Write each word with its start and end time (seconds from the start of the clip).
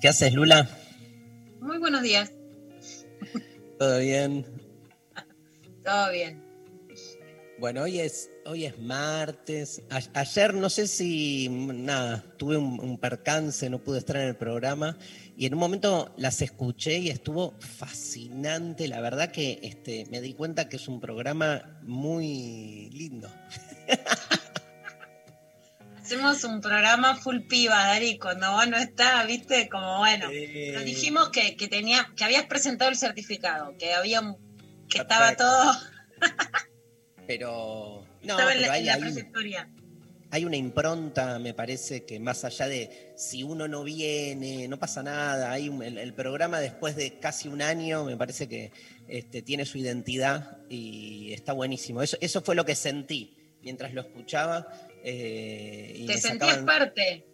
¿Qué 0.00 0.08
haces, 0.08 0.32
Lula? 0.32 0.68
Muy 1.60 1.78
buenos 1.78 2.02
días, 2.02 2.32
¿Todo 3.78 3.98
bien? 3.98 4.44
todo 5.84 6.10
bien. 6.12 6.42
Bueno, 7.58 7.82
hoy 7.82 7.98
es, 7.98 8.30
hoy 8.46 8.66
es 8.66 8.78
martes. 8.78 9.82
A- 9.90 10.20
ayer 10.20 10.54
no 10.54 10.70
sé 10.70 10.86
si, 10.86 11.48
nada, 11.48 12.24
tuve 12.36 12.56
un, 12.56 12.78
un 12.78 12.98
percance, 12.98 13.68
no 13.68 13.82
pude 13.82 13.98
estar 13.98 14.16
en 14.16 14.28
el 14.28 14.36
programa 14.36 14.96
y 15.36 15.46
en 15.46 15.54
un 15.54 15.60
momento 15.60 16.14
las 16.16 16.40
escuché 16.40 16.98
y 16.98 17.08
estuvo 17.10 17.54
fascinante. 17.58 18.86
La 18.86 19.00
verdad 19.00 19.32
que 19.32 19.58
este, 19.62 20.06
me 20.10 20.20
di 20.20 20.34
cuenta 20.34 20.68
que 20.68 20.76
es 20.76 20.86
un 20.86 21.00
programa 21.00 21.80
muy 21.82 22.90
lindo. 22.92 23.28
Hacemos 26.08 26.42
un 26.44 26.62
programa 26.62 27.16
full 27.16 27.40
piba, 27.40 27.84
Dari, 27.84 28.16
cuando 28.18 28.50
vos 28.52 28.66
no 28.66 28.78
estás, 28.78 29.26
viste, 29.26 29.68
como 29.68 29.98
bueno. 29.98 30.30
Eh, 30.32 30.70
Nos 30.72 30.82
dijimos 30.86 31.28
que, 31.28 31.54
que 31.54 31.68
tenía, 31.68 32.10
que 32.16 32.24
habías 32.24 32.46
presentado 32.46 32.90
el 32.90 32.96
certificado, 32.96 33.76
que 33.78 33.92
había 33.92 34.22
un- 34.22 34.38
que 34.88 35.00
estaba 35.00 35.26
Perfecto. 35.36 35.44
todo, 35.44 35.72
Pero, 37.26 38.06
no, 38.22 38.30
estaba 38.38 38.52
en 38.54 38.58
pero 38.60 38.68
la, 38.68 38.72
hay, 38.72 38.80
en 38.80 38.86
la 38.86 38.94
hay- 38.94 39.00
trayectoria. 39.02 39.68
hay 40.30 40.44
una 40.46 40.56
impronta, 40.56 41.38
me 41.38 41.52
parece, 41.52 42.06
que 42.06 42.18
más 42.18 42.42
allá 42.42 42.68
de 42.68 43.12
si 43.18 43.42
uno 43.42 43.68
no 43.68 43.84
viene, 43.84 44.66
no 44.66 44.78
pasa 44.78 45.02
nada. 45.02 45.52
Hay 45.52 45.68
un- 45.68 45.82
el, 45.82 45.98
el 45.98 46.14
programa 46.14 46.58
después 46.58 46.96
de 46.96 47.18
casi 47.18 47.48
un 47.48 47.60
año, 47.60 48.04
me 48.04 48.16
parece 48.16 48.48
que 48.48 48.72
este, 49.08 49.42
tiene 49.42 49.66
su 49.66 49.76
identidad 49.76 50.56
y 50.70 51.34
está 51.34 51.52
buenísimo. 51.52 52.00
Eso, 52.02 52.16
eso 52.22 52.40
fue 52.40 52.54
lo 52.54 52.64
que 52.64 52.74
sentí 52.74 53.34
mientras 53.60 53.92
lo 53.92 54.00
escuchaba. 54.00 54.66
Eh, 55.10 55.92
y 55.96 56.06
Te 56.06 56.18
sentías 56.18 56.56
sacaban- 56.56 56.66
parte. 56.66 57.24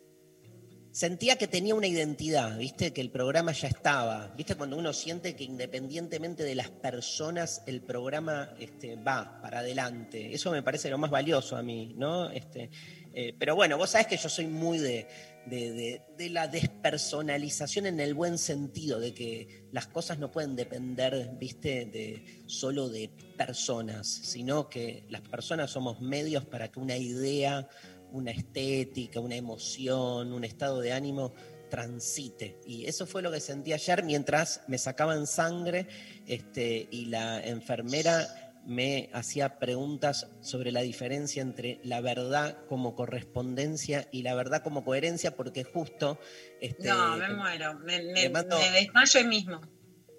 Sentía 0.92 1.34
que 1.36 1.48
tenía 1.48 1.74
una 1.74 1.88
identidad, 1.88 2.56
¿viste? 2.56 2.92
Que 2.92 3.00
el 3.00 3.10
programa 3.10 3.50
ya 3.50 3.66
estaba. 3.66 4.32
¿Viste? 4.36 4.54
Cuando 4.54 4.76
uno 4.76 4.92
siente 4.92 5.34
que 5.34 5.42
independientemente 5.42 6.44
de 6.44 6.54
las 6.54 6.70
personas, 6.70 7.62
el 7.66 7.82
programa 7.82 8.54
este, 8.60 8.94
va 8.94 9.40
para 9.42 9.58
adelante. 9.58 10.32
Eso 10.32 10.52
me 10.52 10.62
parece 10.62 10.88
lo 10.90 10.98
más 10.98 11.10
valioso 11.10 11.56
a 11.56 11.64
mí, 11.64 11.94
¿no? 11.96 12.30
Este, 12.30 12.70
eh, 13.12 13.34
pero 13.36 13.56
bueno, 13.56 13.76
vos 13.76 13.90
sabés 13.90 14.06
que 14.06 14.16
yo 14.16 14.28
soy 14.28 14.46
muy 14.46 14.78
de, 14.78 15.08
de- 15.46 16.02
de- 16.16 16.30
la 16.30 16.48
despersonalización 16.48 17.86
en 17.86 18.00
el 18.00 18.14
buen 18.14 18.38
sentido, 18.38 18.98
de 18.98 19.12
que 19.14 19.66
las 19.72 19.86
cosas 19.86 20.18
no 20.18 20.30
pueden 20.30 20.56
depender, 20.56 21.30
¿viste? 21.38 21.84
De, 21.86 22.42
solo 22.46 22.88
de 22.88 23.10
personas, 23.36 24.06
sino 24.06 24.68
que 24.68 25.04
las 25.10 25.20
personas 25.22 25.70
somos 25.70 26.00
medios 26.00 26.44
para 26.44 26.70
que 26.70 26.80
una 26.80 26.96
idea 26.96 27.68
una 28.12 28.30
estética, 28.30 29.18
una 29.18 29.34
emoción, 29.34 30.32
un 30.32 30.44
estado 30.44 30.80
de 30.80 30.92
ánimo 30.92 31.34
transite. 31.68 32.60
Y 32.64 32.86
eso 32.86 33.06
fue 33.06 33.22
lo 33.22 33.32
que 33.32 33.40
sentí 33.40 33.72
ayer 33.72 34.04
mientras 34.04 34.60
me 34.68 34.78
sacaban 34.78 35.26
sangre 35.26 35.88
este, 36.24 36.86
y 36.92 37.06
la 37.06 37.44
enfermera 37.44 38.43
me 38.66 39.10
hacía 39.12 39.58
preguntas 39.58 40.28
sobre 40.40 40.72
la 40.72 40.80
diferencia 40.80 41.42
entre 41.42 41.80
la 41.84 42.00
verdad 42.00 42.58
como 42.68 42.94
correspondencia 42.94 44.08
y 44.10 44.22
la 44.22 44.34
verdad 44.34 44.62
como 44.62 44.84
coherencia, 44.84 45.36
porque 45.36 45.64
justo... 45.64 46.18
Este, 46.60 46.88
No, 46.88 47.16
me 47.16 47.28
muero, 47.34 47.78
me, 47.80 48.02
me- 48.02 48.22
le 48.22 48.30
mando- 48.30 48.58
me 48.58 48.70
desmayo 48.70 49.20
ahí 49.20 49.26
mismo. 49.26 49.60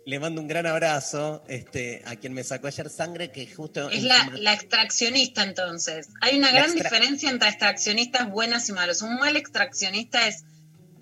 Le 0.06 0.20
mando 0.20 0.40
un 0.40 0.48
gran 0.48 0.68
abrazo 0.68 1.44
este, 1.48 2.04
a 2.06 2.16
quien 2.16 2.34
me 2.34 2.44
sacó 2.44 2.68
ayer 2.68 2.90
sangre, 2.92 3.32
que 3.32 3.48
justo... 3.52 3.90
Es 3.90 4.04
en 4.04 4.08
la, 4.10 4.30
la 4.36 4.54
extraccionista 4.54 5.42
entonces. 5.42 6.10
Hay 6.22 6.38
una 6.38 6.52
gran 6.52 6.72
diferencia 6.76 7.32
entre 7.32 7.50
extraccionistas 7.50 8.30
buenos 8.30 8.70
y 8.70 8.74
malos. 8.74 9.02
Un 9.02 9.16
mal 9.16 9.36
extraccionista 9.36 10.28
es... 10.28 10.44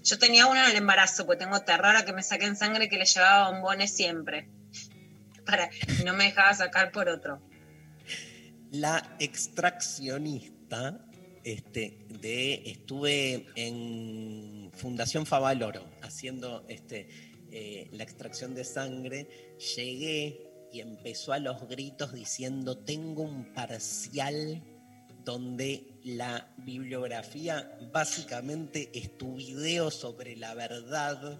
Yo 0.03 0.17
tenía 0.19 0.47
uno 0.47 0.61
en 0.63 0.71
el 0.71 0.77
embarazo, 0.77 1.25
porque 1.25 1.43
tengo 1.43 1.59
terror 1.61 1.95
a 1.97 2.05
que 2.05 2.13
me 2.13 2.23
saquen 2.23 2.55
sangre 2.55 2.87
que 2.87 2.97
le 2.97 3.05
llevaba 3.05 3.49
bombones 3.51 3.93
siempre. 3.93 4.47
Para, 5.45 5.69
no 6.05 6.13
me 6.13 6.25
dejaba 6.25 6.53
sacar 6.53 6.91
por 6.91 7.09
otro. 7.09 7.41
La 8.71 9.15
extraccionista, 9.19 11.05
este, 11.43 12.05
de, 12.21 12.63
estuve 12.65 13.47
en 13.55 14.71
Fundación 14.73 15.25
Favaloro 15.25 15.85
haciendo 16.01 16.65
este, 16.67 17.07
eh, 17.51 17.89
la 17.91 18.03
extracción 18.03 18.55
de 18.55 18.63
sangre, 18.63 19.27
llegué 19.75 20.53
y 20.71 20.79
empezó 20.79 21.33
a 21.33 21.39
los 21.39 21.67
gritos 21.67 22.13
diciendo, 22.13 22.79
tengo 22.79 23.21
un 23.21 23.53
parcial 23.53 24.63
donde 25.23 25.99
la 26.03 26.51
bibliografía 26.57 27.77
básicamente 27.91 28.89
es 28.93 29.17
tu 29.17 29.35
video 29.35 29.91
sobre 29.91 30.35
la 30.35 30.55
verdad 30.55 31.39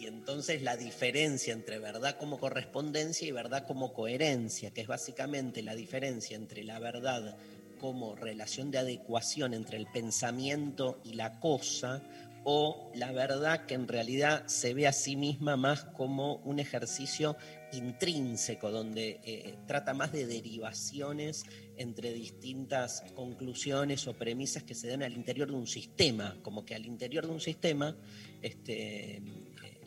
y 0.00 0.06
entonces 0.06 0.62
la 0.62 0.78
diferencia 0.78 1.52
entre 1.52 1.78
verdad 1.78 2.16
como 2.16 2.38
correspondencia 2.38 3.28
y 3.28 3.32
verdad 3.32 3.66
como 3.66 3.92
coherencia, 3.92 4.70
que 4.70 4.80
es 4.80 4.86
básicamente 4.86 5.62
la 5.62 5.74
diferencia 5.74 6.36
entre 6.36 6.64
la 6.64 6.78
verdad 6.78 7.36
como 7.78 8.14
relación 8.14 8.70
de 8.70 8.78
adecuación 8.78 9.52
entre 9.52 9.76
el 9.76 9.86
pensamiento 9.86 11.00
y 11.04 11.14
la 11.14 11.38
cosa, 11.38 12.02
o 12.44 12.90
la 12.94 13.12
verdad 13.12 13.66
que 13.66 13.74
en 13.74 13.86
realidad 13.86 14.46
se 14.46 14.72
ve 14.72 14.86
a 14.86 14.92
sí 14.92 15.16
misma 15.16 15.56
más 15.56 15.84
como 15.84 16.36
un 16.36 16.58
ejercicio 16.58 17.36
intrínseco, 17.72 18.70
donde 18.70 19.20
eh, 19.22 19.54
trata 19.66 19.92
más 19.92 20.12
de 20.12 20.26
derivaciones 20.26 21.44
entre 21.76 22.12
distintas 22.12 23.02
conclusiones 23.14 24.06
o 24.06 24.14
premisas 24.14 24.62
que 24.62 24.74
se 24.74 24.88
dan 24.88 25.02
al 25.02 25.12
interior 25.12 25.48
de 25.48 25.56
un 25.56 25.66
sistema, 25.66 26.38
como 26.42 26.64
que 26.64 26.74
al 26.74 26.86
interior 26.86 27.26
de 27.26 27.32
un 27.32 27.40
sistema 27.40 27.94
este, 28.40 29.22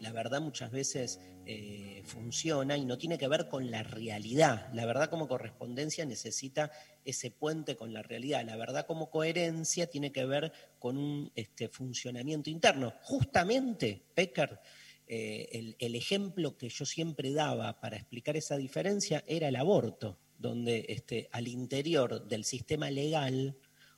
la 0.04 0.12
verdad 0.12 0.42
muchas 0.42 0.70
veces 0.70 1.20
eh, 1.46 2.04
funciona 2.06 2.76
y 2.78 2.86
no 2.86 2.98
tiene 2.98 3.18
que 3.18 3.30
ver 3.30 3.48
con 3.48 3.72
la 3.72 3.84
realidad. 3.84 4.70
La 4.74 4.86
verdad 4.86 5.10
como 5.10 5.30
correspondencia 5.30 6.06
necesita 6.06 6.72
ese 7.06 7.32
puente 7.32 7.78
con 7.78 7.94
la 7.94 8.04
realidad. 8.04 8.46
La 8.46 8.58
verdad 8.58 8.86
como 8.86 9.10
coherencia 9.10 9.88
tiene 9.88 10.12
que 10.12 10.26
ver 10.26 10.52
con 10.78 10.98
un 10.98 11.32
este, 11.36 11.70
funcionamiento 11.70 12.50
interno. 12.50 12.94
Justamente, 13.02 14.04
Pecker, 14.14 14.60
eh, 15.08 15.76
el, 15.80 15.96
ejemplo 15.96 16.58
que 16.58 16.68
yo 16.68 16.86
siempre 16.86 17.32
daba 17.32 17.80
para 17.80 17.96
explicar 17.96 18.36
esa 18.36 18.58
diferencia 18.58 19.24
era 19.26 19.48
el 19.48 19.56
aborto, 19.56 20.20
donde 20.38 20.86
este, 20.90 21.30
al 21.32 21.48
interior 21.48 22.28
del 22.28 22.44
sistema 22.44 22.92
legal, 22.92 23.58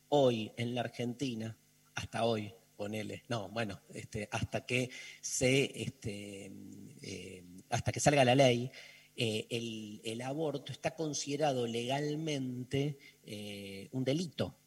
hoy 0.09 0.51
en 0.56 0.75
la 0.75 0.81
Argentina, 0.81 1.57
hasta 1.95 2.25
hoy, 2.25 2.53
ponele, 2.75 3.24
no, 3.30 3.50
bueno, 3.50 3.81
este, 3.94 4.27
hasta 4.31 4.66
que 4.66 4.89
se, 5.22 5.81
este, 5.81 6.51
eh, 7.01 7.44
hasta 7.69 7.92
que 7.92 8.00
salga 8.00 8.25
la 8.25 8.36
ley, 8.36 8.72
eh, 9.16 10.01
el, 10.04 10.22
aborto 10.22 10.72
está 10.72 10.94
considerado 10.95 11.68
legalmente 11.68 12.98
eh, 13.24 13.89
un 13.92 14.04
delito. 14.04 14.57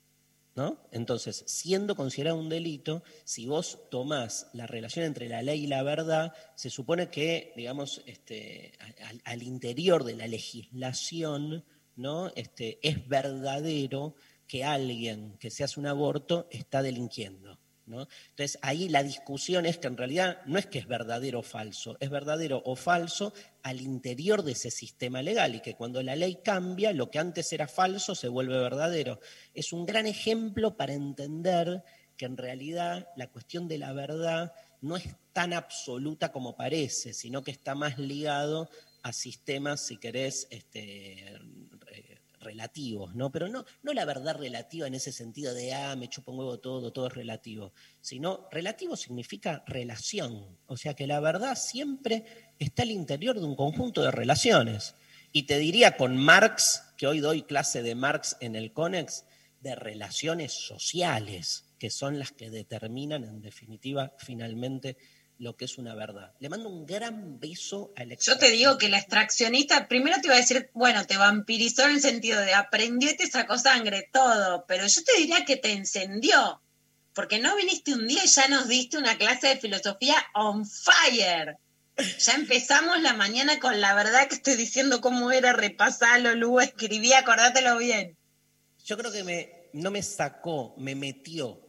¿No? 0.55 0.89
Entonces, 0.91 1.45
siendo 1.47 1.95
considerado 1.95 2.37
un 2.37 2.49
delito, 2.49 3.05
si 3.23 3.47
vos 3.47 3.79
tomás 3.93 4.49
la 4.55 4.67
relación 4.67 5.05
entre 5.05 5.29
la 5.29 5.41
ley 5.41 5.63
y 5.63 5.67
la 5.69 5.85
verdad, 5.85 6.33
se 6.57 6.69
supone 6.69 7.11
que, 7.11 7.53
digamos, 7.55 8.03
este, 8.07 8.73
al, 9.05 9.23
al 9.25 9.43
interior 9.45 10.03
de 10.03 10.17
la 10.17 10.27
legislación, 10.27 11.65
¿no? 11.95 12.33
Este, 12.35 12.81
es 12.83 13.07
verdadero 13.07 14.17
que 14.49 14.65
alguien 14.65 15.37
que 15.39 15.51
se 15.51 15.63
hace 15.63 15.79
un 15.79 15.87
aborto 15.87 16.49
está 16.51 16.83
delinquiendo. 16.83 17.58
¿No? 17.89 18.07
Entonces 18.31 18.59
ahí 18.63 18.89
la 18.89 19.03
discusión 19.03 19.67
es 19.67 19.79
que 19.79 19.89
en 19.89 19.97
realidad 19.97 20.39
no 20.47 20.59
es 20.59 20.67
que 20.67 20.79
es 20.79 20.87
verdadero 20.87 21.41
o 21.41 21.43
falso, 21.43 21.97
es 22.01 22.11
verdadero 22.11 22.63
o 22.65 22.77
falso 22.77 23.33
al 23.63 23.81
interior 23.81 24.43
de 24.43 24.53
ese 24.53 24.71
sistema 24.71 25.23
legal 25.23 25.55
y 25.55 25.61
que 25.61 25.75
cuando 25.75 26.03
la 26.03 26.17
ley 26.17 26.41
cambia, 26.45 26.93
lo 26.93 27.11
que 27.11 27.19
antes 27.19 27.53
era 27.53 27.69
falso 27.69 28.15
se 28.15 28.29
vuelve 28.29 28.59
verdadero. 28.59 29.21
Es 29.55 29.73
un 29.73 29.87
gran 29.87 30.07
ejemplo 30.07 30.77
para 30.77 30.93
entender 30.93 31.83
que 32.17 32.27
en 32.27 32.37
realidad 32.37 33.09
la 33.17 33.29
cuestión 33.29 33.69
de 33.69 33.79
la 33.79 33.93
verdad 33.93 34.53
no 34.81 34.97
es 34.97 35.17
tan 35.33 35.53
absoluta 35.53 36.33
como 36.33 36.57
parece, 36.57 37.15
sino 37.15 37.43
que 37.43 37.51
está 37.51 37.75
más 37.75 37.99
ligado 37.99 38.69
a 39.03 39.13
sistemas, 39.13 39.87
si 39.87 39.97
querés, 39.97 40.49
este, 40.51 41.39
relativos, 42.41 43.15
¿no? 43.15 43.31
Pero 43.31 43.49
no, 43.49 43.65
no 43.83 43.93
la 43.93 44.05
verdad 44.05 44.37
relativa 44.37 44.87
en 44.87 44.95
ese 44.95 45.13
sentido 45.13 45.55
de, 45.55 45.73
ah, 45.75 45.97
me 45.97 46.09
chupo 46.09 46.33
un 46.33 46.39
huevo 46.39 46.59
todo, 46.59 46.93
todo 46.93 47.09
es 47.09 47.15
relativo, 47.15 47.73
sino 48.01 48.49
relativo 48.51 48.97
significa 48.97 49.65
relación, 49.67 50.59
o 50.67 50.77
sea 50.77 50.95
que 50.95 51.07
la 51.07 51.21
verdad 51.21 51.57
siempre 51.57 52.25
está 52.59 52.83
al 52.83 52.91
interior 52.91 53.39
de 53.39 53.47
un 53.47 53.57
conjunto 53.57 54.03
de 54.03 54.11
relaciones. 54.11 54.95
Y 55.33 55.43
te 55.43 55.59
diría 55.59 55.97
con 55.97 56.17
Marx, 56.17 56.83
que 56.97 57.07
hoy 57.07 57.21
doy 57.21 57.43
clase 57.43 57.83
de 57.83 57.95
Marx 57.95 58.37
en 58.41 58.57
el 58.57 58.73
CONEX, 58.73 59.25
de 59.61 59.75
relaciones 59.75 60.53
sociales, 60.53 61.65
que 61.79 61.91
son 61.91 62.19
las 62.19 62.33
que 62.33 62.51
determinan 62.51 63.25
en 63.25 63.41
definitiva 63.41 64.15
finalmente 64.19 64.97
lo 65.39 65.57
que 65.57 65.65
es 65.65 65.79
una 65.79 65.95
verdad. 65.95 66.33
Le 66.41 66.49
mando 66.49 66.69
un 66.69 66.85
gran 66.85 67.39
beso 67.39 67.93
al 67.97 68.17
Yo 68.17 68.39
te 68.39 68.51
digo 68.51 68.77
que 68.77 68.89
la 68.89 68.99
extraccionista, 68.99 69.89
primero 69.89 70.21
te 70.21 70.27
iba 70.27 70.35
a 70.35 70.41
decir, 70.41 70.71
bueno, 70.75 71.07
te 71.07 71.17
vampirizó 71.17 71.85
en 71.85 71.93
el 71.93 72.01
sentido 72.01 72.41
de 72.41 72.55
aprendió 72.55 73.11
y 73.11 73.17
te 73.17 73.31
sacó 73.31 73.57
sangre, 73.57 74.09
todo, 74.13 74.65
pero 74.67 74.87
yo 74.87 75.05
te 75.05 75.17
diría 75.19 75.45
que 75.45 75.57
te 75.57 75.73
encendió, 75.73 76.61
porque 77.15 77.39
no 77.39 77.57
viniste 77.57 77.95
un 77.95 78.07
día 78.07 78.25
y 78.25 78.29
ya 78.29 78.49
nos 78.49 78.69
diste 78.69 78.99
una 78.99 79.17
clase 79.17 79.49
de 79.49 79.57
filosofía 79.57 80.17
on 80.35 80.67
fire. 80.67 81.57
Ya 82.19 82.35
empezamos 82.35 83.01
la 83.03 83.13
mañana 83.15 83.59
con 83.59 83.81
la 83.81 83.95
verdad 83.95 84.29
que 84.29 84.37
estoy 84.37 84.55
diciendo 84.55 85.01
cómo 85.01 85.33
era, 85.33 85.53
repasalo, 85.53 86.35
Lu, 86.35 86.61
escribí, 86.61 87.13
acordátelo 87.13 87.77
bien. 87.79 88.17
Yo 88.85 88.97
creo 88.97 89.11
que 89.11 89.25
me, 89.25 89.69
no 89.73 89.91
me 89.91 90.03
sacó, 90.03 90.75
me 90.79 90.95
metió 90.95 91.61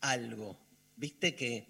algo. 0.00 0.58
Viste 0.96 1.36
que 1.36 1.68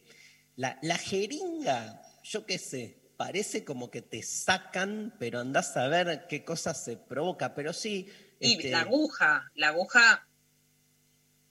la, 0.57 0.79
la 0.83 0.99
jeringa, 0.99 2.03
yo 2.23 2.47
qué 2.47 2.59
sé, 2.59 2.99
parece 3.17 3.65
como 3.65 3.91
que 3.91 4.03
te 4.03 4.23
sacan, 4.23 5.15
pero 5.19 5.41
andás 5.41 5.77
a 5.77 5.89
ver 5.89 6.27
qué 6.29 6.45
cosa 6.45 6.75
se 6.75 6.97
provoca, 6.97 7.55
pero 7.55 7.73
sí. 7.73 8.09
Y 8.41 8.55
este, 8.55 8.71
la 8.71 8.81
aguja, 8.81 9.51
la 9.55 9.69
aguja, 9.69 10.27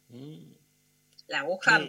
mm, 0.09 0.53
la 1.27 1.39
aguja 1.39 1.81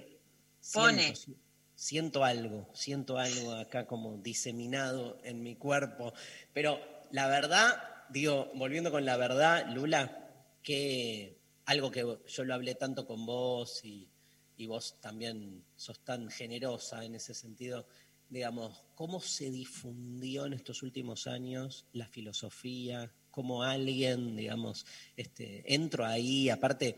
pone. 0.73 1.15
Siento, 1.15 1.41
siento 1.75 2.25
algo, 2.25 2.71
siento 2.75 3.19
algo 3.19 3.53
acá 3.53 3.87
como 3.87 4.17
diseminado 4.19 5.19
en 5.25 5.43
mi 5.43 5.57
cuerpo. 5.57 6.13
Pero 6.53 6.81
la 7.11 7.29
verdad, 7.29 7.83
digo, 8.09 8.51
volviendo 8.55 8.91
con 8.91 9.05
la 9.05 9.17
verdad, 9.17 9.67
Lula, 9.69 10.33
que 10.63 11.39
algo 11.67 11.91
que 11.91 12.19
yo 12.27 12.45
lo 12.45 12.55
hablé 12.55 12.75
tanto 12.75 13.07
con 13.07 13.27
vos 13.27 13.85
y, 13.85 14.09
y 14.57 14.67
vos 14.67 14.99
también 15.01 15.65
sos 15.77 16.01
tan 16.05 16.31
generosa 16.31 17.05
en 17.05 17.15
ese 17.15 17.35
sentido, 17.35 17.87
digamos, 18.29 18.85
cómo 18.95 19.21
se 19.21 19.51
difundió 19.51 20.47
en 20.47 20.55
estos 20.55 20.83
últimos 20.83 21.27
años 21.27 21.87
la 21.93 22.09
filosofía, 22.09 23.13
cómo 23.31 23.63
alguien, 23.63 24.35
digamos, 24.37 24.87
este, 25.17 25.75
entro 25.75 26.05
ahí, 26.07 26.49
aparte, 26.49 26.97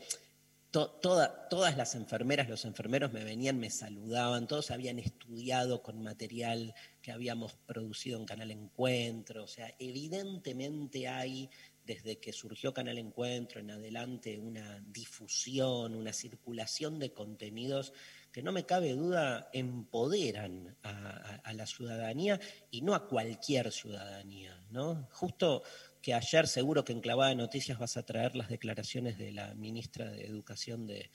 to- 0.71 0.91
toda- 1.03 1.49
todas 1.49 1.77
las 1.77 1.95
enfermeras, 1.95 2.49
los 2.49 2.65
enfermeros 2.65 3.13
me 3.13 3.25
venían, 3.25 3.59
me 3.59 3.71
saludaban, 3.71 4.47
todos 4.47 4.71
habían 4.71 4.99
estudiado 4.99 5.83
con 5.83 6.03
material 6.03 6.75
que 7.03 7.11
habíamos 7.11 7.55
producido 7.67 8.19
en 8.19 8.27
Canal 8.27 8.51
Encuentro, 8.51 9.45
o 9.45 9.49
sea, 9.49 9.75
evidentemente 9.79 11.09
hay 11.09 11.51
desde 11.89 12.21
que 12.21 12.35
surgió 12.35 12.75
Canal 12.75 12.99
Encuentro 12.99 13.61
en 13.61 13.71
adelante 13.71 14.39
una 14.39 14.79
difusión, 14.87 15.95
una 15.95 16.13
circulación 16.13 16.99
de 16.99 17.15
contenidos 17.15 17.95
que 18.31 18.43
no 18.43 18.53
me 18.53 18.67
cabe 18.67 18.93
duda 18.93 19.49
empoderan 19.55 20.77
a, 20.83 21.51
la 21.55 21.65
ciudadanía 21.65 22.39
y 22.71 22.83
no 22.83 22.95
a 22.95 23.09
cualquier 23.09 23.73
ciudadanía, 23.73 24.63
¿no? 24.71 25.09
Justo 25.13 25.63
que 26.03 26.13
ayer 26.13 26.47
seguro 26.47 26.85
que 26.85 26.93
en 26.93 27.01
Clavada 27.01 27.31
de 27.31 27.37
Noticias 27.37 27.79
vas 27.79 27.97
a 27.97 28.05
traer 28.05 28.37
las 28.37 28.51
declaraciones 28.51 29.17
de 29.17 29.33
la 29.33 29.55
ministra 29.55 30.11
de 30.11 30.27
Educación 30.27 30.87
de, 30.87 31.11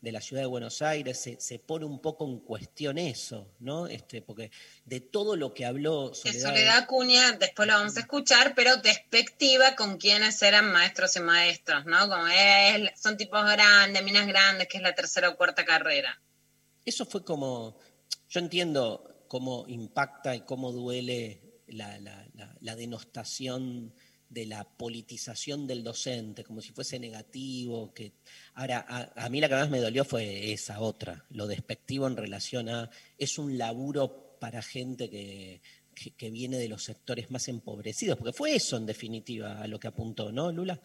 de 0.00 0.12
la 0.12 0.20
ciudad 0.20 0.42
de 0.42 0.46
Buenos 0.46 0.80
Aires, 0.80 1.18
se, 1.20 1.40
se 1.40 1.58
pone 1.58 1.84
un 1.84 2.00
poco 2.00 2.24
en 2.24 2.38
cuestión 2.38 2.98
eso, 2.98 3.52
¿no? 3.58 3.86
Este, 3.88 4.22
porque 4.22 4.50
de 4.84 5.00
todo 5.00 5.34
lo 5.34 5.52
que 5.54 5.66
habló 5.66 6.14
Soledad, 6.14 6.50
Soledad 6.50 6.78
Acuña, 6.78 7.32
después 7.32 7.66
lo 7.66 7.74
vamos 7.74 7.96
a 7.96 8.00
escuchar, 8.00 8.54
pero 8.54 8.76
despectiva 8.76 9.74
con 9.74 9.98
quienes 9.98 10.40
eran 10.42 10.70
maestros 10.72 11.16
y 11.16 11.20
maestros, 11.20 11.84
¿no? 11.86 12.08
Como 12.08 12.26
es, 12.28 13.00
son 13.00 13.16
tipos 13.16 13.44
grandes, 13.44 14.02
minas 14.04 14.26
grandes, 14.28 14.68
que 14.68 14.76
es 14.76 14.82
la 14.82 14.94
tercera 14.94 15.30
o 15.30 15.36
cuarta 15.36 15.64
carrera. 15.64 16.20
Eso 16.84 17.04
fue 17.04 17.24
como, 17.24 17.76
yo 18.28 18.40
entiendo 18.40 19.24
cómo 19.26 19.64
impacta 19.68 20.34
y 20.36 20.42
cómo 20.42 20.70
duele 20.72 21.42
la, 21.66 21.98
la- 21.98 22.26
la- 22.34 22.56
la 22.60 22.76
denostación 22.76 23.94
de 24.28 24.46
la 24.46 24.64
politización 24.64 25.66
del 25.66 25.82
docente, 25.82 26.44
como 26.44 26.60
si 26.60 26.72
fuese 26.72 26.98
negativo. 26.98 27.92
Que... 27.94 28.12
Ahora, 28.54 28.84
a, 28.88 29.24
a 29.24 29.28
mí 29.28 29.40
la 29.40 29.48
que 29.48 29.54
más 29.54 29.70
me 29.70 29.80
dolió 29.80 30.04
fue 30.04 30.52
esa 30.52 30.80
otra, 30.80 31.24
lo 31.30 31.46
despectivo 31.46 32.06
en 32.06 32.16
relación 32.16 32.68
a, 32.68 32.90
es 33.16 33.38
un 33.38 33.56
laburo 33.56 34.36
para 34.38 34.62
gente 34.62 35.08
que, 35.10 35.62
que, 35.94 36.10
que 36.12 36.30
viene 36.30 36.58
de 36.58 36.68
los 36.68 36.84
sectores 36.84 37.30
más 37.30 37.48
empobrecidos, 37.48 38.18
porque 38.18 38.32
fue 38.32 38.54
eso 38.54 38.76
en 38.76 38.86
definitiva 38.86 39.60
a 39.60 39.66
lo 39.66 39.80
que 39.80 39.88
apuntó, 39.88 40.30
¿no, 40.30 40.52
Lula? 40.52 40.80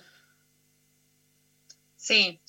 Sí. 1.96 2.40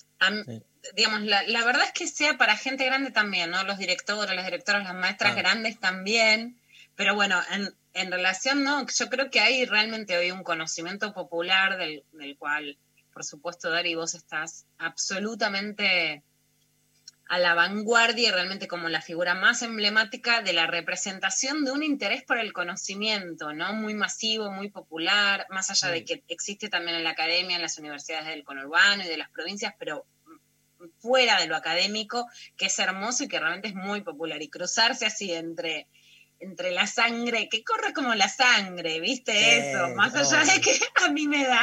digamos, 0.97 1.23
la, 1.23 1.43
la 1.45 1.65
verdad 1.65 1.85
es 1.85 1.93
que 1.93 2.07
sea 2.09 2.37
para 2.39 2.57
gente 2.57 2.85
grande 2.85 3.11
también, 3.11 3.51
¿no? 3.51 3.63
Los 3.65 3.79
directores, 3.79 4.35
las 4.35 4.45
directoras, 4.45 4.85
las 4.85 4.95
maestras 4.95 5.33
Ah. 5.33 5.37
grandes 5.37 5.79
también, 5.79 6.59
pero 6.97 7.15
bueno, 7.15 7.41
en, 7.53 7.75
en 7.95 8.11
relación, 8.11 8.65
¿no? 8.65 8.87
Yo 8.87 9.09
creo 9.09 9.31
que 9.31 9.41
hay 9.41 9.65
realmente 9.65 10.17
hoy 10.19 10.31
un 10.31 10.43
conocimiento 10.43 11.15
popular 11.15 11.79
del, 11.79 12.05
del 12.13 12.37
cual, 12.37 12.77
por 13.13 13.25
supuesto, 13.25 13.71
Dari, 13.71 13.95
vos 13.95 14.15
estás 14.15 14.67
absolutamente 14.79 16.23
a 17.27 17.39
la 17.39 17.55
vanguardia 17.55 18.29
y 18.29 18.33
realmente 18.33 18.69
como 18.69 18.89
la 18.89 19.01
figura 19.01 19.35
más 19.35 19.63
emblemática 19.63 20.43
de 20.43 20.53
la 20.53 20.67
representación 20.67 21.65
de 21.65 21.73
un 21.73 21.83
interés 21.83 22.23
por 22.25 22.39
el 22.39 22.53
conocimiento, 22.53 23.53
¿no? 23.53 23.73
Muy 23.73 23.95
masivo, 23.95 24.51
muy 24.51 24.69
popular, 24.69 25.47
más 25.49 25.71
allá 25.71 25.89
de 25.89 26.05
que 26.05 26.23
existe 26.29 26.69
también 26.69 26.97
en 26.97 27.05
la 27.05 27.11
academia, 27.11 27.57
en 27.57 27.63
las 27.63 27.79
universidades 27.79 28.27
del 28.27 28.45
conurbano 28.45 29.05
y 29.05 29.09
de 29.09 29.17
las 29.17 29.31
provincias, 29.31 29.75
pero 29.79 30.05
fuera 30.99 31.41
de 31.41 31.47
lo 31.47 31.57
académico, 31.57 32.29
que 32.57 32.67
es 32.67 32.79
hermoso 32.79 33.25
y 33.25 33.29
que 33.29 33.39
realmente 33.39 33.69
es 33.69 33.75
muy 33.75 34.03
popular. 34.03 34.43
Y 34.43 34.51
cruzarse 34.51 35.07
así 35.07 35.33
entre, 35.33 35.89
entre 36.41 36.71
la 36.73 36.87
sangre, 36.87 37.49
que 37.49 37.65
corre 37.65 37.93
como 37.93 38.15
la 38.15 38.29
sangre, 38.29 39.01
¿viste 39.01 39.71
eso? 39.71 39.95
Más 39.95 40.15
allá 40.15 40.53
de 40.53 40.61
que 40.61 40.79
a 41.05 41.11
mí 41.11 41.27
me 41.27 41.45
da. 41.45 41.63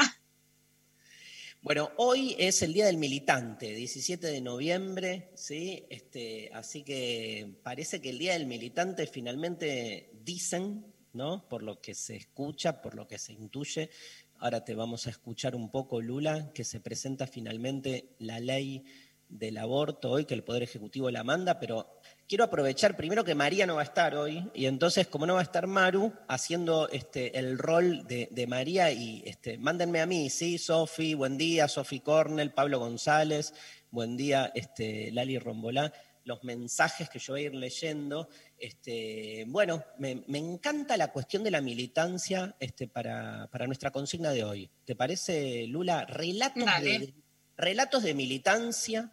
Bueno, 1.64 1.92
hoy 1.98 2.36
es 2.40 2.64
el 2.64 2.74
Día 2.74 2.88
del 2.88 2.98
Militante, 2.98 3.76
17 3.76 4.26
de 4.26 4.42
noviembre, 4.42 5.30
¿sí? 5.36 5.86
Este, 5.92 6.50
así 6.54 6.84
que 6.84 7.60
parece 7.62 8.02
que 8.02 8.10
el 8.10 8.18
Día 8.18 8.34
del 8.34 8.48
Militante 8.48 9.06
finalmente 9.06 10.10
dicen, 10.24 10.92
¿no? 11.14 11.48
Por 11.48 11.62
lo 11.62 11.80
que 11.80 11.94
se 11.94 12.16
escucha, 12.16 12.82
por 12.82 12.96
lo 12.96 13.08
que 13.08 13.20
se 13.20 13.34
intuye. 13.34 13.92
Ahora 14.40 14.66
te 14.66 14.74
vamos 14.74 15.06
a 15.06 15.12
escuchar 15.12 15.56
un 15.56 15.70
poco, 15.70 16.02
Lula, 16.02 16.52
que 16.52 16.64
se 16.64 16.80
presenta 16.80 17.28
finalmente 17.28 18.16
la 18.18 18.40
ley 18.40 18.84
del 19.30 19.58
aborto 19.60 20.10
hoy, 20.10 20.26
que 20.26 20.34
el 20.34 20.44
Poder 20.44 20.64
Ejecutivo 20.64 21.12
la 21.12 21.24
manda, 21.24 21.60
pero 21.60 22.01
quiero 22.32 22.46
aprovechar 22.46 22.96
primero 22.96 23.26
que 23.26 23.36
María 23.36 23.66
no 23.66 23.76
va 23.76 23.82
a 23.82 23.84
estar 23.84 24.16
hoy, 24.16 24.50
y 24.54 24.66
entonces, 24.66 25.06
como 25.06 25.26
no 25.26 25.34
va 25.34 25.42
a 25.42 25.44
estar 25.44 25.68
Maru, 25.68 26.14
haciendo 26.30 26.88
este, 26.88 27.38
el 27.38 27.58
rol 27.58 28.08
de, 28.08 28.30
de 28.32 28.48
María, 28.48 28.90
y 28.90 29.22
este, 29.26 29.58
mándenme 29.58 30.00
a 30.00 30.06
mí, 30.06 30.30
¿sí? 30.30 30.58
Sofi, 30.58 31.14
buen 31.14 31.38
día, 31.38 31.68
Sofi 31.68 32.00
Cornell, 32.00 32.54
Pablo 32.54 32.80
González, 32.80 33.54
buen 33.90 34.16
día, 34.16 34.50
este, 34.56 35.12
Lali 35.12 35.40
Rombolá, 35.40 35.92
los 36.24 36.42
mensajes 36.46 37.10
que 37.10 37.20
yo 37.20 37.34
voy 37.34 37.42
a 37.42 37.46
ir 37.48 37.56
leyendo. 37.56 38.30
Este, 38.58 39.44
bueno, 39.50 39.84
me, 39.98 40.24
me 40.28 40.38
encanta 40.38 40.96
la 40.96 41.12
cuestión 41.12 41.44
de 41.44 41.52
la 41.52 41.60
militancia 41.60 42.56
este, 42.62 42.88
para, 42.88 43.50
para 43.52 43.68
nuestra 43.68 43.92
consigna 43.92 44.32
de 44.32 44.46
hoy. 44.46 44.70
¿Te 44.86 44.96
parece, 44.96 45.68
Lula? 45.68 46.06
Relatos 46.06 46.64
Dale. 46.64 46.98
de, 46.98 47.14
relatos 47.58 48.04
de 48.04 48.14
militancia. 48.14 49.12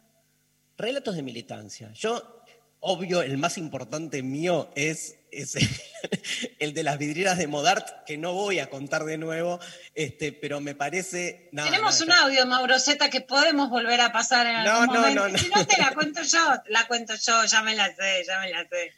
Relatos 0.77 1.17
de 1.17 1.23
militancia. 1.23 1.91
Yo, 1.91 2.38
obvio, 2.81 3.21
el 3.21 3.37
más 3.37 3.57
importante 3.57 4.23
mío 4.23 4.71
es, 4.75 5.17
es 5.31 5.55
el 6.59 6.73
de 6.73 6.83
las 6.83 6.97
vidrieras 6.97 7.37
de 7.37 7.47
Modart, 7.47 8.05
que 8.05 8.17
no 8.17 8.33
voy 8.33 8.59
a 8.59 8.69
contar 8.69 9.03
de 9.05 9.17
nuevo, 9.17 9.59
este, 9.95 10.31
pero 10.31 10.59
me 10.61 10.75
parece. 10.75 11.49
nada, 11.51 11.69
Tenemos 11.69 12.05
nada, 12.07 12.25
un 12.25 12.27
audio, 12.31 12.45
Mauro 12.45 12.79
Zeta, 12.79 13.09
que 13.09 13.21
podemos 13.21 13.69
volver 13.69 14.01
a 14.01 14.11
pasar 14.11 14.47
en 14.47 14.63
No, 14.63 14.81
algún 14.81 14.95
no, 14.95 15.01
momento. 15.01 15.21
no, 15.23 15.29
no. 15.29 15.37
Si 15.37 15.49
no, 15.49 15.65
te 15.65 15.77
la 15.77 15.93
cuento 15.93 16.21
yo, 16.23 16.39
la 16.67 16.87
cuento 16.87 17.13
yo, 17.15 17.45
ya 17.45 17.61
me 17.63 17.75
la 17.75 17.87
sé, 17.95 18.23
ya 18.27 18.39
me 18.39 18.49
la 18.49 18.61
sé. 18.67 18.93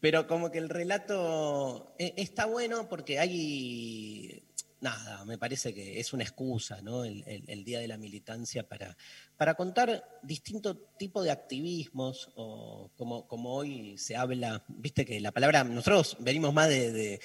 Pero 0.00 0.26
como 0.26 0.50
que 0.50 0.58
el 0.58 0.68
relato 0.68 1.94
eh, 1.98 2.12
está 2.16 2.44
bueno 2.44 2.88
porque 2.88 3.18
hay, 3.18 4.44
nada, 4.80 5.24
me 5.24 5.38
parece 5.38 5.74
que 5.74 5.98
es 5.98 6.12
una 6.12 6.22
excusa, 6.22 6.80
¿no? 6.82 7.04
El, 7.04 7.24
el- 7.26 7.44
el 7.48 7.64
Día 7.64 7.80
de 7.80 7.88
la 7.88 7.96
Militancia 7.96 8.62
para, 8.68 8.96
para 9.36 9.54
contar 9.54 10.04
distinto 10.22 10.76
tipo 10.98 11.22
de 11.22 11.30
activismos, 11.30 12.30
o 12.36 12.90
como, 12.96 13.26
como 13.28 13.54
hoy 13.54 13.98
se 13.98 14.16
habla, 14.16 14.64
viste 14.68 15.04
que 15.04 15.20
la 15.20 15.32
palabra, 15.32 15.64
nosotros 15.64 16.16
venimos 16.20 16.54
más 16.54 16.68
de, 16.68 16.92
de- 16.92 17.20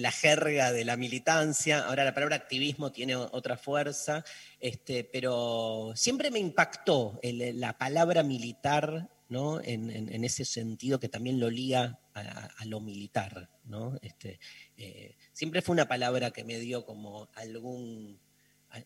la 0.00 0.10
jerga 0.10 0.72
de 0.72 0.84
la 0.84 0.96
militancia. 0.96 1.86
Ahora 1.86 2.04
la 2.04 2.14
palabra 2.14 2.36
activismo 2.36 2.92
tiene 2.92 3.16
otra 3.16 3.56
fuerza, 3.56 4.24
este, 4.60 5.04
pero 5.04 5.92
siempre 5.94 6.30
me 6.30 6.38
impactó 6.38 7.18
la 7.22 7.78
palabra 7.78 8.22
militar 8.22 9.08
¿no? 9.28 9.60
En, 9.62 10.24
ese 10.24 10.44
sentido 10.44 11.00
que 11.00 11.08
también 11.08 11.40
lo 11.40 11.50
liga 11.50 11.98
a, 12.14 12.64
lo 12.66 12.80
militar. 12.80 13.48
¿no? 13.64 13.98
Este, 14.02 14.38
eh, 14.76 15.16
siempre 15.32 15.62
fue 15.62 15.72
una 15.74 15.88
palabra 15.88 16.30
que 16.30 16.44
me 16.44 16.58
dio 16.58 16.84
como 16.86 17.28
algún, 17.34 18.20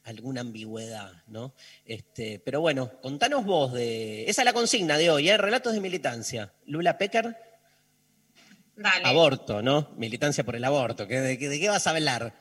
alguna 0.04 0.40
ambigüedad, 0.40 1.12
¿no? 1.26 1.54
Este, 1.84 2.40
pero 2.44 2.60
bueno, 2.60 3.00
contanos 3.00 3.44
vos 3.44 3.72
de. 3.72 4.28
Esa 4.28 4.42
es 4.42 4.46
la 4.46 4.52
consigna 4.52 4.96
de 4.98 5.10
hoy, 5.10 5.28
¿eh? 5.28 5.36
Relatos 5.36 5.72
de 5.72 5.80
militancia. 5.80 6.52
Lula 6.66 6.98
Pecker. 6.98 7.36
Dale. 8.76 9.06
Aborto, 9.06 9.62
¿no? 9.62 9.90
Militancia 9.96 10.44
por 10.44 10.56
el 10.56 10.64
aborto. 10.64 11.06
¿De, 11.06 11.38
qué 11.38 11.68
vas 11.68 11.86
a 11.86 11.90
hablar? 11.90 12.34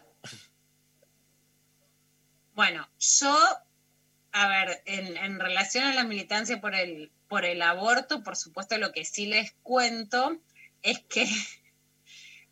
Bueno, 2.53 2.87
yo, 2.99 3.37
a 4.31 4.47
ver, 4.47 4.81
en, 4.85 5.39
relación 5.39 5.85
a 5.85 5.93
la 5.93 6.03
militancia 6.03 6.59
por 6.61 6.75
el, 6.75 7.11
por 7.27 7.45
el 7.45 7.61
aborto, 7.61 8.23
por 8.23 8.35
supuesto, 8.35 8.77
lo 8.77 8.91
que 8.91 9.05
sí 9.05 9.25
les 9.25 9.53
cuento 9.63 10.37
es 10.81 10.99
que 10.99 11.25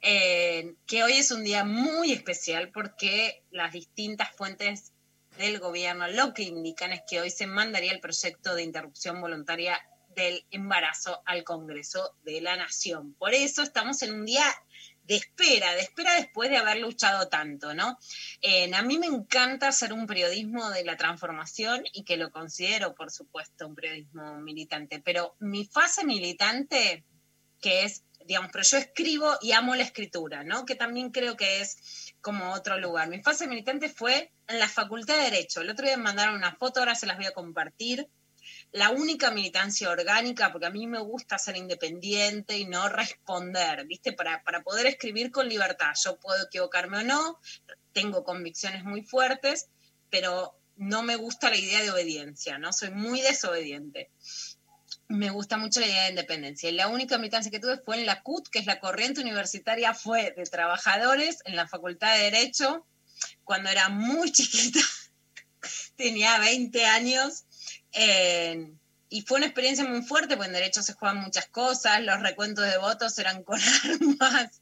eh, 0.01 0.75
que 0.85 1.03
hoy 1.03 1.13
es 1.13 1.31
un 1.31 1.43
día 1.43 1.63
muy 1.63 2.11
especial 2.11 2.69
porque 2.71 3.43
las 3.51 3.73
distintas 3.73 4.29
fuentes 4.35 4.93
del 5.37 5.59
gobierno 5.59 6.07
lo 6.07 6.33
que 6.33 6.43
indican 6.43 6.91
es 6.91 7.01
que 7.07 7.21
hoy 7.21 7.29
se 7.29 7.47
mandaría 7.47 7.91
el 7.91 7.99
proyecto 7.99 8.55
de 8.55 8.63
interrupción 8.63 9.21
voluntaria 9.21 9.79
del 10.15 10.45
embarazo 10.49 11.21
al 11.25 11.43
Congreso 11.43 12.15
de 12.23 12.41
la 12.41 12.57
Nación. 12.57 13.13
Por 13.13 13.33
eso 13.33 13.61
estamos 13.61 14.01
en 14.01 14.15
un 14.15 14.25
día 14.25 14.43
de 15.07 15.15
espera, 15.15 15.73
de 15.73 15.81
espera 15.81 16.13
después 16.15 16.49
de 16.49 16.57
haber 16.57 16.79
luchado 16.79 17.29
tanto, 17.29 17.73
¿no? 17.73 17.97
A 18.73 18.81
mí 18.81 18.97
me 18.97 19.07
encanta 19.07 19.69
hacer 19.69 19.93
un 19.93 20.05
periodismo 20.05 20.69
de 20.69 20.83
la 20.83 20.97
transformación 20.97 21.83
y 21.93 22.03
que 22.03 22.17
lo 22.17 22.31
considero, 22.31 22.93
por 22.93 23.09
supuesto, 23.09 23.67
un 23.67 23.75
periodismo 23.75 24.39
militante, 24.41 24.99
pero 24.99 25.35
mi 25.39 25.65
fase 25.65 26.03
militante, 26.03 27.05
que 27.61 27.83
es 27.83 28.03
digamos, 28.27 28.51
pero 28.51 28.63
yo 28.63 28.77
escribo 28.77 29.37
y 29.41 29.53
amo 29.53 29.73
la 29.73 29.83
escritura, 29.83 30.43
¿no? 30.43 30.65
Que 30.65 30.75
también 30.75 31.11
creo 31.11 31.37
que 31.37 31.61
es 31.61 32.13
como 32.21 32.51
otro 32.53 32.77
lugar. 32.77 33.07
Mi 33.07 33.23
fase 33.23 33.47
militante 33.47 33.89
fue 33.89 34.31
en 34.47 34.59
la 34.59 34.67
Facultad 34.67 35.15
de 35.15 35.23
Derecho. 35.23 35.61
El 35.61 35.69
otro 35.69 35.85
día 35.85 35.97
me 35.97 36.03
mandaron 36.03 36.35
una 36.35 36.55
foto, 36.55 36.81
ahora 36.81 36.93
se 36.93 37.07
las 37.07 37.17
voy 37.17 37.25
a 37.25 37.31
compartir. 37.31 38.07
La 38.71 38.89
única 38.89 39.31
militancia 39.31 39.89
orgánica, 39.89 40.51
porque 40.51 40.67
a 40.67 40.71
mí 40.71 40.87
me 40.87 40.99
gusta 40.99 41.37
ser 41.37 41.55
independiente 41.55 42.57
y 42.57 42.65
no 42.65 42.89
responder, 42.89 43.85
¿viste? 43.85 44.11
Para, 44.13 44.43
para 44.43 44.61
poder 44.61 44.87
escribir 44.87 45.31
con 45.31 45.47
libertad. 45.47 45.93
Yo 46.03 46.19
puedo 46.19 46.45
equivocarme 46.45 46.99
o 46.99 47.03
no, 47.03 47.39
tengo 47.93 48.23
convicciones 48.23 48.83
muy 48.83 49.03
fuertes, 49.03 49.69
pero 50.09 50.57
no 50.75 51.01
me 51.01 51.15
gusta 51.15 51.49
la 51.49 51.57
idea 51.57 51.81
de 51.81 51.91
obediencia, 51.91 52.57
¿no? 52.57 52.71
Soy 52.73 52.91
muy 52.91 53.21
desobediente 53.21 54.11
me 55.09 55.29
gusta 55.29 55.57
mucho 55.57 55.79
la 55.79 55.87
idea 55.87 56.03
de 56.03 56.09
independencia. 56.09 56.69
Y 56.69 56.73
la 56.73 56.87
única 56.87 57.17
militancia 57.17 57.51
que 57.51 57.59
tuve 57.59 57.77
fue 57.77 57.99
en 57.99 58.05
la 58.05 58.21
CUT, 58.21 58.49
que 58.49 58.59
es 58.59 58.65
la 58.65 58.79
corriente 58.79 59.21
universitaria, 59.21 59.93
fue 59.93 60.33
de 60.35 60.43
trabajadores 60.43 61.39
en 61.45 61.55
la 61.55 61.67
Facultad 61.67 62.15
de 62.15 62.23
Derecho, 62.23 62.85
cuando 63.43 63.69
era 63.69 63.89
muy 63.89 64.31
chiquita, 64.33 64.79
tenía 65.95 66.37
20 66.39 66.85
años. 66.85 67.45
y 69.09 69.21
fue 69.21 69.37
una 69.37 69.47
experiencia 69.47 69.85
muy 69.85 70.01
fuerte, 70.01 70.35
porque 70.35 70.47
en 70.47 70.53
Derecho 70.53 70.83
se 70.83 70.93
juegan 70.93 71.17
muchas 71.17 71.47
cosas, 71.47 72.01
los 72.01 72.21
recuentos 72.21 72.65
de 72.65 72.77
votos 72.77 73.17
eran 73.17 73.43
con 73.43 73.59
armas, 73.83 74.61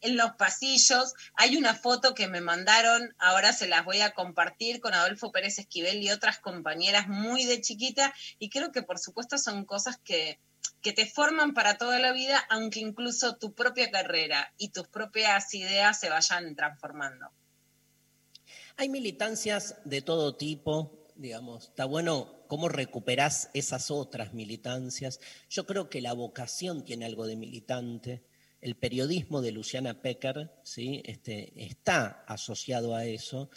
en 0.00 0.16
los 0.16 0.32
pasillos. 0.32 1.14
Hay 1.34 1.56
una 1.56 1.74
foto 1.74 2.14
que 2.14 2.28
me 2.28 2.40
mandaron, 2.40 3.14
ahora 3.18 3.52
se 3.52 3.68
las 3.68 3.84
voy 3.84 4.00
a 4.00 4.12
compartir 4.12 4.80
con 4.80 4.94
Adolfo 4.94 5.32
Pérez 5.32 5.58
Esquivel 5.58 6.02
y 6.02 6.10
otras 6.10 6.38
compañeras 6.38 7.08
muy 7.08 7.44
de 7.44 7.60
chiquita, 7.60 8.14
y 8.38 8.50
creo 8.50 8.72
que 8.72 8.82
por 8.82 8.98
supuesto 8.98 9.38
son 9.38 9.64
cosas 9.64 9.98
que, 10.04 10.40
que 10.82 10.92
te 10.92 11.06
forman 11.06 11.54
para 11.54 11.78
toda 11.78 11.98
la 11.98 12.12
vida, 12.12 12.44
aunque 12.48 12.80
incluso 12.80 13.36
tu 13.36 13.54
propia 13.54 13.90
carrera 13.90 14.52
y 14.58 14.70
tus 14.70 14.88
propias 14.88 15.52
ideas 15.54 15.98
se 16.00 16.10
vayan 16.10 16.54
transformando. 16.54 17.30
Hay 18.76 18.88
militancias 18.88 19.76
de 19.84 20.00
todo 20.00 20.36
tipo, 20.36 21.06
digamos, 21.14 21.68
está 21.68 21.84
bueno 21.84 22.40
cómo 22.48 22.68
recuperás 22.68 23.50
esas 23.52 23.90
otras 23.90 24.32
militancias. 24.32 25.20
Yo 25.48 25.66
creo 25.66 25.90
que 25.90 26.00
la 26.00 26.14
vocación 26.14 26.84
tiene 26.84 27.04
algo 27.04 27.26
de 27.26 27.36
militante 27.36 28.24
el 28.60 28.76
periodismo 28.76 29.40
de 29.40 29.52
Luciana 29.52 30.00
Pecker 30.02 30.50
¿sí? 30.62 31.02
este, 31.04 31.52
está 31.64 32.24
asociado 32.26 32.94
a 32.94 33.04
eso. 33.04 33.50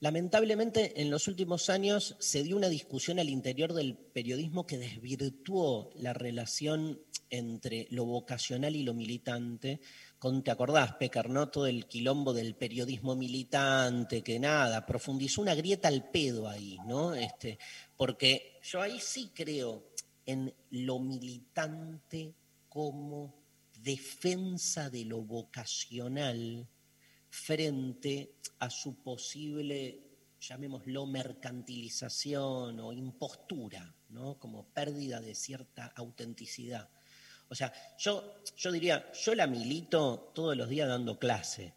Lamentablemente, 0.00 1.00
en 1.02 1.10
los 1.10 1.26
últimos 1.26 1.70
años 1.70 2.14
se 2.20 2.44
dio 2.44 2.56
una 2.56 2.68
discusión 2.68 3.18
al 3.18 3.28
interior 3.28 3.72
del 3.72 3.96
periodismo 3.96 4.64
que 4.64 4.78
desvirtuó 4.78 5.90
la 5.96 6.12
relación 6.12 7.00
entre 7.30 7.88
lo 7.90 8.04
vocacional 8.04 8.76
y 8.76 8.84
lo 8.84 8.94
militante. 8.94 9.80
Con, 10.18 10.44
¿Te 10.44 10.52
acordás, 10.52 10.94
Pecker, 10.94 11.28
no? 11.28 11.48
Todo 11.48 11.66
el 11.66 11.86
quilombo 11.86 12.32
del 12.32 12.54
periodismo 12.54 13.16
militante, 13.16 14.22
que 14.22 14.38
nada, 14.38 14.86
profundizó 14.86 15.42
una 15.42 15.56
grieta 15.56 15.88
al 15.88 16.10
pedo 16.10 16.48
ahí, 16.48 16.78
¿no? 16.86 17.14
Este, 17.14 17.58
porque 17.96 18.60
yo 18.62 18.80
ahí 18.80 19.00
sí 19.00 19.32
creo 19.34 19.88
en 20.26 20.54
lo 20.70 21.00
militante 21.00 22.34
como 22.68 23.37
defensa 23.82 24.90
de 24.90 25.04
lo 25.04 25.22
vocacional 25.22 26.68
frente 27.30 28.36
a 28.58 28.70
su 28.70 29.02
posible, 29.02 30.00
llamémoslo, 30.40 31.06
mercantilización 31.06 32.80
o 32.80 32.92
impostura, 32.92 33.94
¿no? 34.10 34.38
como 34.38 34.68
pérdida 34.68 35.20
de 35.20 35.34
cierta 35.34 35.86
autenticidad. 35.96 36.88
O 37.48 37.54
sea, 37.54 37.72
yo, 37.98 38.42
yo 38.56 38.72
diría, 38.72 39.10
yo 39.12 39.34
la 39.34 39.46
milito 39.46 40.32
todos 40.34 40.56
los 40.56 40.68
días 40.68 40.88
dando 40.88 41.18
clase. 41.18 41.74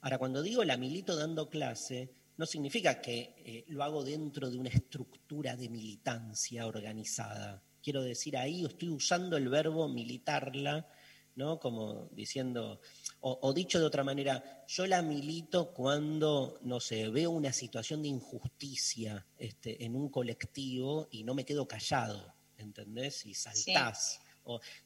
Ahora, 0.00 0.18
cuando 0.18 0.42
digo 0.42 0.64
la 0.64 0.76
milito 0.76 1.16
dando 1.16 1.50
clase, 1.50 2.10
no 2.36 2.46
significa 2.46 3.00
que 3.00 3.34
eh, 3.44 3.64
lo 3.68 3.84
hago 3.84 4.04
dentro 4.04 4.50
de 4.50 4.58
una 4.58 4.70
estructura 4.70 5.54
de 5.54 5.68
militancia 5.68 6.66
organizada. 6.66 7.62
Quiero 7.82 8.02
decir, 8.02 8.36
ahí 8.36 8.64
estoy 8.64 8.88
usando 8.88 9.36
el 9.36 9.48
verbo 9.48 9.88
militarla 9.88 10.88
¿no? 11.34 11.58
Como 11.58 12.08
diciendo, 12.12 12.80
o, 13.20 13.52
dicho 13.52 13.78
de 13.78 13.86
otra 13.86 14.04
manera, 14.04 14.64
yo 14.66 14.86
la 14.86 15.02
milito 15.02 15.72
cuando, 15.72 16.58
no 16.62 16.80
sé, 16.80 17.08
veo 17.08 17.30
una 17.30 17.52
situación 17.52 18.02
de 18.02 18.08
injusticia 18.08 19.26
este, 19.38 19.84
en 19.84 19.96
un 19.96 20.10
colectivo 20.10 21.08
y 21.10 21.24
no 21.24 21.34
me 21.34 21.44
quedo 21.44 21.66
callado, 21.66 22.34
¿entendés? 22.56 23.24
Y 23.26 23.34
saltás. 23.34 24.20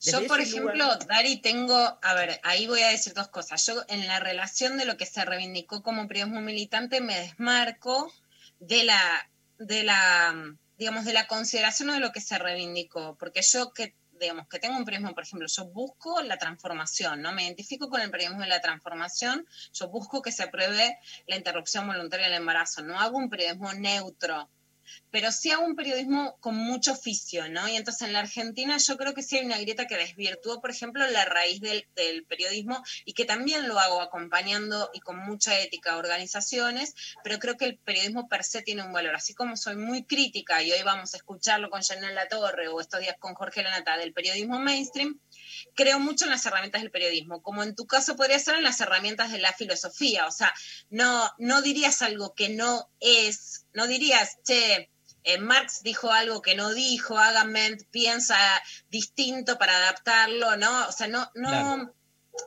yo, 0.00 0.26
por 0.26 0.40
ejemplo, 0.40 0.96
Dari, 1.08 1.38
tengo, 1.38 1.76
a 1.76 2.14
ver, 2.14 2.40
ahí 2.44 2.66
voy 2.66 2.82
a 2.82 2.88
decir 2.88 3.14
dos 3.14 3.28
cosas. 3.28 3.64
Yo 3.66 3.82
en 3.88 4.06
la 4.06 4.20
relación 4.20 4.76
de 4.76 4.84
lo 4.84 4.96
que 4.96 5.06
se 5.06 5.24
reivindicó 5.24 5.82
como 5.82 6.06
periodismo 6.06 6.40
militante 6.40 7.00
me 7.00 7.18
desmarco 7.18 8.12
de 8.60 8.84
la, 8.84 9.30
de 9.58 9.82
la, 9.82 10.56
digamos, 10.78 11.04
de 11.04 11.12
la 11.12 11.26
consideración 11.26 11.88
de 11.88 12.00
lo 12.00 12.12
que 12.12 12.20
se 12.20 12.38
reivindicó, 12.38 13.16
porque 13.18 13.42
yo 13.42 13.72
que 13.72 13.94
digamos, 14.18 14.46
que 14.48 14.58
tengo 14.58 14.76
un 14.76 14.84
periodismo, 14.84 15.14
por 15.14 15.24
ejemplo, 15.24 15.46
yo 15.48 15.64
busco 15.66 16.20
la 16.22 16.38
transformación, 16.38 17.22
¿no? 17.22 17.32
Me 17.32 17.44
identifico 17.44 17.88
con 17.88 18.00
el 18.00 18.10
periodismo 18.10 18.42
de 18.42 18.48
la 18.48 18.60
transformación, 18.60 19.46
yo 19.72 19.88
busco 19.88 20.22
que 20.22 20.32
se 20.32 20.44
apruebe 20.44 20.98
la 21.26 21.36
interrupción 21.36 21.86
voluntaria 21.86 22.26
del 22.26 22.36
embarazo, 22.36 22.82
no 22.82 22.98
hago 22.98 23.18
un 23.18 23.28
periodismo 23.28 23.72
neutro, 23.72 24.50
pero 25.10 25.32
sí 25.32 25.50
hago 25.50 25.64
un 25.64 25.76
periodismo 25.76 26.36
con 26.40 26.56
mucho 26.56 26.92
oficio, 26.92 27.48
¿no? 27.48 27.68
Y 27.68 27.76
entonces 27.76 28.02
en 28.02 28.12
la 28.12 28.20
Argentina 28.20 28.76
yo 28.78 28.96
creo 28.96 29.14
que 29.14 29.22
sí 29.22 29.38
hay 29.38 29.46
una 29.46 29.58
grieta 29.58 29.86
que 29.86 29.96
desvirtuó, 29.96 30.60
por 30.60 30.70
ejemplo, 30.70 31.06
la 31.06 31.24
raíz 31.24 31.60
del, 31.60 31.86
periodismo 32.28 32.82
y 33.04 33.14
que 33.14 33.24
también 33.24 33.68
lo 33.68 33.78
hago 33.78 34.00
acompañando 34.00 34.90
y 34.92 35.00
con 35.00 35.18
mucha 35.18 35.58
ética 35.58 35.92
a 35.92 35.96
organizaciones, 35.96 36.94
pero 37.22 37.38
creo 37.38 37.56
que 37.56 37.64
el 37.64 37.78
periodismo 37.78 38.28
per 38.28 38.44
se 38.44 38.62
tiene 38.62 38.82
un 38.82 38.92
valor. 38.92 39.14
Así 39.14 39.34
como 39.34 39.56
soy 39.56 39.76
muy 39.76 40.04
crítica 40.04 40.62
y 40.62 40.72
hoy 40.72 40.82
vamos 40.82 41.14
a 41.14 41.16
escucharlo 41.16 41.70
con 41.70 41.82
Janelle 41.82 42.14
La 42.14 42.28
Torre 42.28 42.68
o 42.68 42.80
estos 42.80 43.00
días 43.00 43.16
con 43.18 43.34
Jorge 43.34 43.62
Lanata 43.62 43.96
del 43.96 44.12
periodismo 44.12 44.58
mainstream, 44.58 45.18
creo 45.74 45.98
mucho 45.98 46.24
en 46.24 46.30
las 46.30 46.44
herramientas 46.46 46.82
del 46.82 46.90
periodismo, 46.90 47.42
como 47.42 47.62
en 47.62 47.74
tu 47.74 47.86
caso 47.86 48.16
podría 48.16 48.38
ser 48.38 48.56
en 48.56 48.62
las 48.62 48.80
herramientas 48.80 49.32
de 49.32 49.38
la 49.38 49.52
filosofía, 49.52 50.26
o 50.26 50.32
sea, 50.32 50.52
no, 50.90 51.30
no 51.38 51.62
dirías 51.62 52.02
algo 52.02 52.34
que 52.34 52.48
no 52.48 52.90
es, 53.00 53.66
no 53.72 53.86
dirías, 53.86 54.38
che, 54.44 54.90
eh, 55.28 55.38
Marx 55.38 55.82
dijo 55.82 56.12
algo 56.12 56.40
que 56.40 56.54
no 56.54 56.72
dijo, 56.72 57.18
Agamben 57.18 57.78
piensa 57.90 58.36
distinto 58.88 59.58
para 59.58 59.76
adaptarlo, 59.76 60.56
¿no? 60.56 60.86
O 60.86 60.92
sea, 60.92 61.08
no, 61.08 61.28
no, 61.34 61.92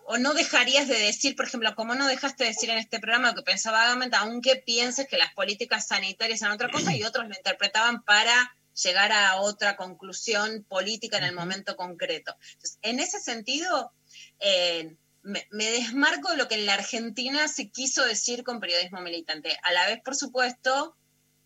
o 0.05 0.17
no 0.17 0.33
dejarías 0.33 0.87
de 0.87 0.97
decir, 0.97 1.35
por 1.35 1.45
ejemplo, 1.45 1.75
como 1.75 1.95
no 1.95 2.07
dejaste 2.07 2.45
de 2.45 2.51
decir 2.51 2.69
en 2.69 2.77
este 2.77 2.99
programa 2.99 3.35
que 3.35 3.41
pensaba 3.41 3.83
Agamben, 3.83 4.15
aunque 4.15 4.55
pienses 4.55 5.09
que 5.09 5.17
las 5.17 5.33
políticas 5.33 5.87
sanitarias 5.87 6.39
son 6.39 6.51
otra 6.51 6.69
cosa 6.69 6.95
y 6.95 7.03
otros 7.03 7.27
lo 7.27 7.35
interpretaban 7.35 8.01
para 8.03 8.55
llegar 8.83 9.11
a 9.11 9.41
otra 9.41 9.75
conclusión 9.75 10.65
política 10.67 11.17
en 11.17 11.25
el 11.25 11.35
momento 11.35 11.75
concreto. 11.75 12.35
en 12.81 12.99
ese 12.99 13.19
sentido, 13.19 13.91
eh, 14.39 14.95
me, 15.21 15.45
me 15.51 15.69
desmarco 15.71 16.31
de 16.31 16.37
lo 16.37 16.47
que 16.47 16.55
en 16.55 16.65
la 16.65 16.75
Argentina 16.75 17.47
se 17.47 17.69
quiso 17.69 18.05
decir 18.05 18.43
con 18.43 18.59
periodismo 18.59 19.01
militante. 19.01 19.57
A 19.63 19.71
la 19.73 19.85
vez, 19.87 19.99
por 20.03 20.15
supuesto, 20.15 20.95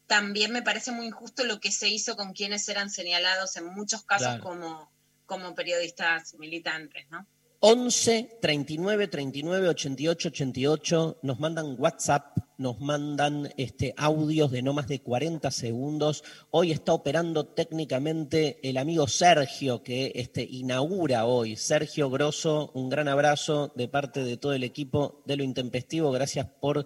también 0.07 0.51
me 0.51 0.61
parece 0.61 0.91
muy 0.91 1.07
injusto 1.07 1.43
lo 1.43 1.59
que 1.59 1.71
se 1.71 1.87
hizo 1.87 2.15
con 2.15 2.33
quienes 2.33 2.67
eran 2.69 2.89
señalados 2.89 3.55
en 3.57 3.65
muchos 3.65 4.03
casos 4.03 4.27
Claro. 4.27 4.43
como, 4.43 4.91
como 5.25 5.55
periodistas 5.55 6.35
militantes, 6.35 7.09
¿no? 7.09 7.25
11 7.65 8.39
39 8.41 9.07
39 9.07 9.69
88 9.69 10.27
88 10.27 11.19
nos 11.21 11.39
mandan 11.39 11.77
WhatsApp, 11.79 12.37
nos 12.57 12.81
mandan 12.81 13.53
este, 13.55 13.93
audios 13.95 14.51
de 14.51 14.61
no 14.61 14.73
más 14.73 14.89
de 14.89 14.99
40 14.99 15.49
segundos. 15.49 16.25
Hoy 16.51 16.73
está 16.73 16.91
operando 16.91 17.45
técnicamente 17.45 18.59
el 18.67 18.75
amigo 18.75 19.07
Sergio 19.07 19.81
que 19.81 20.11
este, 20.15 20.43
inaugura 20.43 21.25
hoy. 21.25 21.55
Sergio 21.55 22.09
Grosso, 22.09 22.69
un 22.73 22.89
gran 22.89 23.07
abrazo 23.07 23.71
de 23.77 23.87
parte 23.87 24.25
de 24.25 24.35
todo 24.35 24.51
el 24.51 24.65
equipo 24.65 25.23
de 25.25 25.37
lo 25.37 25.43
intempestivo. 25.45 26.11
Gracias 26.11 26.45
por 26.59 26.85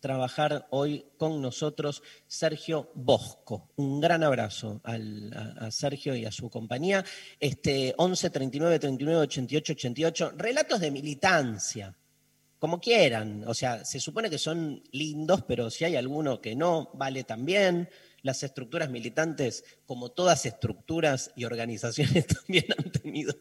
trabajar 0.00 0.66
hoy 0.70 1.06
con 1.16 1.40
nosotros 1.42 2.02
Sergio 2.26 2.90
Bosco. 2.94 3.70
Un 3.76 4.00
gran 4.00 4.22
abrazo 4.22 4.80
al- 4.84 5.32
a, 5.58 5.70
Sergio 5.70 6.14
y 6.14 6.24
a 6.24 6.32
su 6.32 6.48
compañía. 6.50 7.04
Este, 7.40 7.94
11 7.96 8.30
39 8.30 8.78
39 8.78 9.20
88 9.22 9.72
88. 9.72 10.32
Relatos 10.36 10.80
de 10.80 10.90
militancia, 10.90 11.96
como 12.58 12.80
quieran. 12.80 13.44
O 13.46 13.54
sea, 13.54 13.84
se 13.84 14.00
supone 14.00 14.30
que 14.30 14.38
son 14.38 14.82
lindos, 14.92 15.44
pero 15.46 15.70
si 15.70 15.84
hay 15.84 15.96
alguno 15.96 16.40
que 16.40 16.54
no, 16.56 16.90
vale 16.94 17.24
también. 17.24 17.88
Las 18.22 18.42
estructuras 18.42 18.90
militantes, 18.90 19.64
como 19.86 20.10
todas 20.10 20.44
estructuras 20.44 21.30
y 21.36 21.44
organizaciones, 21.44 22.26
también 22.26 22.66
han 22.76 22.90
tenido, 22.90 23.34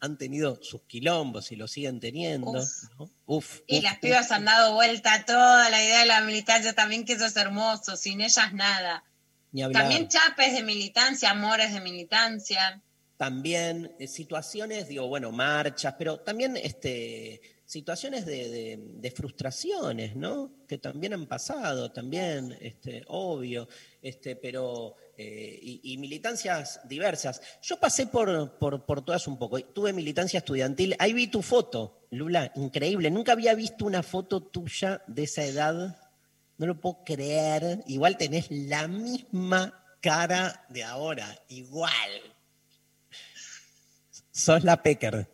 han 0.00 0.16
tenido 0.16 0.58
sus 0.62 0.82
quilombos 0.84 1.52
y 1.52 1.56
lo 1.56 1.68
siguen 1.68 2.00
teniendo. 2.00 2.50
Uf. 2.52 2.68
¿no? 2.98 3.10
Uf, 3.26 3.60
Y 3.66 3.78
uf, 3.78 3.84
las 3.84 3.98
pibas 3.98 4.30
han 4.30 4.46
dado 4.46 4.74
vuelta 4.74 5.12
a 5.14 5.24
toda 5.26 5.68
la 5.70 5.84
idea 5.84 6.00
de 6.00 6.06
la 6.06 6.20
militancia 6.22 6.72
también, 6.74 7.04
que 7.04 7.12
eso 7.14 7.26
es 7.26 7.36
hermoso, 7.36 7.96
sin 7.96 8.20
ellas 8.20 8.52
nada. 8.54 9.04
También 9.72 10.08
chapes 10.08 10.52
de 10.52 10.62
militancia, 10.62 11.30
amores 11.30 11.72
de 11.72 11.80
militancia. 11.80 12.82
también 13.16 13.90
eh, 13.98 14.06
situaciones, 14.06 14.88
digo, 14.88 15.06
bueno, 15.08 15.32
marchas, 15.32 15.94
pero 15.98 16.20
también 16.20 16.56
este, 16.56 17.40
situaciones 17.64 18.24
de, 18.26 18.48
de- 18.48 18.78
de 18.78 19.10
frustraciones, 19.10 20.14
¿no? 20.16 20.52
Que 20.68 20.78
también 20.78 21.14
han 21.14 21.26
pasado, 21.26 21.90
también, 21.90 22.56
este, 22.60 23.02
obvio, 23.08 23.68
este, 24.02 24.36
pero, 24.36 24.96
eh, 25.16 25.58
y, 25.60 25.80
y 25.92 25.98
militancias 25.98 26.80
diversas. 26.84 27.40
Yo 27.62 27.78
pasé 27.78 28.06
por, 28.06 28.58
por, 28.58 28.84
por 28.84 29.04
todas 29.04 29.26
un 29.26 29.38
poco, 29.38 29.60
tuve 29.60 29.92
militancia 29.92 30.38
estudiantil, 30.38 30.96
ahí 30.98 31.12
vi 31.12 31.26
tu 31.26 31.42
foto, 31.42 32.06
Lula, 32.10 32.52
increíble, 32.56 33.10
nunca 33.10 33.32
había 33.32 33.54
visto 33.54 33.84
una 33.84 34.02
foto 34.02 34.40
tuya 34.42 35.02
de 35.06 35.24
esa 35.24 35.44
edad, 35.44 35.98
no 36.56 36.66
lo 36.66 36.80
puedo 36.80 37.04
creer, 37.04 37.82
igual 37.86 38.16
tenés 38.16 38.50
la 38.50 38.88
misma 38.88 39.84
cara 40.00 40.64
de 40.68 40.84
ahora, 40.84 41.42
igual. 41.48 42.10
Sos 44.30 44.64
la 44.64 44.82
Pecker. 44.82 45.28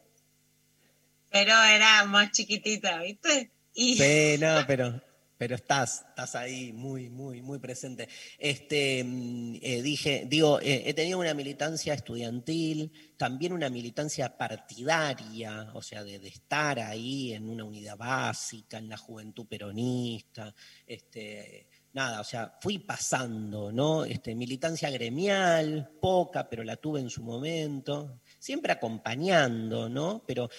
Pero 1.30 1.52
era 1.62 2.04
más 2.04 2.30
chiquitita, 2.30 2.99
¿viste? 3.00 3.50
Y 3.75 3.97
Sí, 3.97 4.37
no, 4.38 4.64
pero, 4.66 5.02
pero 5.36 5.54
estás, 5.54 6.04
estás 6.08 6.34
ahí 6.34 6.72
muy, 6.72 7.10
muy, 7.10 7.42
muy 7.42 7.58
presente. 7.58 8.08
Este, 8.38 9.02
mm, 9.04 9.56
eh, 9.62 9.82
dije, 9.82 10.25
digo, 10.28 10.60
eh, 10.60 10.84
he 10.86 10.94
tenido 10.94 11.18
una 11.18 11.34
militancia 11.34 11.94
estudiantil, 11.94 12.92
también 13.16 13.52
una 13.52 13.68
militancia 13.68 14.36
partidaria, 14.36 15.70
o 15.75 15.82
sea, 15.82 16.04
de, 16.04 16.18
de 16.18 16.28
estar 16.28 16.78
ahí 16.78 17.32
en 17.32 17.49
una 17.49 17.64
unidad 17.64 17.97
básica, 17.97 18.78
en 18.78 18.88
la 18.88 18.97
juventud 18.97 19.47
peronista, 19.47 20.54
este, 20.86 21.68
nada, 21.94 22.20
o 22.20 22.25
sea, 22.25 22.58
fui 22.60 22.78
pasando, 22.80 23.70
¿no? 23.70 24.04
Este, 24.04 24.34
militancia 24.34 24.90
gremial, 24.90 25.88
poca, 26.00 26.49
pero 26.49 26.64
la 26.64 26.76
tuve 26.76 27.00
en 27.00 27.08
su 27.08 27.23
momento, 27.23 28.20
siempre 28.38 28.73
acompañando, 28.73 29.88
¿no? 29.88 30.25
Pero 30.26 30.50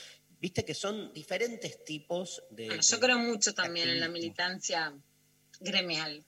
viste 0.45 0.63
que 0.63 0.75
son 0.75 1.12
diferentes 1.12 1.84
tipos 1.84 2.43
de... 2.51 2.67
Bueno, 2.67 2.81
yo 2.84 2.95
de- 2.97 3.01
creo 3.03 3.17
mucho 3.17 3.53
también 3.53 3.89
en 3.89 3.99
la 3.99 4.08
militancia 4.10 4.93
gremial. 5.60 6.23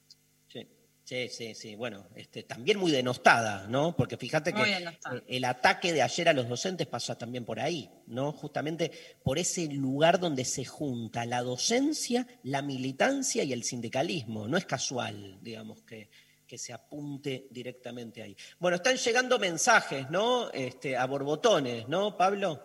Sí, 0.52 0.68
sí, 1.04 1.30
sí, 1.30 1.54
sí. 1.54 1.76
Bueno, 1.76 2.08
este, 2.16 2.42
también 2.44 2.80
muy 2.80 2.92
denostada, 2.92 3.68
¿no? 3.68 3.96
Porque 3.96 4.18
fíjate 4.18 4.52
Muy 4.54 4.64
que 4.70 4.76
denostada. 4.80 5.22
el 5.28 5.44
ataque 5.46 5.94
de 5.94 6.02
ayer 6.02 6.30
a 6.30 6.34
los 6.34 6.50
docentes 6.50 6.88
pasa 6.88 7.16
también 7.16 7.46
por 7.46 7.60
ahí, 7.60 7.90
¿no? 8.08 8.32
Justamente 8.32 8.92
por 9.24 9.38
ese 9.38 9.68
lugar 9.68 10.20
donde 10.20 10.46
se 10.46 10.66
junta 10.66 11.24
la 11.26 11.44
docencia, 11.44 12.26
la 12.44 12.62
militancia 12.64 13.44
y 13.44 13.54
el 13.54 13.64
sindicalismo. 13.64 14.48
No 14.48 14.58
es 14.58 14.66
casual, 14.66 15.38
digamos, 15.44 15.84
que, 15.84 16.10
que 16.48 16.58
se 16.58 16.74
apunte 16.74 17.48
directamente 17.52 18.24
ahí. 18.24 18.36
Bueno, 18.60 18.78
están 18.78 18.98
llegando 18.98 19.38
mensajes, 19.38 20.10
¿no? 20.10 20.50
Este, 20.52 20.98
a 20.98 21.06
borbotones, 21.06 21.88
¿no, 21.88 22.18
Pablo? 22.18 22.64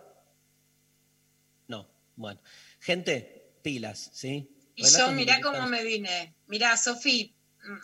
No, 2.15 2.21
bueno. 2.21 2.41
Gente, 2.79 3.53
pilas, 3.61 4.09
¿sí? 4.13 4.49
Y 4.75 4.83
Relatos 4.83 5.09
yo, 5.09 5.13
mirá 5.13 5.41
cómo 5.41 5.67
me 5.67 5.83
vine. 5.83 6.35
Mirá, 6.47 6.75
Sofi, 6.77 7.35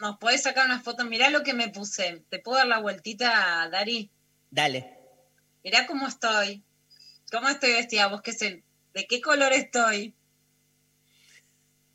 ¿nos 0.01 0.17
podés 0.17 0.43
sacar 0.43 0.65
una 0.65 0.81
foto? 0.81 1.05
Mirá 1.05 1.29
lo 1.29 1.43
que 1.43 1.53
me 1.53 1.69
puse. 1.69 2.23
¿Te 2.29 2.39
puedo 2.39 2.57
dar 2.57 2.67
la 2.67 2.79
vueltita, 2.79 3.69
Dari? 3.71 4.11
Dale. 4.49 4.97
Mirá 5.63 5.85
cómo 5.85 6.07
estoy. 6.07 6.63
¿Cómo 7.31 7.47
estoy 7.49 7.73
vestida? 7.73 8.07
¿Vos 8.07 8.21
qué 8.21 8.33
sé? 8.33 8.63
¿De 8.93 9.05
qué 9.05 9.21
color 9.21 9.53
estoy? 9.53 10.15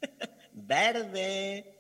Verde. 0.53 1.75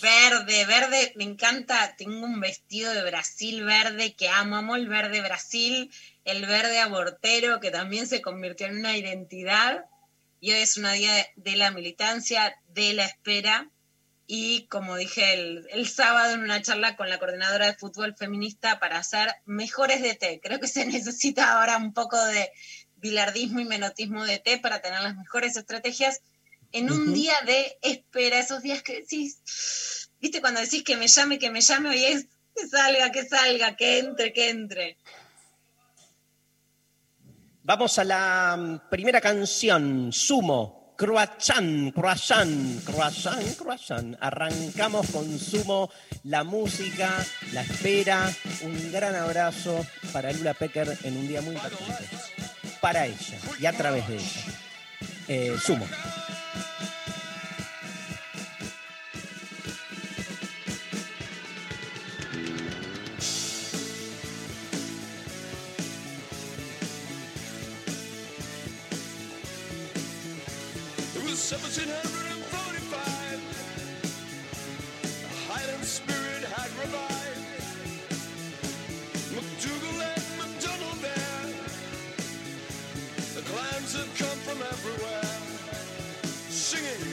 Verde, 0.00 0.64
verde, 0.64 1.12
me 1.16 1.24
encanta. 1.24 1.94
Tengo 1.96 2.24
un 2.24 2.40
vestido 2.40 2.92
de 2.94 3.02
Brasil 3.02 3.64
verde 3.64 4.14
que 4.14 4.28
amo. 4.28 4.56
Amo 4.56 4.76
el 4.76 4.88
verde 4.88 5.20
Brasil, 5.20 5.92
el 6.24 6.46
verde 6.46 6.78
abortero 6.78 7.60
que 7.60 7.70
también 7.70 8.06
se 8.06 8.22
convirtió 8.22 8.68
en 8.68 8.78
una 8.78 8.96
identidad. 8.96 9.84
Y 10.42 10.50
hoy 10.50 10.58
es 10.58 10.76
una 10.76 10.92
día 10.94 11.24
de, 11.36 11.54
la 11.54 11.70
militancia, 11.70 12.56
de 12.66 12.94
la 12.94 13.04
espera. 13.04 13.70
Y 14.26 14.66
como 14.66 14.96
dije 14.96 15.34
el, 15.34 15.68
el 15.70 15.88
sábado 15.88 16.34
en 16.34 16.40
una 16.40 16.60
charla 16.60 16.96
con 16.96 17.08
la 17.08 17.20
coordinadora 17.20 17.66
de 17.66 17.74
fútbol 17.74 18.16
feminista 18.16 18.80
para 18.80 18.98
hacer 18.98 19.32
mejores 19.46 20.02
de 20.02 20.16
té. 20.16 20.40
Creo 20.42 20.58
que 20.58 20.66
se 20.66 20.84
necesita 20.86 21.52
ahora 21.52 21.76
un 21.76 21.94
poco 21.94 22.18
de 22.26 22.50
bilardismo 22.96 23.60
y 23.60 23.66
menotismo 23.66 24.24
de 24.24 24.40
té 24.40 24.58
para 24.58 24.82
tener 24.82 25.00
las 25.02 25.14
mejores 25.14 25.56
estrategias 25.56 26.20
en 26.72 26.90
un 26.90 27.14
día 27.14 27.34
de 27.46 27.78
espera, 27.80 28.40
esos 28.40 28.62
días 28.62 28.82
que 28.82 28.94
decís, 28.94 30.08
viste 30.20 30.40
cuando 30.40 30.60
decís 30.60 30.82
que 30.82 30.96
me 30.96 31.06
llame, 31.06 31.38
que 31.38 31.50
me 31.50 31.60
llame, 31.60 31.90
hoy 31.90 32.04
es 32.04 32.26
que 32.56 32.66
salga, 32.66 33.12
que 33.12 33.24
salga, 33.28 33.76
que 33.76 33.98
entre, 34.00 34.32
que 34.32 34.48
entre. 34.48 34.98
Vamos 37.64 37.96
a 38.00 38.04
la 38.04 38.56
mm, 38.58 38.90
primera 38.90 39.20
canción, 39.20 40.12
Sumo, 40.12 40.94
Croissant, 40.96 41.92
Croissant, 41.94 42.82
Croissant, 42.84 43.56
Croissant. 43.56 44.16
Arrancamos 44.20 45.08
con 45.12 45.38
Sumo, 45.38 45.88
la 46.24 46.42
música, 46.42 47.24
la 47.52 47.62
espera. 47.62 48.28
Un 48.62 48.90
gran 48.90 49.14
abrazo 49.14 49.86
para 50.12 50.32
Lula 50.32 50.54
Pecker 50.54 50.98
en 51.04 51.16
un 51.16 51.28
día 51.28 51.40
muy 51.40 51.54
importante. 51.54 52.04
Para 52.80 53.06
ella 53.06 53.38
y 53.60 53.66
a 53.66 53.72
través 53.72 54.08
de 54.08 54.16
ella. 54.16 54.42
Eh, 55.28 55.56
Sumo. 55.64 55.86
1745. 71.52 73.40
The 75.22 75.28
Highland 75.52 75.84
spirit 75.84 76.44
had 76.44 76.70
revived. 76.80 77.64
MacDougall 79.36 80.00
and 80.02 80.24
MacDonald 80.38 81.00
there. 81.02 81.44
The 83.36 83.42
clans 83.42 83.92
had 83.96 84.10
come 84.16 84.38
from 84.48 84.62
everywhere. 84.62 85.36
Singing. 86.48 87.04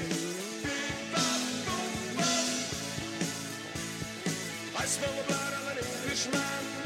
"Beep, 0.64 1.14
bop, 1.14 1.42
boom, 1.66 2.18
bop." 2.18 2.48
I 4.84 4.86
smell 4.86 5.14
the 5.20 5.24
blood 5.28 5.54
of 5.54 5.68
an 5.72 5.78
Englishman. 5.80 6.79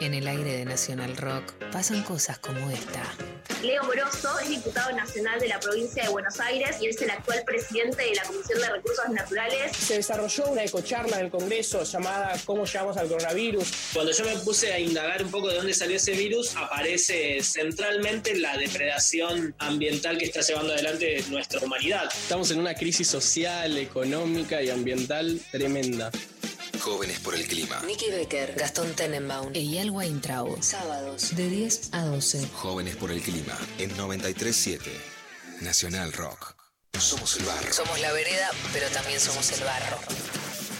En 0.00 0.14
el 0.14 0.28
aire 0.28 0.56
de 0.56 0.64
Nacional 0.64 1.16
Rock 1.16 1.52
pasan 1.72 2.02
cosas 2.02 2.38
como 2.38 2.70
esta. 2.70 3.02
Leo 3.62 3.82
Moroso 3.82 4.38
es 4.38 4.50
diputado 4.50 4.94
nacional 4.94 5.40
de 5.40 5.48
la 5.48 5.58
provincia 5.58 6.04
de 6.04 6.08
Buenos 6.10 6.38
Aires 6.38 6.76
y 6.80 6.86
es 6.86 7.00
el 7.02 7.10
actual 7.10 7.42
presidente 7.44 8.04
de 8.04 8.14
la 8.14 8.22
Comisión 8.22 8.60
de 8.60 8.70
Recursos 8.70 9.08
Naturales. 9.10 9.76
Se 9.76 9.94
desarrolló 9.94 10.46
una 10.46 10.62
ecocharla 10.62 11.18
en 11.18 11.26
el 11.26 11.30
Congreso 11.30 11.82
llamada 11.82 12.36
¿Cómo 12.44 12.64
llegamos 12.64 12.96
al 12.96 13.08
coronavirus? 13.08 13.68
Cuando 13.92 14.12
yo 14.12 14.24
me 14.24 14.36
puse 14.36 14.72
a 14.72 14.78
indagar 14.78 15.24
un 15.24 15.30
poco 15.30 15.48
de 15.48 15.56
dónde 15.56 15.74
salió 15.74 15.96
ese 15.96 16.12
virus, 16.12 16.54
aparece 16.56 17.42
centralmente 17.42 18.36
la 18.36 18.56
depredación 18.56 19.54
ambiental 19.58 20.18
que 20.18 20.26
está 20.26 20.40
llevando 20.40 20.72
adelante 20.72 21.24
nuestra 21.28 21.60
humanidad. 21.60 22.04
Estamos 22.14 22.52
en 22.52 22.60
una 22.60 22.74
crisis 22.74 23.08
social, 23.08 23.76
económica 23.76 24.62
y 24.62 24.70
ambiental 24.70 25.40
tremenda. 25.50 26.12
Jóvenes 26.88 27.20
por 27.20 27.34
el 27.34 27.46
clima. 27.46 27.82
Nicky 27.86 28.10
Becker, 28.10 28.54
Gastón 28.54 28.94
Tenenbaum, 28.94 29.50
Eyal 29.52 29.90
Weintraub. 29.90 30.62
Sábados 30.62 31.36
de 31.36 31.50
10 31.50 31.90
a 31.92 32.06
12. 32.06 32.48
Jóvenes 32.54 32.96
por 32.96 33.10
el 33.10 33.20
clima. 33.20 33.54
En 33.76 33.94
93.7. 33.94 34.80
Nacional 35.60 36.14
Rock. 36.14 36.56
Somos 36.98 37.36
el 37.36 37.44
barro. 37.44 37.74
Somos 37.74 38.00
la 38.00 38.10
vereda, 38.12 38.48
pero 38.72 38.88
también 38.88 39.20
somos 39.20 39.52
el 39.52 39.64
barro. 39.64 39.98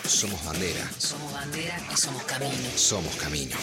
Somos 0.09 0.43
bandera. 0.47 0.91
Somos 0.97 1.31
bandera 1.31 1.79
y 1.93 1.97
somos 1.99 2.23
camino. 2.23 2.71
Somos 2.75 3.15
camino. 3.17 3.57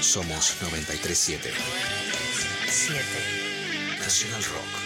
Somos 0.00 0.54
93.7. 0.62 1.50
7. 2.70 3.02
Nacional 3.98 4.44
Rock. 4.44 4.85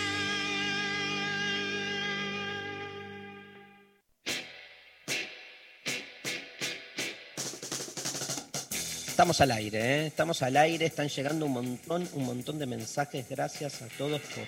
Estamos 9.21 9.43
al 9.43 9.51
aire, 9.51 9.79
¿eh? 9.79 10.07
estamos 10.07 10.41
al 10.41 10.57
aire, 10.57 10.87
están 10.87 11.09
llegando 11.09 11.45
un 11.45 11.53
montón, 11.53 12.09
un 12.15 12.25
montón 12.25 12.59
de 12.59 12.65
mensajes. 12.65 13.29
Gracias 13.29 13.83
a 13.83 13.89
todos 13.89 14.19
por, 14.23 14.47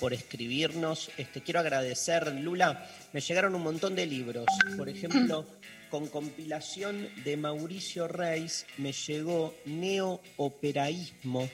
por 0.00 0.12
escribirnos. 0.12 1.12
Este, 1.16 1.42
quiero 1.42 1.60
agradecer, 1.60 2.26
Lula, 2.34 2.90
me 3.12 3.20
llegaron 3.20 3.54
un 3.54 3.62
montón 3.62 3.94
de 3.94 4.06
libros. 4.06 4.46
Por 4.76 4.88
ejemplo, 4.88 5.46
con 5.90 6.08
compilación 6.08 7.08
de 7.22 7.36
Mauricio 7.36 8.08
Reis 8.08 8.66
me 8.78 8.90
llegó 8.90 9.54
Neo-Operaísmo, 9.66 11.48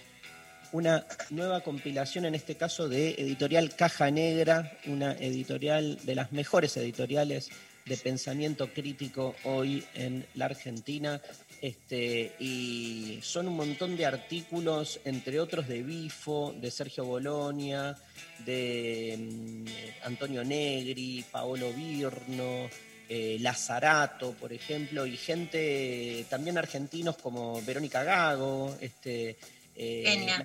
una 0.72 1.06
nueva 1.28 1.60
compilación, 1.60 2.24
en 2.24 2.34
este 2.34 2.54
caso 2.54 2.88
de 2.88 3.16
editorial 3.18 3.76
Caja 3.76 4.10
Negra, 4.10 4.78
una 4.86 5.12
editorial 5.12 5.98
de 6.04 6.14
las 6.14 6.32
mejores 6.32 6.74
editoriales 6.78 7.50
de 7.84 7.96
pensamiento 7.96 8.72
crítico 8.72 9.36
hoy 9.44 9.84
en 9.94 10.26
la 10.34 10.46
Argentina. 10.46 11.20
Este, 11.62 12.34
y 12.38 13.18
son 13.22 13.48
un 13.48 13.56
montón 13.56 13.96
de 13.96 14.06
artículos, 14.06 15.00
entre 15.04 15.40
otros 15.40 15.66
de 15.66 15.82
Bifo, 15.82 16.54
de 16.60 16.70
Sergio 16.70 17.04
Bolonia, 17.04 17.96
de 18.44 19.16
mm, 19.18 20.06
Antonio 20.06 20.44
Negri, 20.44 21.24
Paolo 21.30 21.72
Birno, 21.72 22.68
eh, 23.08 23.38
Lazarato, 23.40 24.32
por 24.32 24.52
ejemplo, 24.52 25.06
y 25.06 25.16
gente 25.16 26.26
también 26.28 26.58
argentinos 26.58 27.16
como 27.16 27.62
Verónica 27.62 28.04
Gago, 28.04 28.76
este, 28.80 29.36
eh, 29.74 30.04
Genia. 30.04 30.44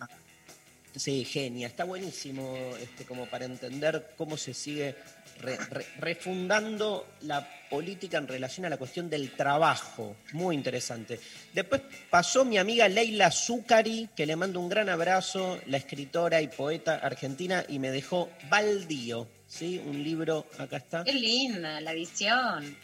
Sí, 0.96 1.24
genia. 1.24 1.68
Está 1.68 1.86
buenísimo 1.86 2.54
este, 2.82 3.06
como 3.06 3.26
para 3.26 3.46
entender 3.46 4.14
cómo 4.18 4.36
se 4.36 4.54
sigue 4.54 4.96
re- 5.42 5.58
re- 5.58 5.86
refundando 6.00 7.16
la 7.22 7.48
política 7.70 8.18
en 8.18 8.28
relación 8.28 8.66
a 8.66 8.70
la 8.70 8.78
cuestión 8.78 9.10
del 9.10 9.32
trabajo. 9.32 10.18
Muy 10.34 10.56
interesante. 10.56 11.20
Después 11.54 11.82
pasó 12.10 12.46
mi 12.46 12.58
amiga 12.58 12.88
Leila 12.88 13.32
Zucari, 13.32 14.10
que 14.16 14.26
le 14.26 14.36
mando 14.36 14.60
un 14.60 14.70
gran 14.70 14.90
abrazo, 14.90 15.60
la 15.68 15.78
escritora 15.78 16.42
y 16.42 16.48
poeta 16.48 16.96
argentina, 16.96 17.66
y 17.68 17.80
me 17.80 17.92
dejó 17.92 18.30
Baldío, 18.50 19.28
¿sí? 19.48 19.82
Un 19.86 20.04
libro, 20.04 20.46
acá 20.58 20.78
está. 20.78 21.04
Qué 21.04 21.14
linda 21.14 21.82
la 21.82 21.92
edición. 21.94 22.76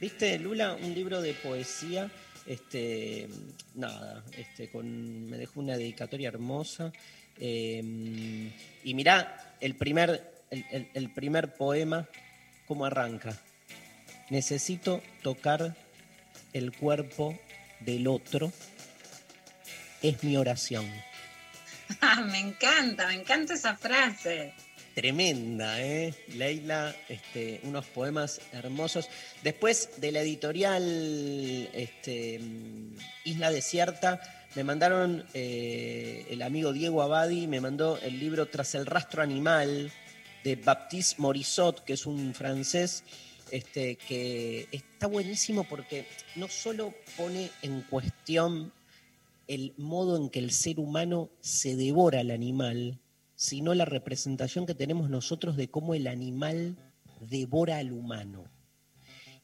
¿Viste, 0.00 0.38
Lula? 0.38 0.74
Un 0.74 0.94
libro 0.94 1.20
de 1.22 1.32
poesía. 1.34 2.10
Este, 2.46 3.26
nada, 3.74 4.22
este, 4.36 4.70
con, 4.70 5.26
me 5.28 5.36
dejó 5.36 5.60
una 5.60 5.76
dedicatoria 5.76 6.28
hermosa. 6.28 6.92
Eh, 7.38 7.82
y 8.84 8.94
mirá 8.94 9.56
el 9.60 9.74
primer, 9.74 10.35
el, 10.50 10.64
el- 10.70 10.88
el 10.94 11.10
primer 11.12 11.54
poema, 11.54 12.08
cómo 12.66 12.84
arranca. 12.86 13.36
Necesito 14.30 15.02
tocar 15.22 15.74
el 16.52 16.72
cuerpo 16.72 17.38
del 17.80 18.08
otro. 18.08 18.52
Es 20.02 20.22
mi 20.24 20.36
oración. 20.36 20.86
Ah, 22.00 22.20
me 22.20 22.40
encanta, 22.40 23.06
me 23.06 23.14
encanta 23.14 23.54
esa 23.54 23.76
frase. 23.76 24.52
Tremenda, 24.96 25.80
¿eh? 25.80 26.12
Leila, 26.34 26.92
este, 27.08 27.60
unos 27.62 27.86
poemas 27.86 28.40
hermosos. 28.52 29.08
Después 29.44 29.90
de 30.00 30.10
la 30.10 30.20
editorial 30.22 30.82
este, 31.72 32.40
Isla 33.24 33.52
Desierta, 33.52 34.20
me 34.56 34.64
mandaron 34.64 35.24
eh, 35.32 36.26
el 36.30 36.42
amigo 36.42 36.72
Diego 36.72 37.02
Abadi, 37.02 37.46
me 37.46 37.60
mandó 37.60 37.98
el 37.98 38.18
libro 38.18 38.46
Tras 38.46 38.74
el 38.74 38.84
rastro 38.86 39.22
animal 39.22 39.92
de 40.46 40.54
Baptiste 40.54 41.20
Morisot, 41.20 41.82
que 41.82 41.94
es 41.94 42.06
un 42.06 42.32
francés. 42.32 43.02
este, 43.50 43.96
que 43.96 44.68
está 44.72 45.06
buenísimo 45.06 45.64
porque 45.64 46.06
no 46.34 46.48
solo 46.48 46.94
pone 47.16 47.50
en 47.62 47.82
cuestión 47.82 48.72
el 49.46 49.72
modo 49.76 50.16
en 50.16 50.30
que 50.30 50.40
el 50.40 50.50
ser 50.50 50.80
humano 50.80 51.30
se 51.40 51.76
devora 51.76 52.20
al 52.20 52.30
animal, 52.30 53.00
sino 53.36 53.74
la 53.74 53.84
representación 53.84 54.66
que 54.66 54.74
tenemos 54.74 55.10
nosotros 55.10 55.56
de 55.56 55.68
cómo 55.68 55.94
el 55.94 56.06
animal 56.06 56.76
devora 57.20 57.78
al 57.78 57.92
humano. 57.92 58.44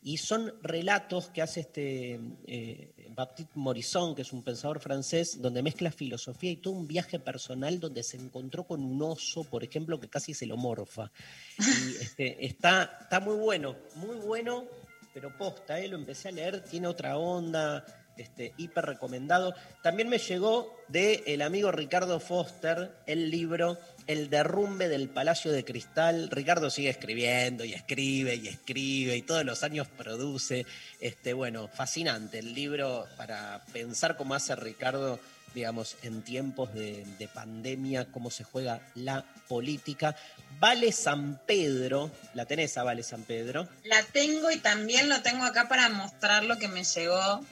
Y 0.02 0.16
son 0.16 0.52
relatos 0.62 1.30
que 1.30 1.42
hace 1.42 1.60
este 1.60 2.20
eh, 2.46 2.91
Baptiste 3.14 3.52
Morisson, 3.54 4.14
que 4.14 4.22
es 4.22 4.32
un 4.32 4.42
pensador 4.42 4.80
francés, 4.80 5.40
donde 5.40 5.62
mezcla 5.62 5.90
filosofía 5.90 6.50
y 6.50 6.56
todo 6.56 6.74
un 6.74 6.86
viaje 6.86 7.18
personal 7.18 7.78
donde 7.80 8.02
se 8.02 8.16
encontró 8.16 8.64
con 8.64 8.82
un 8.82 9.02
oso, 9.02 9.44
por 9.44 9.64
ejemplo, 9.64 10.00
que 10.00 10.08
casi 10.08 10.34
se 10.34 10.46
lo 10.46 10.56
morfa. 10.56 11.10
Y 11.58 11.96
este, 12.02 12.44
está, 12.46 12.98
está 13.02 13.20
muy 13.20 13.36
bueno, 13.36 13.76
muy 13.96 14.16
bueno, 14.16 14.64
pero 15.12 15.36
posta, 15.36 15.78
¿eh? 15.78 15.88
lo 15.88 15.96
empecé 15.96 16.28
a 16.28 16.32
leer, 16.32 16.64
tiene 16.64 16.86
otra 16.86 17.16
onda, 17.18 17.84
este, 18.16 18.54
hiper 18.56 18.84
recomendado. 18.84 19.54
También 19.82 20.08
me 20.08 20.18
llegó 20.18 20.76
de 20.88 21.22
el 21.26 21.42
amigo 21.42 21.72
Ricardo 21.72 22.20
Foster 22.20 22.92
el 23.06 23.30
libro 23.30 23.78
El 24.06 24.30
derrumbe 24.30 24.88
del 24.88 25.08
Palacio 25.08 25.52
de 25.52 25.64
Cristal. 25.64 26.28
Ricardo 26.30 26.70
sigue 26.70 26.90
escribiendo 26.90 27.64
y 27.64 27.72
escribe 27.72 28.34
y 28.34 28.48
escribe 28.48 29.16
y 29.16 29.22
todos 29.22 29.44
los 29.44 29.62
años 29.62 29.86
produce. 29.88 30.66
Este, 31.00 31.32
bueno, 31.32 31.68
fascinante 31.68 32.38
el 32.38 32.54
libro 32.54 33.06
para 33.16 33.62
pensar 33.72 34.16
cómo 34.16 34.34
hace 34.34 34.56
Ricardo, 34.56 35.20
digamos, 35.54 35.96
en 36.02 36.22
tiempos 36.22 36.74
de, 36.74 37.04
de 37.18 37.28
pandemia, 37.28 38.06
cómo 38.06 38.30
se 38.30 38.44
juega 38.44 38.80
la 38.94 39.24
política. 39.48 40.16
Vale 40.58 40.92
San 40.92 41.40
Pedro, 41.46 42.10
¿la 42.34 42.46
tenés 42.46 42.76
a 42.78 42.82
Vale 42.82 43.02
San 43.02 43.22
Pedro? 43.22 43.68
La 43.84 44.02
tengo 44.02 44.50
y 44.50 44.58
también 44.58 45.08
lo 45.08 45.22
tengo 45.22 45.44
acá 45.44 45.68
para 45.68 45.88
mostrar 45.88 46.44
lo 46.44 46.58
que 46.58 46.68
me 46.68 46.84
llegó. 46.84 47.44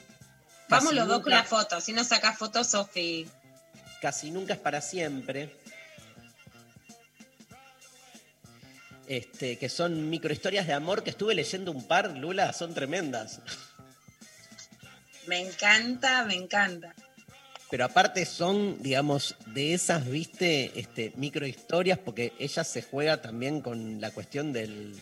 Vamos 0.68 0.94
los 0.94 1.08
dos 1.08 1.22
con 1.22 1.32
la 1.32 1.42
foto, 1.42 1.80
si 1.80 1.92
no 1.92 2.04
sacas 2.04 2.38
fotos, 2.38 2.68
Sofi. 2.68 3.28
Casi 4.00 4.30
nunca 4.30 4.54
es 4.54 4.60
para 4.60 4.80
siempre. 4.80 5.59
Este, 9.10 9.56
que 9.56 9.68
son 9.68 10.08
microhistorias 10.08 10.68
de 10.68 10.72
amor 10.72 11.02
que 11.02 11.10
estuve 11.10 11.34
leyendo 11.34 11.72
un 11.72 11.82
par, 11.82 12.16
Lula, 12.16 12.52
son 12.52 12.74
tremendas. 12.74 13.40
Me 15.26 15.40
encanta, 15.40 16.24
me 16.26 16.36
encanta. 16.36 16.94
Pero 17.72 17.86
aparte 17.86 18.24
son, 18.24 18.80
digamos, 18.80 19.34
de 19.46 19.74
esas, 19.74 20.08
viste, 20.08 20.78
este, 20.78 21.12
microhistorias, 21.16 21.98
porque 21.98 22.34
ella 22.38 22.62
se 22.62 22.82
juega 22.82 23.20
también 23.20 23.62
con 23.62 24.00
la 24.00 24.12
cuestión 24.12 24.52
del, 24.52 24.94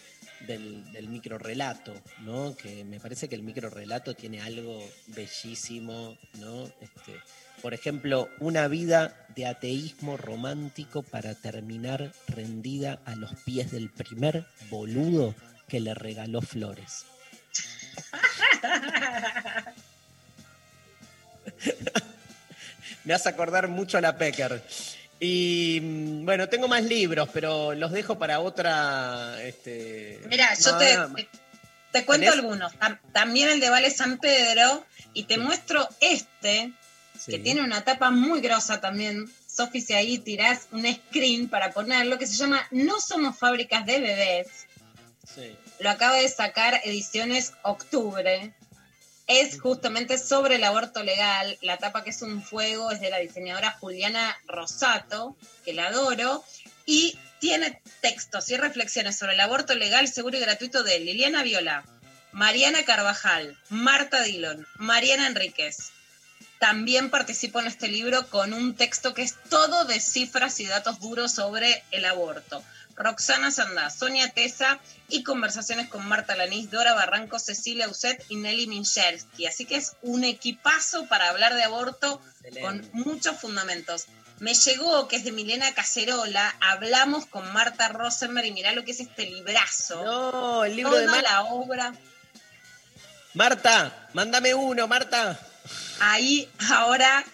del, 0.47 0.91
del 0.91 1.09
microrelato, 1.09 1.93
¿no? 2.21 2.57
Que 2.57 2.85
me 2.85 3.01
parece 3.01 3.29
que 3.29 3.35
el 3.35 3.43
microrelato 3.43 4.15
tiene 4.15 4.41
algo 4.41 4.83
bellísimo, 5.09 6.17
¿no? 6.39 6.65
Este, 6.81 7.13
por 7.63 7.75
ejemplo, 7.75 8.29
una 8.39 8.69
vida 8.69 9.27
de 9.35 9.47
ateísmo 9.47 10.17
romántico 10.17 11.03
para 11.03 11.35
terminar 11.35 12.13
rendida 12.29 13.01
a 13.05 13.15
los 13.17 13.33
pies 13.45 13.71
del 13.71 13.91
primer 13.91 14.47
boludo 14.71 15.35
que 15.69 15.81
le 15.81 15.95
regaló 15.95 16.41
flores. 16.41 17.05
Me 23.05 23.15
hace 23.15 23.29
acordar 23.29 23.69
mucho 23.69 23.99
a 23.99 24.01
la 24.01 24.17
Pecker. 24.19 24.63
Y 25.21 25.81
mm, 25.83 26.25
bueno, 26.25 26.49
tengo 26.49 26.69
más 26.69 26.83
libros, 26.85 27.29
pero 27.33 27.75
los 27.75 27.93
dejo 27.93 28.19
para 28.19 28.41
otra. 28.41 29.43
Este... 29.43 30.21
Mira, 30.29 30.55
yo 30.55 30.73
No, 30.73 30.79
te, 30.79 30.97
te- 31.23 31.29
te 31.93 32.05
cuento 32.05 32.27
¿Tenés? 32.31 32.39
algunos. 32.41 32.73
Tam- 32.75 32.99
También 33.13 33.49
el 33.49 33.61
de 33.61 33.71
Vale 33.71 33.91
San 33.91 34.19
Pedro. 34.19 34.85
Y 35.15 35.25
te 35.25 35.39
muestro 35.39 35.89
este, 36.01 36.73
sí. 37.19 37.33
que 37.33 37.39
tiene 37.39 37.63
una 37.63 37.85
tapa 37.85 38.11
muy 38.11 38.41
grosa 38.41 38.81
también. 38.81 39.31
Sofi, 39.47 39.81
si 39.81 39.95
ahí 39.95 40.19
tirás 40.19 40.69
un 40.73 40.87
screen 40.87 41.49
para 41.49 41.73
ponerlo, 41.73 42.19
que 42.19 42.27
se 42.27 42.37
llama 42.37 42.67
No 42.71 43.01
somos 43.01 43.39
fábricas 43.39 43.85
de 43.87 44.01
bebés. 44.01 44.49
Sí. 45.35 45.57
Lo 45.81 45.91
acaba 45.91 46.17
de 46.17 46.29
sacar 46.29 46.81
Ediciones 46.85 47.53
Octubre. 47.63 48.53
Es 49.27 49.61
justamente 49.61 50.17
sobre 50.17 50.57
el 50.57 50.65
aborto 50.65 51.03
legal. 51.03 51.59
La 51.61 51.77
tapa 51.77 52.03
que 52.03 52.11
es 52.11 52.23
un 52.23 52.43
fuego 52.43 52.91
es 52.91 53.01
de 53.01 53.11
la 53.11 53.19
diseñadora 53.19 53.73
Juliana 53.79 54.37
Rosato, 54.47 55.37
que 55.65 55.75
la 55.75 55.89
adoro. 55.89 56.43
Y 56.87 57.19
tiene 57.39 57.81
textos 58.01 58.51
y 58.51 58.57
reflexiones 58.57 59.19
sobre 59.19 59.35
el 59.35 59.41
aborto 59.41 59.75
legal, 59.75 60.09
seguro 60.09 60.37
y 60.37 60.41
gratuito 60.41 60.83
de 60.83 60.99
Liliana 61.01 61.43
Viola, 61.43 61.85
Mariana 62.33 62.85
Carvajal, 62.85 63.57
Marta 63.69 64.23
Dillon, 64.23 64.67
Mariana 64.77 65.27
Enríquez. 65.27 65.93
También 66.59 67.11
participo 67.11 67.61
en 67.61 67.67
este 67.69 67.89
libro 67.89 68.29
con 68.29 68.53
un 68.53 68.75
texto 68.75 69.15
que 69.15 69.23
es 69.23 69.35
todo 69.49 69.85
de 69.85 70.01
cifras 70.01 70.59
y 70.61 70.67
datos 70.67 70.99
duros 71.01 71.33
sobre 71.33 71.85
el 71.93 72.05
aborto. 72.05 72.63
Roxana 72.97 73.53
Sandá, 73.53 73.91
Sonia 73.91 74.29
Tesa 74.33 74.81
y 75.09 75.23
conversaciones 75.23 75.89
con 75.89 76.05
Marta 76.09 76.35
Lanís, 76.35 76.69
Dora 76.69 76.95
Barranco, 76.95 77.39
Cecilia 77.39 77.89
Uset 77.89 78.25
y 78.29 78.35
Nelly 78.35 78.67
Minchersky. 78.67 79.47
Así 79.47 79.67
que 79.67 79.77
es 79.77 79.93
un 80.03 80.25
equipazo 80.25 81.07
para 81.07 81.29
hablar 81.29 81.55
de 81.55 81.63
aborto 81.63 82.21
con 82.61 82.89
muchos 82.93 83.39
fundamentos. 83.39 84.07
Me 84.41 84.55
llegó, 84.55 85.07
que 85.07 85.15
es 85.15 85.23
de 85.25 85.31
Milena 85.31 85.73
Cacerola, 85.75 86.57
hablamos 86.61 87.27
con 87.27 87.53
Marta 87.53 87.87
Rosenberg 87.89 88.47
y 88.49 88.53
mirá 88.53 88.73
lo 88.73 88.85
que 88.85 88.91
es 88.91 88.99
este 89.01 89.27
librazo. 89.27 90.03
No, 90.05 90.65
el 90.65 90.75
libro 90.75 90.91
Toda 90.91 91.03
de 91.03 91.07
Mar- 91.09 91.23
la 91.23 91.43
obra. 91.45 91.95
Marta, 93.35 94.09
mándame 94.13 94.55
uno, 94.55 94.89
Marta. 94.89 95.39
Ahí 96.01 96.49
ahora 96.71 97.25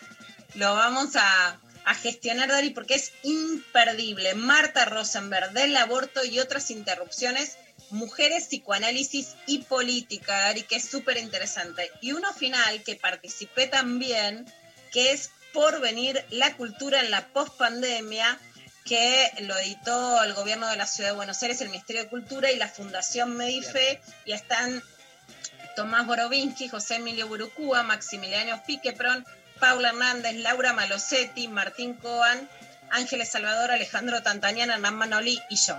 lo 0.55 0.75
vamos 0.75 1.17
a, 1.17 1.61
a 1.85 1.95
gestionar, 1.95 2.49
Dari, 2.49 2.71
porque 2.71 2.95
es 2.95 3.13
imperdible. 3.23 4.35
Marta 4.35 4.85
Rosenberg, 4.85 5.53
del 5.53 5.77
aborto 5.77 6.25
y 6.25 6.39
otras 6.39 6.71
interrupciones, 6.71 7.59
mujeres, 7.91 8.47
psicoanálisis 8.47 9.35
y 9.47 9.59
política, 9.65 10.39
Dari, 10.39 10.63
que 10.63 10.77
es 10.77 10.89
súper 10.89 11.19
interesante. 11.19 11.91
Y 12.01 12.13
uno 12.13 12.33
final 12.33 12.83
que 12.83 12.97
participé 12.97 13.67
también, 13.67 14.47
que 14.93 15.13
es 15.13 15.31
Por 15.53 15.81
venir 15.81 16.25
la 16.31 16.57
cultura 16.57 17.01
en 17.01 17.13
la 17.13 17.29
pospandemia, 17.29 18.41
que 18.85 19.31
lo 19.43 19.57
editó 19.57 20.23
el 20.23 20.35
gobierno 20.35 20.69
de 20.69 20.77
la 20.77 20.87
Ciudad 20.87 21.11
de 21.11 21.17
Buenos 21.17 21.41
Aires, 21.43 21.61
el 21.61 21.69
Ministerio 21.69 22.03
de 22.03 22.09
Cultura 22.09 22.51
y 22.51 22.57
la 22.57 22.69
Fundación 22.69 23.37
Medife, 23.37 24.01
y 24.25 24.33
están 24.33 24.83
Tomás 25.75 26.07
Borovinsky, 26.07 26.69
José 26.69 26.97
Emilio 26.97 27.29
Burucúa, 27.29 27.83
Maximiliano 27.83 28.63
Piquepron, 28.67 29.25
Paula 29.59 29.91
Hernández, 29.91 30.37
Laura 30.37 30.73
Malosetti, 30.73 31.49
Martín 31.49 31.95
Coan, 31.95 32.49
Ángeles 32.91 33.31
Salvador, 33.31 33.71
Alejandro 33.71 34.23
Tantañana, 34.23 34.75
Hernán 34.75 34.95
Manoli 34.95 35.41
y 35.51 35.57
yo. 35.57 35.77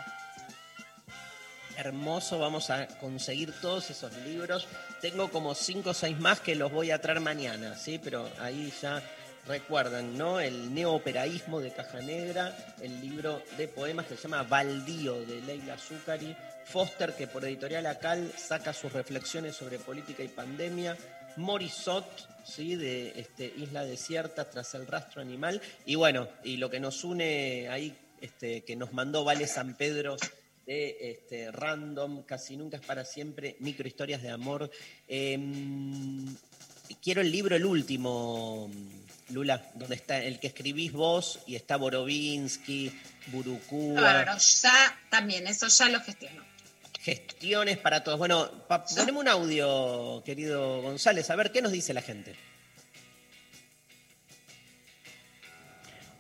Hermoso, 1.78 2.40
vamos 2.40 2.70
a 2.70 2.88
conseguir 2.88 3.54
todos 3.60 3.90
esos 3.90 4.14
libros. 4.26 4.68
Tengo 5.02 5.30
como 5.30 5.54
cinco 5.54 5.90
o 5.90 5.94
seis 5.94 6.18
más 6.20 6.40
que 6.40 6.56
los 6.56 6.72
voy 6.72 6.92
a 6.92 7.02
traer 7.02 7.20
mañana, 7.20 7.76
¿sí? 7.78 8.00
Pero 8.02 8.30
ahí 8.40 8.74
ya 8.82 9.04
recuerdan, 9.46 10.18
¿no? 10.18 10.40
El 10.40 10.74
neooperaísmo 10.74 11.60
de 11.60 11.74
Caja 11.74 12.00
Negra, 12.00 12.56
el 12.82 13.02
libro 13.02 13.44
de 13.58 13.68
poemas 13.68 14.06
que 14.06 14.16
se 14.16 14.24
llama 14.24 14.44
Baldío 14.44 15.20
de 15.26 15.42
Leila 15.42 15.78
Zucari, 15.78 16.36
Foster, 16.66 17.14
que 17.14 17.28
por 17.28 17.46
editorial 17.46 17.86
Acal 17.86 18.32
saca 18.38 18.74
sus 18.74 18.92
reflexiones 18.92 19.56
sobre 19.56 19.80
política 19.80 20.24
y 20.24 20.28
pandemia, 20.28 20.98
Morisot, 21.38 22.06
¿sí? 22.46 22.76
De 22.76 23.14
este, 23.20 23.54
Isla 23.58 23.86
Desierta 23.86 24.50
tras 24.50 24.74
el 24.74 24.88
rastro 24.88 25.22
animal, 25.22 25.62
y 25.86 25.96
bueno, 25.96 26.28
y 26.44 26.58
lo 26.58 26.70
que 26.70 26.80
nos 26.80 27.04
une 27.04 27.70
ahí, 27.70 27.96
este, 28.22 28.64
que 28.64 28.76
nos 28.76 28.94
mandó 28.94 29.24
Vale 29.24 29.48
San 29.48 29.76
Pedro 29.76 30.18
de 30.66 30.98
este, 31.12 31.52
Random, 31.52 32.24
Casi 32.24 32.58
Nunca 32.58 32.78
es 32.78 32.86
para 32.86 33.06
siempre, 33.06 33.56
Microhistorias 33.60 34.22
de 34.22 34.32
Amor. 34.32 34.72
Em, 35.08 36.36
quiero 37.02 37.22
el 37.22 37.32
libro, 37.32 37.56
el 37.56 37.66
último, 37.66 38.72
Lula, 39.30 39.72
donde 39.76 39.96
está 39.96 40.24
el 40.24 40.40
que 40.40 40.48
escribís 40.48 40.92
vos 40.92 41.40
y 41.46 41.56
está 41.56 41.78
Borovinsky, 41.78 42.92
Burucúa, 43.28 44.24
Bueno, 44.24 44.38
ya 44.38 45.00
también, 45.10 45.48
eso 45.48 45.68
ya 45.68 45.90
lo 45.90 46.00
gestiono. 46.02 46.55
Gestiones 47.06 47.78
para 47.78 48.04
todos. 48.04 48.18
Bueno, 48.18 48.50
poneme 48.68 49.20
un 49.20 49.28
audio, 49.28 50.24
querido 50.26 50.82
González, 50.82 51.30
a 51.30 51.36
ver 51.36 51.52
qué 51.52 51.62
nos 51.62 51.72
dice 51.72 51.94
la 51.94 52.02
gente. 52.02 52.34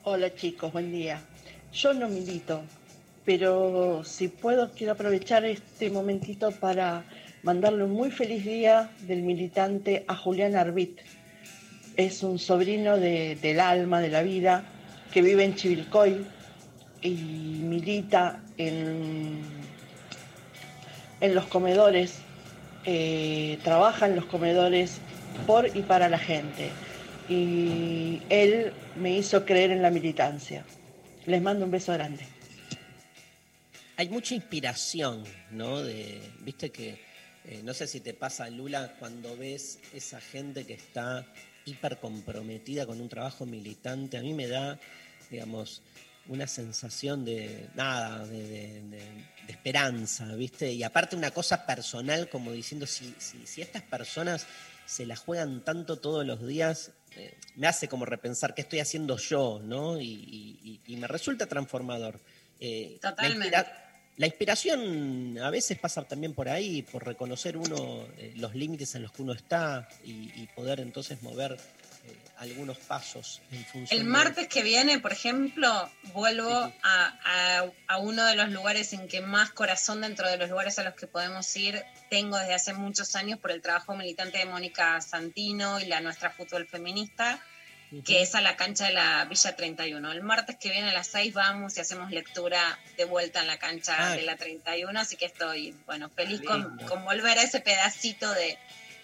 Hola 0.04 0.36
chicos, 0.36 0.72
buen 0.72 0.92
día. 0.92 1.20
Yo 1.74 1.96
no 1.96 2.08
milito, 2.08 2.62
pero 3.26 4.04
si 4.04 4.28
puedo 4.28 4.72
quiero 4.74 4.94
aprovechar 4.94 5.44
este 5.46 5.90
momentito 5.90 6.52
para 6.52 7.04
mandarle 7.42 7.84
un 7.84 7.92
muy 7.92 8.12
feliz 8.12 8.46
día 8.46 8.92
del 9.08 9.24
militante 9.24 10.06
a 10.08 10.16
Julián 10.16 10.56
Arbit. 10.56 11.00
Es 11.98 12.22
un 12.22 12.38
sobrino 12.38 12.98
de- 12.98 13.36
del 13.42 13.60
alma, 13.60 14.02
de 14.02 14.10
la 14.10 14.22
vida, 14.22 14.64
que 15.12 15.24
vive 15.24 15.44
en 15.46 15.56
Chivilcoy 15.56 16.28
y 17.02 17.10
milita 17.10 18.44
en 18.58 19.55
en 21.22 21.36
los 21.36 21.46
comedores, 21.46 22.20
eh, 22.86 23.58
trabaja 23.64 24.06
en 24.06 24.16
los 24.16 24.26
comedores 24.26 25.00
por 25.48 25.76
y 25.76 25.82
para 25.82 26.10
la 26.10 26.20
gente. 26.20 26.70
Y 27.28 28.22
él 28.30 28.72
me 28.96 29.18
hizo 29.18 29.46
creer 29.46 29.72
en 29.72 29.82
la 29.82 29.90
militancia. 29.90 30.64
Les 31.26 31.42
mando 31.42 31.66
un 31.66 31.72
beso 31.72 31.94
grande. 31.94 32.26
Hay 33.98 34.10
mucha 34.10 34.36
inspiración, 34.36 35.24
¿no? 35.52 35.82
Viste 36.42 36.70
que, 36.70 37.02
eh, 37.46 37.62
no 37.64 37.74
sé 37.74 37.88
si 37.88 38.02
te 38.02 38.14
pasa, 38.14 38.50
Lula, 38.50 38.94
cuando 39.00 39.38
ves 39.38 39.80
esa 39.94 40.20
gente 40.20 40.66
que 40.66 40.74
está 40.74 41.26
hiper 41.64 41.98
comprometida 41.98 42.86
con 42.86 43.02
un 43.02 43.10
trabajo 43.10 43.46
militante, 43.46 44.18
a 44.18 44.22
mí 44.22 44.34
me 44.34 44.48
da, 44.48 44.78
digamos, 45.32 45.82
una 46.28 46.48
sensación 46.48 47.24
de 47.26 47.70
nada, 47.76 48.26
de, 48.26 48.42
de- 48.44 48.82
de- 48.82 49.26
de 49.46 49.52
esperanza, 49.52 50.26
¿viste? 50.36 50.72
Y 50.74 50.82
aparte 50.84 51.16
una 51.16 51.32
cosa 51.32 51.66
personal, 51.66 52.30
como 52.30 52.52
diciendo, 52.52 52.88
si, 52.88 53.14
si, 53.20 53.46
si 53.46 53.62
estas 53.62 53.84
personas 53.84 54.48
se 54.88 55.06
la 55.06 55.16
juegan 55.16 55.64
tanto 55.64 55.98
todos 55.98 56.26
los 56.26 56.46
días, 56.46 56.92
eh, 57.16 57.34
me 57.56 57.68
hace 57.68 57.88
como 57.88 58.06
repensar 58.06 58.54
qué 58.56 58.62
estoy 58.62 58.80
haciendo 58.80 59.18
yo, 59.18 59.62
¿no? 59.64 60.00
Y, 60.02 60.06
y- 60.08 60.60
y- 60.86 60.94
y 60.94 60.98
me 60.98 61.08
resulta 61.08 61.46
transformador. 61.48 62.20
Eh, 62.60 62.98
la 63.02 63.10
Totalmente. 63.12 63.48
inspira- 63.48 63.82
la 64.18 64.28
inspiración 64.28 65.38
a 65.40 65.50
veces 65.50 65.78
pasa 65.78 66.02
también 66.04 66.34
por 66.34 66.48
ahí, 66.50 66.82
por 66.84 67.06
reconocer 67.06 67.58
uno 67.58 68.08
eh, 68.18 68.34
los 68.38 68.56
límites 68.56 68.96
en 68.96 69.04
los 69.04 69.12
que 69.12 69.22
uno 69.22 69.34
está 69.34 69.90
y, 70.06 70.32
y 70.42 70.48
poder 70.56 70.80
entonces 70.80 71.22
mover 71.22 71.58
algunos 72.38 72.78
pasos 72.78 73.42
en 73.52 73.64
función. 73.66 74.00
El 74.00 74.06
de- 74.06 74.12
martes 74.12 74.48
que 74.48 74.62
viene, 74.64 75.00
por 75.00 75.12
ejemplo, 75.14 75.90
vuelvo 76.14 76.52
a, 76.52 76.74
a- 76.84 77.66
a 77.88 77.98
uno 77.98 78.26
de 78.26 78.36
los 78.36 78.50
lugares 78.50 78.92
en 78.94 79.08
que 79.08 79.22
más 79.22 79.52
corazón 79.52 80.02
dentro 80.02 80.30
de 80.30 80.38
los 80.38 80.50
lugares 80.50 80.78
a 80.80 80.84
los 80.84 80.96
que 80.96 81.08
podemos 81.08 81.56
ir 81.56 81.82
tengo 82.10 82.38
desde 82.38 82.54
hace 82.54 82.74
muchos 82.74 83.16
años 83.16 83.40
por 83.40 83.52
el 83.52 83.62
trabajo 83.62 83.96
militante 83.96 84.38
de 84.38 84.46
Mónica 84.46 85.00
Santino 85.02 85.80
y 85.80 85.86
la 85.86 86.02
nuestra 86.02 86.30
fútbol 86.32 86.68
feminista, 86.68 87.40
que 88.04 88.22
es 88.22 88.36
a 88.36 88.42
la 88.42 88.58
cancha 88.58 88.88
de 88.88 88.94
la 88.94 89.24
Villa 89.26 89.56
31. 89.56 90.12
El 90.12 90.22
martes 90.22 90.58
que 90.60 90.70
viene 90.70 90.90
a 90.90 90.94
las 90.94 91.08
6 91.08 91.34
vamos 91.34 91.78
y 91.78 91.80
hacemos 91.82 92.12
lectura 92.12 92.78
de 92.98 93.06
vuelta 93.06 93.40
en 93.42 93.48
la 93.48 93.58
cancha 93.58 93.96
Ah. 93.98 94.16
de 94.16 94.24
la 94.24 94.36
31, 94.36 95.00
así 95.00 95.16
que 95.16 95.26
estoy, 95.26 95.74
bueno, 95.86 96.10
feliz 96.10 96.42
con, 96.42 96.62
Lindo. 96.78 96.86
con 96.88 97.06
volver 97.06 97.38
a 97.40 97.44
ese 97.44 97.62
pedacito 97.62 98.30
de, 98.34 98.58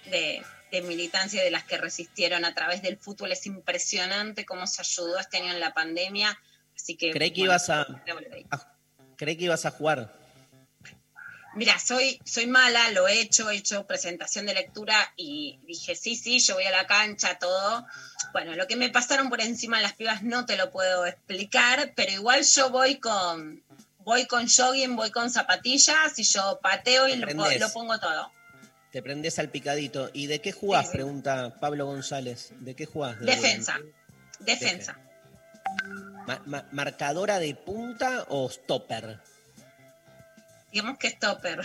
de, 0.08 0.44
de 0.72 0.82
militancia 0.82 1.44
de 1.44 1.52
las 1.52 1.64
que 1.66 1.78
resistieron 1.78 2.46
a 2.46 2.54
través 2.54 2.82
del 2.82 2.98
fútbol. 2.98 3.32
Es 3.32 3.46
impresionante 3.46 4.46
cómo 4.46 4.66
se 4.66 4.82
ayudó 4.82 5.20
este 5.20 5.38
año 5.38 5.52
en 5.52 5.60
la 5.60 5.74
pandemia. 5.74 6.40
Así 6.76 6.96
que. 6.96 7.12
Creí 7.12 7.32
que 7.32 7.42
bueno, 7.42 7.54
ibas 7.54 7.70
a, 7.70 7.82
a 7.82 8.76
que 9.18 9.32
ibas 9.32 9.66
a 9.66 9.72
jugar. 9.72 10.22
Mira, 11.54 11.78
soy, 11.80 12.20
soy 12.24 12.48
mala, 12.48 12.92
lo 12.92 13.10
he 13.10 13.20
hecho, 13.20 13.50
he 13.50 13.58
hecho 13.58 13.86
presentación 13.86 14.46
de 14.46 14.54
lectura 14.54 15.14
y 15.18 15.60
dije, 15.64 15.96
sí, 15.96 16.16
sí, 16.16 16.40
yo 16.40 16.56
voy 16.56 16.64
a 16.64 16.72
la 16.72 16.88
cancha, 16.88 17.38
todo. 17.40 17.86
Bueno, 18.32 18.56
lo 18.56 18.68
que 18.68 18.78
me 18.78 18.90
pasaron 18.90 19.30
por 19.30 19.42
encima 19.42 19.78
de 19.78 19.84
las 19.84 19.94
pibas 19.94 20.24
no 20.24 20.46
te 20.46 20.56
lo 20.56 20.72
puedo 20.72 21.06
explicar, 21.06 21.92
pero 21.94 22.12
igual 22.14 22.44
yo 22.44 22.70
voy 22.70 23.00
con 23.00 23.62
voy 24.00 24.26
con 24.26 24.48
jogging, 24.48 24.96
voy 24.96 25.12
con 25.12 25.30
zapatillas 25.30 26.18
y 26.18 26.24
yo 26.24 26.60
pateo 26.64 27.08
y 27.08 27.18
lo 27.18 27.28
pongo 27.74 28.00
todo. 28.00 28.32
Te 28.92 29.02
prendés 29.02 29.40
al 29.40 29.50
picadito. 29.50 30.10
¿Y 30.14 30.28
de 30.28 30.42
qué 30.42 30.52
jugás? 30.52 30.88
Sí. 30.88 30.94
Pregunta 30.94 31.56
Pablo 31.60 31.86
González. 31.86 32.50
¿De 32.60 32.76
qué 32.76 32.86
jugás? 32.86 33.20
¿De 33.20 33.26
Defensa, 33.28 33.80
defensa. 34.40 34.98
Ma- 36.28 36.42
ma- 36.46 36.68
¿Marcadora 36.72 37.40
de 37.40 37.56
punta 37.56 38.26
o 38.30 38.50
stopper? 38.50 39.20
Digamos 40.72 40.98
que 40.98 41.10
stopper. 41.10 41.62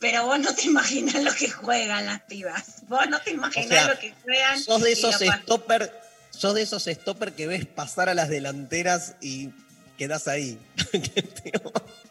Pero 0.00 0.26
vos 0.26 0.38
no 0.40 0.54
te 0.54 0.62
imaginas 0.62 1.22
lo 1.22 1.32
que 1.32 1.48
juegan 1.48 2.06
las 2.06 2.22
pibas. 2.22 2.82
Vos 2.88 3.08
no 3.08 3.20
te 3.20 3.30
imaginas 3.30 3.68
sea, 3.68 3.88
lo 3.88 3.98
que 3.98 4.12
juegan. 4.22 4.60
Sos 4.60 4.82
de 4.82 4.92
esos 4.92 5.14
stopper, 5.14 5.92
sos 6.30 6.54
de 6.54 6.62
esos 6.62 6.84
stopper 6.84 7.32
que 7.32 7.46
ves 7.46 7.64
pasar 7.66 8.08
a 8.08 8.14
las 8.14 8.28
delanteras 8.28 9.14
y 9.20 9.50
quedás 9.96 10.26
ahí. 10.28 10.58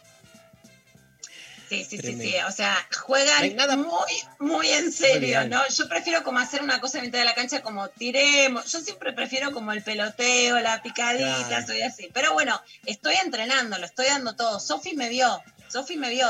Sí, 1.74 1.86
sí, 1.86 1.98
sí, 1.98 2.22
sí. 2.22 2.36
O 2.48 2.52
sea, 2.52 2.78
juegan 3.02 3.56
nada- 3.56 3.76
muy, 3.76 4.12
muy 4.40 4.70
en 4.70 4.92
serio. 4.92 5.48
¿no? 5.48 5.62
Yo 5.68 5.90
prefiero 5.90 6.24
como 6.24 6.40
hacer 6.40 6.62
una 6.62 6.80
cosa 6.80 7.00
en 7.00 7.06
mitad 7.06 7.20
de 7.20 7.26
la 7.26 7.34
cancha 7.34 7.62
como 7.62 7.90
tiremos. 7.90 8.72
Yo 8.72 8.80
siempre 8.82 9.14
prefiero 9.14 9.52
como 9.52 9.72
el 9.72 9.82
peloteo, 9.84 10.60
la 10.60 10.82
picadita, 10.84 11.48
Claro. 11.48 11.66
soy 11.68 11.82
así. 11.82 12.10
Pero 12.14 12.34
bueno, 12.34 12.62
estoy 12.86 13.16
entrenando, 13.16 13.78
lo 13.78 13.86
estoy 13.86 14.06
dando 14.08 14.36
todo. 14.36 14.60
Sofi 14.60 14.96
me 14.96 15.10
vio, 15.10 15.42
Sofi 15.68 15.98
me 15.98 16.10
vio, 16.10 16.28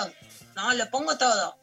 ¿no? 0.56 0.74
Lo 0.74 0.90
pongo 0.90 1.18
todo. 1.18 1.58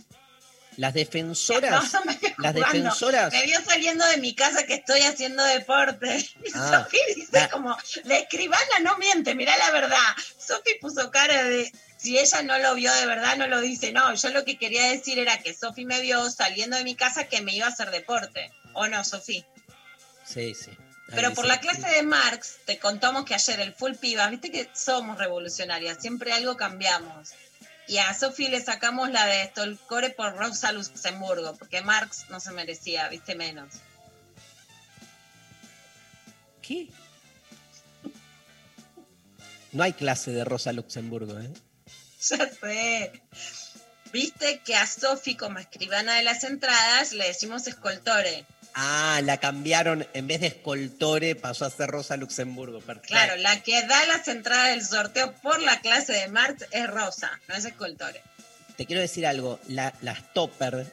Las 0.76 0.94
defensoras, 0.94 1.92
No, 1.92 2.00
no 2.00 2.06
me 2.06 2.16
vio 2.16 2.28
las 2.38 2.52
jugando. 2.54 2.78
defensoras, 2.78 3.32
Me 3.32 3.42
vio 3.44 3.60
saliendo 3.62 4.06
de 4.06 4.16
mi 4.18 4.34
casa 4.34 4.64
que 4.64 4.74
estoy 4.74 5.02
haciendo 5.02 5.42
deporte. 5.44 6.16
Y 6.44 6.50
Ah, 6.54 6.84
Sofi 6.84 6.98
dice 7.16 7.28
la- 7.32 7.48
como, 7.50 7.76
la 8.04 8.16
escribana 8.18 8.78
no 8.82 8.96
miente, 8.98 9.34
mirá 9.34 9.56
la 9.58 9.70
verdad. 9.72 9.98
Sofi 10.38 10.74
puso 10.80 11.10
cara 11.10 11.42
de, 11.44 11.70
si 12.00 12.18
ella 12.18 12.42
no 12.42 12.58
lo 12.58 12.74
vio 12.74 12.92
de 12.94 13.06
verdad, 13.06 13.36
no 13.36 13.46
lo 13.46 13.60
dice. 13.60 13.92
No, 13.92 14.14
yo 14.14 14.30
lo 14.30 14.44
que 14.44 14.56
quería 14.56 14.84
decir 14.84 15.18
era 15.18 15.42
que 15.42 15.52
Sofi 15.52 15.84
me 15.84 16.00
vio 16.00 16.30
saliendo 16.30 16.78
de 16.78 16.84
mi 16.84 16.94
casa 16.94 17.28
que 17.28 17.42
me 17.42 17.54
iba 17.54 17.66
a 17.66 17.70
hacer 17.70 17.90
deporte. 17.90 18.50
¿O 18.72 18.86
no, 18.88 19.04
Sofi? 19.04 19.44
sí, 20.24 20.54
sí. 20.54 20.70
Pero 21.12 21.34
por 21.34 21.44
sí. 21.44 21.48
la 21.48 21.58
clase 21.58 21.88
de 21.88 22.04
Marx, 22.04 22.58
te 22.66 22.78
contamos 22.78 23.24
que 23.24 23.34
ayer 23.34 23.58
el 23.58 23.74
full 23.74 23.94
pibas, 23.94 24.30
viste 24.30 24.52
que 24.52 24.70
somos 24.72 25.18
revolucionarias, 25.18 25.98
siempre 26.00 26.32
algo 26.32 26.56
cambiamos. 26.56 27.30
Y 27.88 27.98
a 27.98 28.14
Sofi 28.14 28.46
le 28.46 28.62
sacamos 28.62 29.10
la 29.10 29.26
de 29.26 29.46
Stolcore 29.48 30.10
por 30.10 30.36
Rosa 30.36 30.70
Luxemburgo, 30.70 31.56
porque 31.56 31.82
Marx 31.82 32.26
no 32.30 32.38
se 32.38 32.52
merecía, 32.52 33.08
viste 33.08 33.34
menos. 33.34 33.74
¿Qué? 36.62 36.88
No 39.72 39.82
hay 39.82 39.92
clase 39.92 40.30
de 40.30 40.44
Rosa 40.44 40.72
Luxemburgo, 40.72 41.40
¿eh? 41.40 41.50
Ya 42.30 42.48
sé. 42.50 43.12
Viste 44.12 44.60
que 44.64 44.74
a 44.74 44.86
Sofi, 44.86 45.36
como 45.36 45.58
escribana 45.58 46.16
de 46.16 46.22
las 46.24 46.42
entradas, 46.44 47.12
le 47.12 47.26
decimos 47.28 47.66
escoltore. 47.66 48.44
Ah, 48.74 49.20
la 49.24 49.38
cambiaron, 49.38 50.06
en 50.14 50.26
vez 50.26 50.40
de 50.40 50.48
escoltore 50.48 51.34
pasó 51.36 51.64
a 51.64 51.70
ser 51.70 51.90
Rosa 51.90 52.16
Luxemburgo. 52.16 52.80
Perfecto. 52.80 53.08
Claro, 53.08 53.36
la 53.36 53.62
que 53.62 53.82
da 53.86 54.04
las 54.06 54.26
entradas 54.28 54.70
del 54.70 54.84
sorteo 54.84 55.32
por 55.40 55.60
la 55.60 55.80
clase 55.80 56.12
de 56.12 56.28
Marx 56.28 56.66
es 56.72 56.88
Rosa, 56.88 57.30
no 57.48 57.54
es 57.54 57.64
escoltore. 57.64 58.20
Te 58.76 58.86
quiero 58.86 59.00
decir 59.02 59.26
algo, 59.26 59.60
la, 59.68 59.92
la 60.02 60.14
stopper 60.16 60.86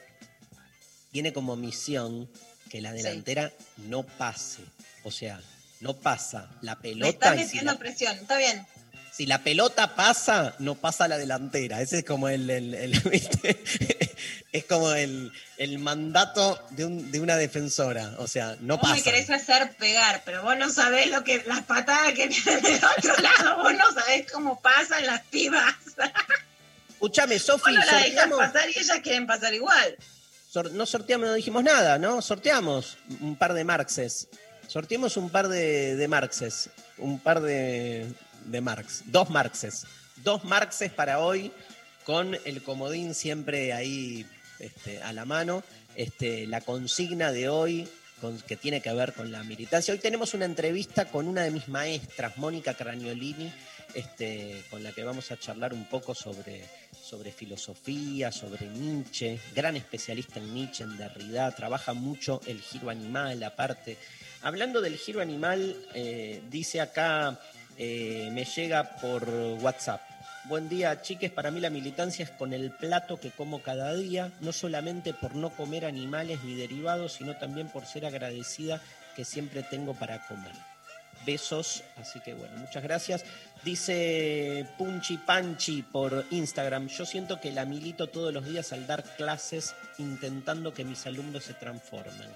tiene 1.12 1.32
como 1.32 1.56
misión 1.56 2.30
que 2.70 2.80
la 2.80 2.90
Sí. 2.92 2.98
delantera 2.98 3.52
no 3.78 4.02
pase. 4.04 4.62
O 5.04 5.10
sea, 5.10 5.40
no 5.80 5.94
pasa 5.96 6.50
la 6.62 6.74
Me 6.76 6.82
pelota 6.82 7.10
está 7.10 7.34
y 7.34 7.38
si 7.38 7.44
metiendo 7.46 7.72
la, 7.72 7.78
presión, 7.78 8.16
está 8.18 8.36
bien. 8.36 8.66
Si 9.18 9.26
la 9.26 9.42
pelota 9.42 9.96
pasa, 9.96 10.54
no 10.60 10.76
pasa 10.76 11.08
la 11.08 11.18
delantera. 11.18 11.80
Ese 11.82 11.98
es 11.98 12.04
como 12.04 12.28
el, 12.28 12.48
el- 12.48 12.72
el- 12.74 13.00
¿viste? 13.10 13.58
es 14.52 14.64
como 14.66 14.92
el, 14.92 15.32
el 15.56 15.80
mandato 15.80 16.56
de, 16.70 16.84
un- 16.84 17.10
de 17.10 17.18
una 17.18 17.34
defensora. 17.36 18.14
O 18.18 18.28
sea, 18.28 18.56
no 18.60 18.78
vos 18.78 18.88
me 18.88 18.94
pasa. 18.98 19.02
querés 19.10 19.28
hacer 19.28 19.74
pegar, 19.76 20.22
pero 20.24 20.42
vos 20.44 20.56
no 20.56 20.70
sabés 20.70 21.10
lo 21.10 21.24
que 21.24 21.42
las 21.46 21.64
patadas 21.64 22.12
que 22.12 22.28
vienen 22.28 22.62
del 22.62 22.80
otro 22.96 23.16
lado, 23.20 23.56
vos 23.60 23.72
no 23.74 23.92
sabés 23.92 24.30
cómo 24.30 24.60
pasan 24.60 25.04
las 25.04 25.22
pibas. 25.22 25.74
Escuchame, 26.90 27.40
Sofi, 27.40 27.72
no 27.72 27.78
la 27.78 27.84
dejás 27.86 28.04
sorteamos. 28.04 28.38
pasar 28.38 28.68
y 28.68 28.78
ellas 28.78 28.98
quieren 29.02 29.26
pasar 29.26 29.52
igual. 29.54 29.96
Sor- 30.48 30.70
no 30.72 30.86
sorteamos, 30.86 31.26
no 31.28 31.34
dijimos 31.34 31.64
nada, 31.64 31.98
¿no? 31.98 32.22
Sorteamos 32.22 32.98
un 33.20 33.36
par 33.36 33.52
de 33.52 33.64
Marxes. 33.64 34.28
Sorteamos 34.68 35.16
un 35.16 35.28
par 35.30 35.48
de, 35.48 35.96
de 35.96 36.06
Marxes. 36.08 36.70
Un 36.98 37.18
par 37.20 37.40
de, 37.40 38.06
de 38.50 38.60
Marx. 38.60 39.02
Dos 39.06 39.30
Marxes. 39.30 39.86
Dos 40.24 40.44
Marxes 40.44 40.92
para 40.92 41.20
hoy, 41.20 41.52
con 42.04 42.36
el 42.44 42.62
comodín 42.62 43.14
siempre 43.14 43.72
ahí 43.72 44.26
este, 44.58 45.02
a 45.02 45.12
la 45.12 45.24
mano. 45.24 45.62
Este, 45.94 46.46
la 46.46 46.60
consigna 46.60 47.32
de 47.32 47.48
hoy, 47.48 47.88
que 48.46 48.56
tiene 48.56 48.80
que 48.80 48.92
ver 48.92 49.12
con 49.12 49.30
la 49.30 49.42
militancia. 49.44 49.92
Hoy 49.94 50.00
tenemos 50.00 50.34
una 50.34 50.44
entrevista 50.44 51.06
con 51.06 51.28
una 51.28 51.42
de 51.42 51.50
mis 51.50 51.68
maestras, 51.68 52.36
Mónica 52.36 52.74
Craniolini, 52.74 53.52
este, 53.94 54.64
con 54.70 54.82
la 54.82 54.92
que 54.92 55.04
vamos 55.04 55.30
a 55.30 55.38
charlar 55.38 55.72
un 55.72 55.84
poco 55.86 56.14
sobre, 56.14 56.64
sobre 57.00 57.32
filosofía, 57.32 58.32
sobre 58.32 58.66
Nietzsche, 58.66 59.38
gran 59.54 59.76
especialista 59.76 60.40
en 60.40 60.52
Nietzsche, 60.52 60.84
en 60.84 60.96
Derrida, 60.96 61.54
trabaja 61.54 61.94
mucho 61.94 62.40
el 62.46 62.60
giro 62.60 62.90
animal, 62.90 63.42
aparte. 63.42 63.96
Hablando 64.42 64.80
del 64.80 64.96
giro 64.96 65.20
animal, 65.20 65.76
eh, 65.94 66.42
dice 66.50 66.80
acá, 66.80 67.40
eh, 67.78 68.28
me 68.32 68.44
llega 68.44 68.98
por 68.98 69.28
WhatsApp. 69.60 70.00
Buen 70.44 70.68
día, 70.68 71.00
chiques. 71.00 71.30
Para 71.30 71.52
mí 71.52 71.60
la 71.60 71.70
militancia 71.70 72.24
es 72.24 72.30
con 72.30 72.52
el 72.52 72.72
plato 72.72 73.20
que 73.20 73.30
como 73.30 73.62
cada 73.62 73.94
día, 73.94 74.32
no 74.40 74.52
solamente 74.52 75.14
por 75.14 75.36
no 75.36 75.50
comer 75.50 75.84
animales 75.84 76.42
ni 76.42 76.56
derivados, 76.56 77.12
sino 77.12 77.36
también 77.36 77.68
por 77.68 77.86
ser 77.86 78.04
agradecida 78.04 78.80
que 79.14 79.24
siempre 79.24 79.62
tengo 79.62 79.94
para 79.94 80.26
comer. 80.26 80.52
Besos. 81.24 81.84
Así 81.96 82.18
que 82.20 82.34
bueno, 82.34 82.56
muchas 82.56 82.82
gracias. 82.82 83.24
Dice 83.64 84.66
Punchi 84.76 85.18
Panchi 85.18 85.82
por 85.82 86.24
Instagram, 86.30 86.88
yo 86.88 87.06
siento 87.06 87.40
que 87.40 87.52
la 87.52 87.64
milito 87.64 88.08
todos 88.08 88.32
los 88.34 88.44
días 88.44 88.72
al 88.72 88.86
dar 88.86 89.04
clases 89.16 89.74
intentando 89.98 90.74
que 90.74 90.84
mis 90.84 91.06
alumnos 91.06 91.44
se 91.44 91.54
transformen. 91.54 92.28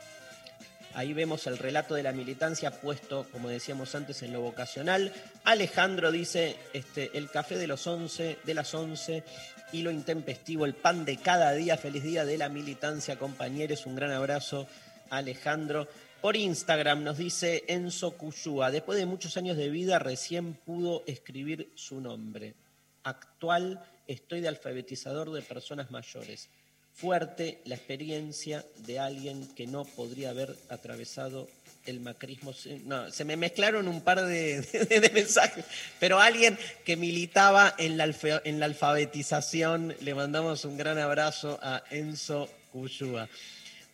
Ahí 0.94 1.14
vemos 1.14 1.46
el 1.46 1.58
relato 1.58 1.94
de 1.94 2.02
la 2.02 2.12
militancia 2.12 2.70
puesto, 2.70 3.26
como 3.32 3.48
decíamos 3.48 3.94
antes, 3.94 4.22
en 4.22 4.32
lo 4.32 4.42
vocacional. 4.42 5.12
Alejandro 5.44 6.12
dice, 6.12 6.56
este, 6.72 7.16
el 7.16 7.30
café 7.30 7.56
de 7.56 7.66
los 7.66 7.86
11, 7.86 8.38
de 8.44 8.54
las 8.54 8.74
11 8.74 9.24
y 9.72 9.82
lo 9.82 9.90
intempestivo, 9.90 10.66
el 10.66 10.74
pan 10.74 11.04
de 11.04 11.16
cada 11.16 11.52
día. 11.52 11.76
Feliz 11.78 12.02
día 12.02 12.24
de 12.24 12.36
la 12.36 12.48
militancia, 12.50 13.18
compañeros. 13.18 13.86
Un 13.86 13.96
gran 13.96 14.12
abrazo, 14.12 14.66
Alejandro. 15.08 15.88
Por 16.20 16.36
Instagram 16.36 17.02
nos 17.02 17.18
dice 17.18 17.64
Enzo 17.66 18.12
Cuyúa, 18.12 18.70
después 18.70 18.96
de 18.96 19.06
muchos 19.06 19.36
años 19.36 19.56
de 19.56 19.70
vida 19.70 19.98
recién 19.98 20.54
pudo 20.54 21.02
escribir 21.06 21.72
su 21.74 22.00
nombre. 22.00 22.54
Actual 23.02 23.82
estoy 24.06 24.40
de 24.40 24.48
alfabetizador 24.48 25.32
de 25.32 25.42
personas 25.42 25.90
mayores. 25.90 26.48
Fuerte 26.94 27.60
la 27.64 27.74
experiencia 27.74 28.64
de 28.86 28.98
alguien 28.98 29.46
que 29.54 29.66
no 29.66 29.84
podría 29.84 30.30
haber 30.30 30.56
atravesado 30.68 31.48
el 31.86 32.00
macrismo. 32.00 32.52
No, 32.84 33.10
se 33.10 33.24
me 33.24 33.36
mezclaron 33.36 33.88
un 33.88 34.02
par 34.02 34.22
de, 34.26 35.10
mensajes, 35.12 35.64
pero 35.98 36.20
alguien 36.20 36.58
que 36.84 36.96
militaba 36.96 37.74
en 37.78 37.96
la, 37.96 38.12
en 38.44 38.60
la 38.60 38.66
alfabetización, 38.66 39.96
le 40.00 40.14
mandamos 40.14 40.64
un 40.64 40.76
gran 40.76 40.98
abrazo 40.98 41.58
a 41.62 41.82
Enzo 41.90 42.48
Cuyúa. 42.72 43.28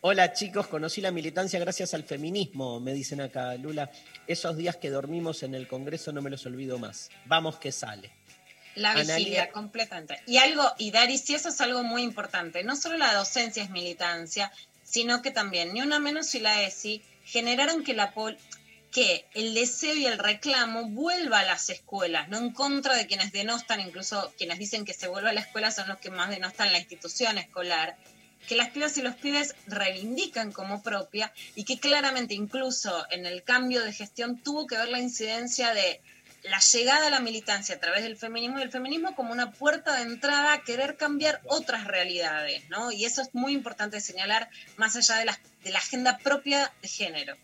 Hola 0.00 0.32
chicos, 0.32 0.68
conocí 0.68 1.00
la 1.00 1.10
militancia 1.10 1.58
gracias 1.58 1.92
al 1.92 2.04
feminismo, 2.04 2.78
me 2.78 2.94
dicen 2.94 3.20
acá, 3.20 3.54
Lula. 3.56 3.90
Esos 4.28 4.56
días 4.56 4.76
que 4.76 4.90
dormimos 4.90 5.42
en 5.42 5.54
el 5.54 5.66
Congreso 5.66 6.12
no 6.12 6.22
me 6.22 6.30
los 6.30 6.46
olvido 6.46 6.78
más. 6.78 7.10
Vamos 7.26 7.56
que 7.56 7.72
sale. 7.72 8.17
La 8.78 8.94
vigilia, 8.94 9.50
completamente. 9.52 10.20
Y 10.26 10.38
algo, 10.38 10.72
y 10.78 10.90
Dari, 10.90 11.18
si 11.18 11.34
eso 11.34 11.48
es 11.50 11.60
algo 11.60 11.82
muy 11.82 12.02
importante, 12.02 12.62
no 12.64 12.76
solo 12.76 12.96
la 12.96 13.14
docencia 13.14 13.62
es 13.62 13.70
militancia, 13.70 14.52
sino 14.84 15.20
que 15.22 15.30
también 15.30 15.72
ni 15.74 15.82
una 15.82 15.98
menos 15.98 16.34
y 16.34 16.40
la 16.40 16.62
ESI 16.62 17.02
generaron 17.24 17.84
que 17.84 17.94
la 17.94 18.12
pol- 18.14 18.38
que 18.90 19.26
el 19.34 19.52
deseo 19.52 19.94
y 19.94 20.06
el 20.06 20.18
reclamo 20.18 20.88
vuelva 20.88 21.40
a 21.40 21.44
las 21.44 21.68
escuelas, 21.68 22.30
no 22.30 22.38
en 22.38 22.52
contra 22.52 22.94
de 22.96 23.06
quienes 23.06 23.32
denostan, 23.32 23.80
incluso 23.80 24.32
quienes 24.38 24.58
dicen 24.58 24.86
que 24.86 24.94
se 24.94 25.08
vuelva 25.08 25.28
a 25.28 25.32
la 25.34 25.40
escuela 25.42 25.70
son 25.70 25.88
los 25.88 25.98
que 25.98 26.08
más 26.08 26.30
denostan 26.30 26.72
la 26.72 26.78
institución 26.78 27.36
escolar, 27.36 27.96
que 28.46 28.56
las 28.56 28.70
pibas 28.70 28.96
y 28.96 29.02
los 29.02 29.14
pibes 29.16 29.54
reivindican 29.66 30.52
como 30.52 30.82
propia 30.82 31.30
y 31.54 31.64
que 31.64 31.78
claramente 31.78 32.32
incluso 32.32 33.06
en 33.10 33.26
el 33.26 33.42
cambio 33.42 33.82
de 33.84 33.92
gestión 33.92 34.42
tuvo 34.42 34.66
que 34.66 34.78
ver 34.78 34.88
la 34.88 35.00
incidencia 35.00 35.74
de 35.74 36.00
la 36.42 36.60
llegada 36.60 37.06
a 37.08 37.10
la 37.10 37.20
militancia 37.20 37.74
a 37.74 37.80
través 37.80 38.02
del 38.02 38.16
feminismo 38.16 38.58
y 38.58 38.62
el 38.62 38.70
feminismo 38.70 39.14
como 39.14 39.32
una 39.32 39.52
puerta 39.52 39.96
de 39.96 40.02
entrada 40.02 40.52
a 40.52 40.62
querer 40.62 40.96
cambiar 40.96 41.40
otras 41.46 41.86
realidades, 41.86 42.68
¿no? 42.68 42.92
Y 42.92 43.04
eso 43.04 43.22
es 43.22 43.34
muy 43.34 43.52
importante 43.52 44.00
señalar 44.00 44.48
más 44.76 44.96
allá 44.96 45.16
de 45.16 45.24
la, 45.26 45.38
de 45.64 45.70
la 45.70 45.78
agenda 45.78 46.18
propia 46.18 46.72
de 46.82 46.88
género. 46.88 47.36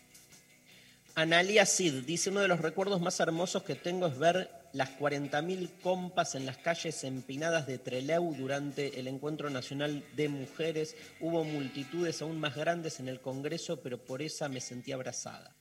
Analia 1.17 1.65
Cid 1.65 2.03
dice, 2.03 2.29
uno 2.29 2.41
de 2.41 2.49
los 2.49 2.59
recuerdos 2.59 2.99
más 2.99 3.19
hermosos 3.21 3.63
que 3.63 3.75
tengo 3.75 4.07
es 4.07 4.17
ver 4.17 4.49
las 4.73 4.89
40.000 4.99 5.69
compas 5.81 6.35
en 6.35 6.45
las 6.45 6.57
calles 6.57 7.05
empinadas 7.05 7.65
de 7.65 7.77
Trelew 7.77 8.35
durante 8.35 8.99
el 8.99 9.07
Encuentro 9.07 9.49
Nacional 9.49 10.03
de 10.17 10.27
Mujeres. 10.27 10.97
Hubo 11.21 11.45
multitudes 11.45 12.21
aún 12.21 12.37
más 12.37 12.55
grandes 12.55 12.99
en 12.99 13.07
el 13.07 13.21
Congreso, 13.21 13.79
pero 13.79 13.97
por 13.97 14.21
esa 14.21 14.49
me 14.49 14.59
sentí 14.59 14.91
abrazada. 14.91 15.54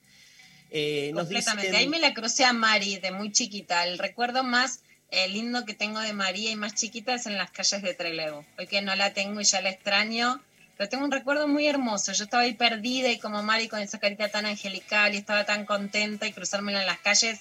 Eh, 0.76 1.12
nos 1.14 1.22
Completamente. 1.22 1.68
dicen- 1.68 1.80
Ahí 1.80 1.88
me 1.88 2.00
la 2.00 2.14
crucé 2.14 2.44
a 2.44 2.52
Mari 2.52 2.96
de 2.98 3.12
muy 3.12 3.30
chiquita. 3.30 3.84
El 3.86 3.96
recuerdo 3.96 4.42
más 4.42 4.80
eh, 5.12 5.28
lindo 5.28 5.64
que 5.64 5.74
tengo 5.74 6.00
de 6.00 6.12
María 6.12 6.50
y 6.50 6.56
más 6.56 6.74
chiquita 6.74 7.14
es 7.14 7.26
en 7.26 7.38
las 7.38 7.52
calles 7.52 7.80
de 7.82 7.94
Trelew. 7.94 8.44
Hoy 8.58 8.66
que 8.66 8.82
no 8.82 8.96
la 8.96 9.12
tengo 9.14 9.40
y 9.40 9.44
ya 9.44 9.60
la 9.60 9.70
extraño, 9.70 10.42
pero 10.76 10.88
tengo 10.88 11.04
un 11.04 11.12
recuerdo 11.12 11.46
muy 11.46 11.68
hermoso. 11.68 12.12
Yo 12.12 12.24
estaba 12.24 12.42
ahí 12.42 12.54
perdida 12.54 13.08
y 13.12 13.20
como 13.20 13.40
Mari 13.44 13.68
con 13.68 13.78
esa 13.80 14.00
carita 14.00 14.28
tan 14.30 14.46
angelical 14.46 15.14
y 15.14 15.18
estaba 15.18 15.44
tan 15.44 15.64
contenta 15.66 16.26
y 16.26 16.32
cruzármela 16.32 16.80
en 16.80 16.86
las 16.86 16.98
calles. 16.98 17.38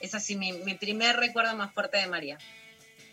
Es 0.00 0.14
así 0.14 0.36
mi, 0.36 0.52
mi 0.52 0.74
primer 0.74 1.16
recuerdo 1.16 1.56
más 1.56 1.72
fuerte 1.72 1.96
de 1.96 2.06
María. 2.08 2.36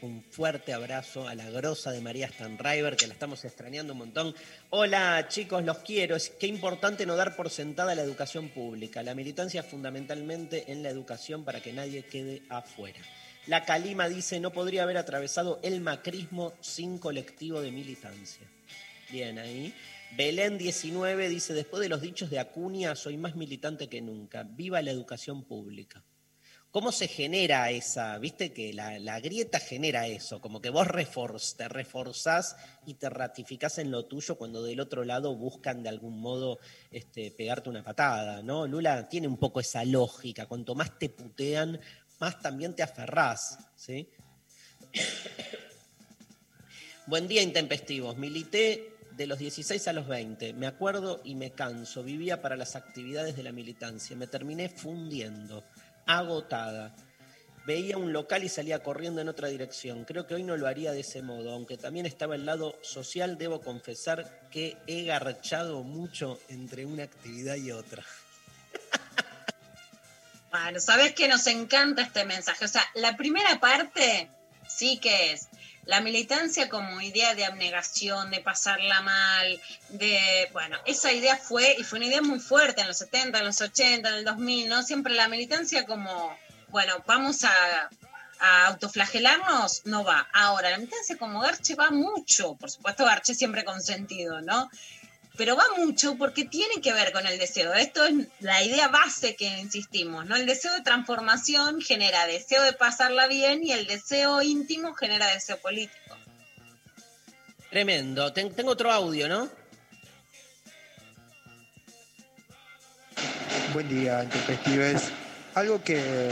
Un 0.02 0.24
fuerte 0.24 0.74
abrazo 0.74 1.28
a 1.28 1.36
la 1.36 1.48
grosa 1.52 1.92
de 1.92 2.02
María 2.02 2.28
Stanriver, 2.28 2.96
que 2.96 3.06
la 3.06 3.14
estamos 3.14 3.46
extrañando 3.46 3.94
un 3.94 4.00
montón. 4.00 4.34
Hola 4.72 5.28
chicos, 5.28 5.64
los 5.64 5.78
quiero. 5.80 6.16
Es 6.16 6.32
qué 6.32 6.48
importante 6.48 7.06
no 7.06 7.16
dar 7.16 7.36
por 7.36 7.52
sentada 7.52 7.94
la 7.94 8.02
educación 8.02 8.50
pública. 8.50 9.04
La 9.04 9.14
militancia 9.14 9.62
fundamentalmente 9.62 10.72
en 10.72 10.82
la 10.82 10.90
educación 10.90 11.44
para 11.44 11.62
que 11.62 11.72
nadie 11.72 12.04
quede 12.04 12.42
afuera. 12.50 13.00
La 13.46 13.64
Calima 13.64 14.10
dice, 14.10 14.40
no 14.40 14.52
podría 14.52 14.84
haber 14.84 14.98
atravesado 14.98 15.60
el 15.62 15.82
macrismo 15.82 16.54
sin 16.62 16.98
colectivo 16.98 17.62
de 17.62 17.72
militancia. 17.72 18.48
Bien 19.12 19.38
ahí. 19.38 19.72
Belén 20.18 20.58
19 20.58 21.30
dice, 21.30 21.54
después 21.54 21.80
de 21.80 21.90
los 21.90 22.02
dichos 22.02 22.32
de 22.32 22.40
Acuña, 22.40 22.96
soy 22.96 23.18
más 23.18 23.36
militante 23.36 23.88
que 23.88 24.02
nunca. 24.02 24.42
Viva 24.44 24.82
la 24.82 24.90
educación 24.90 25.44
pública. 25.44 26.04
¿Cómo 26.72 26.94
se 26.94 27.10
genera 27.10 27.70
esa? 27.70 28.18
Viste 28.18 28.54
que 28.54 28.72
la, 28.72 28.98
la 28.98 29.20
grieta 29.20 29.60
genera 29.60 30.08
eso, 30.08 30.40
como 30.40 30.62
que 30.62 30.70
vos 30.70 30.88
te 31.58 31.68
reforzás 31.68 32.56
y 32.86 32.94
te 32.94 33.10
ratificás 33.10 33.78
en 33.78 33.92
lo 33.92 34.06
tuyo 34.06 34.38
cuando 34.38 34.64
del 34.64 34.80
otro 34.80 35.04
lado 35.04 35.36
buscan 35.36 35.84
de 35.84 35.90
algún 35.90 36.22
modo 36.22 36.60
este, 36.90 37.30
pegarte 37.32 37.70
una 37.70 37.84
patada, 37.84 38.42
¿no? 38.42 38.68
Lula 38.68 39.10
tiene 39.10 39.28
un 39.28 39.36
poco 39.36 39.60
esa 39.60 39.84
lógica, 39.84 40.46
cuanto 40.46 40.74
más 40.74 40.98
te 40.98 41.10
putean, 41.10 41.78
más 42.22 42.40
también 42.40 42.74
te 42.74 42.84
aferrás, 42.84 43.60
¿sí? 43.76 44.08
Buen 47.06 47.28
día, 47.28 47.42
intempestivos. 47.42 48.16
Milité 48.16 48.92
de 49.18 49.28
los 49.28 49.40
16 49.40 49.88
a 49.88 49.94
los 49.94 50.08
20. 50.08 50.54
Me 50.54 50.68
acuerdo 50.68 51.22
y 51.24 51.36
me 51.36 51.52
canso. 51.52 52.04
Vivía 52.04 52.42
para 52.42 52.56
las 52.56 52.76
actividades 52.76 53.36
de 53.36 53.44
la 53.44 53.52
militancia. 53.52 54.16
Me 54.16 54.28
terminé 54.28 54.70
fundiendo, 54.70 55.64
agotada. 56.06 56.96
Veía 57.66 57.98
un 57.98 58.12
local 58.12 58.44
y 58.44 58.50
salía 58.50 58.82
corriendo 58.82 59.22
en 59.22 59.30
otra 59.30 59.48
dirección. 59.48 60.04
Creo 60.04 60.26
que 60.26 60.34
hoy 60.34 60.44
no 60.44 60.58
lo 60.58 60.68
haría 60.68 60.92
de 60.92 61.02
ese 61.02 61.22
modo, 61.22 61.52
aunque 61.52 61.78
también 61.78 62.08
estaba 62.08 62.36
el 62.36 62.46
lado 62.46 62.76
social. 62.82 63.38
Debo 63.38 63.62
confesar 63.62 64.50
que 64.50 64.78
he 64.88 65.04
garchado 65.04 65.84
mucho 65.84 66.40
entre 66.50 66.86
una 66.86 67.04
actividad 67.04 67.56
y 67.56 67.72
otra. 67.72 68.04
Bueno, 70.50 70.82
sabes 70.82 71.14
que 71.14 71.30
nos 71.30 71.48
encanta 71.48 72.02
este 72.02 72.26
mensaje. 72.26 72.66
O 72.66 72.68
sea, 72.68 72.84
la 72.96 73.16
primera 73.16 73.60
parte 73.60 74.30
sí 74.68 74.98
que 74.98 75.32
es 75.32 75.48
la 75.86 76.00
militancia 76.00 76.70
como 76.70 77.02
idea 77.02 77.34
de 77.36 77.46
abnegación, 77.46 78.30
de 78.30 78.40
pasarla 78.40 79.02
mal, 79.02 79.62
de, 79.90 80.50
bueno, 80.54 80.78
esa 80.86 81.12
idea 81.12 81.38
fue, 81.38 81.76
y 81.80 81.84
fue 81.84 82.00
una 82.00 82.08
idea 82.08 82.22
muy 82.22 82.40
fuerte 82.40 82.82
en 82.82 82.88
los 82.88 82.98
70, 82.98 83.40
en 83.40 83.46
los 83.46 83.62
80, 83.62 84.10
en 84.10 84.16
el 84.16 84.26
2000, 84.26 84.70
¿no? 84.70 84.84
Siempre 84.84 85.14
la 85.14 85.28
militancia 85.28 85.86
como, 85.86 86.38
bueno, 86.70 87.04
vamos 87.08 87.44
a, 87.44 87.90
a 88.40 88.68
autoflagelarnos, 88.68 89.86
no 89.86 90.04
va. 90.04 90.28
Ahora, 90.34 90.70
la 90.70 90.78
militancia 90.78 91.18
como 91.18 91.40
Garche 91.40 91.76
va 91.76 91.90
mucho, 91.90 92.56
por 92.56 92.70
supuesto 92.70 93.06
Garche 93.06 93.34
siempre 93.34 93.64
con 93.64 93.82
sentido, 93.82 94.42
¿no? 94.42 94.70
Pero 95.38 95.56
va 95.56 95.64
mucho 95.78 96.16
porque 96.18 96.46
tiene 96.46 96.82
que 96.82 96.94
ver 96.94 97.12
con 97.12 97.26
el 97.26 97.40
deseo. 97.40 97.74
Esto 97.74 98.06
es 98.06 98.14
la 98.42 98.62
idea 98.64 98.90
base 98.90 99.36
que 99.36 99.48
insistimos, 99.60 100.26
¿no? 100.26 100.36
El 100.36 100.46
deseo 100.46 100.74
de 100.74 100.82
transformación 100.82 101.82
genera 101.82 102.28
deseo 102.28 102.62
de 102.64 102.74
pasarla 102.74 103.28
bien 103.28 103.64
y 103.64 103.72
el 103.72 103.88
deseo 103.88 104.42
íntimo 104.42 104.94
genera 104.94 105.28
deseo 105.28 105.58
político. 105.58 106.18
Tremendo. 107.70 108.34
Ten- 108.34 108.54
tengo 108.54 108.72
otro 108.72 108.92
audio, 108.92 109.30
¿no? 109.30 109.50
Buen 113.74 113.88
día, 113.88 114.24
Intempestives. 114.24 115.04
Algo 115.56 115.82
que, 115.84 116.30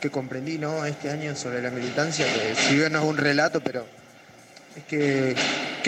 que 0.00 0.10
comprendí 0.10 0.58
¿no? 0.58 0.84
este 0.84 1.10
año 1.10 1.34
sobre 1.36 1.60
la 1.62 1.70
militancia, 1.70 2.24
que 2.32 2.54
si 2.54 2.76
bien 2.76 2.92
no 2.92 3.00
es 3.00 3.04
un 3.04 3.16
relato, 3.16 3.60
pero 3.60 3.84
es 4.76 4.84
que 4.84 5.34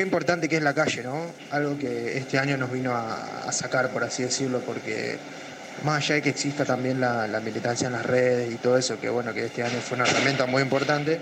qué 0.00 0.04
importante 0.04 0.48
que 0.48 0.56
es 0.56 0.62
la 0.62 0.72
calle, 0.72 1.02
¿no? 1.02 1.26
Algo 1.50 1.76
que 1.76 2.16
este 2.16 2.38
año 2.38 2.56
nos 2.56 2.72
vino 2.72 2.96
a, 2.96 3.52
sacar, 3.52 3.90
por 3.90 4.02
así 4.02 4.22
decirlo, 4.22 4.60
porque 4.60 5.18
más 5.84 5.98
allá 5.98 6.14
de 6.14 6.22
que 6.22 6.30
exista 6.30 6.64
también 6.64 7.02
la 7.02 7.40
militancia 7.44 7.86
en 7.86 7.92
las 7.92 8.06
redes 8.06 8.50
y 8.50 8.54
todo 8.54 8.78
eso, 8.78 8.98
que 8.98 9.10
bueno, 9.10 9.34
que 9.34 9.44
este 9.44 9.62
año 9.62 9.78
fue 9.78 9.98
una 9.98 10.06
herramienta 10.06 10.46
muy 10.46 10.62
importante, 10.62 11.20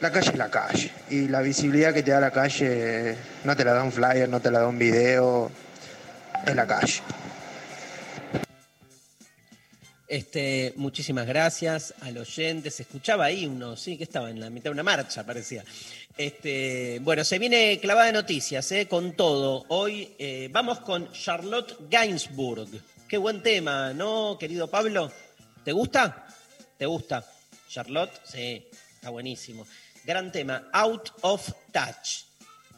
la 0.00 0.12
calle 0.12 0.30
es 0.30 0.38
la 0.38 0.48
calle. 0.48 0.92
Y 1.10 1.26
la 1.26 1.40
visibilidad 1.40 1.92
que 1.92 2.04
te 2.04 2.12
da 2.12 2.20
la 2.20 2.30
calle 2.30 3.16
no 3.42 3.56
te 3.56 3.64
la 3.64 3.72
da 3.72 3.82
un 3.82 3.90
flyer, 3.90 4.28
no 4.28 4.38
te 4.38 4.52
la 4.52 4.60
da 4.60 4.68
un 4.68 4.78
video, 4.78 5.50
es 6.46 6.54
la 6.54 6.68
calle. 6.68 7.02
Este, 10.06 10.74
muchísimas 10.76 11.26
gracias 11.26 11.94
al 12.00 12.18
oyente. 12.18 12.70
Se 12.70 12.82
escuchaba 12.82 13.24
ahí 13.24 13.46
uno, 13.46 13.76
sí, 13.76 13.96
que 13.96 14.04
estaba 14.04 14.30
en 14.30 14.38
la 14.38 14.50
mitad 14.50 14.64
de 14.64 14.72
una 14.72 14.82
marcha, 14.82 15.24
parecía. 15.24 15.64
Este, 16.16 16.98
bueno, 17.02 17.24
se 17.24 17.38
viene 17.38 17.78
clavada 17.80 18.06
de 18.06 18.12
noticias, 18.12 18.70
eh, 18.72 18.86
con 18.86 19.14
todo. 19.14 19.64
Hoy 19.68 20.14
eh, 20.18 20.48
vamos 20.52 20.80
con 20.80 21.10
Charlotte 21.12 21.76
Gainsbourg. 21.88 22.68
Qué 23.08 23.16
buen 23.16 23.42
tema, 23.42 23.94
¿no, 23.94 24.36
querido 24.38 24.68
Pablo? 24.68 25.10
¿Te 25.64 25.72
gusta? 25.72 26.26
¿Te 26.76 26.84
gusta? 26.84 27.24
Charlotte, 27.68 28.20
sí, 28.24 28.66
está 28.94 29.08
buenísimo. 29.08 29.66
Gran 30.04 30.30
tema, 30.30 30.68
Out 30.72 31.12
of 31.22 31.50
Touch. 31.72 32.24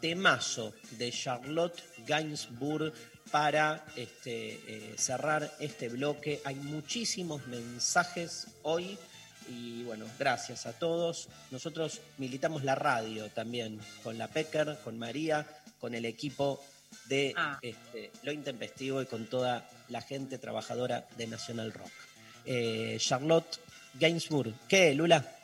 Temazo 0.01 0.74
de 0.93 1.11
Charlotte 1.11 1.83
Gainsbourg 2.07 2.93
para 3.37 3.84
este, 3.97 4.55
eh, 4.66 4.95
cerrar 4.97 5.53
este 5.61 5.91
bloque. 5.91 6.41
Hay 6.47 6.55
muchísimos 6.55 7.47
mensajes 7.49 8.47
hoy 8.62 8.97
y 9.47 9.82
bueno, 9.82 10.07
gracias 10.18 10.64
a 10.64 10.72
todos. 10.72 11.28
Nosotros 11.51 12.01
militamos 12.16 12.64
la 12.64 12.74
radio 12.74 13.28
también, 13.28 13.78
con 14.03 14.16
la 14.16 14.28
Pecker, 14.28 14.78
con 14.82 14.99
María, 14.99 15.47
con 15.78 15.95
el 15.95 16.07
equipo 16.07 16.64
de 17.11 17.34
ah. 17.37 17.59
este, 17.61 18.11
Lo 18.22 18.32
Intempestivo 18.32 19.03
y 19.03 19.05
con 19.07 19.26
toda 19.26 19.68
la 19.91 20.01
gente 20.01 20.39
trabajadora 20.39 21.07
de 21.18 21.26
National 21.26 21.74
Rock. 21.74 21.93
Eh, 22.47 22.97
Charlotte 22.99 23.61
Gainsbourg, 24.01 24.55
¿qué, 24.66 24.95
Lula? 24.95 25.36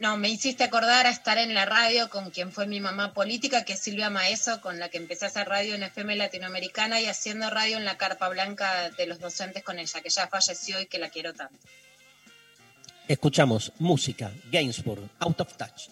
No, 0.00 0.16
me 0.16 0.28
hiciste 0.28 0.64
acordar 0.64 1.06
a 1.06 1.10
estar 1.10 1.38
en 1.38 1.54
la 1.54 1.66
radio 1.66 2.10
con 2.10 2.30
quien 2.30 2.50
fue 2.50 2.66
mi 2.66 2.80
mamá 2.80 3.14
política, 3.14 3.64
que 3.64 3.74
es 3.74 3.80
Silvia 3.80 4.10
Maeso, 4.10 4.60
con 4.60 4.78
la 4.80 4.88
que 4.88 4.98
empecé 4.98 5.24
a 5.24 5.28
hacer 5.28 5.48
radio 5.48 5.76
en 5.76 5.84
FM 5.84 6.16
Latinoamericana 6.16 7.00
y 7.00 7.06
haciendo 7.06 7.48
radio 7.48 7.76
en 7.76 7.84
la 7.84 7.96
carpa 7.96 8.28
blanca 8.28 8.90
de 8.90 9.06
los 9.06 9.20
docentes 9.20 9.62
con 9.62 9.78
ella, 9.78 10.00
que 10.00 10.10
ya 10.10 10.26
falleció 10.26 10.80
y 10.80 10.86
que 10.86 10.98
la 10.98 11.10
quiero 11.10 11.32
tanto. 11.32 11.58
Escuchamos 13.06 13.72
música, 13.78 14.32
Gainsbourg, 14.50 15.08
Out 15.20 15.40
of 15.40 15.56
Touch. 15.56 15.88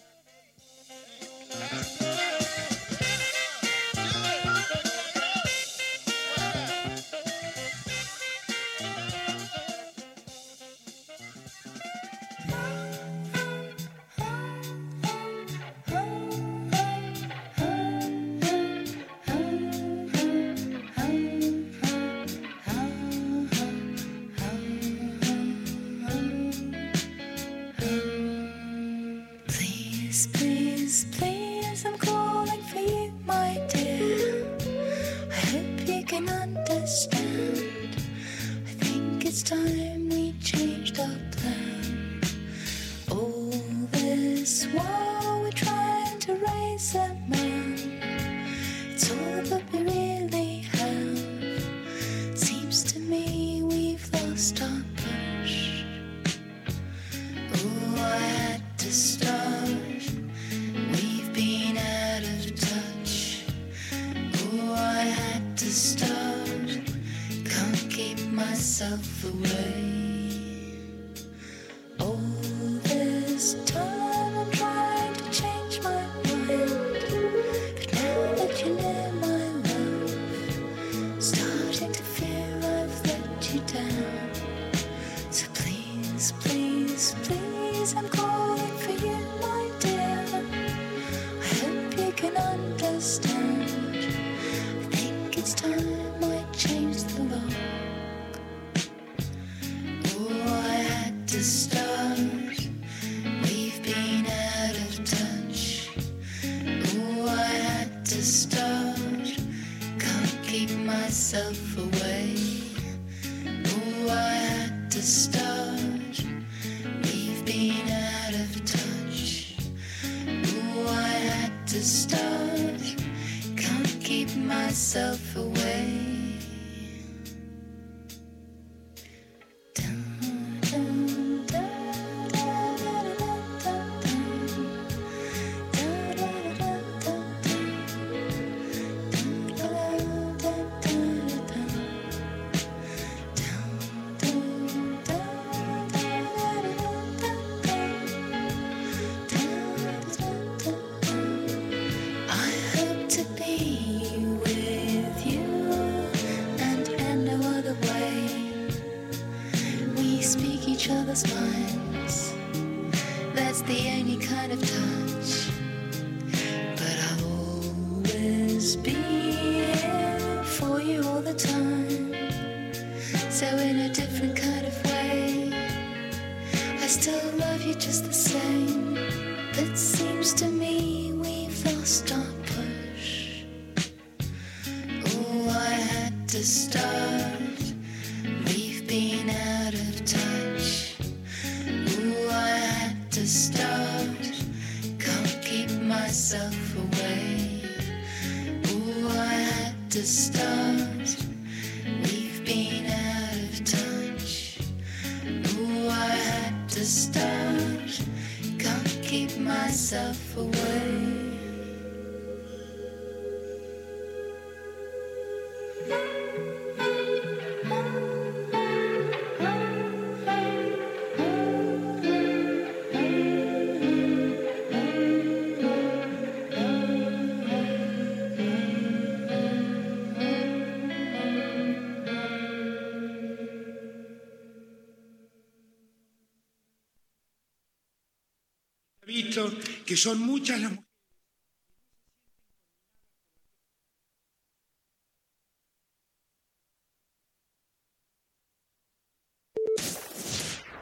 son 239.97 240.19
muchas 240.19 240.59
las. 240.59 240.79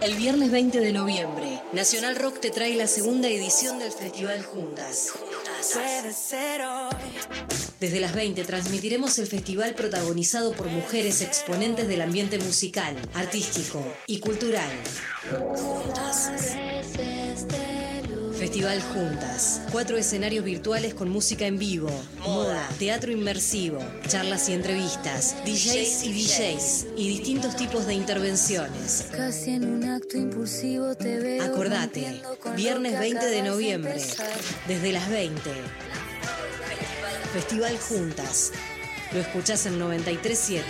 El 0.01 0.16
viernes 0.16 0.49
20 0.49 0.80
de 0.80 0.93
noviembre, 0.93 1.62
Nacional 1.74 2.16
Rock 2.16 2.39
te 2.39 2.49
trae 2.49 2.76
la 2.76 2.88
segunda 2.88 3.28
edición 3.28 3.78
del 3.78 3.91
Festival 3.91 4.43
Juntas. 4.43 5.14
Desde 7.80 7.99
las 7.99 8.16
20 8.16 8.43
transmitiremos 8.43 9.20
el 9.20 9.28
festival 9.28 9.76
protagonizado 9.76 10.53
por 10.53 10.70
mujeres 10.70 11.22
exponentes 11.22 11.88
del 11.88 12.01
ambiente 12.01 12.39
musical, 12.39 12.95
artístico 13.14 13.86
y 14.07 14.20
cultural. 14.20 14.72
Juntas. 15.30 16.55
Festival 18.42 18.82
Juntas. 18.82 19.62
Cuatro 19.72 19.98
escenarios 19.98 20.44
virtuales 20.44 20.96
con 20.96 21.10
música 21.10 21.46
en 21.46 21.60
vivo, 21.60 21.92
moda, 22.22 22.68
teatro 22.80 23.12
inmersivo, 23.12 23.78
charlas 24.08 24.50
y 24.50 24.54
entrevistas, 24.54 25.36
DJs 25.46 26.04
y 26.06 26.12
DJs 26.12 26.88
y 26.98 27.08
distintos 27.08 27.56
tipos 27.56 27.86
de 27.86 27.94
intervenciones. 27.94 29.10
Casi 29.12 29.52
en 29.52 29.72
un 29.72 29.84
acto 29.88 30.18
impulsivo 30.18 30.96
te 30.96 31.20
veo. 31.20 31.44
Acordate, 31.44 32.24
viernes 32.56 32.94
que 32.94 33.00
20 33.00 33.26
de 33.28 33.44
noviembre, 33.44 34.02
desde 34.68 34.92
las 34.92 35.08
20. 35.08 35.39
Festival 37.34 37.78
Juntas. 37.78 38.54
Lo 39.14 39.20
escuchás 39.20 39.68
en 39.68 39.78
937. 39.78 40.66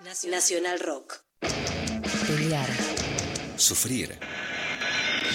3, 0.00 0.30
Nacional 0.30 0.80
Rock. 0.80 1.24
Pelear. 2.26 2.99
Sufrir. 3.60 4.18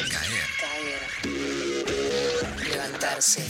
Caer. 0.10 0.48
Caer. 0.60 1.02
Levantarse. 2.68 3.42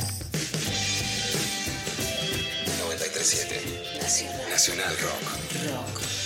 937. 2.80 3.62
Nacional. 4.02 4.50
Nacional 4.50 4.96
Rock. 4.98 5.24
Rock. 5.72 6.25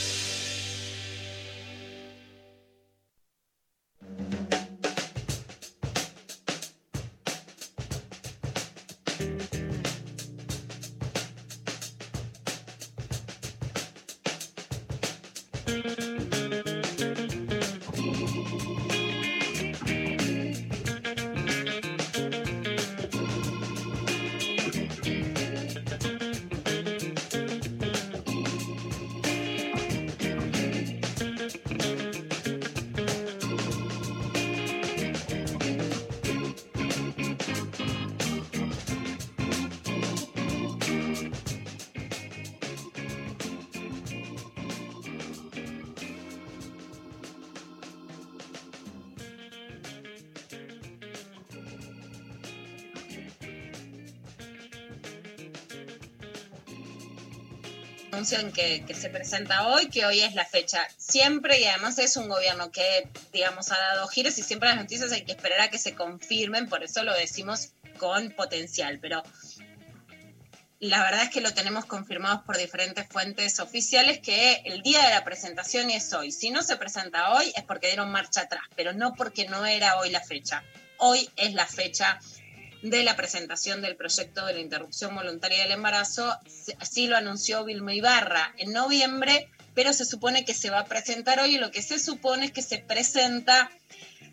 Que, 58.53 58.83
que 58.85 58.93
se 58.93 59.09
presenta 59.09 59.67
hoy, 59.67 59.89
que 59.89 60.05
hoy 60.05 60.19
es 60.19 60.35
la 60.35 60.45
fecha. 60.45 60.87
Siempre, 60.97 61.59
y 61.59 61.65
además 61.65 61.97
es 61.97 62.15
un 62.15 62.29
gobierno 62.29 62.71
que, 62.71 63.07
digamos, 63.33 63.71
ha 63.71 63.77
dado 63.77 64.07
giros 64.07 64.37
y 64.37 64.43
siempre 64.43 64.69
las 64.69 64.77
noticias 64.77 65.11
hay 65.11 65.23
que 65.23 65.31
esperar 65.31 65.61
a 65.61 65.69
que 65.69 65.79
se 65.79 65.95
confirmen, 65.95 66.69
por 66.69 66.83
eso 66.83 67.03
lo 67.03 67.13
decimos 67.13 67.69
con 67.97 68.31
potencial, 68.31 68.99
pero 68.99 69.23
la 70.79 71.03
verdad 71.03 71.23
es 71.23 71.29
que 71.29 71.41
lo 71.41 71.53
tenemos 71.53 71.85
confirmados 71.85 72.43
por 72.43 72.57
diferentes 72.57 73.05
fuentes 73.07 73.59
oficiales 73.59 74.19
que 74.19 74.61
el 74.65 74.81
día 74.81 75.03
de 75.03 75.09
la 75.09 75.25
presentación 75.25 75.89
es 75.89 76.13
hoy. 76.13 76.31
Si 76.31 76.51
no 76.51 76.61
se 76.61 76.77
presenta 76.77 77.33
hoy 77.33 77.51
es 77.55 77.63
porque 77.63 77.87
dieron 77.87 78.11
marcha 78.11 78.41
atrás, 78.41 78.63
pero 78.75 78.93
no 78.93 79.13
porque 79.13 79.47
no 79.47 79.65
era 79.65 79.97
hoy 79.97 80.09
la 80.09 80.21
fecha. 80.21 80.63
Hoy 80.97 81.29
es 81.35 81.53
la 81.53 81.65
fecha 81.65 82.19
de 82.81 83.03
la 83.03 83.15
presentación 83.15 83.81
del 83.81 83.95
proyecto 83.95 84.45
de 84.45 84.53
la 84.53 84.59
interrupción 84.59 85.15
voluntaria 85.15 85.63
del 85.63 85.71
embarazo. 85.71 86.37
Así 86.79 87.07
lo 87.07 87.17
anunció 87.17 87.65
Vilma 87.65 87.93
Ibarra 87.93 88.53
en 88.57 88.71
noviembre, 88.71 89.49
pero 89.73 89.93
se 89.93 90.05
supone 90.05 90.45
que 90.45 90.53
se 90.53 90.69
va 90.69 90.79
a 90.79 90.85
presentar 90.85 91.39
hoy 91.39 91.55
y 91.55 91.59
lo 91.59 91.71
que 91.71 91.81
se 91.81 91.99
supone 91.99 92.45
es 92.45 92.51
que 92.51 92.61
se 92.61 92.79
presenta 92.79 93.69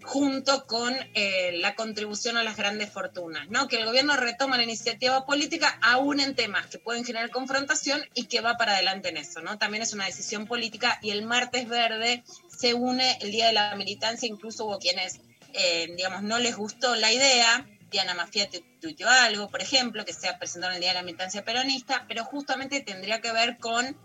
junto 0.07 0.66
con 0.66 0.94
eh, 1.14 1.59
la 1.59 1.74
contribución 1.74 2.36
a 2.36 2.44
las 2.44 2.57
grandes 2.57 2.90
fortunas, 2.90 3.49
¿no? 3.49 3.66
Que 3.66 3.76
el 3.76 3.86
gobierno 3.86 4.16
retoma 4.16 4.57
la 4.57 4.62
iniciativa 4.62 5.26
política 5.26 5.78
aún 5.82 6.20
en 6.20 6.36
temas 6.36 6.66
que 6.66 6.78
pueden 6.78 7.05
generar 7.05 7.30
confrontación 7.30 8.03
y 8.14 8.26
que 8.26 8.40
va 8.40 8.57
para 8.57 8.74
adelante 8.74 9.09
en 9.09 9.16
eso, 9.16 9.40
¿no? 9.42 9.59
También 9.59 9.82
es 9.82 9.92
una 9.92 10.07
decisión 10.07 10.47
política 10.47 10.99
y 11.03 11.11
el 11.11 11.22
martes 11.22 11.68
verde 11.68 12.22
se 12.49 12.74
une 12.74 13.18
el 13.20 13.32
Día 13.32 13.49
de 13.49 13.55
la 13.55 13.74
Militancia, 13.74 14.28
incluso 14.28 14.66
hubo 14.66 14.78
quienes, 14.78 15.20
eh, 15.55 15.92
digamos, 15.97 16.22
no 16.22 16.38
les 16.38 16.55
gustó 16.55 16.94
la 16.94 17.12
idea, 17.12 17.66
Diana 17.91 18.14
Mafia 18.14 18.49
tuiteó 18.80 19.09
algo, 19.09 19.49
por 19.49 19.62
ejemplo, 19.62 20.05
que 20.05 20.12
se 20.12 20.28
ha 20.28 20.39
presentado 20.39 20.72
en 20.72 20.76
el 20.76 20.80
Día 20.80 20.91
de 20.91 20.99
la 21.01 21.03
Militancia 21.03 21.45
Peronista, 21.45 22.05
pero 22.09 22.24
justamente 22.24 22.80
tendría 22.80 23.20
que 23.20 23.32
ver 23.32 23.59
con 23.59 23.97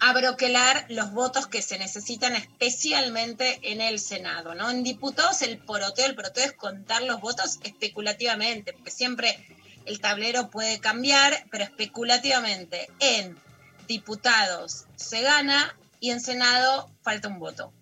abroquelar 0.00 0.86
los 0.88 1.12
votos 1.12 1.46
que 1.46 1.62
se 1.62 1.78
necesitan 1.78 2.34
especialmente 2.34 3.60
en 3.62 3.80
el 3.80 4.00
Senado, 4.00 4.54
¿no? 4.54 4.68
En 4.68 4.82
diputados 4.82 5.42
el 5.42 5.58
poroteo, 5.58 6.06
el 6.06 6.16
poroteo 6.16 6.44
es 6.44 6.52
contar 6.52 7.02
los 7.02 7.20
votos 7.20 7.60
especulativamente, 7.62 8.72
porque 8.72 8.90
siempre 8.90 9.46
el 9.86 10.00
tablero 10.00 10.50
puede 10.50 10.80
cambiar, 10.80 11.46
pero 11.52 11.62
especulativamente 11.62 12.88
en 12.98 13.38
diputados 13.86 14.86
se 14.96 15.22
gana 15.22 15.76
y 16.00 16.10
en 16.10 16.20
Senado 16.20 16.90
falta 17.02 17.28
un 17.28 17.38
voto. 17.38 17.72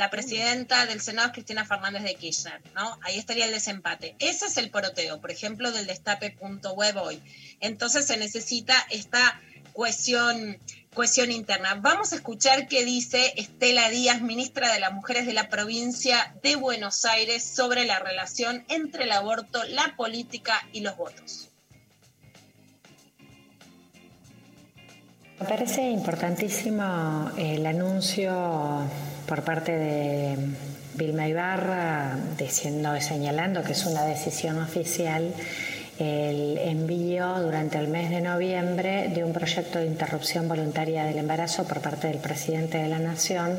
La 0.00 0.08
presidenta 0.08 0.86
del 0.86 1.02
Senado 1.02 1.28
es 1.28 1.34
Cristina 1.34 1.66
Fernández 1.66 2.02
de 2.02 2.14
Kirchner, 2.14 2.62
¿no? 2.74 2.98
Ahí 3.02 3.18
estaría 3.18 3.44
el 3.44 3.50
desempate. 3.50 4.16
Ese 4.18 4.46
es 4.46 4.56
el 4.56 4.70
poroteo, 4.70 5.20
por 5.20 5.30
ejemplo, 5.30 5.72
del 5.72 5.86
destape.web 5.86 6.96
hoy. 6.96 7.20
Entonces 7.60 8.06
se 8.06 8.16
necesita 8.16 8.74
esta 8.88 9.38
cohesión, 9.74 10.56
cohesión 10.94 11.30
interna. 11.30 11.74
Vamos 11.74 12.14
a 12.14 12.16
escuchar 12.16 12.66
qué 12.66 12.82
dice 12.82 13.34
Estela 13.36 13.90
Díaz, 13.90 14.22
ministra 14.22 14.72
de 14.72 14.80
las 14.80 14.94
Mujeres 14.94 15.26
de 15.26 15.34
la 15.34 15.50
provincia 15.50 16.34
de 16.42 16.56
Buenos 16.56 17.04
Aires, 17.04 17.44
sobre 17.44 17.84
la 17.84 17.98
relación 17.98 18.64
entre 18.70 19.04
el 19.04 19.12
aborto, 19.12 19.62
la 19.64 19.96
política 19.96 20.66
y 20.72 20.80
los 20.80 20.96
votos. 20.96 21.49
Me 25.40 25.46
parece 25.46 25.88
importantísimo 25.88 27.30
el 27.38 27.64
anuncio 27.64 28.82
por 29.26 29.42
parte 29.42 29.72
de 29.72 30.36
Vilma 30.94 31.28
Ibarra 31.28 32.14
diciendo, 32.36 33.00
señalando 33.00 33.62
que 33.62 33.72
es 33.72 33.86
una 33.86 34.04
decisión 34.04 34.58
oficial 34.58 35.32
el 36.00 36.56
envío 36.58 37.40
durante 37.40 37.78
el 37.78 37.88
mes 37.88 38.08
de 38.08 38.22
noviembre 38.22 39.10
de 39.14 39.22
un 39.22 39.32
proyecto 39.32 39.78
de 39.78 39.86
interrupción 39.86 40.48
voluntaria 40.48 41.04
del 41.04 41.18
embarazo 41.18 41.64
por 41.64 41.80
parte 41.80 42.08
del 42.08 42.18
presidente 42.18 42.78
de 42.78 42.88
la 42.88 42.98
Nación, 42.98 43.58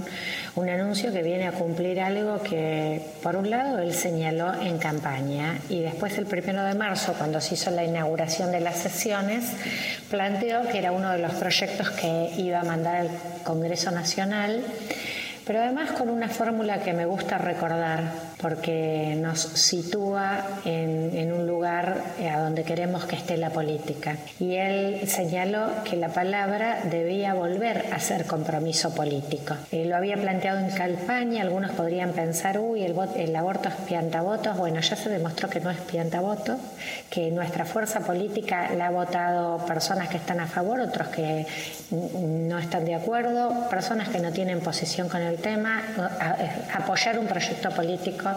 un 0.56 0.68
anuncio 0.68 1.14
que 1.14 1.22
viene 1.22 1.48
a 1.48 1.52
cumplir 1.52 2.02
algo 2.02 2.42
que, 2.42 3.02
por 3.22 3.36
un 3.36 3.50
lado, 3.50 3.80
él 3.80 3.94
señaló 3.94 4.60
en 4.60 4.80
campaña 4.80 5.60
y 5.70 5.82
después 5.82 6.18
el 6.18 6.26
primero 6.26 6.64
de 6.64 6.74
marzo, 6.74 7.14
cuando 7.14 7.39
se 7.39 7.54
hizo 7.54 7.70
la 7.70 7.84
inauguración 7.84 8.52
de 8.52 8.60
las 8.60 8.78
sesiones, 8.78 9.46
planteó 10.10 10.68
que 10.68 10.80
era 10.80 10.92
uno 10.92 11.12
de 11.12 11.20
los 11.20 11.34
proyectos 11.34 11.92
que 11.92 12.32
iba 12.38 12.60
a 12.60 12.64
mandar 12.64 12.96
al 12.96 13.10
Congreso 13.44 13.92
Nacional 13.92 14.64
pero 15.46 15.60
además 15.60 15.92
con 15.92 16.10
una 16.10 16.30
fórmula 16.30 16.80
que 16.80 16.94
me 16.94 17.06
gusta 17.06 17.38
recordar 17.38 18.04
porque 18.42 19.16
nos 19.18 19.39
sitúa 19.39 20.44
en, 20.66 21.32
un 21.32 21.48
lugar 21.48 22.04
a 22.20 22.39
donde 22.39 22.64
queremos 22.64 23.06
que 23.06 23.16
esté 23.16 23.38
la 23.38 23.52
política. 23.52 24.18
Y 24.39 24.56
él 24.56 25.08
señaló 25.08 25.68
que 25.84 25.96
la 25.96 26.10
palabra 26.10 26.80
debía 26.89 27.34
volver 27.34 27.86
a 27.92 28.00
ser 28.00 28.26
compromiso 28.26 28.94
político. 28.94 29.56
Eh, 29.72 29.86
lo 29.86 29.96
había 29.96 30.18
planteado 30.18 30.60
en 30.60 30.72
campaña, 30.72 31.42
algunos 31.42 31.72
podrían 31.72 32.12
pensar, 32.12 32.60
uy, 32.60 32.84
el, 32.84 33.36
aborto 33.36 33.70
es 33.70 33.76
piantavotos. 33.88 34.58
Bueno, 34.58 34.80
ya 34.80 34.96
se 34.96 35.10
demostró 35.10 35.50
que 35.50 35.60
no 35.60 35.70
es 35.70 35.80
piantavotos, 35.80 36.58
que 37.10 37.32
nuestra 37.32 37.66
fuerza 37.66 38.02
política 38.02 38.72
la 38.76 38.88
ha 38.88 38.92
votado 38.92 39.66
personas 39.66 40.10
que 40.10 40.18
están 40.18 40.39
a 40.39 40.48
favor, 40.48 40.80
otros 40.80 41.10
que 41.10 41.46
no 41.92 42.58
están 42.58 42.86
de 42.86 42.96
acuerdo, 42.96 43.70
personas 43.70 44.10
que 44.10 44.20
no 44.20 44.32
tienen 44.32 44.60
posición 44.60 45.08
con 45.08 45.22
el 45.22 45.38
tema. 45.38 45.84
A, 46.20 46.36
apoyar 46.74 47.20
un 47.20 47.28
proyecto 47.28 47.70
político 47.70 48.31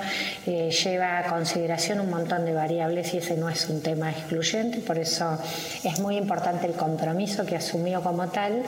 eh, 0.46 0.70
lleva 0.70 1.18
a 1.18 1.26
consideración 1.26 2.00
un 2.00 2.10
montón 2.10 2.44
de 2.44 2.52
variables 2.52 3.14
y 3.14 3.18
ese 3.18 3.36
no 3.36 3.48
es 3.48 3.68
un 3.68 3.82
tema 3.82 4.10
excluyente, 4.10 4.78
por 4.78 4.98
eso 4.98 5.38
es 5.82 6.00
muy 6.00 6.16
importante 6.16 6.66
el 6.66 6.74
compromiso 6.74 7.44
que 7.44 7.56
asumió 7.56 8.02
como 8.02 8.28
tal 8.28 8.62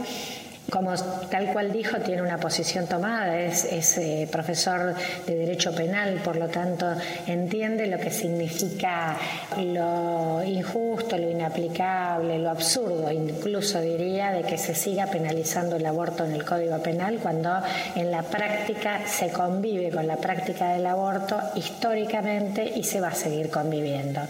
como 0.71 0.95
tal 1.31 1.53
cual 1.53 1.73
dijo, 1.73 1.99
tiene 1.99 2.23
una 2.23 2.39
posición 2.39 2.87
tomada, 2.87 3.39
es, 3.39 3.65
es 3.65 3.99
eh, 3.99 4.29
profesor 4.31 4.95
de 5.27 5.35
Derecho 5.35 5.75
Penal, 5.75 6.21
por 6.25 6.37
lo 6.37 6.49
tanto 6.49 6.87
entiende 7.27 7.87
lo 7.87 7.99
que 7.99 8.11
significa 8.11 9.17
lo 9.59 10.43
injusto, 10.45 11.17
lo 11.17 11.31
inaplicable, 11.31 12.39
lo 12.39 12.51
absurdo, 12.51 13.11
incluso 13.13 13.81
diría, 13.81 14.33
de 14.33 14.43
que 14.43 14.59
se 14.59 14.75
siga 14.75 15.07
penalizando 15.07 15.77
el 15.77 15.87
aborto 15.87 16.25
en 16.25 16.33
el 16.33 16.45
Código 16.45 16.83
Penal 16.83 17.19
cuando 17.19 17.63
en 17.95 18.11
la 18.11 18.23
práctica 18.23 19.07
se 19.07 19.31
convive 19.31 19.91
con 19.91 20.07
la 20.07 20.17
práctica 20.17 20.71
del 20.71 20.87
aborto 20.87 21.41
históricamente 21.55 22.73
y 22.77 22.83
se 22.83 23.01
va 23.01 23.09
a 23.09 23.15
seguir 23.15 23.51
conviviendo. 23.51 24.21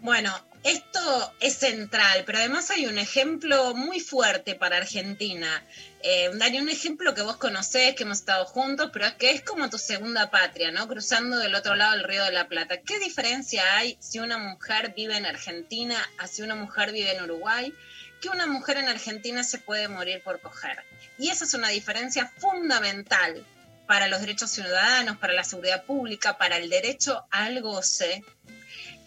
Bueno, 0.00 0.32
esto 0.64 1.34
es 1.40 1.54
central, 1.54 2.22
pero 2.24 2.38
además 2.38 2.70
hay 2.70 2.86
un 2.86 2.98
ejemplo 2.98 3.74
muy 3.74 3.98
fuerte 3.98 4.54
para 4.54 4.76
Argentina. 4.76 5.64
Eh, 6.02 6.30
Dani, 6.34 6.60
un 6.60 6.68
ejemplo 6.68 7.14
que 7.14 7.22
vos 7.22 7.36
conocés, 7.36 7.94
que 7.94 8.04
hemos 8.04 8.18
estado 8.18 8.44
juntos, 8.44 8.90
pero 8.92 9.06
es 9.06 9.14
que 9.14 9.32
es 9.32 9.42
como 9.42 9.68
tu 9.70 9.78
segunda 9.78 10.30
patria, 10.30 10.70
¿no? 10.70 10.86
Cruzando 10.86 11.38
del 11.38 11.54
otro 11.54 11.74
lado 11.74 11.92
del 11.92 12.04
Río 12.04 12.24
de 12.24 12.32
la 12.32 12.48
Plata. 12.48 12.80
¿Qué 12.80 12.98
diferencia 13.00 13.76
hay 13.76 13.96
si 14.00 14.20
una 14.20 14.38
mujer 14.38 14.94
vive 14.96 15.16
en 15.16 15.26
Argentina 15.26 15.96
a 16.18 16.28
si 16.28 16.42
una 16.42 16.54
mujer 16.54 16.92
vive 16.92 17.16
en 17.16 17.24
Uruguay? 17.24 17.74
Que 18.20 18.28
una 18.28 18.46
mujer 18.46 18.76
en 18.76 18.88
Argentina 18.88 19.42
se 19.42 19.58
puede 19.58 19.88
morir 19.88 20.22
por 20.22 20.40
coger. 20.40 20.84
Y 21.18 21.30
esa 21.30 21.44
es 21.44 21.54
una 21.54 21.68
diferencia 21.68 22.32
fundamental 22.38 23.44
para 23.88 24.06
los 24.06 24.20
derechos 24.20 24.50
ciudadanos, 24.52 25.18
para 25.18 25.32
la 25.32 25.42
seguridad 25.42 25.84
pública, 25.84 26.38
para 26.38 26.56
el 26.56 26.70
derecho 26.70 27.26
al 27.30 27.60
goce. 27.60 28.24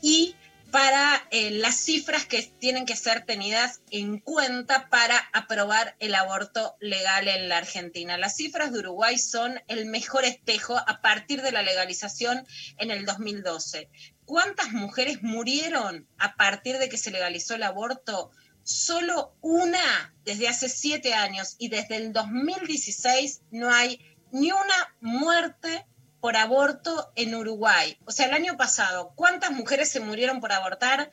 Y 0.01 0.35
para 0.76 1.26
eh, 1.32 1.51
las 1.51 1.78
cifras 1.78 2.26
que 2.26 2.43
tienen 2.59 2.86
que 2.86 2.97
ser 2.97 3.26
tenidas 3.26 3.80
en 3.91 4.19
cuenta 4.19 4.89
para 4.89 5.17
aprobar 5.32 5.95
el 5.99 6.13
aborto 6.13 6.76
legal 6.82 7.30
en 7.30 7.47
la 7.47 7.59
Argentina. 7.59 8.17
Las 8.17 8.36
cifras 8.36 8.73
de 8.73 8.80
Uruguay 8.80 9.17
son 9.17 9.61
el 9.69 9.86
mejor 9.86 10.26
espejo 10.26 10.78
a 10.78 10.99
partir 10.99 11.41
de 11.43 11.53
la 11.53 11.61
legalización 11.61 12.45
en 12.78 12.91
el 12.91 13.05
2012. 13.05 13.89
¿Cuántas 14.26 14.73
mujeres 14.73 15.23
murieron 15.23 16.09
a 16.17 16.36
partir 16.36 16.78
de 16.78 16.89
que 16.89 16.97
se 16.97 17.11
legalizó 17.11 17.55
el 17.55 17.63
aborto? 17.63 18.32
Solo 18.63 19.34
una 19.39 20.13
desde 20.26 20.49
hace 20.49 20.67
siete 20.67 21.13
años 21.13 21.55
y 21.57 21.69
desde 21.69 21.95
el 21.95 22.11
2016 22.11 23.43
no 23.49 23.71
hay 23.71 24.01
ni 24.34 24.51
una 24.51 24.95
muerte 24.99 25.86
por 26.26 26.38
aborto 26.38 27.11
en 27.15 27.36
Uruguay. 27.36 27.99
O 28.05 28.11
sea, 28.11 28.26
el 28.26 28.34
año 28.34 28.57
pasado, 28.57 29.13
¿cuántas 29.13 29.51
mujeres 29.51 29.89
se 29.89 29.99
murieron 29.99 30.41
por 30.41 30.51
abortar? 30.53 31.11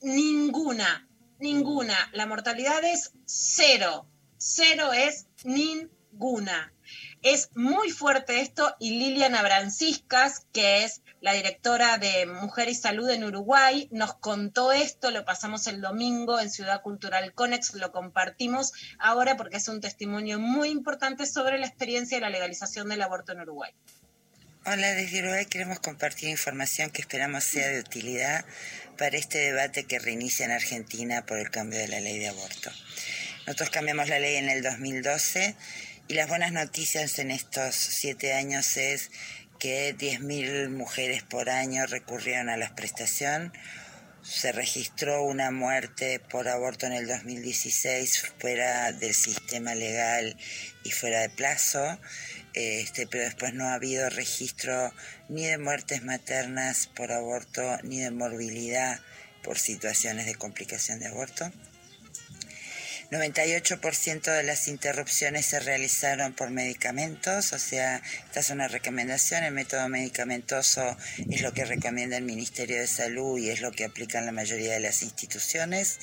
Ninguna, 0.00 1.08
ninguna. 1.40 1.96
La 2.12 2.26
mortalidad 2.26 2.84
es 2.84 3.14
cero. 3.24 4.06
Cero 4.38 4.92
es 4.92 5.26
ninguna. 5.42 6.72
Es 7.22 7.50
muy 7.56 7.90
fuerte 7.90 8.42
esto 8.42 8.76
y 8.78 8.90
Liliana 8.90 9.42
Branciscas, 9.42 10.46
que 10.52 10.84
es 10.84 11.02
la 11.20 11.32
directora 11.32 11.98
de 11.98 12.26
Mujer 12.26 12.68
y 12.68 12.76
Salud 12.76 13.10
en 13.10 13.24
Uruguay, 13.24 13.88
nos 13.90 14.14
contó 14.14 14.70
esto, 14.70 15.10
lo 15.10 15.24
pasamos 15.24 15.66
el 15.66 15.80
domingo 15.80 16.38
en 16.38 16.48
Ciudad 16.48 16.80
Cultural 16.80 17.34
Conex, 17.34 17.74
lo 17.74 17.90
compartimos 17.90 18.72
ahora 19.00 19.36
porque 19.36 19.56
es 19.56 19.66
un 19.66 19.80
testimonio 19.80 20.38
muy 20.38 20.68
importante 20.68 21.26
sobre 21.26 21.58
la 21.58 21.66
experiencia 21.66 22.18
de 22.18 22.20
la 22.20 22.30
legalización 22.30 22.88
del 22.88 23.02
aborto 23.02 23.32
en 23.32 23.40
Uruguay. 23.40 23.72
Hola, 24.66 24.94
desde 24.94 25.18
Uruguay 25.18 25.44
queremos 25.44 25.78
compartir 25.78 26.30
información 26.30 26.88
que 26.88 27.02
esperamos 27.02 27.44
sea 27.44 27.68
de 27.68 27.80
utilidad 27.80 28.46
para 28.96 29.18
este 29.18 29.36
debate 29.36 29.84
que 29.84 29.98
reinicia 29.98 30.46
en 30.46 30.52
Argentina 30.52 31.26
por 31.26 31.38
el 31.38 31.50
cambio 31.50 31.78
de 31.78 31.86
la 31.86 32.00
ley 32.00 32.18
de 32.18 32.28
aborto. 32.28 32.70
Nosotros 33.46 33.68
cambiamos 33.68 34.08
la 34.08 34.18
ley 34.18 34.36
en 34.36 34.48
el 34.48 34.62
2012 34.62 35.54
y 36.08 36.14
las 36.14 36.30
buenas 36.30 36.52
noticias 36.52 37.18
en 37.18 37.30
estos 37.30 37.74
siete 37.74 38.32
años 38.32 38.78
es 38.78 39.10
que 39.58 39.94
10.000 39.94 40.70
mujeres 40.70 41.22
por 41.22 41.50
año 41.50 41.84
recurrieron 41.84 42.48
a 42.48 42.56
la 42.56 42.74
prestación. 42.74 43.52
Se 44.22 44.50
registró 44.50 45.24
una 45.24 45.50
muerte 45.50 46.20
por 46.20 46.48
aborto 46.48 46.86
en 46.86 46.94
el 46.94 47.06
2016 47.06 48.32
fuera 48.40 48.92
del 48.92 49.12
sistema 49.12 49.74
legal 49.74 50.38
y 50.84 50.90
fuera 50.90 51.20
de 51.20 51.28
plazo 51.28 52.00
este, 52.54 53.06
pero 53.06 53.24
después 53.24 53.52
no 53.54 53.66
ha 53.66 53.74
habido 53.74 54.08
registro 54.10 54.92
ni 55.28 55.46
de 55.46 55.58
muertes 55.58 56.02
maternas 56.02 56.86
por 56.86 57.12
aborto, 57.12 57.78
ni 57.82 58.00
de 58.00 58.10
morbilidad 58.10 59.00
por 59.42 59.58
situaciones 59.58 60.26
de 60.26 60.36
complicación 60.36 61.00
de 61.00 61.08
aborto. 61.08 61.52
98% 63.10 64.22
de 64.22 64.42
las 64.42 64.66
interrupciones 64.66 65.46
se 65.46 65.60
realizaron 65.60 66.32
por 66.32 66.50
medicamentos, 66.50 67.52
o 67.52 67.58
sea, 67.58 68.02
esta 68.26 68.40
es 68.40 68.50
una 68.50 68.66
recomendación, 68.66 69.44
el 69.44 69.52
método 69.52 69.88
medicamentoso 69.88 70.96
es 71.30 71.42
lo 71.42 71.52
que 71.52 71.64
recomienda 71.64 72.16
el 72.16 72.24
Ministerio 72.24 72.80
de 72.80 72.86
Salud 72.86 73.38
y 73.38 73.50
es 73.50 73.60
lo 73.60 73.72
que 73.72 73.84
aplican 73.84 74.26
la 74.26 74.32
mayoría 74.32 74.72
de 74.72 74.80
las 74.80 75.02
instituciones, 75.02 75.98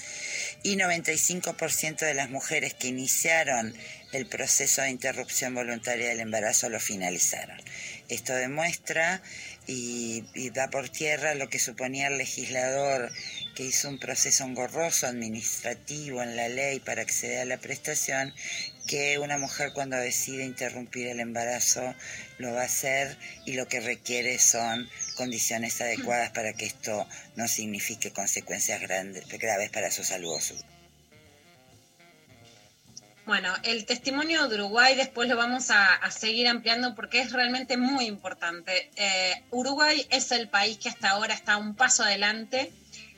y 0.64 0.78
95% 0.78 2.06
de 2.06 2.14
las 2.14 2.30
mujeres 2.30 2.76
que 2.76 2.88
iniciaron 2.88 3.76
el 4.12 4.26
proceso 4.28 4.82
de 4.82 4.89
interrupción 4.89 5.55
voluntaria 5.55 6.09
del 6.09 6.20
embarazo 6.20 6.70
lo 6.70 6.80
finalizaron. 6.80 7.57
Esto 8.09 8.34
demuestra 8.34 9.22
y, 9.68 10.49
da 10.49 10.70
por 10.70 10.89
tierra 10.89 11.36
lo 11.36 11.49
que 11.49 11.59
suponía 11.59 12.07
el 12.07 12.18
legislador 12.18 13.12
que 13.55 13.64
hizo 13.64 13.88
un 13.88 13.99
proceso 13.99 14.43
engorroso 14.43 15.07
administrativo 15.07 16.22
en 16.22 16.36
la 16.36 16.49
ley 16.49 16.80
para 16.80 17.03
acceder 17.03 17.39
a 17.39 17.45
la 17.45 17.57
prestación, 17.57 18.34
que 18.88 19.20
una 19.20 19.38
mujer 19.38 19.72
cuando 19.74 19.95
decide 19.97 20.43
interrumpir 20.43 21.07
el 21.07 21.20
embarazo 21.20 21.95
lo 22.38 22.53
va 22.53 22.64
a 22.64 22.66
hacer 22.66 23.18
y 23.45 23.53
lo 23.53 23.68
que 23.68 23.80
requiere 23.80 24.39
son 24.39 24.89
condiciones 25.16 25.80
adecuadas 25.80 26.32
para 26.32 26.53
que 26.53 26.66
esto 26.66 27.07
no 27.36 27.47
signifique 27.47 28.12
consecuencias 28.12 28.82
grandes, 28.82 29.28
graves 29.28 29.70
para 29.70 29.91
su 29.91 30.03
salud 30.03 30.34
o 30.34 30.41
su 30.41 30.55
bueno, 33.32 33.53
el 33.63 33.86
testimonio 33.86 34.49
de 34.49 34.55
Uruguay 34.55 34.93
después 34.93 35.29
lo 35.29 35.38
vamos 35.38 35.71
a, 35.71 36.01
seguir 36.11 36.49
ampliando 36.49 36.95
porque 36.95 37.21
es 37.21 37.32
realmente 37.32 37.77
muy 37.77 38.03
importante. 38.05 38.91
Eh, 38.97 39.41
Uruguay 39.51 40.05
es 40.09 40.34
el 40.34 40.49
país 40.49 40.77
que 40.77 40.89
hasta 40.89 41.11
ahora 41.11 41.34
está 41.34 41.55
un 41.55 41.73
paso 41.73 42.03
adelante 42.03 42.73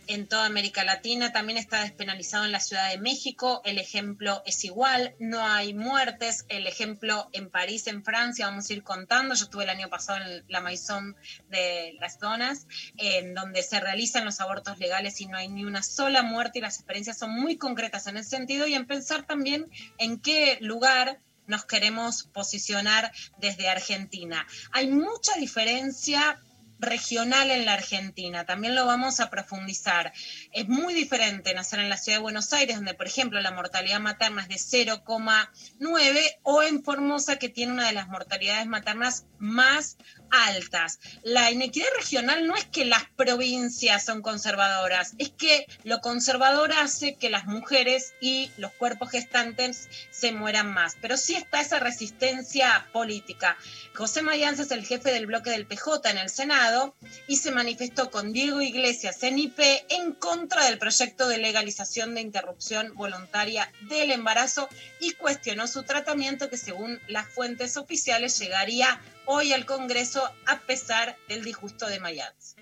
en 0.07 0.27
toda 0.27 0.45
América 0.45 0.83
Latina, 0.83 1.31
también 1.31 1.57
está 1.57 1.81
despenalizado 1.81 2.45
en 2.45 2.51
la 2.51 2.59
Ciudad 2.59 2.89
de 2.89 2.97
México, 2.97 3.61
el 3.65 3.77
ejemplo 3.77 4.41
es 4.45 4.63
igual, 4.63 5.15
no 5.19 5.45
hay 5.45 5.73
muertes, 5.73 6.45
el 6.49 6.67
ejemplo 6.67 7.29
en 7.33 7.49
París, 7.49 7.87
en 7.87 8.03
Francia, 8.03 8.47
vamos 8.47 8.69
a 8.69 8.73
ir 8.73 8.83
contando, 8.83 9.35
yo 9.35 9.45
estuve 9.45 9.63
el 9.63 9.69
año 9.69 9.89
pasado 9.89 10.23
en 10.23 10.43
la 10.47 10.61
Maison 10.61 11.15
de 11.49 11.95
las 11.99 12.19
Donas, 12.19 12.67
en 12.97 13.33
donde 13.33 13.63
se 13.63 13.79
realizan 13.79 14.25
los 14.25 14.39
abortos 14.41 14.79
legales 14.79 15.19
y 15.21 15.27
no 15.27 15.37
hay 15.37 15.47
ni 15.47 15.65
una 15.65 15.83
sola 15.83 16.23
muerte 16.23 16.59
y 16.59 16.61
las 16.61 16.75
experiencias 16.75 17.17
son 17.17 17.31
muy 17.31 17.57
concretas 17.57 18.07
en 18.07 18.17
ese 18.17 18.31
sentido 18.31 18.67
y 18.67 18.73
en 18.73 18.87
pensar 18.87 19.25
también 19.25 19.69
en 19.97 20.19
qué 20.19 20.57
lugar 20.61 21.19
nos 21.47 21.65
queremos 21.65 22.23
posicionar 22.23 23.11
desde 23.37 23.69
Argentina. 23.69 24.45
Hay 24.71 24.87
mucha 24.87 25.35
diferencia 25.35 26.39
regional 26.83 27.49
en 27.51 27.65
la 27.65 27.73
Argentina. 27.73 28.45
También 28.45 28.75
lo 28.75 28.85
vamos 28.85 29.19
a 29.19 29.29
profundizar. 29.29 30.13
Es 30.51 30.67
muy 30.67 30.93
diferente 30.93 31.53
nacer 31.53 31.79
en 31.79 31.89
la 31.89 31.97
ciudad 31.97 32.19
de 32.19 32.23
Buenos 32.23 32.53
Aires, 32.53 32.75
donde, 32.75 32.93
por 32.93 33.07
ejemplo, 33.07 33.41
la 33.41 33.51
mortalidad 33.51 33.99
materna 33.99 34.45
es 34.47 34.69
de 34.69 34.85
0,9, 34.85 36.39
o 36.43 36.63
en 36.63 36.83
Formosa, 36.83 37.37
que 37.37 37.49
tiene 37.49 37.73
una 37.73 37.87
de 37.87 37.93
las 37.93 38.07
mortalidades 38.07 38.67
maternas 38.67 39.25
más 39.39 39.97
altas. 40.33 40.99
La 41.21 41.51
inequidad 41.51 41.87
regional 41.95 42.47
no 42.47 42.55
es 42.55 42.65
que 42.65 42.85
las 42.85 43.03
provincias 43.15 44.03
son 44.03 44.21
conservadoras, 44.21 45.13
es 45.19 45.29
que 45.29 45.67
lo 45.83 46.01
conservador 46.01 46.73
hace 46.73 47.15
que 47.15 47.29
las 47.29 47.45
mujeres 47.45 48.13
y 48.19 48.51
los 48.57 48.71
cuerpos 48.73 49.11
gestantes 49.11 49.87
se 50.11 50.31
mueran 50.31 50.73
más. 50.73 50.97
Pero 51.01 51.17
sí 51.17 51.35
está 51.35 51.61
esa 51.61 51.79
resistencia 51.79 52.87
política. 52.91 53.57
José 53.93 54.23
Mayans 54.23 54.59
es 54.59 54.71
el 54.71 54.85
jefe 54.85 55.11
del 55.11 55.27
bloque 55.27 55.51
del 55.51 55.67
PJ 55.67 56.09
en 56.09 56.17
el 56.17 56.29
Senado 56.29 56.95
y 57.27 57.37
se 57.37 57.51
manifestó 57.51 58.09
con 58.09 58.33
Diego 58.33 58.61
Iglesias 58.61 59.21
en 59.21 59.37
IP 59.37 59.59
en 59.89 60.13
contra 60.13 60.65
del 60.65 60.79
proyecto 60.79 61.27
de 61.27 61.37
legalización 61.37 62.15
de 62.15 62.21
interrupción 62.21 62.95
voluntaria 62.95 63.71
del 63.81 64.11
embarazo 64.11 64.67
y 64.99 65.11
cuestionó 65.11 65.67
su 65.67 65.83
tratamiento 65.83 66.49
que 66.49 66.57
según 66.57 66.99
las 67.07 67.27
fuentes 67.27 67.77
oficiales 67.77 68.39
llegaría 68.39 68.99
hoy 69.25 69.53
al 69.53 69.65
Congreso 69.65 70.23
a 70.45 70.61
pesar 70.61 71.17
del 71.27 71.43
disgusto 71.43 71.87
de 71.87 71.99
Mayans. 71.99 72.55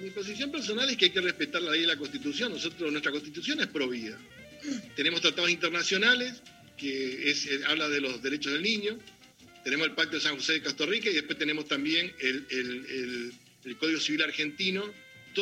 Mi 0.00 0.10
posición 0.10 0.50
personal 0.50 0.88
es 0.88 0.96
que 0.96 1.06
hay 1.06 1.10
que 1.10 1.20
respetar 1.20 1.62
la 1.62 1.72
ley 1.72 1.82
y 1.82 1.86
la 1.86 1.96
Constitución. 1.96 2.52
Nosotros, 2.52 2.90
nuestra 2.90 3.12
Constitución 3.12 3.60
es 3.60 3.66
provida. 3.66 4.18
Tenemos 4.96 5.20
tratados 5.20 5.50
internacionales 5.50 6.42
que 6.76 7.30
es, 7.30 7.46
eh, 7.46 7.60
habla 7.66 7.88
de 7.88 8.00
los 8.00 8.22
derechos 8.22 8.52
del 8.52 8.62
niño. 8.62 8.98
Tenemos 9.64 9.86
el 9.86 9.94
Pacto 9.94 10.16
de 10.16 10.22
San 10.22 10.36
José 10.36 10.54
de 10.54 10.62
Costa 10.62 10.86
Rica 10.86 11.10
y 11.10 11.14
después 11.14 11.38
tenemos 11.38 11.68
también 11.68 12.12
el, 12.20 13.32
Código 13.78 14.00
Civil 14.00 14.22
argentino. 14.22 14.92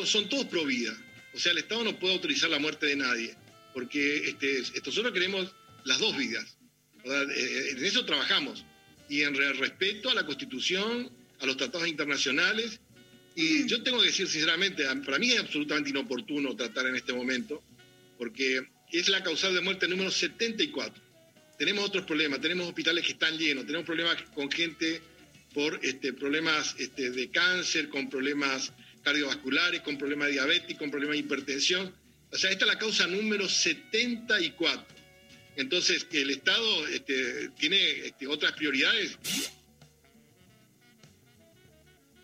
Son 0.05 0.29
todos 0.29 0.47
pro 0.47 0.65
vida. 0.65 0.95
O 1.33 1.39
sea, 1.39 1.53
el 1.53 1.59
Estado 1.59 1.85
no 1.85 1.99
puede 1.99 2.15
autorizar 2.15 2.51
la 2.51 2.59
muerte 2.59 2.87
de 2.87 2.97
nadie, 2.97 3.35
porque 3.73 4.29
este, 4.29 4.63
nosotros 4.85 5.13
queremos 5.13 5.53
las 5.85 5.99
dos 5.99 6.17
vidas. 6.17 6.57
¿verdad? 7.05 7.31
Eh, 7.35 7.71
En 7.71 7.85
eso 7.85 8.05
trabajamos. 8.05 8.65
Y 9.11 9.23
en 9.23 9.35
re- 9.35 9.53
respeto 9.53 10.09
a 10.09 10.15
la 10.15 10.25
Constitución, 10.25 11.11
a 11.41 11.45
los 11.47 11.57
tratados 11.59 11.87
internacionales. 11.87 12.81
Y 13.35 13.67
yo 13.67 13.83
tengo 13.83 14.01
que 14.01 14.07
decir 14.07 14.27
sinceramente, 14.27 14.85
para 15.05 15.19
mí 15.19 15.33
es 15.33 15.41
absolutamente 15.41 15.91
inoportuno 15.91 16.57
tratar 16.57 16.87
en 16.87 16.97
este 16.97 17.13
momento, 17.13 17.63
porque 18.17 18.63
es 18.93 19.09
la 19.09 19.23
causal 19.23 19.55
de 19.55 19.61
muerte 19.61 19.87
número 19.87 20.11
74. 20.11 21.03
Tenemos 21.59 21.85
otros 21.85 22.05
problemas, 22.05 22.41
tenemos 22.41 22.67
hospitales 22.67 23.05
que 23.05 23.13
están 23.13 23.37
llenos, 23.37 23.67
tenemos 23.67 23.85
problemas 23.87 24.17
con 24.35 24.51
gente 24.51 25.03
por 25.53 25.79
este, 25.83 26.13
problemas 26.13 26.75
este, 26.79 27.11
de 27.11 27.31
cáncer, 27.31 27.89
con 27.89 28.09
problemas 28.09 28.73
cardiovasculares, 29.03 29.81
con 29.83 29.99
problemas 29.99 30.31
diabetes, 30.31 30.77
con 30.79 30.91
problemas 30.91 31.15
de 31.15 31.21
hipertensión. 31.21 31.95
O 32.33 32.39
sea, 32.39 32.51
esta 32.51 32.65
es 32.65 32.71
la 32.73 32.79
causa 32.79 33.07
número 33.07 33.49
74. 33.49 35.00
Entonces, 35.61 36.07
el 36.13 36.31
Estado 36.31 36.87
este, 36.89 37.51
tiene 37.51 38.07
este, 38.07 38.27
otras 38.27 38.53
prioridades. 38.53 39.19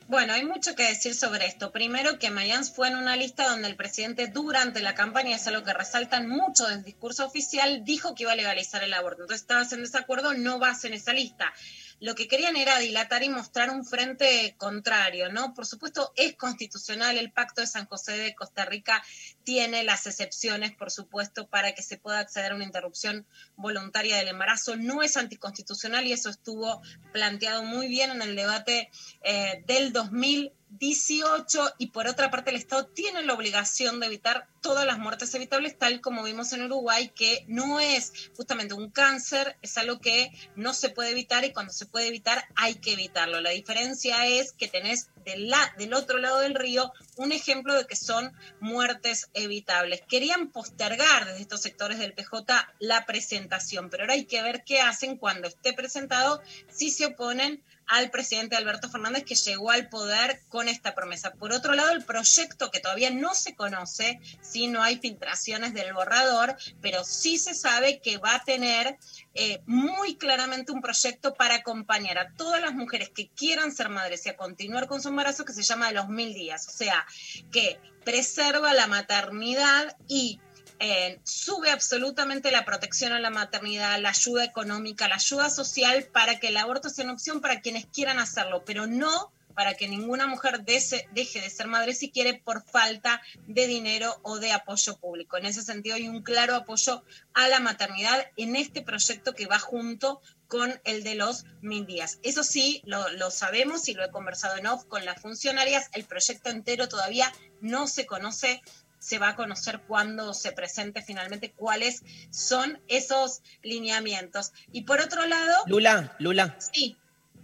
Bueno, 0.09 0.35
hay 0.35 0.45
mucho 0.45 0.77
que 0.77 0.85
decir 0.85 1.17
sobre 1.17 1.47
esto. 1.47 1.73
Primero, 1.73 2.21
que 2.21 2.31
Mayans 2.31 2.73
fue 2.73 2.89
en 2.89 2.97
una 2.97 3.17
lista 3.17 3.49
donde 3.49 3.67
el 3.67 3.75
presidente 3.75 4.29
durante 4.29 4.81
la 4.81 4.95
campaña, 4.95 5.35
es 5.35 5.47
algo 5.49 5.65
que 5.65 5.73
resaltan 5.73 6.29
mucho 6.29 6.67
del 6.69 6.85
discurso 6.85 7.27
oficial, 7.27 7.85
dijo 7.85 8.15
que 8.15 8.23
iba 8.23 8.33
a 8.33 8.37
legalizar 8.37 8.85
el 8.85 8.95
aborto. 8.95 9.23
Entonces, 9.23 9.43
estabas 9.43 9.73
en 9.73 9.83
desacuerdo, 9.83 10.33
no 10.33 10.61
vas 10.61 10.85
en 10.85 10.95
esa 10.95 11.13
lista. 11.13 11.53
Lo 11.99 12.15
que 12.15 12.29
querían 12.29 12.57
era 12.57 12.79
dilatar 12.79 13.25
y 13.25 13.31
mostrar 13.31 13.71
un 13.71 13.85
frente 13.85 14.55
contrario, 14.59 15.33
¿no? 15.33 15.55
Por 15.55 15.67
supuesto, 15.67 16.13
es 16.15 16.37
constitucional. 16.37 17.19
El 17.19 17.33
Pacto 17.33 17.63
de 17.63 17.67
San 17.67 17.87
José 17.87 18.17
de 18.17 18.35
Costa 18.35 18.65
Rica 18.65 19.03
tiene 19.47 19.85
las 19.85 20.09
excepciones, 20.09 20.75
por 20.75 20.91
supuesto, 20.91 21.47
para 21.47 21.73
que 21.73 21.81
se 21.81 21.97
pueda 21.97 22.19
acceder 22.19 22.51
a 22.51 22.57
una 22.57 22.65
interrupción 22.65 23.25
voluntaria 23.55 24.17
del 24.17 24.27
embarazo. 24.27 24.75
No 24.75 25.05
es 25.05 25.17
anticonstitucional 25.17 26.05
y 26.05 26.13
eso 26.13 26.31
estuvo 26.31 26.83
planteado 27.13 27.63
muy 27.63 27.87
bien 27.87 28.11
en 28.11 28.23
el 28.23 28.35
debate 28.35 28.91
eh, 29.23 29.63
del 29.69 29.93
2018 29.93 31.75
y 31.79 31.87
por 31.91 32.09
otra 32.09 32.29
parte 32.29 32.51
el 32.51 32.57
Estado 32.57 32.87
tiene 32.87 33.23
la 33.23 33.35
obligación 33.35 34.01
de 34.01 34.07
evitar 34.07 34.49
todas 34.61 34.85
las 34.85 34.99
muertes 34.99 35.33
evitables 35.33 35.79
tal 35.79 36.01
como 36.01 36.25
vimos 36.25 36.53
en 36.53 36.65
Uruguay 36.65 37.13
que 37.15 37.45
no 37.47 37.79
es 37.79 38.31
justamente 38.37 38.75
un 38.75 38.91
cáncer, 38.91 39.57
es 39.63 39.79
algo 39.79 40.01
que 40.01 40.33
no 40.57 40.75
se 40.75 40.89
puede 40.89 41.11
evitar 41.11 41.45
y 41.45 41.53
cuando 41.53 41.73
se 41.73 41.87
puede 41.87 42.09
evitar 42.09 42.49
hay 42.57 42.75
que 42.75 42.95
evitarlo. 42.95 43.41
La 43.41 43.51
diferencia 43.51 44.27
es 44.27 44.53
que 44.53 44.67
tenés 44.67 45.09
del, 45.25 45.53
del 45.79 45.95
otro 45.95 46.19
lado 46.19 46.41
del 46.41 46.57
río 46.57 46.93
un 47.17 47.31
ejemplo 47.31 47.75
de 47.75 47.87
que 47.87 47.95
son 47.95 48.33
muertes 48.59 49.29
evitables. 49.37 50.03
Querían 50.09 50.51
postergar 50.51 51.27
desde 51.27 51.43
estos 51.43 51.61
sectores 51.61 51.99
del 51.99 52.15
PJ 52.15 52.45
la 52.81 53.07
presentación, 53.07 53.91
pero 53.91 54.03
ahora 54.03 54.15
hay 54.15 54.25
que 54.25 54.43
ver 54.43 54.65
qué 54.65 54.81
hacen 54.81 55.17
cuando 55.17 55.47
esté 55.47 55.73
presentado 55.73 56.43
si 56.69 56.91
se 56.91 57.07
oponen 57.07 57.63
al 57.87 58.11
presidente 58.11 58.57
Alberto 58.57 58.89
Fernández 58.89 59.25
que 59.25 59.35
llegó 59.35 59.71
al 59.71 59.89
poder 59.89 60.41
con 60.49 60.69
esta 60.69 60.95
promesa. 60.95 61.33
Por 61.33 61.53
otro 61.53 61.75
lado, 61.75 61.91
el 61.93 62.05
proyecto 62.05 62.71
que 62.71 62.81
todavía 62.81 63.11
no 63.11 63.35
se 63.35 63.55
conoce, 63.55 64.21
si 64.41 64.67
no 64.67 64.83
hay 64.83 64.99
filtraciones 64.99 65.75
del 65.75 65.93
borrador, 65.93 66.57
pero 66.81 67.05
sí 67.05 67.39
se 67.39 67.55
sabe 67.55 68.01
que 68.01 68.19
va 68.19 68.37
a 68.37 68.45
tener 68.45 68.99
eh, 69.35 69.61
muy 69.67 70.17
claramente 70.17 70.73
un 70.73 70.81
proyecto 70.81 71.35
para 71.35 71.57
acompañar 71.57 72.19
a 72.19 72.33
todas 72.35 72.61
las 72.61 72.75
mujeres 72.75 73.11
que 73.11 73.29
quieran 73.29 73.73
ser 73.73 73.89
madres 73.89 74.27
y 74.27 74.31
a 74.31 74.37
continuar 74.37 74.87
con 74.87 75.01
su 75.01 75.09
embarazo 75.09 75.45
que 75.45 75.53
se 75.53 75.63
llama 75.63 75.89
de 75.89 75.95
los 75.95 76.09
mil 76.09 76.35
días, 76.35 76.67
o 76.69 76.73
sea, 76.73 77.07
que 77.53 77.79
preserva 78.05 78.73
la 78.73 78.87
maternidad 78.87 79.97
y 80.07 80.41
eh, 80.79 81.21
sube 81.25 81.71
absolutamente 81.71 82.51
la 82.51 82.65
protección 82.65 83.13
a 83.13 83.21
la 83.21 83.31
maternidad, 83.31 83.99
la 84.01 84.11
ayuda 84.11 84.45
económica, 84.45 85.09
la 85.09 85.17
ayuda 85.17 85.51
social 85.51 86.05
para 86.13 86.39
que 86.39 86.49
el 86.49 86.57
aborto 86.57 86.91
sea 86.91 87.05
una 87.05 87.15
opción 87.15 87.41
para 87.41 87.61
quienes 87.61 87.87
quieran 87.87 88.19
hacerlo, 88.19 88.65
pero 88.65 88.87
no 88.87 89.33
para 89.57 89.73
que 89.73 89.89
ninguna 89.89 90.27
mujer 90.27 90.65
deje 90.65 91.09
de 91.15 91.51
ser 91.51 91.67
madre 91.67 91.95
si 91.95 92.11
quiere 92.11 92.35
por 92.35 92.63
falta 92.63 93.23
de 93.47 93.67
dinero 93.67 94.15
o 94.23 94.39
de 94.39 94.53
apoyo 94.53 94.99
público. 94.99 95.39
En 95.39 95.47
ese 95.47 95.63
sentido 95.63 95.97
hay 95.97 96.09
un 96.09 96.23
claro 96.23 96.55
apoyo 96.55 97.03
a 97.33 97.49
la 97.49 97.59
maternidad 97.59 98.27
en 98.37 98.55
este 98.55 98.83
proyecto 98.83 99.35
que 99.35 99.47
va 99.47 99.59
junto 99.59 100.21
con 100.47 100.79
el 100.85 101.03
de 101.03 101.15
los 101.15 101.47
mil 101.63 101.87
días. 101.87 102.19
Eso 102.23 102.45
sí, 102.45 102.83
lo, 102.85 103.09
lo 103.13 103.31
sabemos 103.31 103.89
y 103.89 103.95
lo 103.95 104.05
he 104.05 104.11
conversado 104.11 104.59
en 104.59 104.67
off 104.67 104.85
con 104.85 105.07
las 105.07 105.23
funcionarias, 105.23 105.89
el 105.95 106.05
proyecto 106.05 106.51
entero 106.51 106.87
todavía 106.87 107.33
no 107.63 107.89
se 107.89 108.05
conoce 108.05 108.63
se 109.07 109.19
va 109.19 109.29
a 109.29 109.37
conocer 109.37 109.83
cuando 109.87 110.35
se 110.35 110.51
presente 110.51 111.01
finalmente 111.01 111.53
cuáles 111.53 112.03
son 112.31 112.83
esos 112.89 113.41
lineamientos. 113.63 114.53
Y 114.73 114.83
por 114.83 115.01
otro 115.01 115.25
lado, 115.27 115.63
Lula, 115.69 116.17
Lula. 116.19 116.57
sí, 116.59 116.97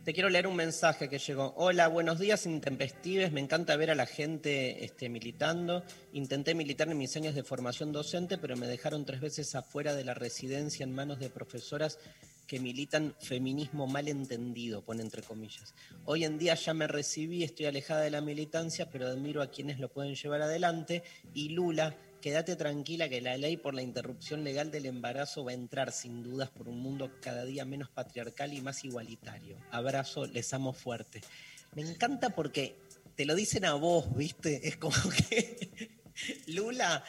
Te 0.04 0.12
quiero 0.12 0.30
leer 0.30 0.48
un 0.48 0.56
mensaje 0.56 1.08
que 1.08 1.20
llegó. 1.20 1.54
Hola, 1.56 1.86
buenos 1.86 2.18
días, 2.18 2.44
intempestives. 2.46 3.30
Me 3.30 3.40
encanta 3.40 3.76
ver 3.76 3.88
a 3.88 3.94
la 3.94 4.04
gente 4.04 4.84
este, 4.84 5.08
militando. 5.08 5.84
Intenté 6.12 6.56
militar 6.56 6.88
en 6.88 6.98
mis 6.98 7.16
años 7.16 7.36
de 7.36 7.44
formación 7.44 7.92
docente, 7.92 8.36
pero 8.36 8.56
me 8.56 8.66
dejaron 8.66 9.04
tres 9.04 9.20
veces 9.20 9.54
afuera 9.54 9.94
de 9.94 10.02
la 10.02 10.14
residencia 10.14 10.82
en 10.82 10.92
manos 10.92 11.20
de 11.20 11.30
profesoras 11.30 12.00
que 12.48 12.58
militan 12.58 13.14
feminismo 13.20 13.86
mal 13.86 14.08
entendido, 14.08 14.82
pone 14.82 15.02
entre 15.02 15.22
comillas. 15.22 15.72
Hoy 16.04 16.24
en 16.24 16.36
día 16.36 16.54
ya 16.56 16.74
me 16.74 16.88
recibí, 16.88 17.44
estoy 17.44 17.66
alejada 17.66 18.00
de 18.00 18.10
la 18.10 18.20
militancia, 18.20 18.90
pero 18.90 19.06
admiro 19.06 19.40
a 19.40 19.52
quienes 19.52 19.78
lo 19.78 19.88
pueden 19.88 20.16
llevar 20.16 20.42
adelante. 20.42 21.04
Y 21.32 21.50
Lula, 21.50 21.94
quédate 22.22 22.56
tranquila 22.56 23.08
que 23.10 23.20
la 23.20 23.36
ley 23.36 23.58
por 23.58 23.74
la 23.74 23.82
interrupción 23.82 24.44
legal 24.44 24.70
del 24.70 24.86
embarazo 24.86 25.44
va 25.44 25.50
a 25.50 25.54
entrar 25.54 25.92
sin 25.92 26.22
dudas 26.22 26.48
por 26.48 26.68
un 26.68 26.78
mundo 26.80 27.10
cada 27.20 27.44
día 27.44 27.66
menos 27.66 27.90
patriarcal 27.90 28.54
y 28.54 28.62
más 28.62 28.84
igualitario. 28.84 29.58
Abrazo, 29.70 30.24
les 30.26 30.54
amo 30.54 30.72
fuerte. 30.72 31.20
Me 31.74 31.82
encanta 31.82 32.30
porque 32.30 32.76
te 33.16 33.26
lo 33.26 33.34
dicen 33.34 33.66
a 33.66 33.74
vos, 33.74 34.16
¿viste? 34.16 34.66
Es 34.66 34.78
como 34.78 34.96
que 35.28 36.00
Lula, 36.46 37.04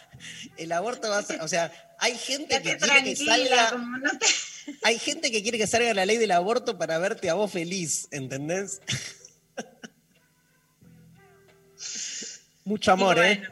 el 0.58 0.72
aborto 0.72 1.10
va 1.10 1.20
a 1.20 1.24
ser, 1.24 1.42
o 1.42 1.48
sea, 1.48 1.72
hay 2.00 2.18
gente 2.18 2.62
que 2.62 2.76
quiere 2.78 3.04
que 3.04 3.16
salga 3.16 3.70
como 3.70 3.98
no 3.98 4.12
te- 4.18 4.26
hay 4.84 4.98
gente 4.98 5.32
que 5.32 5.44
quiere 5.44 5.58
que 5.58 5.68
salga 5.68 5.94
la 5.94 6.06
ley 6.06 6.18
del 6.18 6.32
aborto 6.32 6.78
para 6.78 6.98
verte 6.98 7.30
a 7.30 7.36
vos 7.36 7.52
feliz, 7.52 8.08
¿entendés? 8.12 8.82
Mucho 12.66 12.94
amor, 12.94 13.20
¿eh? 13.20 13.44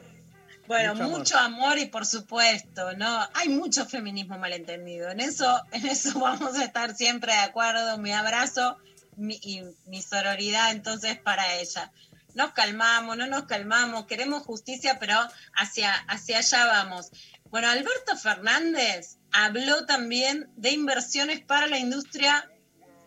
Bueno, 0.72 0.94
Mucho 0.94 1.08
mucho, 1.18 1.38
amor. 1.38 1.64
amor. 1.64 1.78
y 1.78 1.86
por 1.86 2.06
supuesto, 2.06 2.92
¿no? 2.94 3.28
Hay 3.34 3.48
mucho 3.48 3.84
feminismo 3.86 4.38
malentendido. 4.38 5.10
En 5.10 5.20
eso, 5.20 5.60
en 5.72 5.86
eso 5.86 6.18
vamos 6.18 6.56
a 6.58 6.64
estar 6.64 6.94
siempre 6.96 7.32
de 7.32 7.38
acuerdo. 7.40 7.98
Mi 7.98 8.12
abrazo 8.12 8.78
mi- 9.16 9.38
y 9.42 9.62
mi 9.86 10.00
sororidad 10.02 10.70
entonces 10.72 11.18
para 11.18 11.54
ella. 11.56 11.92
Nos 12.34 12.52
calmamos, 12.52 13.16
no 13.18 13.26
nos 13.26 13.44
calmamos, 13.44 14.06
queremos 14.06 14.42
justicia, 14.44 14.98
pero 14.98 15.18
hacia, 15.54 15.92
hacia 16.08 16.38
allá 16.38 16.66
vamos. 16.66 17.10
Bueno, 17.50 17.68
Alberto 17.68 18.16
Fernández 18.16 19.18
habló 19.32 19.84
también 19.84 20.48
de 20.56 20.70
inversiones 20.70 21.42
para 21.42 21.66
la 21.66 21.78
industria 21.78 22.48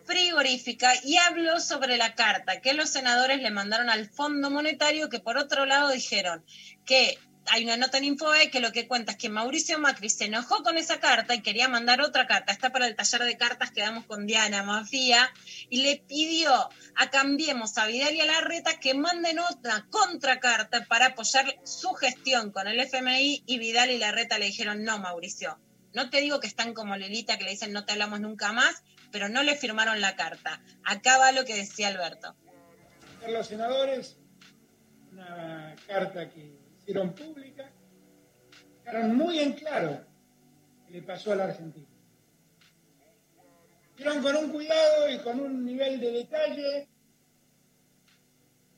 frigorífica 0.06 0.94
y 1.04 1.18
habló 1.18 1.60
sobre 1.60 1.98
la 1.98 2.14
carta 2.14 2.62
que 2.62 2.76
los 2.76 2.90
senadores 2.92 3.42
le 3.42 3.50
mandaron 3.50 3.90
al 3.90 4.08
Fondo 4.08 4.52
Monetario, 4.52 5.10
que 5.10 5.20
por 5.20 5.38
otro 5.38 5.66
lado 5.66 5.90
dijeron 5.90 6.46
que 6.86 7.18
hay 7.52 7.64
una 7.64 7.78
nota 7.78 7.98
en 7.98 8.06
Infoe 8.06 8.50
que 8.50 8.60
lo 8.60 8.72
que 8.72 8.88
cuenta 8.88 9.14
es 9.14 9.18
que 9.18 9.30
Mauricio 9.30 9.80
Macri 9.80 10.10
se 10.10 10.26
enojó 10.26 10.64
con 10.64 10.78
esa 10.78 11.00
carta 11.00 11.36
y 11.36 11.42
quería 11.42 11.68
mandar 11.68 12.02
otra 12.02 12.28
carta, 12.28 12.52
está 12.52 12.72
para 12.72 12.88
el 12.88 12.96
taller 12.96 13.24
de 13.24 13.38
cartas 13.38 13.72
que 13.72 13.82
damos 13.82 14.06
con 14.06 14.26
Diana 14.26 14.64
Mafía, 14.64 15.32
y 15.70 15.82
le 15.84 15.98
pidió 15.98 16.52
a 16.96 17.10
Cambiemos 17.10 17.78
a 17.78 17.88
Vidal 17.88 18.16
y 18.16 18.22
a 18.22 18.26
Larreta 18.26 18.80
que 18.80 18.94
manden 18.94 19.40
otra 19.40 19.86
contracarta 19.90 20.86
para 20.86 21.08
apoyar 21.08 21.60
su 21.64 21.94
gestión 21.94 22.52
con 22.52 22.68
el 22.68 22.80
FMI 22.80 23.44
y 23.46 23.58
Vidal 23.58 23.92
y 23.92 23.98
Larreta 23.98 24.38
le 24.38 24.46
dijeron, 24.46 24.84
no, 24.84 24.98
Mauricio, 25.00 25.60
no 25.94 26.10
te 26.10 26.22
digo 26.22 26.40
que 26.40 26.48
están 26.48 26.74
como 26.74 26.96
Lelita 26.96 27.38
que 27.38 27.46
le 27.46 27.52
dicen 27.52 27.72
no 27.72 27.86
te 27.86 27.94
hablamos 27.94 28.20
nunca 28.20 28.52
más, 28.52 28.84
pero 29.12 29.30
no 29.30 29.44
le 29.44 29.56
firmaron 29.56 30.02
la 30.02 30.16
carta. 30.16 30.62
Acá 30.84 31.18
va 31.18 31.32
lo 31.32 31.46
que 31.46 31.56
decía 31.56 31.88
Alberto. 31.88 32.36
los 33.28 33.48
senadores 33.48 34.18
una 35.16 35.76
carta 35.88 36.30
que 36.30 36.65
hicieron 36.86 37.16
pública, 37.16 37.72
dejaron 38.84 39.16
muy 39.16 39.40
en 39.40 39.54
claro 39.54 40.06
que 40.86 40.94
le 40.94 41.02
pasó 41.02 41.32
a 41.32 41.36
la 41.36 41.46
Argentina. 41.46 41.88
Hicieron 43.96 44.22
con 44.22 44.36
un 44.36 44.52
cuidado 44.52 45.10
y 45.10 45.18
con 45.20 45.40
un 45.40 45.66
nivel 45.66 46.00
de 46.00 46.12
detalle 46.12 46.88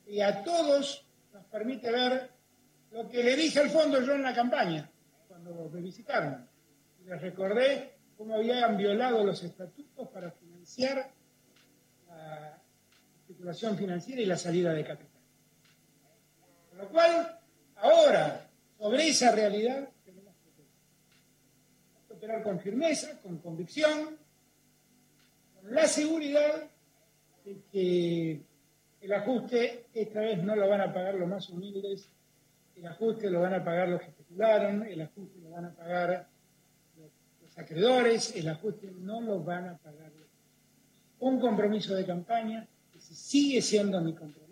y 0.05 0.21
a 0.21 0.41
todos 0.41 1.05
nos 1.33 1.45
permite 1.47 1.91
ver 1.91 2.31
lo 2.91 3.09
que 3.09 3.21
le 3.21 3.35
dije 3.35 3.59
al 3.59 3.69
fondo 3.69 4.01
yo 4.01 4.13
en 4.13 4.23
la 4.23 4.33
campaña, 4.33 4.89
cuando 5.27 5.69
me 5.69 5.81
visitaron. 5.81 6.47
Les 7.03 7.21
recordé 7.21 7.97
cómo 8.15 8.35
habían 8.35 8.77
violado 8.77 9.21
los 9.25 9.43
estatutos 9.43 10.07
para 10.07 10.31
financiar 10.31 11.11
la 12.07 12.61
especulación 13.19 13.77
financiera 13.77 14.21
y 14.21 14.25
la 14.25 14.37
salida 14.37 14.73
de 14.73 14.85
capital. 14.85 15.21
Con 16.69 16.77
lo 16.77 16.87
cual, 16.87 17.37
ahora, 17.77 18.49
sobre 18.77 19.07
esa 19.07 19.31
realidad 19.31 19.89
tenemos 20.03 20.33
que 22.07 22.13
operar. 22.13 22.43
Con 22.43 22.59
firmeza, 22.59 23.19
con 23.21 23.37
convicción, 23.39 24.17
con 25.55 25.73
la 25.73 25.87
seguridad 25.87 26.69
de 27.45 27.61
que 27.71 28.41
el 29.01 29.13
ajuste 29.13 29.85
esta 29.93 30.21
vez 30.21 30.43
no 30.43 30.55
lo 30.55 30.67
van 30.67 30.81
a 30.81 30.93
pagar 30.93 31.15
los 31.15 31.27
más 31.27 31.49
humildes, 31.49 32.09
el 32.75 32.85
ajuste 32.85 33.29
lo 33.29 33.41
van 33.41 33.53
a 33.53 33.63
pagar 33.63 33.89
los 33.89 34.01
que 34.01 34.07
especularon, 34.07 34.83
el 34.85 35.01
ajuste 35.01 35.39
lo 35.39 35.49
van 35.51 35.65
a 35.65 35.73
pagar 35.73 36.29
los, 36.97 37.11
los 37.41 37.57
acreedores, 37.57 38.35
el 38.35 38.47
ajuste 38.49 38.91
no 38.91 39.21
lo 39.21 39.43
van 39.43 39.69
a 39.69 39.77
pagar 39.77 40.11
los 40.11 40.27
un 41.19 41.39
compromiso 41.39 41.95
de 41.95 42.05
campaña, 42.05 42.67
que 42.91 42.99
sigue 42.99 43.61
siendo 43.61 43.99
mi 44.01 44.13
compromiso. 44.13 44.46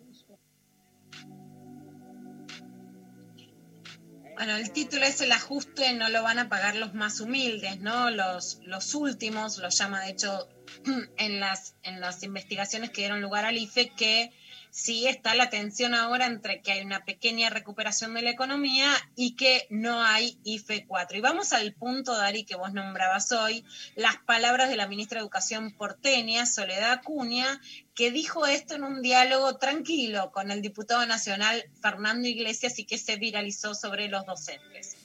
Bueno, 4.36 4.58
el 4.58 4.72
título 4.72 5.06
es 5.06 5.22
El 5.22 5.32
ajuste 5.32 5.94
no 5.94 6.10
lo 6.10 6.22
van 6.22 6.40
a 6.40 6.50
pagar 6.50 6.76
los 6.76 6.94
más 6.94 7.22
humildes, 7.22 7.80
¿no? 7.80 8.10
Los, 8.12 8.60
los 8.66 8.94
últimos, 8.94 9.58
lo 9.60 9.70
llama 9.70 10.02
de 10.02 10.12
hecho 10.12 10.50
en 11.18 11.40
las, 11.40 11.76
en 11.84 12.02
las 12.02 12.22
investigaciones 12.22 12.90
que 12.90 13.02
dieron 13.02 13.22
lugar 13.22 13.46
al 13.46 13.58
IFE, 13.58 13.94
que 13.96 14.34
sí 14.76 15.08
está 15.08 15.36
la 15.36 15.50
tensión 15.50 15.96
ahora 15.96 16.26
entre 16.26 16.62
que 16.62 16.74
hay 16.74 16.82
una 16.82 17.06
pequeña 17.06 17.50
recuperación 17.50 18.14
de 18.14 18.22
la 18.22 18.32
economía 18.32 18.92
y 19.16 19.38
que 19.38 19.68
no 19.70 20.04
hay 20.04 20.38
IFE 20.44 20.86
4. 20.86 21.18
Y 21.18 21.22
vamos 21.22 21.54
al 21.54 21.74
punto, 21.74 22.14
Dari, 22.14 22.44
que 22.44 22.58
vos 22.58 22.74
nombrabas 22.74 23.32
hoy, 23.32 23.64
las 23.96 24.18
palabras 24.18 24.68
de 24.68 24.76
la 24.76 24.90
ministra 24.90 25.18
de 25.18 25.22
Educación 25.22 25.72
porteña, 25.72 26.46
Soledad 26.46 26.92
Acuña, 26.92 27.62
que 27.96 28.12
dijo 28.12 28.46
esto 28.46 28.76
en 28.76 28.84
un 28.84 29.02
diálogo 29.02 29.58
tranquilo 29.60 30.34
con 30.34 30.52
el 30.52 30.62
diputado 30.62 31.06
nacional 31.06 31.64
Fernando 31.82 32.28
Iglesias 32.28 32.78
y 32.78 32.86
que 32.86 32.98
se 32.98 33.16
viralizó 33.16 33.76
sobre 33.76 34.10
los 34.10 34.26
docentes. 34.26 34.98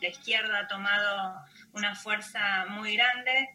La 0.00 0.10
izquierda 0.10 0.60
ha 0.60 0.68
tomado 0.68 1.44
una 1.72 1.96
fuerza 1.96 2.66
muy 2.66 2.94
grande, 2.94 3.48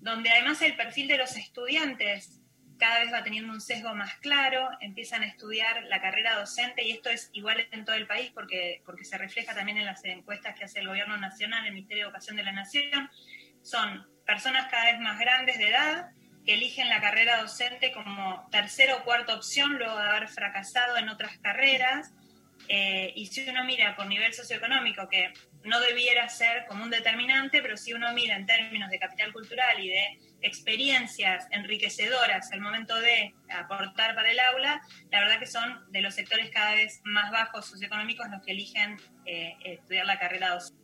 donde 0.00 0.30
además 0.30 0.62
el 0.62 0.76
perfil 0.76 1.08
de 1.08 1.18
los 1.18 1.36
estudiantes 1.36 2.37
cada 2.78 3.00
vez 3.00 3.12
va 3.12 3.22
teniendo 3.22 3.52
un 3.52 3.60
sesgo 3.60 3.94
más 3.94 4.14
claro, 4.16 4.68
empiezan 4.80 5.22
a 5.22 5.26
estudiar 5.26 5.84
la 5.84 6.00
carrera 6.00 6.38
docente 6.38 6.84
y 6.84 6.92
esto 6.92 7.10
es 7.10 7.30
igual 7.32 7.66
en 7.72 7.84
todo 7.84 7.96
el 7.96 8.06
país 8.06 8.30
porque, 8.32 8.82
porque 8.84 9.04
se 9.04 9.18
refleja 9.18 9.54
también 9.54 9.78
en 9.78 9.86
las 9.86 10.04
encuestas 10.04 10.56
que 10.56 10.64
hace 10.64 10.80
el 10.80 10.88
Gobierno 10.88 11.16
Nacional, 11.16 11.66
el 11.66 11.72
Ministerio 11.72 12.04
de 12.04 12.08
Educación 12.08 12.36
de 12.36 12.44
la 12.44 12.52
Nación. 12.52 13.10
Son 13.62 14.06
personas 14.24 14.68
cada 14.70 14.92
vez 14.92 15.00
más 15.00 15.18
grandes 15.18 15.58
de 15.58 15.68
edad 15.68 16.10
que 16.44 16.54
eligen 16.54 16.88
la 16.88 17.00
carrera 17.00 17.42
docente 17.42 17.92
como 17.92 18.48
tercera 18.50 18.96
o 18.96 19.04
cuarta 19.04 19.34
opción 19.34 19.76
luego 19.76 19.98
de 19.98 20.08
haber 20.08 20.28
fracasado 20.28 20.96
en 20.96 21.08
otras 21.08 21.36
carreras. 21.38 22.12
Eh, 22.68 23.12
y 23.16 23.26
si 23.26 23.48
uno 23.48 23.64
mira 23.64 23.96
por 23.96 24.06
nivel 24.06 24.32
socioeconómico, 24.32 25.08
que 25.08 25.32
no 25.64 25.80
debiera 25.80 26.28
ser 26.28 26.66
como 26.66 26.84
un 26.84 26.90
determinante, 26.90 27.60
pero 27.62 27.76
si 27.76 27.92
uno 27.92 28.12
mira 28.14 28.36
en 28.36 28.46
términos 28.46 28.90
de 28.90 28.98
capital 28.98 29.32
cultural 29.32 29.78
y 29.82 29.88
de 29.88 30.18
experiencias 30.40 31.46
enriquecedoras 31.50 32.50
al 32.52 32.60
momento 32.60 32.94
de 32.96 33.34
aportar 33.50 34.14
para 34.14 34.30
el 34.30 34.38
aula, 34.38 34.80
la 35.10 35.20
verdad 35.20 35.38
que 35.38 35.46
son 35.46 35.90
de 35.90 36.00
los 36.00 36.14
sectores 36.14 36.50
cada 36.50 36.74
vez 36.74 37.00
más 37.04 37.30
bajos 37.30 37.66
socioeconómicos 37.66 38.28
los 38.30 38.42
que 38.42 38.52
eligen 38.52 38.96
eh, 39.26 39.56
estudiar 39.64 40.06
la 40.06 40.18
carrera 40.18 40.50
docente. 40.50 40.78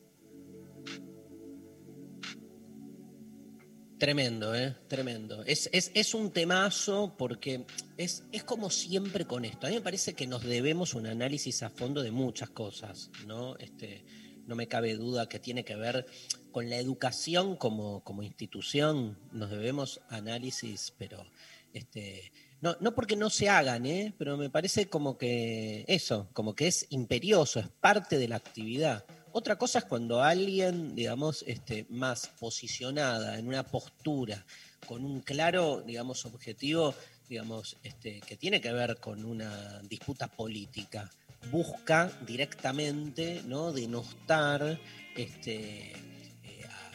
Tremendo, 3.98 4.54
¿eh? 4.54 4.74
Tremendo. 4.88 5.44
Es, 5.44 5.70
es, 5.72 5.92
es 5.94 6.14
un 6.14 6.32
temazo 6.32 7.14
porque 7.16 7.64
es, 7.96 8.26
es 8.32 8.42
como 8.42 8.68
siempre 8.68 9.24
con 9.24 9.44
esto. 9.44 9.66
A 9.66 9.70
mí 9.70 9.76
me 9.76 9.82
parece 9.82 10.14
que 10.14 10.26
nos 10.26 10.42
debemos 10.42 10.94
un 10.94 11.06
análisis 11.06 11.62
a 11.62 11.70
fondo 11.70 12.02
de 12.02 12.10
muchas 12.10 12.50
cosas, 12.50 13.10
¿no? 13.26 13.56
Este, 13.56 14.04
no 14.46 14.56
me 14.56 14.68
cabe 14.68 14.94
duda 14.94 15.28
que 15.28 15.38
tiene 15.38 15.64
que 15.64 15.76
ver 15.76 16.06
con 16.52 16.70
la 16.70 16.76
educación 16.76 17.56
como, 17.56 18.02
como 18.04 18.22
institución, 18.22 19.18
nos 19.32 19.50
debemos 19.50 20.00
análisis, 20.08 20.92
pero 20.98 21.24
este, 21.72 22.32
no, 22.60 22.76
no 22.80 22.94
porque 22.94 23.16
no 23.16 23.28
se 23.28 23.48
hagan, 23.48 23.84
¿eh? 23.84 24.14
pero 24.16 24.36
me 24.36 24.48
parece 24.48 24.86
como 24.86 25.18
que 25.18 25.84
eso, 25.88 26.28
como 26.32 26.54
que 26.54 26.68
es 26.68 26.86
imperioso, 26.90 27.60
es 27.60 27.68
parte 27.68 28.18
de 28.18 28.28
la 28.28 28.36
actividad. 28.36 29.04
Otra 29.32 29.58
cosa 29.58 29.80
es 29.80 29.84
cuando 29.84 30.22
alguien, 30.22 30.94
digamos, 30.94 31.44
este, 31.46 31.86
más 31.90 32.28
posicionada 32.38 33.38
en 33.38 33.48
una 33.48 33.64
postura, 33.64 34.46
con 34.86 35.04
un 35.04 35.20
claro, 35.20 35.82
digamos, 35.84 36.24
objetivo, 36.24 36.94
digamos, 37.28 37.76
este, 37.82 38.20
que 38.20 38.36
tiene 38.36 38.60
que 38.60 38.72
ver 38.72 38.98
con 39.00 39.24
una 39.24 39.80
disputa 39.82 40.28
política, 40.28 41.10
busca 41.50 42.10
directamente 42.26 43.42
¿no? 43.46 43.72
denostar 43.72 44.78
este, 45.16 45.92
eh, 45.92 45.94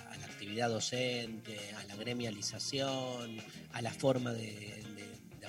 a, 0.10 0.18
la 0.18 0.26
actividad 0.26 0.70
docente, 0.70 1.58
a 1.78 1.84
la 1.86 1.96
gremialización, 1.96 3.38
a 3.74 3.82
la 3.82 3.92
forma 3.92 4.34
de, 4.34 4.78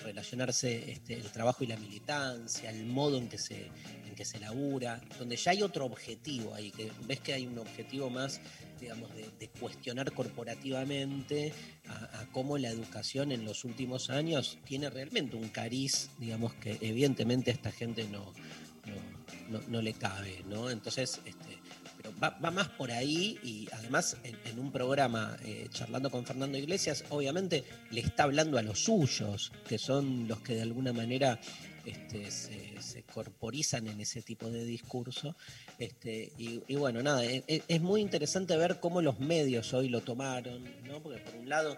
relacionarse 0.02 0.92
este, 0.92 1.12
el 1.12 1.30
trabajo 1.30 1.62
y 1.62 1.66
la 1.66 1.76
militancia, 1.76 2.70
el 2.70 2.86
modo 2.86 3.18
en 3.18 3.28
que 3.28 3.36
se 3.36 3.70
en 4.08 4.14
que 4.14 4.24
se 4.24 4.40
labura, 4.40 4.98
donde 5.18 5.36
ya 5.36 5.50
hay 5.50 5.62
otro 5.62 5.84
objetivo 5.84 6.54
ahí, 6.54 6.70
que 6.70 6.90
ves 7.06 7.20
que 7.20 7.34
hay 7.34 7.46
un 7.46 7.58
objetivo 7.58 8.08
más, 8.08 8.40
digamos, 8.80 9.10
de, 9.14 9.48
cuestionar 9.60 10.10
corporativamente 10.12 11.52
a, 11.86 12.20
a, 12.20 12.26
cómo 12.32 12.56
la 12.56 12.70
educación 12.70 13.30
en 13.30 13.44
los 13.44 13.64
últimos 13.64 14.08
años 14.08 14.58
tiene 14.64 14.88
realmente 14.88 15.36
un 15.36 15.50
cariz, 15.50 16.08
digamos, 16.18 16.54
que 16.54 16.78
evidentemente 16.80 17.50
esta 17.50 17.70
gente 17.70 18.04
no, 18.04 18.32
no, 19.48 19.60
no, 19.68 19.82
le 19.82 19.92
cabe, 19.94 20.44
¿no? 20.48 20.70
Entonces, 20.70 21.20
este, 21.24 21.58
pero 21.96 22.12
va, 22.22 22.30
va, 22.30 22.50
más 22.50 22.68
por 22.68 22.90
ahí 22.90 23.38
y 23.42 23.68
además 23.72 24.16
en, 24.22 24.58
un 24.58 24.70
programa 24.70 25.36
eh, 25.44 25.68
charlando 25.70 26.10
con 26.10 26.24
Fernando 26.24 26.56
Iglesias, 26.56 27.04
obviamente 27.10 27.64
le 27.90 28.00
está 28.00 28.24
hablando 28.24 28.58
a 28.58 28.62
los 28.62 28.84
suyos, 28.84 29.52
que 29.68 29.78
son 29.78 30.28
los 30.28 30.40
que 30.40 30.54
de 30.54 30.62
alguna 30.62 30.92
manera 30.92 31.40
este, 31.84 32.30
se, 32.30 33.02
corporizan 33.12 33.88
en 33.88 34.00
ese 34.00 34.22
tipo 34.22 34.50
de 34.50 34.64
discurso. 34.64 35.34
Este, 35.78 36.32
y, 36.38 36.74
bueno, 36.76 37.02
nada, 37.02 37.24
es, 37.24 37.42
es, 37.46 37.80
muy 37.80 38.00
interesante 38.00 38.56
ver 38.56 38.78
cómo 38.80 39.02
los 39.02 39.18
medios 39.18 39.72
hoy 39.74 39.88
lo 39.88 40.00
tomaron, 40.00 40.64
¿no? 40.84 41.02
Porque 41.02 41.18
por 41.20 41.34
un 41.36 41.48
lado 41.48 41.76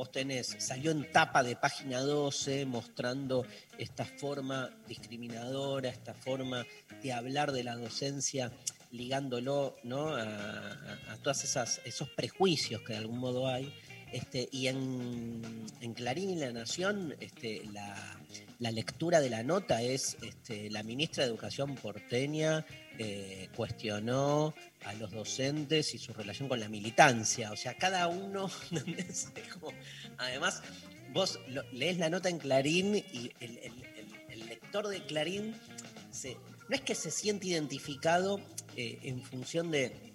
vos 0.00 0.10
tenés, 0.10 0.56
salió 0.60 0.92
en 0.92 1.12
tapa 1.12 1.42
de 1.42 1.56
página 1.56 2.00
12 2.00 2.64
mostrando 2.64 3.44
esta 3.76 4.06
forma 4.06 4.70
discriminadora, 4.88 5.90
esta 5.90 6.14
forma 6.14 6.64
de 7.02 7.12
hablar 7.12 7.52
de 7.52 7.64
la 7.64 7.76
docencia, 7.76 8.50
ligándolo 8.92 9.76
¿no? 9.82 10.16
a, 10.16 10.22
a, 10.22 11.12
a 11.12 11.16
todos 11.18 11.44
esos 11.44 12.08
prejuicios 12.16 12.80
que 12.80 12.94
de 12.94 12.98
algún 13.00 13.18
modo 13.18 13.46
hay. 13.46 13.74
Este, 14.10 14.48
y 14.50 14.68
en, 14.68 15.66
en, 15.82 15.92
Clarín 15.92 16.30
y 16.30 16.36
La 16.36 16.50
Nación, 16.50 17.14
este, 17.20 17.62
la, 17.70 18.18
la, 18.58 18.70
lectura 18.70 19.20
de 19.20 19.28
la 19.28 19.42
nota 19.42 19.82
es 19.82 20.16
este, 20.22 20.70
la 20.70 20.82
ministra 20.82 21.24
de 21.24 21.30
Educación 21.30 21.74
porteña 21.74 22.64
eh, 23.02 23.48
cuestionó 23.56 24.54
a 24.84 24.92
los 24.92 25.10
docentes 25.10 25.94
y 25.94 25.98
su 25.98 26.12
relación 26.12 26.50
con 26.50 26.60
la 26.60 26.68
militancia. 26.68 27.50
O 27.50 27.56
sea, 27.56 27.72
cada 27.78 28.08
uno, 28.08 28.50
además, 30.18 30.62
vos 31.14 31.40
lees 31.72 31.96
la 31.96 32.10
nota 32.10 32.28
en 32.28 32.38
Clarín 32.38 32.96
y 32.96 33.32
el, 33.40 34.46
lector 34.46 34.88
de 34.88 35.02
Clarín 35.06 35.54
no 36.68 36.76
es 36.76 36.82
que 36.82 36.94
se 36.94 37.10
siente 37.10 37.46
identificado 37.46 38.38
eh, 38.76 38.98
en 39.02 39.22
función 39.22 39.70
de 39.70 40.10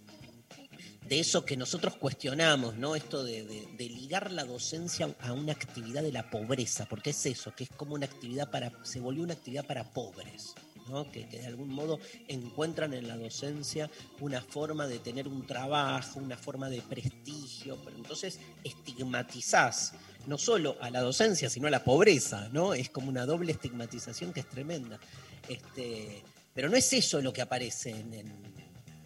de 1.07 1.19
eso 1.19 1.45
que 1.45 1.55
nosotros 1.55 1.95
cuestionamos, 1.95 2.75
¿no? 2.77 2.95
Esto 2.95 3.23
de, 3.23 3.67
ligar 3.77 4.31
la 4.31 4.43
docencia 4.43 5.13
a 5.21 5.33
una 5.33 5.53
actividad 5.53 6.01
de 6.01 6.11
la 6.11 6.29
pobreza, 6.29 6.86
porque 6.88 7.11
es 7.11 7.25
eso, 7.25 7.53
que 7.55 7.65
es 7.65 7.69
como 7.69 7.95
una 7.95 8.05
actividad 8.05 8.49
para, 8.49 8.71
se 8.83 8.99
volvió 8.99 9.23
una 9.23 9.33
actividad 9.33 9.65
para 9.65 9.83
pobres, 9.93 10.55
que, 11.11 11.25
de 11.25 11.47
algún 11.47 11.69
modo 11.69 11.99
encuentran 12.27 12.93
en 12.93 13.07
la 13.07 13.17
docencia 13.17 13.89
una 14.19 14.41
forma 14.41 14.88
de 14.88 14.99
tener 14.99 15.27
un 15.27 15.45
trabajo, 15.45 16.19
una 16.19 16.38
forma 16.38 16.69
de 16.69 16.81
prestigio, 16.81 17.77
pero 17.83 17.97
entonces 17.97 18.39
estigmatizás 18.63 19.93
no 20.27 20.38
solo 20.38 20.77
a 20.81 20.89
la 20.89 21.01
docencia, 21.01 21.49
sino 21.49 21.67
a 21.67 21.71
la 21.71 21.83
pobreza, 21.83 22.49
¿no? 22.51 22.73
Es 22.73 22.89
como 22.89 23.09
una 23.09 23.25
doble 23.25 23.51
estigmatización 23.51 24.33
que 24.33 24.41
es 24.41 24.49
tremenda. 24.49 24.99
Este, 25.47 26.23
pero 26.53 26.69
no 26.69 26.77
es 26.77 26.91
eso 26.93 27.21
lo 27.21 27.33
que 27.33 27.41
aparece 27.41 27.91
en, 27.91 28.13
en 28.13 28.55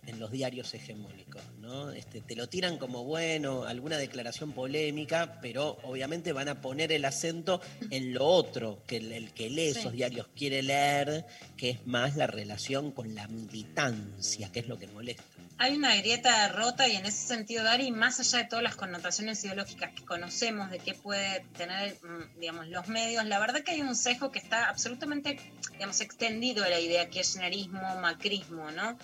en 0.09 0.19
los 0.19 0.31
diarios 0.31 0.73
hegemónicos, 0.73 1.41
¿no? 1.59 1.91
Este, 1.91 2.21
te 2.21 2.35
lo 2.35 2.47
tiran 2.47 2.77
como 2.77 3.03
bueno, 3.03 3.63
alguna 3.63 3.97
declaración 3.97 4.51
polémica, 4.51 5.39
pero 5.41 5.77
obviamente 5.83 6.33
van 6.33 6.49
a 6.49 6.61
poner 6.61 6.91
el 6.91 7.05
acento 7.05 7.61
en 7.89 8.13
lo 8.13 8.25
otro 8.25 8.83
que 8.85 8.97
el, 8.97 9.11
el 9.11 9.33
que 9.33 9.49
lee 9.49 9.73
sí. 9.73 9.79
esos 9.79 9.93
diarios 9.93 10.27
quiere 10.35 10.61
leer, 10.61 11.25
que 11.57 11.71
es 11.71 11.87
más 11.87 12.15
la 12.15 12.27
relación 12.27 12.91
con 12.91 13.15
la 13.15 13.27
militancia, 13.27 14.51
que 14.51 14.59
es 14.59 14.67
lo 14.67 14.77
que 14.77 14.87
molesta. 14.87 15.23
Hay 15.61 15.75
una 15.75 15.93
grieta 15.97 16.47
rota 16.47 16.87
y 16.87 16.95
en 16.95 17.05
ese 17.05 17.27
sentido, 17.27 17.65
Dari, 17.65 17.91
más 17.91 18.17
allá 18.21 18.37
de 18.37 18.45
todas 18.45 18.63
las 18.63 18.77
connotaciones 18.77 19.43
ideológicas 19.43 19.91
que 19.91 20.05
conocemos 20.05 20.71
de 20.71 20.79
qué 20.79 20.93
puede 20.93 21.45
tener, 21.57 21.97
mm, 22.01 22.39
digamos, 22.39 22.69
los 22.69 22.87
medios, 22.87 23.25
la 23.25 23.39
verdad 23.39 23.61
que 23.61 23.71
hay 23.71 23.81
un 23.81 23.93
sesgo 23.93 24.31
que 24.31 24.39
está 24.39 24.69
absolutamente, 24.69 25.37
digamos, 25.73 25.99
extendido 25.99 26.63
a 26.63 26.69
la 26.69 26.79
idea 26.79 27.09
kirchnerismo, 27.09 27.81
macrismo, 27.99 28.71
¿no? 28.71 28.97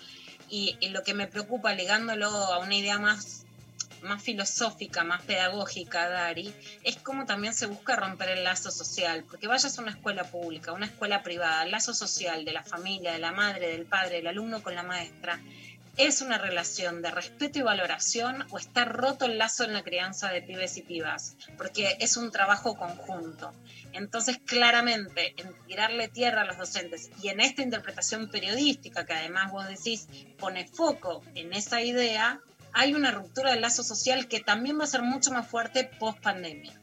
Y, 0.50 0.78
lo 0.90 1.04
que 1.04 1.14
me 1.14 1.28
preocupa, 1.28 1.74
ligándolo 1.74 2.28
a 2.28 2.60
una 2.60 2.76
idea 2.76 3.00
más 3.00 3.42
más 4.02 4.22
filosófica, 4.22 5.04
más 5.04 5.24
pedagógica, 5.24 6.08
Dari, 6.08 6.54
es 6.84 6.96
cómo 6.98 7.26
también 7.26 7.56
se 7.56 7.66
busca 7.66 7.96
romper 7.96 8.30
el 8.30 8.44
lazo 8.44 8.70
social, 8.70 9.24
porque 9.28 9.48
vayas 9.48 9.80
a 9.80 9.82
una 9.82 9.92
escuela 9.92 10.24
pública, 10.24 10.74
una 10.74 10.86
escuela 10.86 11.24
privada, 11.24 11.64
el 11.64 11.72
lazo 11.72 11.92
social 11.92 12.46
de 12.46 12.54
la 12.54 12.64
familia, 12.64 13.14
de 13.14 13.20
la 13.20 13.32
madre, 13.32 13.68
del 13.68 13.86
padre, 13.86 14.18
del 14.18 14.28
alumno 14.28 14.62
con 14.62 14.76
la 14.76 14.84
maestra, 14.84 15.40
es 15.98 16.22
una 16.22 16.38
relación 16.38 17.02
de 17.02 17.12
respeto 17.12 17.60
y 17.60 17.62
valoración 17.62 18.46
o 18.52 18.58
está 18.58 18.86
roto 18.86 19.26
el 19.26 19.38
lazo 19.38 19.64
en 19.64 19.74
la 19.74 19.84
crianza 19.84 20.30
de 20.30 20.42
pibes 20.42 20.78
y 20.78 20.82
pibas, 20.82 21.38
porque 21.58 21.98
es 22.00 22.18
un 22.18 22.32
trabajo 22.32 22.76
conjunto. 22.76 23.54
Entonces, 23.94 24.40
claramente, 24.46 25.34
en 25.38 25.54
tirarle 25.68 26.10
tierra 26.10 26.42
a 26.42 26.46
los 26.46 26.58
docentes 26.58 27.10
y 27.22 27.30
en 27.30 27.40
esta 27.40 27.62
interpretación 27.62 28.30
periodística, 28.30 29.06
que 29.06 29.14
además 29.14 29.52
vos 29.52 29.68
decís 29.68 30.08
pone 30.38 30.68
foco 30.68 31.24
en 31.34 31.54
esa 31.54 31.82
idea, 31.82 32.42
hay 32.74 32.94
una 32.94 33.12
ruptura 33.12 33.52
del 33.52 33.62
lazo 33.62 33.84
social 33.84 34.28
que 34.28 34.42
también 34.42 34.78
va 34.80 34.84
a 34.84 34.88
ser 34.88 35.02
mucho 35.02 35.32
más 35.32 35.48
fuerte 35.48 35.90
post 35.98 36.20
pandemia. 36.20 36.74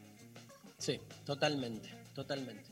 Sí, 0.79 0.99
totalmente, 1.23 1.89
totalmente. 2.15 2.65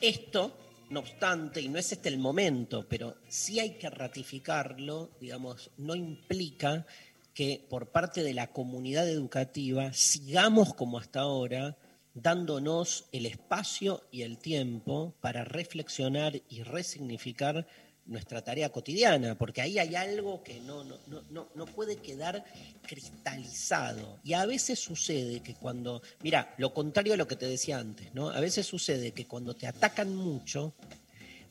Esto, 0.00 0.58
no 0.94 1.00
obstante, 1.00 1.60
y 1.60 1.68
no 1.68 1.78
es 1.80 1.90
este 1.90 2.08
el 2.08 2.18
momento, 2.18 2.86
pero 2.88 3.16
sí 3.28 3.58
hay 3.58 3.70
que 3.72 3.90
ratificarlo, 3.90 5.10
digamos, 5.20 5.72
no 5.76 5.96
implica 5.96 6.86
que 7.34 7.66
por 7.68 7.88
parte 7.88 8.22
de 8.22 8.32
la 8.32 8.52
comunidad 8.52 9.08
educativa 9.08 9.92
sigamos 9.92 10.72
como 10.72 10.98
hasta 10.98 11.20
ahora 11.20 11.76
dándonos 12.14 13.06
el 13.10 13.26
espacio 13.26 14.04
y 14.12 14.22
el 14.22 14.38
tiempo 14.38 15.16
para 15.20 15.44
reflexionar 15.44 16.40
y 16.48 16.62
resignificar 16.62 17.66
nuestra 18.06 18.42
tarea 18.42 18.70
cotidiana, 18.70 19.36
porque 19.36 19.62
ahí 19.62 19.78
hay 19.78 19.94
algo 19.94 20.42
que 20.42 20.60
no, 20.60 20.84
no, 20.84 20.98
no, 21.30 21.48
no 21.54 21.66
puede 21.66 21.96
quedar 21.96 22.44
cristalizado. 22.86 24.18
Y 24.22 24.34
a 24.34 24.44
veces 24.46 24.78
sucede 24.78 25.40
que 25.40 25.54
cuando, 25.54 26.02
mira, 26.22 26.54
lo 26.58 26.74
contrario 26.74 27.14
a 27.14 27.16
lo 27.16 27.26
que 27.26 27.36
te 27.36 27.46
decía 27.46 27.78
antes, 27.78 28.14
¿no? 28.14 28.30
A 28.30 28.40
veces 28.40 28.66
sucede 28.66 29.12
que 29.12 29.26
cuando 29.26 29.54
te 29.54 29.66
atacan 29.66 30.14
mucho, 30.14 30.74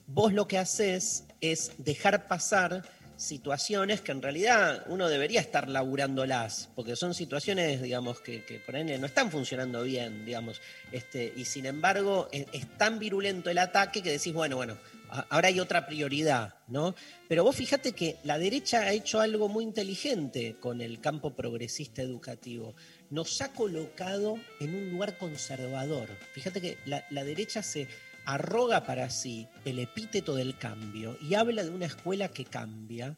vos 0.07 0.33
lo 0.33 0.47
que 0.47 0.57
haces 0.57 1.25
es 1.41 1.71
dejar 1.77 2.27
pasar 2.27 2.83
situaciones 3.15 4.01
que 4.01 4.11
en 4.11 4.21
realidad 4.21 4.83
uno 4.87 5.07
debería 5.07 5.39
estar 5.39 5.69
laburándolas, 5.69 6.69
porque 6.75 6.95
son 6.95 7.13
situaciones, 7.13 7.81
digamos, 7.81 8.19
que, 8.19 8.43
que 8.43 8.59
por 8.59 8.75
ahí 8.75 8.83
no 8.83 9.05
están 9.05 9.31
funcionando 9.31 9.83
bien, 9.83 10.25
digamos, 10.25 10.61
este, 10.91 11.31
y 11.35 11.45
sin 11.45 11.65
embargo 11.65 12.27
es, 12.31 12.47
es 12.51 12.67
tan 12.77 12.99
virulento 12.99 13.49
el 13.49 13.59
ataque 13.59 14.01
que 14.01 14.11
decís, 14.11 14.33
bueno, 14.33 14.57
bueno, 14.57 14.77
ahora 15.09 15.47
hay 15.47 15.59
otra 15.59 15.85
prioridad, 15.85 16.55
¿no? 16.67 16.95
Pero 17.27 17.43
vos 17.43 17.55
fíjate 17.55 17.93
que 17.93 18.17
la 18.23 18.37
derecha 18.37 18.81
ha 18.81 18.93
hecho 18.93 19.19
algo 19.19 19.47
muy 19.49 19.63
inteligente 19.63 20.55
con 20.59 20.81
el 20.81 20.99
campo 20.99 21.35
progresista 21.35 22.01
educativo. 22.01 22.75
Nos 23.09 23.41
ha 23.41 23.53
colocado 23.53 24.37
en 24.59 24.75
un 24.75 24.91
lugar 24.91 25.17
conservador. 25.17 26.09
Fíjate 26.33 26.61
que 26.61 26.77
la, 26.85 27.23
derecha 27.23 27.61
se 27.61 27.87
arroga 28.25 28.85
para 28.85 29.09
sí 29.09 29.47
el 29.65 29.79
epíteto 29.79 30.35
del 30.35 30.57
cambio 30.57 31.17
y 31.21 31.35
habla 31.35 31.63
de 31.63 31.69
una 31.69 31.85
escuela 31.85 32.29
que 32.29 32.45
cambia. 32.45 33.15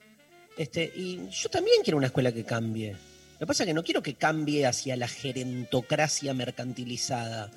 Este, 0.58 0.92
y 0.96 1.30
yo 1.30 1.50
también 1.50 1.84
quiero 1.84 1.98
una 1.98 2.08
escuela 2.08 2.32
que 2.32 2.44
cambie. 2.44 2.92
Lo 2.92 3.40
que 3.40 3.48
pasa 3.48 3.64
es 3.64 3.68
que 3.68 3.74
no 3.74 3.84
quiero 3.84 4.02
que 4.02 4.16
cambie 4.16 4.66
hacia 4.66 4.96
la 4.96 5.08
gerentocracia 5.08 6.34
mercantilizada 6.34 7.52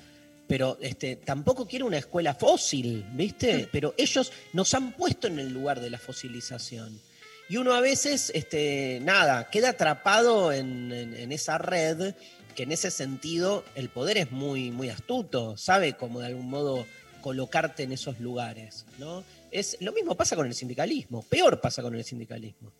pero 0.49 0.77
este, 0.81 1.15
tampoco 1.15 1.67
quiero 1.67 1.85
una 1.85 1.99
escuela 1.99 2.33
fósil, 2.33 3.05
¿viste? 3.13 3.69
Pero 3.71 3.93
ellos 3.97 4.31
nos 4.51 4.73
han 4.73 4.93
puesto 4.93 5.27
en 5.27 5.37
el 5.39 5.53
lugar 5.53 5.79
de 5.79 5.91
la 5.91 5.99
fosilización. 5.99 6.99
Y 7.47 7.57
uno 7.57 7.73
a 7.73 7.81
veces, 7.81 8.31
este, 8.33 8.99
nada, 9.03 9.49
queda 9.51 9.69
atrapado 9.69 10.51
en, 10.51 10.91
en- 10.91 11.13
en 11.13 11.31
esa 11.31 11.57
red, 11.59 12.15
que 12.55 12.63
en 12.63 12.71
ese 12.71 12.89
sentido 12.91 13.63
el 13.75 13.89
poder 13.89 14.17
es 14.17 14.31
muy, 14.31 14.71
muy 14.71 14.89
astuto, 14.89 15.55
sabe 15.55 15.93
cómo 15.93 16.19
de 16.19 16.25
algún 16.27 16.49
modo 16.49 16.85
colocarte 17.21 17.83
en 17.83 17.91
esos 17.91 18.19
lugares, 18.19 18.85
¿no? 18.97 19.23
Es, 19.51 19.77
lo 19.81 19.93
mismo 19.93 20.15
pasa 20.15 20.35
con 20.35 20.47
el 20.47 20.53
sindicalismo, 20.55 21.21
peor 21.23 21.61
pasa 21.61 21.81
con 21.83 21.95
el 21.95 22.03
sindicalismo. 22.03 22.71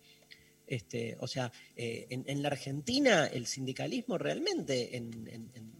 Este, 0.66 1.16
o 1.20 1.26
sea, 1.26 1.50
eh, 1.76 2.06
en, 2.10 2.24
en 2.26 2.42
la 2.42 2.48
Argentina 2.48 3.26
el 3.26 3.46
sindicalismo 3.46 4.18
realmente 4.18 4.96
en, 4.96 5.12
en- 5.12 5.28
en- 5.28 5.50
en- 5.54 5.79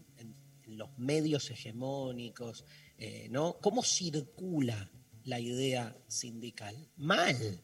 los 0.81 0.97
medios 0.97 1.51
hegemónicos, 1.51 2.65
eh, 2.97 3.27
¿no? 3.29 3.59
¿Cómo 3.61 3.83
circula 3.83 4.89
la 5.25 5.39
idea 5.39 5.95
sindical? 6.07 6.75
Mal. 6.97 7.61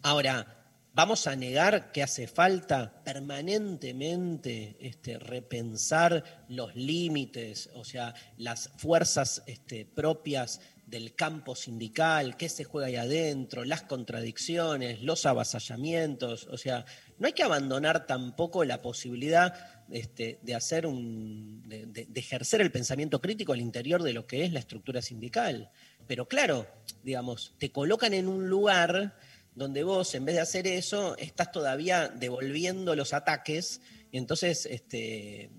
Ahora, 0.00 0.64
¿vamos 0.94 1.26
a 1.26 1.36
negar 1.36 1.92
que 1.92 2.02
hace 2.02 2.26
falta 2.26 3.02
permanentemente 3.04 4.78
este, 4.80 5.18
repensar 5.18 6.46
los 6.48 6.74
límites, 6.74 7.68
o 7.74 7.84
sea, 7.84 8.14
las 8.38 8.70
fuerzas 8.78 9.42
este, 9.46 9.84
propias 9.84 10.62
del 10.86 11.14
campo 11.14 11.54
sindical, 11.54 12.38
qué 12.38 12.48
se 12.48 12.64
juega 12.64 12.86
ahí 12.86 12.96
adentro, 12.96 13.66
las 13.66 13.82
contradicciones, 13.82 15.02
los 15.02 15.26
avasallamientos? 15.26 16.46
O 16.46 16.56
sea, 16.56 16.86
no 17.18 17.26
hay 17.26 17.34
que 17.34 17.42
abandonar 17.42 18.06
tampoco 18.06 18.64
la 18.64 18.80
posibilidad 18.80 19.79
este, 19.90 20.38
de 20.42 20.54
hacer 20.54 20.86
un, 20.86 21.62
de, 21.66 22.08
ejercer 22.14 22.60
el 22.60 22.70
pensamiento 22.70 23.20
crítico 23.20 23.52
al 23.52 23.60
interior 23.60 24.02
de 24.02 24.12
lo 24.12 24.26
que 24.26 24.44
es 24.44 24.52
la 24.52 24.60
estructura 24.60 25.02
sindical. 25.02 25.70
Pero 26.06 26.26
claro, 26.26 26.66
digamos, 27.02 27.54
te 27.58 27.72
colocan 27.72 28.14
en 28.14 28.28
un 28.28 28.48
lugar 28.48 29.16
donde 29.54 29.82
vos, 29.82 30.14
en 30.14 30.24
vez 30.24 30.36
de 30.36 30.40
hacer 30.40 30.66
eso, 30.66 31.16
estás 31.16 31.50
todavía 31.50 32.08
devolviendo 32.08 32.94
los 32.94 33.12
ataques, 33.12 33.80
y 34.12 34.18
entonces 34.18 34.66
este, 34.66 35.50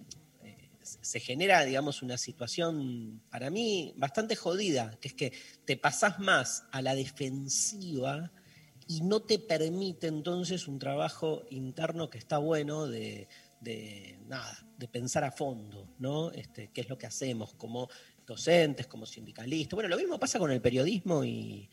eh, 0.43 0.69
se 0.79 1.19
genera, 1.19 1.63
digamos, 1.65 2.01
una 2.01 2.17
situación 2.17 3.21
para 3.29 3.49
mí 3.49 3.93
bastante 3.97 4.35
jodida, 4.35 4.97
que 5.01 5.09
es 5.09 5.13
que 5.13 5.33
te 5.65 5.77
pasás 5.77 6.19
más 6.19 6.63
a 6.71 6.81
la 6.81 6.95
defensiva 6.95 8.31
y 8.87 9.01
no 9.01 9.21
te 9.21 9.39
permite 9.39 10.07
entonces 10.07 10.67
un 10.67 10.79
trabajo 10.79 11.43
interno 11.49 12.09
que 12.09 12.17
está 12.17 12.39
bueno 12.39 12.87
de, 12.87 13.27
de, 13.61 14.19
nada, 14.27 14.57
de 14.77 14.87
pensar 14.87 15.23
a 15.23 15.31
fondo, 15.31 15.87
¿no? 15.99 16.31
Este, 16.31 16.69
qué 16.69 16.81
es 16.81 16.89
lo 16.89 16.97
que 16.97 17.05
hacemos 17.05 17.53
como 17.53 17.87
docentes, 18.25 18.87
como 18.87 19.05
sindicalistas. 19.05 19.75
Bueno, 19.75 19.89
lo 19.89 19.97
mismo 19.97 20.19
pasa 20.19 20.39
con 20.39 20.51
el 20.51 20.61
periodismo 20.61 21.23
y 21.23 21.69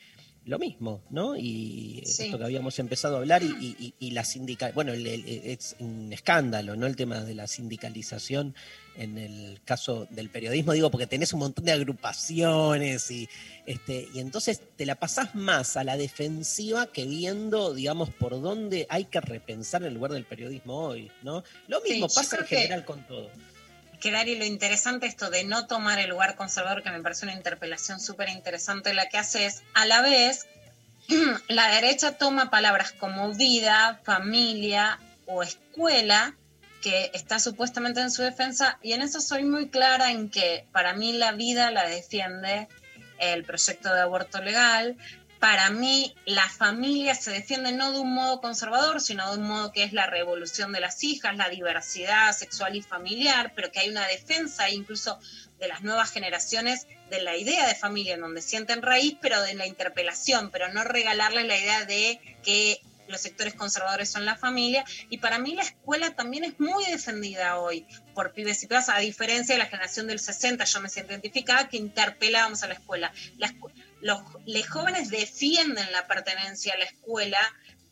lo 0.48 0.58
mismo, 0.58 1.02
¿no? 1.10 1.36
Y 1.36 2.02
Sí. 2.06 2.24
esto 2.24 2.38
que 2.38 2.44
habíamos 2.44 2.78
empezado 2.78 3.16
a 3.16 3.18
hablar 3.18 3.42
y, 3.42 3.46
y- 3.78 3.94
y- 4.00 4.10
la 4.12 4.24
sindical, 4.24 4.72
bueno, 4.72 4.92
el- 4.94 5.06
el- 5.06 5.26
es 5.28 5.76
un 5.78 6.10
escándalo, 6.12 6.74
¿no? 6.74 6.86
El 6.86 6.96
tema 6.96 7.20
de 7.20 7.34
la 7.34 7.46
sindicalización 7.46 8.54
en 8.96 9.16
el 9.18 9.60
caso 9.64 10.08
del 10.10 10.28
periodismo, 10.30 10.72
digo, 10.72 10.90
porque 10.90 11.06
tenés 11.06 11.32
un 11.32 11.38
montón 11.40 11.64
de 11.66 11.72
agrupaciones 11.72 13.10
y, 13.10 13.28
este, 13.66 14.08
y 14.12 14.18
entonces 14.20 14.60
te 14.76 14.86
la 14.86 14.96
pasás 14.96 15.34
más 15.34 15.76
a 15.76 15.84
la 15.84 15.96
defensiva 15.96 16.86
que 16.86 17.04
viendo, 17.04 17.74
digamos, 17.74 18.10
por 18.10 18.40
dónde 18.40 18.86
hay 18.88 19.04
que 19.04 19.20
repensar 19.20 19.82
el 19.84 19.94
lugar 19.94 20.12
del 20.12 20.24
periodismo 20.24 20.78
hoy, 20.88 21.10
¿no? 21.22 21.44
Lo 21.68 21.80
mismo 21.82 22.08
Sí, 22.08 22.16
pasa 22.16 22.38
en 22.38 22.46
que- 22.46 22.56
general 22.56 22.84
con 22.84 23.06
todo. 23.06 23.30
Que 24.00 24.12
Dari, 24.12 24.36
lo 24.36 24.44
interesante 24.44 25.06
esto 25.06 25.30
de 25.30 25.44
no 25.44 25.66
tomar 25.66 25.98
el 25.98 26.10
lugar 26.10 26.36
conservador, 26.36 26.82
que 26.82 26.90
me 26.90 27.02
parece 27.02 27.26
una 27.26 27.34
interpelación 27.34 28.00
súper 28.00 28.28
interesante, 28.28 28.94
la 28.94 29.08
que 29.08 29.18
hace 29.18 29.46
es, 29.46 29.62
a 29.74 29.86
la 29.86 30.02
vez, 30.02 30.46
la 31.48 31.68
derecha 31.68 32.18
toma 32.18 32.50
palabras 32.50 32.92
como 32.92 33.32
vida, 33.34 34.00
familia 34.04 34.98
o 35.26 35.42
escuela, 35.42 36.34
que 36.82 37.10
está 37.12 37.40
supuestamente 37.40 38.00
en 38.00 38.10
su 38.10 38.22
defensa, 38.22 38.78
y 38.82 38.92
en 38.92 39.02
eso 39.02 39.20
soy 39.20 39.44
muy 39.44 39.68
clara 39.68 40.10
en 40.12 40.30
que 40.30 40.66
para 40.72 40.94
mí 40.94 41.12
la 41.12 41.32
vida 41.32 41.70
la 41.70 41.86
defiende 41.88 42.68
el 43.18 43.44
proyecto 43.44 43.92
de 43.92 44.00
aborto 44.00 44.40
legal, 44.40 44.96
para 45.38 45.70
mí 45.70 46.14
la 46.26 46.48
familia 46.48 47.14
se 47.14 47.30
defiende 47.30 47.72
no 47.72 47.92
de 47.92 48.00
un 48.00 48.12
modo 48.12 48.40
conservador, 48.40 49.00
sino 49.00 49.30
de 49.32 49.38
un 49.38 49.46
modo 49.46 49.72
que 49.72 49.84
es 49.84 49.92
la 49.92 50.06
revolución 50.06 50.72
de 50.72 50.80
las 50.80 51.02
hijas, 51.04 51.36
la 51.36 51.48
diversidad 51.48 52.36
sexual 52.36 52.74
y 52.76 52.82
familiar, 52.82 53.52
pero 53.54 53.70
que 53.70 53.80
hay 53.80 53.88
una 53.88 54.06
defensa 54.06 54.68
incluso 54.70 55.18
de 55.60 55.68
las 55.68 55.82
nuevas 55.82 56.10
generaciones 56.10 56.86
de 57.10 57.22
la 57.22 57.36
idea 57.36 57.66
de 57.66 57.74
familia 57.74 58.14
en 58.14 58.20
donde 58.20 58.42
sienten 58.42 58.82
raíz, 58.82 59.16
pero 59.20 59.40
de 59.42 59.54
la 59.54 59.66
interpelación, 59.66 60.50
pero 60.50 60.72
no 60.72 60.84
regalarles 60.84 61.46
la 61.46 61.56
idea 61.56 61.84
de 61.84 62.20
que 62.42 62.80
los 63.08 63.20
sectores 63.22 63.54
conservadores 63.54 64.10
son 64.10 64.26
la 64.26 64.36
familia. 64.36 64.84
Y 65.08 65.16
para 65.18 65.38
mí 65.38 65.54
la 65.54 65.62
escuela 65.62 66.14
también 66.14 66.44
es 66.44 66.60
muy 66.60 66.84
defendida 66.84 67.58
hoy 67.58 67.86
por 68.14 68.32
pibes 68.32 68.62
y 68.62 68.66
pibas, 68.66 68.88
a 68.90 68.98
diferencia 68.98 69.54
de 69.54 69.60
la 69.60 69.66
generación 69.66 70.06
del 70.06 70.20
60, 70.20 70.64
yo 70.64 70.80
me 70.80 70.90
siento 70.90 71.12
identificada, 71.12 71.68
que 71.68 71.78
interpelábamos 71.78 72.62
a 72.62 72.66
la 72.66 72.74
escuela. 72.74 73.10
La 73.38 73.48
escu- 73.48 73.72
los, 74.00 74.20
jóvenes 74.68 75.10
defienden 75.10 75.90
la 75.92 76.06
pertenencia 76.06 76.74
a 76.74 76.78
la 76.78 76.84
escuela, 76.84 77.38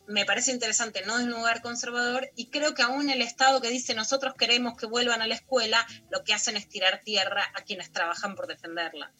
me 0.06 0.24
parece 0.24 0.52
interesante, 0.52 1.02
no 1.04 1.18
desde 1.18 1.32
un 1.32 1.38
lugar 1.38 1.62
conservador, 1.62 2.30
y 2.36 2.46
creo 2.46 2.74
que 2.74 2.82
aún 2.82 3.10
el 3.10 3.22
Estado 3.22 3.60
que 3.60 3.70
dice 3.70 3.94
nosotros 3.94 4.34
queremos 4.34 4.76
que 4.76 4.86
vuelvan 4.86 5.20
a 5.20 5.26
la 5.26 5.34
escuela, 5.34 5.84
lo 6.10 6.22
que 6.22 6.32
hacen 6.32 6.56
es 6.56 6.68
tirar 6.68 7.00
tierra 7.04 7.44
a 7.54 7.62
quienes 7.62 7.90
trabajan 7.90 8.36
por 8.36 8.46
defenderla. 8.46 9.12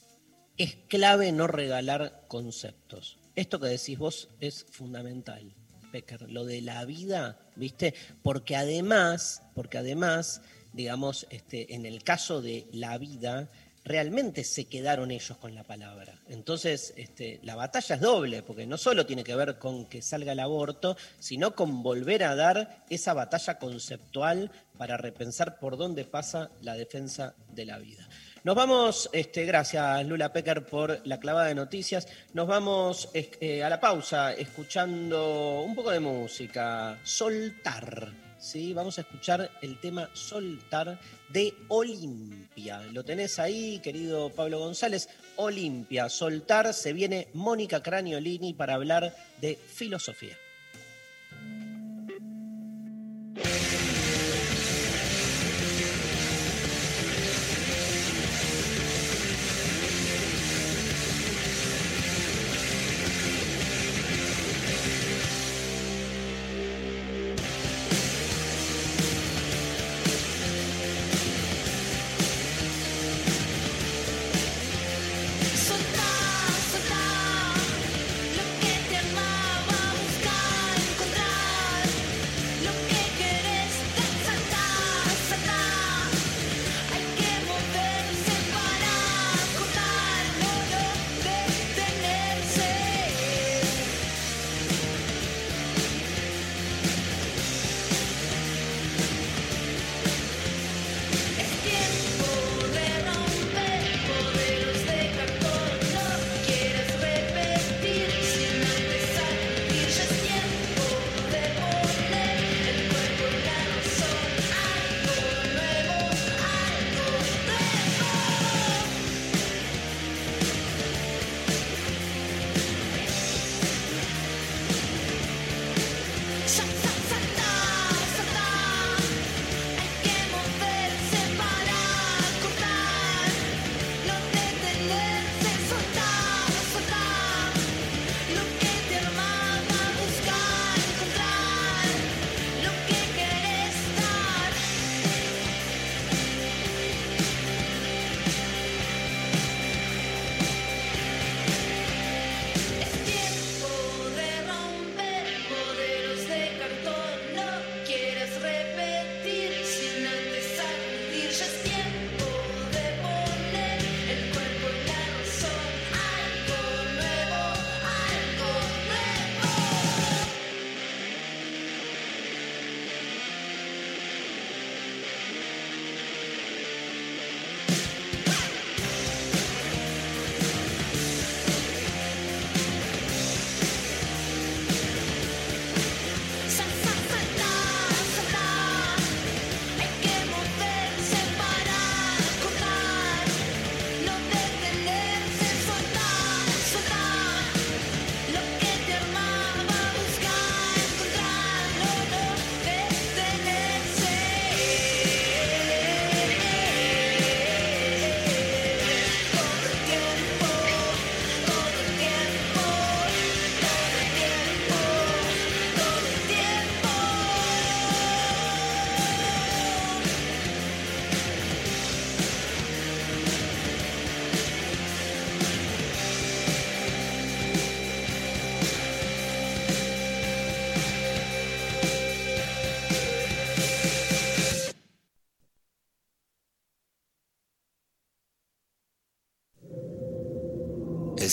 es 0.58 0.76
clave 0.88 1.32
no 1.32 1.46
regalar 1.46 2.24
conceptos. 2.28 3.18
Esto 3.34 3.60
que 3.60 3.66
decís 3.66 3.98
vos 3.98 4.30
es 4.40 4.64
fundamental. 4.70 5.54
Pecker, 5.92 6.30
lo 6.30 6.44
de 6.44 6.62
la 6.62 6.84
vida, 6.84 7.38
¿viste? 7.54 7.94
Porque 8.22 8.56
además, 8.56 9.42
porque 9.54 9.78
además, 9.78 10.40
digamos, 10.72 11.26
este, 11.30 11.74
en 11.74 11.84
el 11.84 12.02
caso 12.02 12.40
de 12.40 12.66
la 12.72 12.96
vida, 12.98 13.50
realmente 13.86 14.42
se 14.42 14.64
quedaron 14.64 15.12
ellos 15.12 15.38
con 15.38 15.54
la 15.54 15.62
palabra. 15.62 16.18
Entonces, 16.28 16.92
este, 16.96 17.38
la 17.44 17.54
batalla 17.54 17.94
es 17.94 18.00
doble, 18.00 18.42
porque 18.42 18.66
no 18.66 18.76
solo 18.76 19.06
tiene 19.06 19.22
que 19.22 19.36
ver 19.36 19.58
con 19.58 19.86
que 19.86 20.02
salga 20.02 20.32
el 20.32 20.40
aborto, 20.40 20.96
sino 21.20 21.54
con 21.54 21.84
volver 21.84 22.24
a 22.24 22.34
dar 22.34 22.84
esa 22.90 23.14
batalla 23.14 23.58
conceptual 23.58 24.50
para 24.76 24.96
repensar 24.96 25.60
por 25.60 25.76
dónde 25.76 26.04
pasa 26.04 26.50
la 26.62 26.74
defensa 26.74 27.34
de 27.54 27.64
la 27.64 27.78
vida. 27.78 28.08
Nos 28.42 28.56
vamos, 28.56 29.08
este, 29.12 29.44
gracias 29.44 30.04
Lula 30.04 30.32
Pecker 30.32 30.66
por 30.66 31.00
la 31.06 31.20
clavada 31.20 31.46
de 31.46 31.54
noticias, 31.54 32.08
nos 32.32 32.46
vamos 32.48 33.08
eh, 33.14 33.62
a 33.62 33.68
la 33.68 33.80
pausa 33.80 34.32
escuchando 34.32 35.62
un 35.62 35.74
poco 35.76 35.92
de 35.92 36.00
música, 36.00 36.98
Soltar. 37.04 38.25
¿Sí? 38.46 38.72
Vamos 38.72 38.98
a 38.98 39.00
escuchar 39.00 39.50
el 39.60 39.78
tema 39.80 40.08
Soltar 40.12 40.98
de 41.28 41.52
Olimpia. 41.68 42.80
Lo 42.92 43.04
tenés 43.04 43.38
ahí, 43.38 43.80
querido 43.80 44.30
Pablo 44.30 44.60
González. 44.60 45.08
Olimpia, 45.36 46.08
Soltar, 46.08 46.72
se 46.72 46.92
viene 46.92 47.28
Mónica 47.34 47.82
Craniolini 47.82 48.54
para 48.54 48.74
hablar 48.74 49.14
de 49.40 49.56
filosofía. 49.56 50.36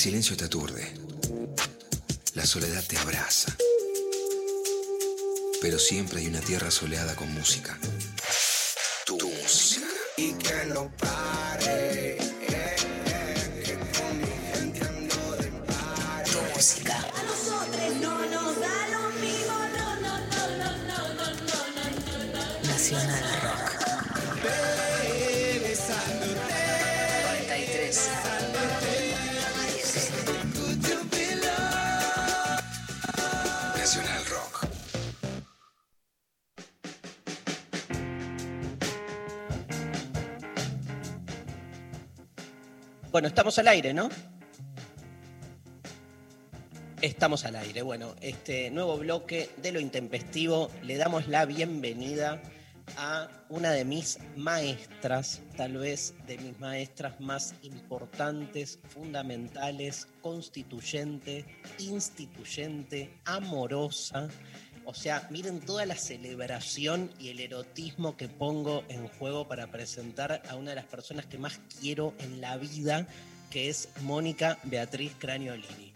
Silencio 0.03 0.35
te 0.35 0.43
aturde. 0.43 0.85
La 2.33 2.45
soledad 2.45 2.83
te 2.85 2.97
abraza. 2.97 3.55
Pero 5.61 5.79
siempre 5.79 6.19
hay 6.19 6.27
una 6.27 6.41
tierra 6.41 6.71
soleada 6.71 7.15
con 7.15 7.33
música. 7.33 7.79
Estamos 43.43 43.59
al 43.59 43.67
aire, 43.67 43.93
¿no? 43.93 44.09
Estamos 47.01 47.43
al 47.43 47.57
aire. 47.57 47.81
Bueno, 47.81 48.15
este 48.21 48.71
nuevo 48.71 48.95
bloque 48.95 49.49
de 49.61 49.73
lo 49.73 49.81
intempestivo 49.81 50.71
le 50.81 50.95
damos 50.95 51.27
la 51.27 51.43
bienvenida 51.45 52.41
a 52.95 53.27
una 53.49 53.71
de 53.71 53.83
mis 53.83 54.17
maestras, 54.37 55.41
tal 55.57 55.75
vez 55.75 56.13
de 56.25 56.37
mis 56.37 56.57
maestras 56.61 57.19
más 57.19 57.53
importantes, 57.63 58.79
fundamentales, 58.87 60.07
constituyente, 60.21 61.43
instituyente, 61.79 63.13
amorosa. 63.25 64.29
O 64.85 64.93
sea, 64.93 65.27
miren 65.31 65.59
toda 65.59 65.85
la 65.85 65.95
celebración 65.95 67.09
y 67.19 67.27
el 67.27 67.41
erotismo 67.41 68.15
que 68.15 68.29
pongo 68.29 68.85
en 68.87 69.09
juego 69.09 69.49
para 69.49 69.67
presentar 69.67 70.41
a 70.49 70.55
una 70.55 70.69
de 70.69 70.75
las 70.77 70.85
personas 70.85 71.25
que 71.25 71.37
más 71.37 71.59
quiero 71.81 72.13
en 72.19 72.39
la 72.39 72.55
vida, 72.55 73.05
que 73.53 73.69
es 73.69 73.87
Mónica 74.01 74.57
Beatriz 74.63 75.11
Craniolini. 75.19 75.93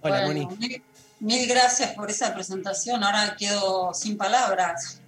Hola, 0.00 0.24
Bueno, 0.24 0.46
Moni. 0.46 0.56
Mil, 0.56 0.82
mil 1.20 1.46
gracias 1.46 1.90
por 1.92 2.10
esa 2.10 2.32
presentación. 2.34 3.04
Ahora 3.04 3.36
quedo 3.38 3.92
sin 3.92 4.16
palabras. 4.16 5.02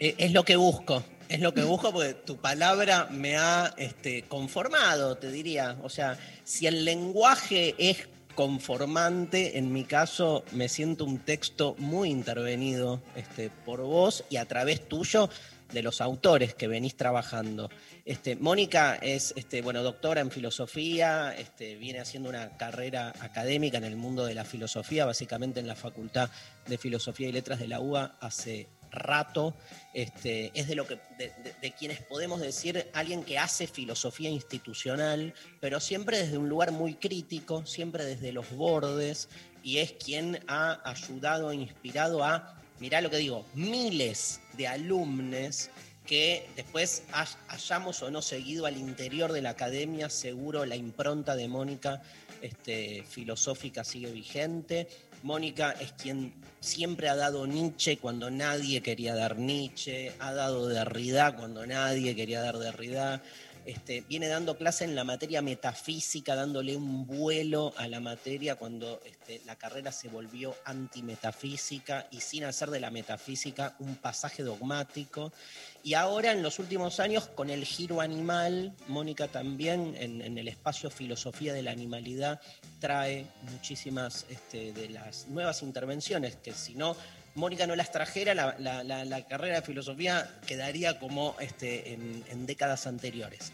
Eh, 0.00 0.16
Es 0.18 0.32
lo 0.32 0.44
que 0.44 0.56
busco, 0.56 1.04
es 1.28 1.38
lo 1.38 1.54
que 1.54 1.62
busco 1.62 1.92
porque 1.92 2.14
tu 2.14 2.38
palabra 2.38 3.06
me 3.12 3.36
ha 3.36 3.72
este, 3.76 4.22
conformado, 4.22 5.16
te 5.16 5.30
diría. 5.30 5.78
O 5.84 5.90
sea, 5.90 6.18
si 6.42 6.66
el 6.66 6.84
lenguaje 6.84 7.76
es 7.78 8.08
conformante, 8.34 9.58
en 9.58 9.72
mi 9.72 9.84
caso 9.84 10.44
me 10.50 10.68
siento 10.68 11.04
un 11.04 11.20
texto 11.20 11.76
muy 11.78 12.10
intervenido 12.10 13.00
este, 13.14 13.50
por 13.64 13.82
vos 13.82 14.24
y 14.28 14.38
a 14.38 14.44
través 14.44 14.88
tuyo 14.88 15.30
de 15.72 15.82
los 15.82 16.00
autores 16.00 16.54
que 16.54 16.68
venís 16.68 16.96
trabajando. 16.96 17.70
Este, 18.04 18.36
Mónica 18.36 18.96
es 18.96 19.34
este, 19.36 19.62
bueno, 19.62 19.82
doctora 19.82 20.20
en 20.20 20.30
filosofía, 20.30 21.34
este, 21.36 21.76
viene 21.76 22.00
haciendo 22.00 22.28
una 22.28 22.56
carrera 22.56 23.12
académica 23.20 23.78
en 23.78 23.84
el 23.84 23.96
mundo 23.96 24.24
de 24.24 24.34
la 24.34 24.44
filosofía, 24.44 25.04
básicamente 25.04 25.60
en 25.60 25.66
la 25.66 25.74
Facultad 25.74 26.30
de 26.66 26.78
Filosofía 26.78 27.28
y 27.28 27.32
Letras 27.32 27.58
de 27.58 27.68
la 27.68 27.80
UBA 27.80 28.16
hace 28.20 28.68
rato. 28.90 29.54
Este, 29.94 30.50
es 30.54 30.68
de 30.68 30.74
lo 30.74 30.86
que 30.86 30.98
de, 31.18 31.72
quienes 31.72 32.00
podemos 32.02 32.40
decir 32.40 32.88
alguien 32.92 33.24
que 33.24 33.38
hace 33.38 33.66
filosofía 33.66 34.30
institucional, 34.30 35.34
pero 35.60 35.80
siempre 35.80 36.18
desde 36.18 36.38
un 36.38 36.48
lugar 36.48 36.72
muy 36.72 36.94
crítico, 36.94 37.66
siempre 37.66 38.04
desde 38.04 38.32
los 38.32 38.50
bordes, 38.50 39.28
y 39.62 39.78
es 39.78 39.92
quien 39.92 40.40
ha 40.46 40.80
ayudado 40.88 41.50
e 41.50 41.56
inspirado 41.56 42.24
a, 42.24 42.57
mirá 42.80 43.00
lo 43.00 43.10
que 43.10 43.16
digo, 43.18 43.44
miles 43.54 44.40
de 44.56 44.66
alumnos 44.68 45.70
que 46.06 46.48
después 46.56 47.02
hay- 47.12 47.26
hayamos 47.48 48.02
o 48.02 48.10
no 48.10 48.22
seguido 48.22 48.64
al 48.64 48.78
interior 48.78 49.32
de 49.32 49.42
la 49.42 49.50
academia, 49.50 50.08
seguro 50.08 50.64
la 50.64 50.76
impronta 50.76 51.36
de 51.36 51.48
Mónica 51.48 52.02
este, 52.40 53.04
filosófica 53.08 53.84
sigue 53.84 54.10
vigente. 54.12 54.88
Mónica 55.24 55.72
es 55.72 55.92
quien 55.92 56.32
siempre 56.60 57.08
ha 57.08 57.16
dado 57.16 57.46
Nietzsche 57.46 57.98
cuando 57.98 58.30
nadie 58.30 58.80
quería 58.80 59.14
dar 59.16 59.36
Nietzsche, 59.36 60.12
ha 60.20 60.32
dado 60.32 60.68
Derrida 60.68 61.34
cuando 61.36 61.66
nadie 61.66 62.14
quería 62.14 62.40
dar 62.40 62.58
Derrida. 62.58 63.20
Este, 63.68 64.00
viene 64.00 64.28
dando 64.28 64.56
clase 64.56 64.84
en 64.84 64.94
la 64.94 65.04
materia 65.04 65.42
metafísica, 65.42 66.34
dándole 66.34 66.74
un 66.74 67.06
vuelo 67.06 67.74
a 67.76 67.86
la 67.86 68.00
materia 68.00 68.54
cuando 68.54 68.98
este, 69.04 69.42
la 69.44 69.56
carrera 69.56 69.92
se 69.92 70.08
volvió 70.08 70.56
antimetafísica 70.64 72.06
y 72.10 72.22
sin 72.22 72.44
hacer 72.44 72.70
de 72.70 72.80
la 72.80 72.90
metafísica 72.90 73.76
un 73.80 73.96
pasaje 73.96 74.42
dogmático. 74.42 75.34
Y 75.82 75.92
ahora, 75.92 76.32
en 76.32 76.42
los 76.42 76.58
últimos 76.58 76.98
años, 76.98 77.28
con 77.28 77.50
el 77.50 77.62
giro 77.66 78.00
animal, 78.00 78.74
Mónica 78.86 79.28
también 79.28 79.94
en, 79.98 80.38
el 80.38 80.48
espacio 80.48 80.88
Filosofía 80.88 81.52
de 81.52 81.62
la 81.62 81.72
Animalidad 81.72 82.40
trae 82.80 83.26
muchísimas 83.52 84.24
este, 84.30 84.72
de 84.72 84.88
las 84.88 85.28
nuevas 85.28 85.62
intervenciones 85.62 86.36
que 86.36 86.54
si 86.54 86.74
no 86.74 86.96
Mónica 87.38 87.66
no 87.66 87.74
las 87.76 87.90
trajera, 87.90 88.34
la, 88.34 88.54
la- 88.58 88.82
la- 88.84 89.04
la 89.04 89.26
carrera 89.26 89.56
de 89.60 89.62
filosofía 89.62 90.28
quedaría 90.46 90.98
como 90.98 91.36
este, 91.40 91.94
en, 91.94 92.24
en 92.28 92.46
décadas 92.46 92.86
anteriores. 92.86 93.52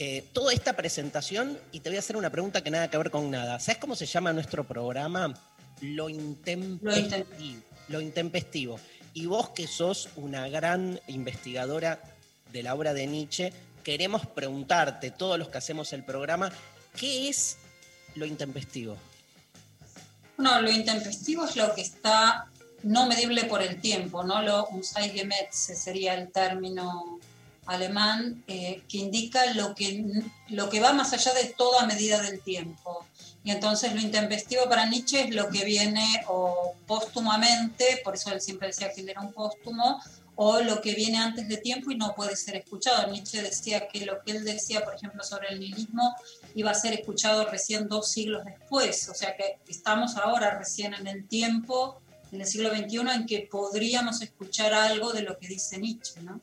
Eh, 0.00 0.24
toda 0.32 0.52
esta 0.52 0.74
presentación, 0.74 1.58
y 1.72 1.80
te 1.80 1.90
voy 1.90 1.96
a 1.96 1.98
hacer 2.00 2.16
una 2.16 2.30
pregunta 2.30 2.62
que 2.62 2.70
nada 2.70 2.88
que 2.88 2.96
ver 2.98 3.10
con 3.10 3.30
nada. 3.30 3.58
¿Sabes 3.60 3.78
cómo 3.78 3.94
se 3.96 4.06
llama 4.06 4.32
nuestro 4.32 4.64
programa? 4.66 5.34
Lo 5.80 6.08
intempestivo. 6.08 7.62
Lo 7.88 8.00
intempestivo. 8.00 8.80
Y 9.14 9.26
vos 9.26 9.50
que 9.50 9.66
sos 9.66 10.08
una 10.16 10.48
gran 10.48 11.00
investigadora 11.08 12.00
de 12.52 12.62
la 12.62 12.74
obra 12.74 12.94
de 12.94 13.06
Nietzsche, 13.06 13.52
queremos 13.82 14.26
preguntarte, 14.26 15.10
todos 15.10 15.38
los 15.38 15.48
que 15.48 15.58
hacemos 15.58 15.92
el 15.92 16.04
programa, 16.04 16.50
¿qué 16.96 17.28
es 17.28 17.56
lo 18.14 18.24
intempestivo? 18.26 18.96
Bueno, 20.36 20.60
lo 20.62 20.70
intempestivo 20.70 21.44
es 21.46 21.56
lo 21.56 21.74
que 21.74 21.80
está 21.80 22.46
no 22.82 23.06
medible 23.06 23.44
por 23.44 23.62
el 23.62 23.80
tiempo, 23.80 24.22
¿no? 24.24 24.42
Lo 24.42 24.66
Unzeitgemäß 24.68 25.50
sería 25.50 26.14
el 26.14 26.30
término 26.30 27.18
alemán 27.66 28.42
eh, 28.46 28.82
que 28.88 28.98
indica 28.98 29.52
lo 29.52 29.74
que, 29.74 30.04
lo 30.48 30.70
que 30.70 30.80
va 30.80 30.92
más 30.92 31.12
allá 31.12 31.34
de 31.34 31.44
toda 31.44 31.86
medida 31.86 32.20
del 32.22 32.40
tiempo. 32.40 33.04
Y 33.44 33.50
entonces 33.50 33.94
lo 33.94 34.00
intempestivo 34.00 34.68
para 34.68 34.86
Nietzsche 34.86 35.22
es 35.22 35.34
lo 35.34 35.48
que 35.48 35.64
viene 35.64 36.24
o 36.28 36.74
póstumamente, 36.86 38.00
por 38.04 38.14
eso 38.14 38.32
él 38.32 38.40
siempre 38.40 38.68
decía 38.68 38.92
que 38.92 39.02
él 39.02 39.08
era 39.10 39.20
un 39.20 39.32
póstumo, 39.32 40.00
o 40.40 40.60
lo 40.60 40.80
que 40.80 40.94
viene 40.94 41.18
antes 41.18 41.48
de 41.48 41.56
tiempo 41.56 41.90
y 41.90 41.96
no 41.96 42.14
puede 42.14 42.36
ser 42.36 42.56
escuchado. 42.56 43.10
Nietzsche 43.10 43.42
decía 43.42 43.88
que 43.88 44.06
lo 44.06 44.22
que 44.22 44.32
él 44.32 44.44
decía, 44.44 44.84
por 44.84 44.94
ejemplo, 44.94 45.24
sobre 45.24 45.48
el 45.48 45.60
nihilismo 45.60 46.14
iba 46.54 46.70
a 46.70 46.74
ser 46.74 46.94
escuchado 46.94 47.44
recién 47.50 47.88
dos 47.88 48.12
siglos 48.12 48.44
después, 48.44 49.08
o 49.08 49.14
sea 49.14 49.36
que 49.36 49.58
estamos 49.68 50.16
ahora 50.16 50.56
recién 50.56 50.94
en 50.94 51.06
el 51.06 51.26
tiempo, 51.26 52.00
en 52.32 52.40
el 52.40 52.46
siglo 52.46 52.70
XXI, 52.70 52.98
en 53.14 53.26
que 53.26 53.48
podríamos 53.50 54.20
escuchar 54.22 54.74
algo 54.74 55.12
de 55.12 55.22
lo 55.22 55.38
que 55.38 55.48
dice 55.48 55.78
Nietzsche, 55.78 56.20
¿no? 56.22 56.40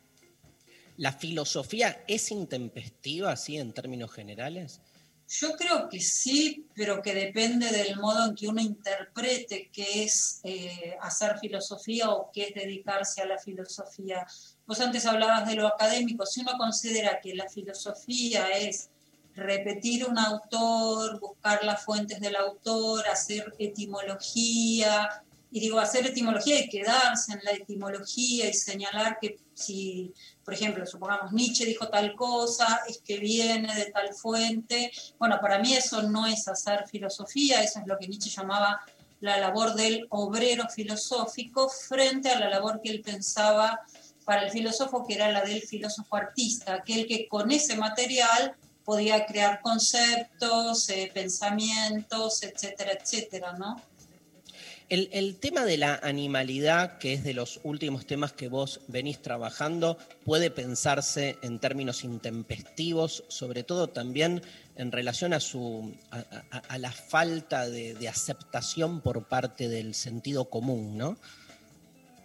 ¿La 0.97 1.11
filosofía 1.11 2.03
es 2.07 2.31
intempestiva, 2.31 3.31
así 3.31 3.57
en 3.57 3.73
términos 3.73 4.11
generales? 4.11 4.79
Yo 5.27 5.53
creo 5.53 5.89
que 5.89 5.99
sí, 5.99 6.67
pero 6.75 7.01
que 7.01 7.13
depende 7.13 7.71
del 7.71 7.97
modo 7.97 8.25
en 8.25 8.35
que 8.35 8.47
uno 8.47 8.61
interprete 8.61 9.69
qué 9.73 10.03
es 10.03 10.39
eh, 10.43 10.95
hacer 11.01 11.39
filosofía 11.39 12.11
o 12.11 12.29
qué 12.31 12.49
es 12.49 12.53
dedicarse 12.53 13.21
a 13.21 13.25
la 13.25 13.39
filosofía. 13.39 14.25
Vos 14.67 14.79
antes 14.79 15.05
hablabas 15.05 15.47
de 15.47 15.55
lo 15.55 15.67
académico, 15.67 16.25
si 16.25 16.41
uno 16.41 16.53
considera 16.57 17.19
que 17.21 17.33
la 17.33 17.49
filosofía 17.49 18.49
es 18.49 18.89
repetir 19.35 20.05
un 20.05 20.17
autor, 20.17 21.19
buscar 21.19 21.63
las 21.63 21.83
fuentes 21.83 22.21
del 22.21 22.35
autor, 22.35 23.07
hacer 23.07 23.53
etimología, 23.57 25.24
y 25.55 25.61
digo 25.61 25.79
hacer 25.79 26.05
etimología 26.05 26.59
y 26.59 26.67
quedarse 26.67 27.31
en 27.31 27.39
la 27.45 27.51
etimología 27.51 28.49
y 28.49 28.53
señalar 28.53 29.17
que 29.21 29.39
si, 29.53 30.13
por 30.43 30.53
ejemplo, 30.53 30.85
supongamos 30.85 31.31
Nietzsche 31.31 31.63
dijo 31.63 31.87
tal 31.87 32.13
cosa, 32.13 32.81
es 32.89 32.97
que 32.97 33.19
viene 33.19 33.73
de 33.73 33.85
tal 33.85 34.13
fuente. 34.13 34.91
Bueno, 35.17 35.39
para 35.39 35.59
mí 35.59 35.73
eso 35.73 36.01
no 36.01 36.27
es 36.27 36.45
hacer 36.49 36.85
filosofía, 36.89 37.63
eso 37.63 37.79
es 37.79 37.87
lo 37.87 37.97
que 37.97 38.09
Nietzsche 38.09 38.29
llamaba 38.29 38.81
la 39.21 39.37
labor 39.37 39.75
del 39.75 40.07
obrero 40.09 40.67
filosófico 40.67 41.69
frente 41.69 42.29
a 42.29 42.37
la 42.37 42.49
labor 42.49 42.81
que 42.83 42.89
él 42.89 42.99
pensaba 42.99 43.79
para 44.25 44.43
el 44.43 44.51
filósofo, 44.51 45.05
que 45.07 45.13
era 45.13 45.31
la 45.31 45.41
del 45.41 45.61
filósofo 45.61 46.17
artista, 46.17 46.73
aquel 46.73 47.07
que 47.07 47.29
con 47.29 47.49
ese 47.49 47.77
material 47.77 48.57
podía 48.83 49.25
crear 49.25 49.61
conceptos, 49.61 50.89
eh, 50.89 51.09
pensamientos, 51.13 52.43
etcétera, 52.43 52.91
etcétera, 52.91 53.53
¿no? 53.53 53.81
El, 54.87 55.37
tema 55.37 55.65
de 55.65 55.77
la 55.77 55.99
animalidad, 56.03 56.99
que 56.99 57.13
es 57.13 57.23
de 57.23 57.33
los 57.33 57.59
últimos 57.63 58.05
temas 58.05 58.33
que 58.33 58.49
vos 58.49 58.81
venís 58.87 59.19
trabajando, 59.19 59.97
puede 60.23 60.51
pensarse 60.51 61.39
en 61.41 61.57
términos 61.57 62.03
intempestivos, 62.03 63.23
sobre 63.27 63.63
todo 63.63 63.89
también 63.89 64.43
en 64.75 64.91
relación 64.91 65.33
a, 65.33 65.39
su, 65.39 65.91
a, 66.11 66.77
la 66.77 66.91
falta 66.91 67.67
de, 67.67 68.07
aceptación 68.07 69.01
por 69.01 69.27
parte 69.27 69.69
del 69.69 69.95
sentido 69.95 70.45
común, 70.45 70.95
¿no? 70.97 71.17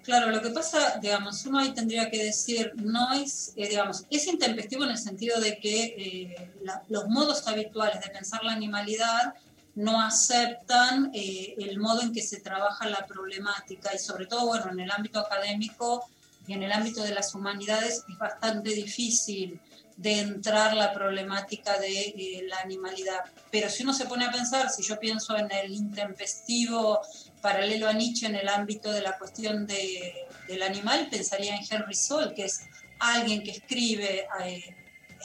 Claro, 0.02 0.30
lo 0.30 0.42
que 0.42 0.50
pasa, 0.50 0.98
digamos, 1.00 1.46
uno 1.46 1.60
ahí 1.60 1.72
tendría 1.72 2.10
que 2.10 2.24
decir, 2.24 2.72
no 2.76 3.12
es, 3.14 3.52
eh, 3.56 3.68
digamos, 3.68 4.04
es 4.10 4.26
intempestivo 4.26 4.84
en 4.84 4.90
el 4.90 4.98
sentido 4.98 5.40
de 5.40 5.58
que 5.58 5.84
eh, 5.96 6.50
los 6.88 7.08
modos 7.08 7.46
habituales 7.46 8.02
de 8.02 8.10
pensar 8.10 8.42
la 8.44 8.52
animalidad 8.52 9.34
no 9.80 10.00
aceptan 10.00 11.10
eh, 11.14 11.54
el 11.58 11.78
modo 11.78 12.02
en 12.02 12.12
que 12.12 12.22
se 12.22 12.40
trabaja 12.40 12.88
la 12.88 13.06
problemática 13.06 13.94
y 13.94 13.98
sobre 13.98 14.26
todo, 14.26 14.46
bueno, 14.46 14.70
en 14.70 14.80
el 14.80 14.90
ámbito 14.90 15.18
académico 15.20 16.08
y 16.46 16.52
en 16.54 16.62
el 16.62 16.72
ámbito 16.72 17.02
de 17.02 17.14
las 17.14 17.34
humanidades 17.34 18.04
es 18.08 18.18
bastante 18.18 18.70
difícil 18.70 19.60
de 19.96 20.20
entrar 20.20 20.74
la 20.74 20.92
problemática 20.94 21.78
de 21.78 21.92
eh, 22.08 22.44
la 22.48 22.58
animalidad. 22.60 23.20
Pero 23.50 23.68
si 23.68 23.82
uno 23.82 23.92
se 23.92 24.06
pone 24.06 24.24
a 24.24 24.30
pensar, 24.32 24.70
si 24.70 24.82
yo 24.82 24.98
pienso 24.98 25.36
en 25.36 25.50
el 25.52 25.72
intempestivo 25.74 27.00
paralelo 27.42 27.88
a 27.88 27.92
Nietzsche 27.92 28.26
en 28.26 28.34
el 28.36 28.48
ámbito 28.48 28.90
de 28.92 29.02
la 29.02 29.18
cuestión 29.18 29.66
de- 29.66 30.26
del 30.48 30.62
animal, 30.62 31.08
pensaría 31.10 31.54
en 31.54 31.62
Henry 31.68 31.94
Soll, 31.94 32.34
que 32.34 32.44
es 32.46 32.60
alguien 32.98 33.42
que 33.42 33.50
escribe 33.52 34.26
eh, 34.44 34.76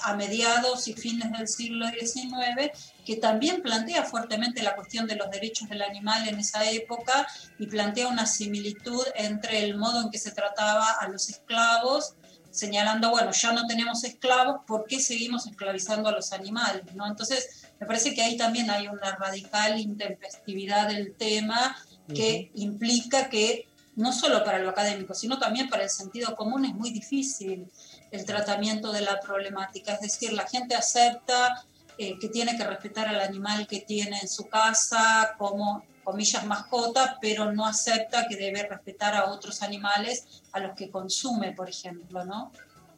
a 0.03 0.15
mediados 0.15 0.87
y 0.89 0.93
fines 0.93 1.31
del 1.31 1.47
siglo 1.47 1.85
XIX, 1.89 2.71
que 3.05 3.17
también 3.17 3.61
plantea 3.61 4.03
fuertemente 4.03 4.63
la 4.63 4.75
cuestión 4.75 5.07
de 5.07 5.15
los 5.15 5.29
derechos 5.29 5.69
del 5.69 5.81
animal 5.81 6.27
en 6.27 6.39
esa 6.39 6.69
época 6.69 7.27
y 7.59 7.67
plantea 7.67 8.07
una 8.07 8.25
similitud 8.25 9.03
entre 9.15 9.63
el 9.63 9.77
modo 9.77 10.01
en 10.01 10.09
que 10.09 10.17
se 10.17 10.31
trataba 10.31 10.91
a 10.99 11.07
los 11.07 11.29
esclavos 11.29 12.15
señalando, 12.55 13.09
bueno, 13.09 13.31
ya 13.31 13.51
no 13.51 13.67
tenemos 13.67 14.03
esclavos, 14.05 14.61
¿por 14.65 14.85
qué 14.87 14.99
seguimos 14.99 15.45
esclavizando 15.45 16.07
a 16.07 16.13
los 16.13 16.31
animales? 16.31 16.83
¿no? 16.95 17.05
Entonces, 17.05 17.65
me 17.79 17.85
parece 17.85 18.13
que 18.13 18.21
ahí 18.21 18.37
también 18.37 18.69
hay 18.69 18.87
una 18.87 19.15
radical 19.17 19.77
intempestividad 19.77 20.87
del 20.87 21.13
tema 21.15 21.77
que 22.07 22.51
implica 22.55 23.29
que 23.29 23.67
no 23.95 24.13
solo 24.13 24.43
para 24.43 24.59
lo 24.59 24.69
académico, 24.69 25.13
sino 25.13 25.37
también 25.37 25.69
para 25.69 25.83
el 25.83 25.89
sentido 25.89 26.35
común 26.35 26.65
es 26.65 26.73
muy 26.73 26.91
difícil 26.91 27.67
el 28.11 28.25
tratamiento 28.25 28.91
de 28.91 29.01
la 29.01 29.19
problemática. 29.19 29.93
Es 29.93 30.01
decir, 30.01 30.33
la 30.33 30.47
gente 30.47 30.75
acepta 30.75 31.65
eh, 31.97 32.17
que 32.19 32.29
tiene 32.29 32.57
que 32.57 32.63
respetar 32.63 33.07
al 33.07 33.21
animal 33.21 33.67
que 33.67 33.81
tiene 33.81 34.19
en 34.19 34.27
su 34.27 34.47
casa 34.47 35.35
como 35.37 35.83
comillas 36.03 36.45
mascota, 36.45 37.17
pero 37.19 37.51
no 37.51 37.65
acepta 37.65 38.27
que 38.27 38.35
debe 38.35 38.63
respetar 38.63 39.15
a 39.15 39.25
otros 39.31 39.61
animales 39.61 40.43
a 40.51 40.59
los 40.59 40.75
que 40.75 40.89
consume, 40.89 41.51
por 41.51 41.67
ejemplo, 41.67 42.23
¿no? 42.23 42.51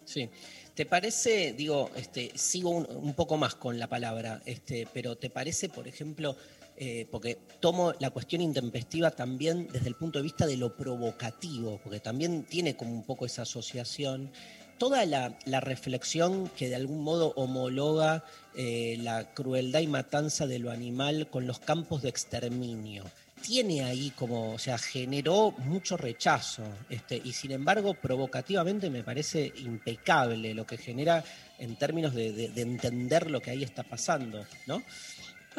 Sí. 0.06 0.30
¿Te 0.76 0.86
parece, 0.86 1.54
digo, 1.54 1.90
este, 1.96 2.32
sigo 2.36 2.70
un, 2.70 3.14
poco 3.16 3.36
más 3.36 3.56
con 3.56 3.80
la 3.80 3.88
palabra, 3.88 4.44
este, 4.46 4.88
pero 4.94 5.16
¿te 5.16 5.32
parece, 5.32 5.70
por 5.70 5.88
ejemplo, 5.88 6.36
eh, 6.76 7.08
porque 7.10 7.40
tomo 7.60 7.94
la 8.00 8.12
cuestión 8.12 8.44
intempestiva 8.44 9.10
también 9.10 9.68
desde 9.74 9.88
el 9.88 9.96
punto 9.96 10.20
de 10.20 10.24
vista 10.24 10.46
de 10.46 10.56
lo 10.56 10.78
provocativo, 10.78 11.80
porque 11.84 12.00
también 12.00 12.44
tiene 12.44 12.76
como 12.76 12.92
un 12.92 13.04
poco 13.04 13.26
esa 13.26 13.42
asociación, 13.42 14.32
toda 14.78 15.06
la, 15.06 15.60
reflexión 15.60 16.50
que 16.50 16.70
de 16.70 16.76
algún 16.76 17.04
modo 17.04 17.34
homologa 17.36 18.24
eh, 18.56 18.98
la 19.02 19.34
crueldad 19.34 19.82
y 19.82 19.88
matanza 19.88 20.48
de 20.48 20.60
lo 20.60 20.72
animal 20.72 21.28
con 21.30 21.48
los 21.48 21.60
campos 21.60 22.02
de 22.02 22.10
exterminio. 22.10 23.04
Tiene 23.42 23.84
ahí 23.84 24.12
como, 24.12 24.54
o 24.54 24.60
sea, 24.60 24.78
generó 24.78 25.52
mucho 25.60 25.96
rechazo, 25.96 26.64
este, 26.90 27.22
y 27.24 27.34
sin 27.34 27.52
embargo, 27.52 27.94
provocativamente 27.94 28.90
me 28.90 29.04
parece 29.04 29.54
impecable 29.58 30.56
lo 30.56 30.66
que 30.66 30.78
genera 30.78 31.24
en 31.60 31.76
términos 31.76 32.16
de 32.16 32.52
entender 32.56 33.30
lo 33.30 33.40
que 33.40 33.52
ahí 33.52 33.64
está 33.64 33.84
pasando, 33.84 34.44
¿no? 34.66 34.82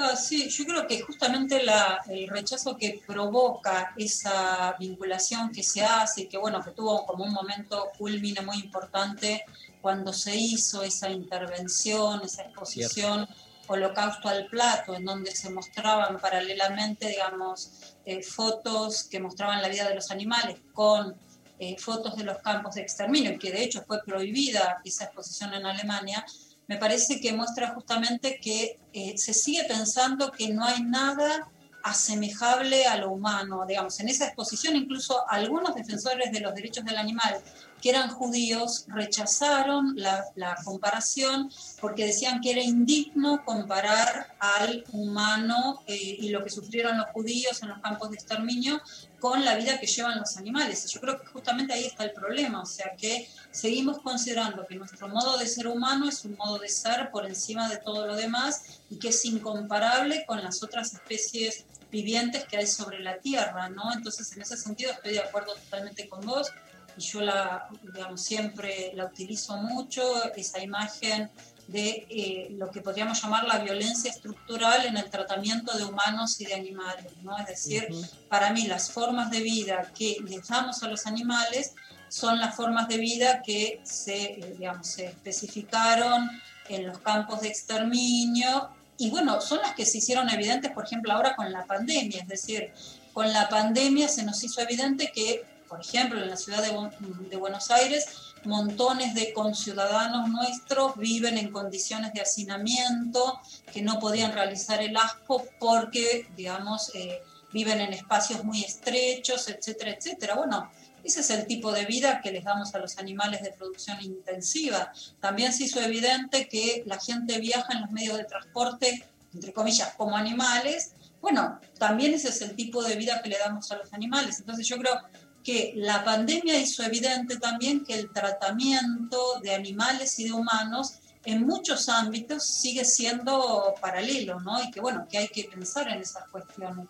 Ah, 0.00 0.14
sí, 0.14 0.48
yo 0.48 0.64
creo 0.64 0.86
que 0.86 1.00
justamente 1.00 1.60
la- 1.64 2.00
el 2.08 2.28
rechazo 2.28 2.76
que 2.76 3.02
provoca 3.04 3.92
esa 3.96 4.76
vinculación 4.78 5.50
que 5.50 5.64
se 5.64 5.82
hace 5.84 6.28
que 6.28 6.38
bueno, 6.38 6.62
que 6.62 6.70
tuvo 6.70 7.04
como 7.04 7.24
un 7.24 7.32
momento 7.32 7.90
culmine 7.98 8.40
muy 8.42 8.58
importante 8.58 9.44
cuando 9.80 10.12
se 10.12 10.36
hizo 10.36 10.84
esa 10.84 11.10
intervención, 11.10 12.20
esa 12.24 12.42
exposición 12.42 13.26
Holocausto 13.70 14.28
al 14.28 14.46
plato, 14.46 14.94
en 14.94 15.04
donde 15.04 15.30
se 15.32 15.50
mostraban 15.50 16.18
paralelamente, 16.20 17.08
digamos, 17.08 17.98
eh, 18.04 18.22
fotos 18.22 19.06
que 19.10 19.20
mostraban 19.20 19.60
la 19.60 19.68
vida 19.68 19.86
de 19.88 19.94
los 19.96 20.10
animales 20.10 20.56
con 20.72 21.14
eh, 21.58 21.76
fotos 21.76 22.16
de 22.16 22.24
los 22.24 22.38
campos 22.38 22.76
de 22.76 22.82
exterminio, 22.82 23.32
y 23.32 23.38
que 23.38 23.50
de 23.50 23.62
hecho 23.64 23.82
fue 23.86 24.00
prohibida 24.06 24.80
esa 24.84 25.04
exposición 25.04 25.52
en 25.52 25.66
Alemania, 25.66 26.24
me 26.68 26.76
parece 26.76 27.20
que 27.20 27.32
muestra 27.32 27.74
justamente 27.74 28.38
que 28.40 28.78
eh, 28.92 29.18
se 29.18 29.34
sigue 29.34 29.64
pensando 29.64 30.30
que 30.30 30.50
no 30.50 30.64
hay 30.64 30.82
nada 30.82 31.50
asemejable 31.82 32.86
a 32.86 32.96
lo 32.96 33.10
humano. 33.10 33.64
Digamos, 33.66 33.98
en 34.00 34.08
esa 34.08 34.26
exposición 34.26 34.76
incluso 34.76 35.28
algunos 35.28 35.74
defensores 35.74 36.30
de 36.30 36.40
los 36.40 36.54
derechos 36.54 36.84
del 36.84 36.98
animal 36.98 37.40
que 37.80 37.90
eran 37.90 38.10
judíos 38.10 38.84
rechazaron 38.88 39.94
la, 39.96 40.24
comparación 40.64 41.50
porque 41.80 42.06
decían 42.06 42.40
que 42.40 42.50
era 42.50 42.60
indigno 42.60 43.44
comparar 43.44 44.34
al 44.40 44.84
humano 44.92 45.82
eh, 45.86 45.94
y 45.96 46.28
lo 46.30 46.42
que 46.42 46.50
sufrieron 46.50 46.98
los 46.98 47.06
judíos 47.10 47.62
en 47.62 47.68
los 47.68 47.78
campos 47.80 48.10
de 48.10 48.16
exterminio 48.16 48.82
con 49.20 49.44
la 49.44 49.56
vida 49.56 49.80
que 49.80 49.86
llevan 49.86 50.18
los 50.18 50.36
animales. 50.36 50.86
Yo 50.90 51.00
creo 51.00 51.20
que 51.20 51.26
justamente 51.26 51.72
ahí 51.72 51.84
está 51.84 52.04
el 52.04 52.12
problema, 52.12 52.62
o 52.62 52.66
sea 52.66 52.94
que 52.96 53.28
seguimos 53.50 53.98
considerando 53.98 54.66
que 54.66 54.76
nuestro 54.76 55.08
modo 55.08 55.38
de 55.38 55.46
ser 55.46 55.66
humano 55.66 56.08
es 56.08 56.24
un 56.24 56.36
modo 56.36 56.58
de 56.58 56.68
ser 56.68 57.10
por 57.10 57.26
encima 57.26 57.68
de 57.68 57.78
todo 57.78 58.06
lo 58.06 58.16
demás 58.16 58.80
y 58.90 58.98
que 58.98 59.08
es 59.08 59.24
incomparable 59.24 60.24
con 60.26 60.42
las 60.42 60.62
otras 60.62 60.92
especies 60.94 61.64
vivientes 61.90 62.44
que 62.44 62.58
hay 62.58 62.66
sobre 62.66 63.00
la 63.00 63.18
Tierra, 63.18 63.68
¿no? 63.70 63.92
Entonces, 63.92 64.30
en 64.32 64.42
ese 64.42 64.56
sentido 64.56 64.92
estoy 64.92 65.12
de 65.12 65.20
acuerdo 65.20 65.54
totalmente 65.54 66.08
con 66.08 66.20
vos 66.20 66.52
y 66.96 67.00
yo 67.00 67.20
la, 67.20 67.68
digamos, 67.82 68.22
siempre 68.22 68.92
la 68.94 69.06
utilizo 69.06 69.56
mucho, 69.56 70.32
esa 70.34 70.62
imagen 70.62 71.30
de 71.68 72.06
eh, 72.10 72.48
lo 72.58 72.70
que 72.70 72.80
podríamos 72.80 73.22
llamar 73.22 73.44
la 73.46 73.58
violencia 73.58 74.10
estructural 74.10 74.86
en 74.86 74.96
el 74.96 75.08
tratamiento 75.10 75.76
de 75.76 75.84
humanos 75.84 76.40
y 76.40 76.46
de 76.46 76.54
animales, 76.54 77.12
¿no? 77.22 77.38
Es 77.38 77.46
decir, 77.46 77.88
para 78.28 78.52
mí 78.52 78.66
las 78.66 78.90
formas 78.90 79.30
de 79.30 79.40
vida 79.40 79.92
que 79.96 80.16
les 80.24 80.48
damos 80.48 80.82
a 80.82 80.88
los 80.88 81.06
animales 81.06 81.74
son 82.08 82.38
las 82.40 82.56
formas 82.56 82.88
de 82.88 82.96
vida 82.96 83.42
que 83.44 83.80
se, 83.84 84.16
eh, 84.40 84.54
digamos, 84.58 84.86
se 84.86 85.06
especificaron 85.06 86.30
en 86.68 86.86
los 86.86 86.98
campos 86.98 87.40
de 87.42 87.48
exterminio 87.48 88.70
y 88.96 89.10
bueno, 89.10 89.40
son 89.40 89.58
las 89.62 89.74
que 89.74 89.86
se 89.86 89.98
hicieron 89.98 90.28
evidentes, 90.30 90.72
por 90.72 90.84
ejemplo, 90.84 91.12
ahora 91.12 91.36
con 91.36 91.52
la 91.52 91.64
pandemia, 91.66 92.22
es 92.22 92.28
decir, 92.28 92.72
con 93.12 93.32
la 93.32 93.48
pandemia 93.48 94.08
se 94.08 94.24
nos 94.24 94.42
hizo 94.42 94.60
evidente 94.60 95.12
que, 95.14 95.44
por 95.68 95.80
ejemplo, 95.80 96.20
en 96.20 96.28
la 96.30 96.36
ciudad 96.36 96.62
de, 96.62 96.72
Bu- 96.72 96.90
de 97.28 97.36
Buenos 97.36 97.70
Aires, 97.70 98.06
montones 98.48 99.14
de 99.14 99.32
conciudadanos 99.32 100.28
nuestros 100.28 100.96
viven 100.96 101.38
en 101.38 101.52
condiciones 101.52 102.12
de 102.14 102.22
hacinamiento, 102.22 103.40
que 103.72 103.82
no 103.82 104.00
podían 104.00 104.32
realizar 104.32 104.82
el 104.82 104.96
asco 104.96 105.44
porque, 105.60 106.26
digamos, 106.36 106.90
eh, 106.94 107.22
viven 107.52 107.80
en 107.80 107.92
espacios 107.92 108.42
muy 108.44 108.64
estrechos, 108.64 109.48
etcétera, 109.48 109.92
etcétera. 109.92 110.34
Bueno, 110.34 110.70
ese 111.04 111.20
es 111.20 111.30
el 111.30 111.46
tipo 111.46 111.72
de 111.72 111.84
vida 111.84 112.20
que 112.22 112.32
les 112.32 112.44
damos 112.44 112.74
a 112.74 112.78
los 112.78 112.98
animales 112.98 113.42
de 113.42 113.52
producción 113.52 114.00
intensiva. 114.02 114.92
También 115.20 115.52
se 115.52 115.64
hizo 115.64 115.80
evidente 115.80 116.48
que 116.48 116.82
la 116.86 116.98
gente 116.98 117.38
viaja 117.38 117.72
en 117.72 117.82
los 117.82 117.90
medios 117.90 118.16
de 118.16 118.24
transporte, 118.24 119.06
entre 119.32 119.52
comillas, 119.52 119.94
como 119.96 120.16
animales. 120.16 120.92
Bueno, 121.20 121.60
también 121.78 122.14
ese 122.14 122.28
es 122.28 122.40
el 122.42 122.56
tipo 122.56 122.82
de 122.82 122.96
vida 122.96 123.20
que 123.22 123.28
le 123.28 123.38
damos 123.38 123.70
a 123.70 123.76
los 123.76 123.92
animales. 123.92 124.40
Entonces 124.40 124.66
yo 124.66 124.76
creo 124.78 125.00
que 125.48 125.72
la 125.76 126.04
pandemia 126.04 126.60
hizo 126.60 126.82
evidente 126.82 127.38
también 127.38 127.82
que 127.82 127.94
el 127.94 128.12
tratamiento 128.12 129.40
de 129.42 129.54
animales 129.54 130.18
y 130.18 130.24
de 130.24 130.32
humanos 130.32 130.98
en 131.24 131.46
muchos 131.46 131.88
ámbitos 131.88 132.44
sigue 132.44 132.84
siendo 132.84 133.74
paralelo, 133.80 134.40
¿no? 134.40 134.62
Y 134.62 134.70
que 134.70 134.82
bueno, 134.82 135.08
que 135.10 135.16
hay 135.16 135.28
que 135.28 135.44
pensar 135.44 135.88
en 135.88 136.02
esas 136.02 136.28
cuestiones. 136.28 136.86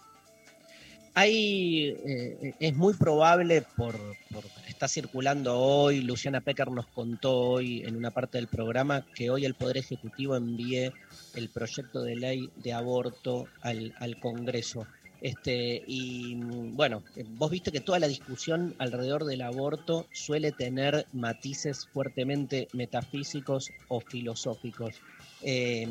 Hay, 1.14 1.96
eh, 2.04 2.54
es 2.58 2.74
muy 2.74 2.94
probable, 2.94 3.62
por, 3.76 3.94
por 4.32 4.42
está 4.66 4.88
circulando 4.88 5.56
hoy, 5.56 6.00
Luciana 6.00 6.40
Pecker 6.40 6.72
nos 6.72 6.86
contó 6.86 7.36
hoy 7.36 7.82
en 7.84 7.94
una 7.94 8.10
parte 8.10 8.38
del 8.38 8.48
programa 8.48 9.04
que 9.14 9.30
hoy 9.30 9.44
el 9.44 9.54
Poder 9.54 9.76
Ejecutivo 9.76 10.34
envíe 10.34 10.92
el 11.34 11.48
proyecto 11.48 12.02
de 12.02 12.16
ley 12.16 12.50
de 12.56 12.72
aborto 12.72 13.46
al, 13.60 13.94
al 14.00 14.18
Congreso. 14.18 14.86
Este, 15.20 15.82
y 15.86 16.36
bueno, 16.72 17.02
vos 17.36 17.50
viste 17.50 17.72
que 17.72 17.80
toda 17.80 17.98
la 17.98 18.06
discusión 18.06 18.74
alrededor 18.78 19.24
del 19.24 19.42
aborto 19.42 20.06
suele 20.12 20.52
tener 20.52 21.06
matices 21.12 21.88
fuertemente 21.92 22.68
metafísicos 22.72 23.72
o 23.88 24.00
filosóficos. 24.00 24.94
Eh, 25.42 25.88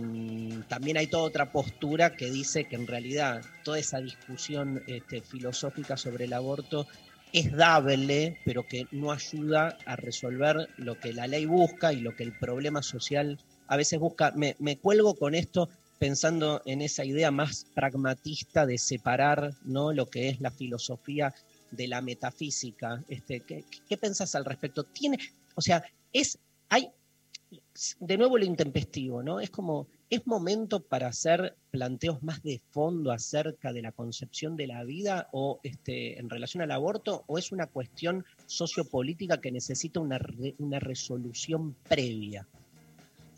también 0.68 0.98
hay 0.98 1.08
toda 1.08 1.24
otra 1.24 1.52
postura 1.52 2.16
que 2.16 2.30
dice 2.32 2.66
que 2.66 2.76
en 2.76 2.88
realidad 2.88 3.42
toda 3.64 3.80
esa 3.80 4.00
discusión 4.00 4.82
este, 4.88 5.22
filosófica 5.22 5.98
sobre 5.98 6.26
el 6.26 6.34
aborto 6.34 6.88
es 7.34 7.52
dable, 7.52 8.38
pero 8.46 8.66
que 8.66 8.88
no 8.92 9.12
ayuda 9.12 9.78
a 9.86 9.98
resolver 9.98 10.70
lo 10.78 10.98
que 10.98 11.12
la 11.12 11.28
ley 11.28 11.46
busca 11.46 11.92
y 11.92 12.00
lo 12.00 12.16
que 12.16 12.24
el 12.24 12.32
problema 12.32 12.82
social 12.82 13.38
a 13.68 13.76
veces 13.76 14.00
busca. 14.00 14.34
Me 14.36 14.78
cuelgo 14.78 15.16
con 15.16 15.36
esto 15.36 15.68
pensando 16.00 16.62
en 16.66 16.82
esa 16.82 17.06
idea 17.06 17.32
más 17.32 17.66
pragmatista 17.74 18.66
de 18.66 18.78
separar 18.78 19.54
¿no? 19.66 19.94
lo 19.94 20.06
que 20.08 20.30
es 20.30 20.40
la 20.42 20.52
filosofía 20.52 21.34
de 21.72 21.88
la 21.88 22.02
metafísica. 22.02 23.04
Este, 23.10 23.42
¿qué, 23.42 23.64
¿Qué 23.88 23.98
pensás 23.98 24.36
al 24.36 24.46
respecto? 24.46 24.84
Tiene, 24.84 25.18
o 25.56 25.62
sea, 25.62 25.84
es, 26.14 26.38
hay, 26.70 26.90
de 28.00 28.18
nuevo 28.18 28.38
lo 28.38 28.46
intempestivo, 28.46 29.24
¿no? 29.24 29.40
Es 29.40 29.50
como, 29.50 29.88
es 30.10 30.26
momento 30.28 30.82
para 30.82 31.08
hacer 31.08 31.56
planteos 31.72 32.22
más 32.24 32.42
de 32.44 32.62
fondo 32.72 33.12
acerca 33.12 33.74
de 33.74 33.82
la 33.82 33.92
concepción 33.92 34.56
de 34.56 34.68
la 34.68 34.84
vida 34.84 35.28
o 35.32 35.60
este, 35.64 36.20
en 36.20 36.30
relación 36.30 36.62
al 36.62 36.72
aborto, 36.72 37.24
o 37.28 37.38
es 37.38 37.52
una 37.52 37.68
cuestión 37.68 38.26
sociopolítica 38.46 39.40
que 39.42 39.52
necesita 39.52 40.00
una, 40.00 40.18
re- 40.18 40.56
una 40.60 40.80
resolución 40.80 41.76
previa. 41.88 42.48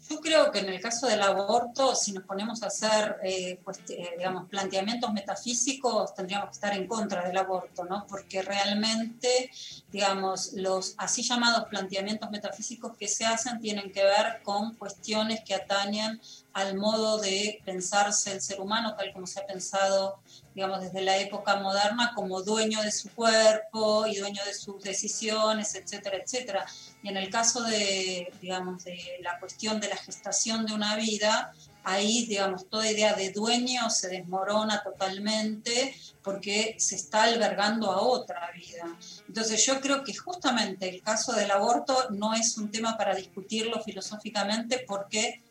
Yo 0.10 0.20
creo 0.22 0.52
que 0.52 0.60
en 0.60 0.70
el 0.70 0.82
caso 0.82 1.06
del 1.06 1.22
aborto, 1.22 1.94
si 1.94 2.14
nos 2.14 2.24
ponemos 2.24 2.64
a 2.64 2.68
hacer 2.68 3.18
eh, 3.24 3.60
eh, 3.90 4.16
digamos, 4.18 4.50
planteamientos 4.50 5.14
metafísicos, 5.14 6.16
tendríamos 6.16 6.48
que 6.50 6.54
estar 6.54 6.74
en 6.74 6.88
contra 6.88 7.28
del 7.28 7.38
aborto, 7.38 7.84
¿no? 7.84 8.08
Porque 8.08 8.42
realmente, 8.42 9.52
digamos, 9.92 10.54
los 10.54 10.96
así 10.98 11.22
llamados 11.22 11.66
planteamientos 11.66 12.32
metafísicos 12.32 12.98
que 12.98 13.08
se 13.08 13.24
hacen 13.24 13.60
tienen 13.60 13.92
que 13.92 14.04
ver 14.04 14.42
con 14.42 14.74
cuestiones 14.76 15.42
que 15.46 15.54
atañen 15.54 16.20
al 16.54 16.76
modo 16.76 17.20
de 17.20 17.62
pensarse 17.64 18.32
el 18.32 18.42
ser 18.42 18.60
humano, 18.60 18.96
tal 18.96 19.14
como 19.14 19.28
se 19.28 19.40
ha 19.40 19.46
pensado, 19.46 20.20
digamos, 20.56 20.82
desde 20.82 21.02
la 21.02 21.18
época 21.18 21.58
moderna, 21.58 22.12
como 22.16 22.42
dueño 22.42 22.82
de 22.82 22.92
su 22.92 23.10
cuerpo 23.12 24.08
y 24.08 24.18
dueño 24.18 24.44
de 24.46 24.54
sus 24.54 24.82
decisiones, 24.84 25.76
etcétera, 25.76 26.18
etcétera. 26.18 26.66
Y 27.04 27.10
en 27.10 27.18
el 27.18 27.30
caso 27.30 27.62
de, 27.64 28.32
digamos, 28.42 28.84
de 28.84 29.00
la 29.22 29.40
cuestión 29.40 29.80
de 29.80 29.90
la 29.90 29.98
gestación 29.98 30.66
de 30.66 30.74
una 30.74 30.96
vida, 30.96 31.54
ahí, 31.84 32.26
digamos, 32.26 32.68
toda 32.70 32.92
idea 32.92 33.14
de 33.14 33.32
dueño 33.32 33.90
se 33.90 34.10
desmorona 34.10 34.84
totalmente 34.84 35.96
porque 36.24 36.76
se 36.78 36.96
está 36.96 37.24
albergando 37.24 37.92
a 37.92 38.02
otra 38.02 38.52
vida. 38.54 38.86
Entonces 39.28 39.66
yo 39.66 39.80
creo 39.80 40.04
que 40.04 40.16
justamente 40.16 40.90
el 40.90 41.02
caso 41.02 41.34
del 41.34 41.52
aborto 41.52 42.10
no 42.12 42.34
es 42.34 42.58
un 42.58 42.70
tema 42.70 42.98
para 42.98 43.16
discutirlo 43.16 43.82
filosóficamente 43.82 44.84
porque 44.88 45.42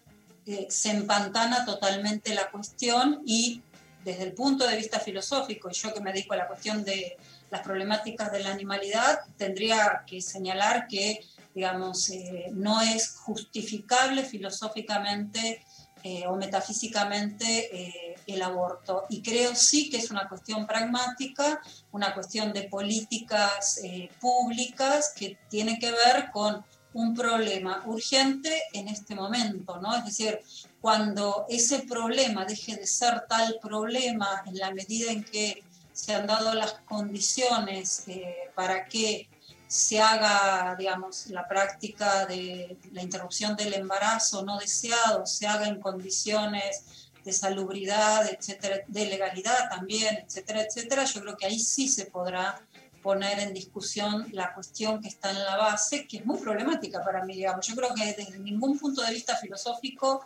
eh, 0.51 0.67
se 0.71 0.93
empantana 0.93 1.67
totalmente 1.67 2.35
la 2.35 2.51
cuestión 2.51 3.21
y 3.27 3.61
desde 4.03 4.23
el 4.23 4.33
punto 4.33 4.67
de 4.67 4.79
vista 4.79 4.99
filosófico, 4.99 5.69
y 5.69 5.75
yo 5.75 5.93
que 5.93 6.01
me 6.01 6.11
dedico 6.11 6.33
a 6.33 6.39
la 6.39 6.49
cuestión 6.49 6.85
de 6.85 7.19
las 7.51 7.61
problemáticas 7.61 8.33
de 8.33 8.41
la 8.41 8.53
animalidad, 8.53 9.19
tendría 9.37 10.05
que 10.07 10.23
señalar 10.23 10.87
que, 10.87 11.21
digamos, 11.55 12.09
eh, 12.09 12.47
no 12.53 12.81
es 12.81 13.11
justificable 13.19 14.25
filosóficamente 14.25 15.63
eh, 16.03 16.27
o 16.27 16.37
metafísicamente 16.37 18.17
el 18.27 18.41
aborto. 18.41 19.05
Y 19.11 19.21
creo 19.21 19.55
sí 19.55 19.91
que 19.91 19.99
es 19.99 20.11
una 20.11 20.31
cuestión 20.31 20.67
pragmática, 20.67 21.61
una 21.93 22.15
cuestión 22.15 22.55
de 22.55 22.63
políticas 22.63 23.83
públicas 24.19 25.13
que 25.15 25.37
tiene 25.51 25.79
que 25.79 25.91
ver 25.91 26.31
con 26.33 26.65
un 26.95 27.15
problema 27.15 27.83
urgente 27.87 28.63
en 28.73 28.89
este 28.89 29.15
momento, 29.15 29.81
¿no? 29.81 29.97
Es 29.97 30.05
decir, 30.05 30.41
cuando 30.81 31.47
ese 31.49 31.81
problema 31.81 32.45
deje 32.45 32.77
de 32.77 32.87
ser 32.87 33.25
tal 33.29 33.59
problema 33.61 34.43
en 34.47 34.57
la 34.57 34.73
medida 34.73 35.13
en 35.13 35.25
que 35.25 35.63
se 35.93 36.15
han 36.15 36.27
dado 36.27 36.55
las 36.55 36.75
condiciones 36.87 38.05
eh, 38.07 38.51
para 38.55 38.87
que 38.87 39.29
se 39.67 40.01
haga, 40.01 40.75
digamos, 40.79 41.27
la 41.27 41.47
práctica 41.47 42.25
de 42.25 42.79
la 42.93 43.03
interrupción 43.03 43.55
del 43.55 43.75
embarazo 43.75 44.43
no 44.43 44.59
deseado, 44.59 45.27
se 45.27 45.47
haga 45.47 45.69
en 45.69 45.81
condiciones 45.81 46.85
de 47.23 47.33
salubridad, 47.33 48.27
etcétera, 48.33 48.79
de 48.87 49.05
legalidad 49.07 49.69
también, 49.69 50.17
etcétera, 50.25 50.63
etcétera, 50.63 51.05
yo 51.05 51.21
creo 51.21 51.37
que 51.37 51.47
ahí 51.47 51.59
sí 51.59 51.87
se 51.87 52.07
podrá 52.07 52.63
poner 53.09 53.39
en 53.39 53.55
discusión 53.55 54.27
la 54.33 54.53
cuestión 54.53 55.01
que 55.01 55.09
está 55.09 55.31
en 55.31 55.43
la 55.43 55.57
base, 55.57 56.07
que 56.07 56.19
es 56.19 56.27
muy 56.27 56.39
problemática 56.39 57.03
para 57.03 57.25
mí, 57.25 57.37
digamos. 57.37 57.67
Yo 57.67 57.75
creo 57.75 57.95
que 57.95 58.05
desde 58.05 58.39
ningún 58.39 58.79
punto 58.79 59.01
de 59.01 59.15
vista 59.15 59.35
filosófico, 59.35 60.23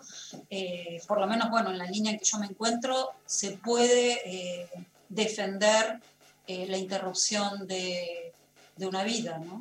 eh, 0.51 1.01
por 1.07 1.21
lo 1.21 1.29
menos, 1.29 1.49
bueno, 1.49 1.71
en 1.71 1.79
la 1.79 1.87
línea 1.87 2.11
en 2.11 2.19
que 2.19 2.25
yo 2.25 2.39
me 2.41 2.47
encuentro, 2.47 3.11
se 3.25 3.53
puede 3.53 4.19
eh, 4.25 4.69
defender 5.09 6.01
eh, 6.49 6.67
la 6.67 6.77
interrupción 6.77 7.69
de, 7.69 8.33
una 8.79 9.05
vida, 9.05 9.39
¿no? 9.39 9.61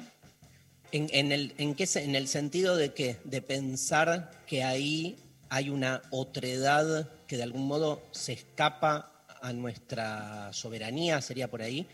¿En, 0.92 1.08
en 1.12 1.32
el, 1.32 1.54
en, 1.60 1.76
qué, 1.76 1.88
en 1.94 2.16
el 2.16 2.28
sentido 2.28 2.76
de 2.76 2.96
que 2.96 3.18
de 3.24 3.44
pensar 3.44 4.32
que 4.48 4.64
ahí 4.64 5.16
hay 5.50 5.70
una 5.70 6.02
otredad 6.10 7.08
que 7.28 7.38
de 7.38 7.44
algún 7.44 7.68
modo 7.68 8.02
se 8.10 8.34
escapa 8.34 9.12
a 9.44 9.54
nuestra 9.54 10.52
soberanía, 10.54 11.22
sería 11.22 11.48
por 11.48 11.62
ahí. 11.62 11.88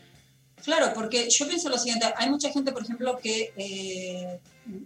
Claro, 0.64 0.92
porque 0.94 1.28
yo 1.30 1.46
pienso 1.46 1.68
lo 1.68 1.78
siguiente, 1.78 2.12
hay 2.16 2.28
mucha 2.28 2.50
gente, 2.50 2.72
por 2.72 2.82
ejemplo, 2.82 3.18
que 3.18 3.52
eh, 3.56 4.40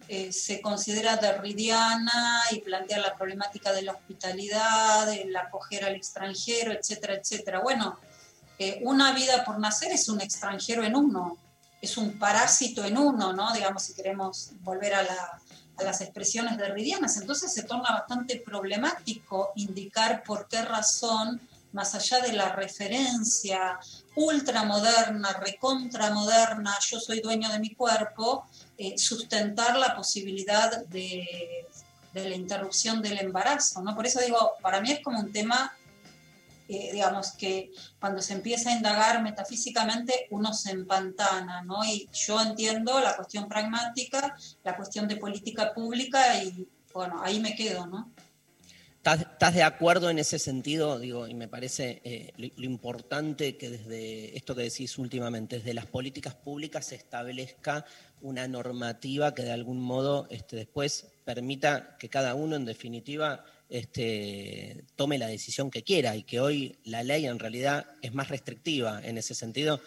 eh, 0.09 0.33
se 0.33 0.61
considera 0.61 1.17
derridiana 1.17 2.43
y 2.51 2.61
plantea 2.61 2.99
la 2.99 3.17
problemática 3.17 3.73
de 3.73 3.83
la 3.83 3.93
hospitalidad, 3.93 5.13
el 5.13 5.35
acoger 5.35 5.85
al 5.85 5.95
extranjero, 5.95 6.73
etcétera, 6.73 7.15
etcétera. 7.15 7.61
Bueno, 7.61 7.99
eh, 8.59 8.81
una 8.83 9.13
vida 9.13 9.45
por 9.45 9.59
nacer 9.59 9.93
es 9.93 10.09
un 10.09 10.21
extranjero 10.21 10.85
en 10.85 10.95
uno, 10.95 11.37
es 11.81 11.97
un 11.97 12.19
parásito 12.19 12.85
en 12.85 12.97
uno, 12.99 13.33
¿no? 13.33 13.53
Digamos, 13.53 13.83
si 13.83 13.95
queremos 13.95 14.51
volver 14.61 14.95
a, 14.95 15.01
a 15.01 15.83
las 15.83 16.01
expresiones 16.01 16.57
derridianas. 16.59 17.17
Entonces 17.17 17.53
se 17.53 17.65
torna 17.65 17.91
bastante 17.91 18.41
problemático 18.45 19.51
indicar 19.57 20.23
por 20.23 20.47
qué 20.49 20.63
razón, 20.63 21.41
más 21.73 21.95
allá 21.95 22.21
de 22.21 22.35
la 22.35 22.53
referencia 22.53 23.81
ultramoderna, 24.15 25.33
recontramoderna, 25.35 26.79
yo 26.81 27.01
soy 27.01 27.21
dueño 27.21 27.49
de 27.51 27.59
mi 27.59 27.75
cuerpo, 27.75 28.47
eh, 28.77 28.99
sustentar 28.99 29.77
la 29.77 29.97
posibilidad 29.97 30.85
de, 30.87 31.67
la 32.15 32.35
interrupción 32.35 33.01
del 33.01 33.19
embarazo, 33.19 33.81
¿no? 33.83 33.95
Por 33.95 34.07
eso 34.07 34.21
digo, 34.21 34.53
para 34.61 34.83
mí 34.83 34.93
es 34.93 35.01
como 35.01 35.19
un 35.19 35.33
tema, 35.33 35.75
eh, 36.69 36.91
digamos, 36.93 37.33
que 37.33 37.71
cuando 37.99 38.21
se 38.21 38.35
empieza 38.35 38.69
a 38.69 38.75
indagar 38.75 39.23
metafísicamente 39.23 40.27
uno 40.31 40.53
se 40.53 40.73
empantana, 40.73 41.63
¿no? 41.63 41.83
Y 41.85 42.11
yo 42.13 42.39
entiendo 42.41 43.01
la 43.01 43.17
cuestión 43.17 43.49
pragmática, 43.49 44.37
la 44.63 44.77
cuestión 44.77 45.09
de 45.09 45.17
política 45.17 45.73
pública 45.73 46.43
y, 46.43 46.69
bueno, 46.93 47.23
ahí 47.23 47.41
me 47.41 47.55
quedo, 47.55 47.87
¿no? 47.87 48.12
¿Estás, 49.05 49.53
de 49.53 49.65
acuerdo 49.65 50.11
en 50.11 50.21
ese 50.21 50.39
sentido? 50.39 51.01
Digo, 51.01 51.27
y 51.27 51.35
me 51.35 51.49
parece 51.49 52.01
eh, 52.05 52.33
lo, 52.37 52.49
lo 52.55 52.65
importante 52.65 53.57
que 53.57 53.69
desde 53.69 54.37
esto 54.37 54.55
que 54.55 54.63
decís 54.63 54.97
últimamente, 54.97 55.57
desde 55.57 55.75
las 55.75 55.87
políticas 55.87 56.37
públicas 56.37 56.87
se 56.87 56.95
establezca 56.95 57.85
una 58.21 58.47
normativa 58.47 59.35
que 59.35 59.43
de 59.43 59.51
algún 59.51 59.81
modo 59.81 60.29
este, 60.31 60.55
después 60.55 61.09
permita 61.25 61.97
que 61.99 62.09
cada 62.09 62.37
uno, 62.37 62.55
en 62.55 62.65
definitiva, 62.65 63.45
este, 63.69 64.85
tome 64.95 65.19
la 65.19 65.27
decisión 65.27 65.69
que 65.69 65.83
quiera 65.83 66.15
y 66.15 66.23
que 66.23 66.39
hoy 66.39 66.79
la 66.85 67.03
ley 67.03 67.27
en 67.27 67.41
realidad 67.41 67.87
es 68.03 68.15
más 68.15 68.29
restrictiva 68.29 69.01
en 69.05 69.19
ese 69.19 69.35
sentido. 69.35 69.81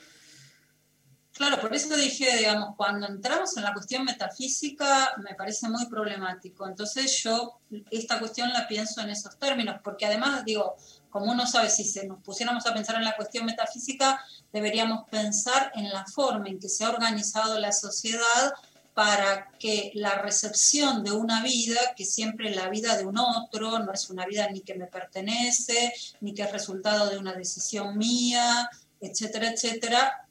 Claro, 1.36 1.60
por 1.60 1.76
eso 1.76 1.94
dije, 1.98 2.38
digamos, 2.38 2.76
cuando 2.78 3.08
entramos 3.08 3.58
en 3.58 3.64
la 3.64 3.74
cuestión 3.74 4.06
metafísica 4.06 5.12
me 5.18 5.36
parece 5.36 5.68
muy 5.68 5.86
problemático. 5.88 6.66
Entonces 6.66 7.22
yo 7.22 7.60
esta 7.92 8.20
cuestión 8.20 8.54
la 8.54 8.66
pienso 8.70 9.02
en 9.02 9.10
esos 9.10 9.38
términos, 9.38 9.82
porque 9.84 10.06
además, 10.06 10.46
digo, 10.46 10.78
como 11.10 11.30
uno 11.30 11.46
sabe, 11.46 11.70
si 11.70 11.84
se 11.84 12.08
nos 12.08 12.24
pusiéramos 12.24 12.66
a 12.66 12.74
pensar 12.74 12.96
en 12.96 13.04
la 13.04 13.18
cuestión 13.18 13.46
metafísica, 13.46 14.24
deberíamos 14.54 15.10
pensar 15.10 15.74
en 15.76 15.90
la 15.90 16.06
forma 16.06 16.48
en 16.48 16.58
que 16.58 16.70
se 16.70 16.86
ha 16.86 16.90
organizado 16.90 17.60
la 17.60 17.74
sociedad 17.74 18.54
para 18.94 19.50
que 19.60 19.92
la 19.94 20.16
recepción 20.16 21.04
de 21.04 21.12
una 21.12 21.44
vida, 21.44 21.82
que 21.98 22.06
siempre 22.06 22.56
la 22.56 22.70
vida 22.70 22.96
de 22.96 23.04
un 23.04 23.18
otro, 23.18 23.80
no 23.80 23.92
es 23.92 24.10
una 24.10 24.26
vida 24.26 24.50
ni 24.50 24.62
que 24.62 24.76
me 24.76 24.88
pertenece, 24.88 25.94
ni 26.22 26.34
que 26.34 26.44
es 26.44 26.52
resultado 26.54 27.10
de 27.10 27.18
una 27.18 27.34
decisión 27.34 27.98
mía, 27.98 28.70
etcétera, 29.02 29.50
etcétera, 29.50 30.25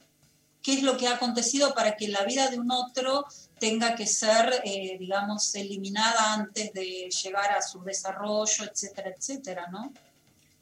qué 0.65 0.73
es 0.73 0.82
lo 0.82 0.97
que 0.97 1.07
ha 1.07 1.16
acontecido 1.16 1.74
para 1.74 1.95
que 1.95 2.09
la 2.09 2.24
vida 2.24 2.51
de 2.51 2.59
un 2.59 2.70
otro 2.73 3.27
tenga 3.59 3.95
que 3.95 4.07
ser, 4.07 4.62
eh, 4.65 4.97
digamos, 4.99 5.55
eliminada 5.55 6.32
antes 6.32 6.73
de 6.73 7.11
llegar 7.23 7.53
a 7.53 7.61
su 7.61 7.85
desarrollo, 7.85 8.65
etcétera, 8.65 9.11
etcétera, 9.16 9.66
¿no? 9.70 9.93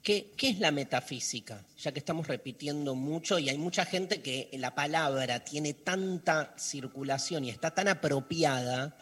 ¿Qué, 0.02 0.32
es 0.36 0.58
la 0.58 0.72
metafísica? 0.72 1.64
Ya 1.78 1.92
que 1.92 2.00
estamos 2.00 2.26
repitiendo 2.26 2.96
mucho 2.96 3.38
y 3.38 3.48
hay 3.48 3.56
mucha 3.56 3.84
gente 3.84 4.20
que 4.20 4.50
la 4.54 4.74
palabra 4.74 5.44
tiene 5.44 5.72
tanta 5.72 6.52
circulación 6.58 7.44
y 7.44 7.50
está 7.50 7.72
tan 7.72 7.86
apropiada 7.86 8.96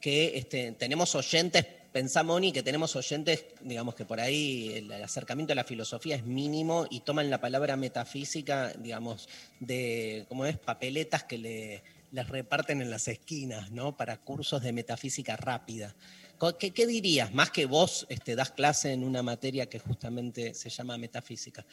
que 0.00 0.38
este, 0.38 0.72
tenemos 0.72 1.14
oyentes, 1.14 1.66
pensá 1.92 2.22
Moni, 2.22 2.52
que 2.52 2.62
tenemos 2.62 2.94
oyentes, 2.96 3.44
digamos 3.62 3.94
que 3.94 4.04
por 4.04 4.20
ahí 4.20 4.72
el, 4.74 4.92
acercamiento 4.92 5.52
a 5.52 5.56
la 5.56 5.64
filosofía 5.64 6.16
es 6.16 6.24
mínimo 6.24 6.86
y 6.90 7.00
toman 7.00 7.30
la 7.30 7.40
palabra 7.40 7.76
metafísica, 7.76 8.72
digamos, 8.78 9.28
de, 9.58 10.26
¿cómo 10.28 10.46
es? 10.46 10.58
Papeletas 10.58 11.24
que 11.24 11.38
le, 11.38 11.82
les 12.12 12.28
reparten 12.28 12.80
en 12.80 12.90
las 12.90 13.08
esquinas, 13.08 13.70
¿no? 13.70 13.96
Para 13.96 14.18
cursos 14.18 14.62
de 14.62 14.72
metafísica 14.72 15.36
rápida. 15.36 15.94
Co- 16.38 16.56
¿Qué, 16.56 16.70
qué 16.70 16.86
dirías? 16.86 17.32
Más 17.34 17.50
que 17.50 17.66
vos 17.66 18.06
este, 18.08 18.34
das 18.34 18.50
clase 18.52 18.92
en 18.92 19.04
una 19.04 19.22
materia 19.22 19.66
que 19.66 19.78
justamente 19.78 20.54
se 20.54 20.70
llama 20.70 20.96
metafísica. 20.96 21.64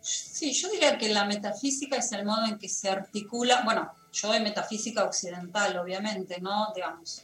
Sí, 0.00 0.52
yo 0.52 0.68
diría 0.68 0.98
que 0.98 1.08
la 1.10 1.24
metafísica 1.24 1.96
es 1.98 2.10
el 2.10 2.24
modo 2.24 2.46
en 2.46 2.58
que 2.58 2.68
se 2.68 2.88
articula, 2.88 3.62
bueno, 3.64 3.92
yo 4.12 4.32
de 4.32 4.40
metafísica 4.40 5.04
occidental, 5.04 5.78
obviamente, 5.78 6.40
¿no? 6.40 6.72
Digamos, 6.74 7.22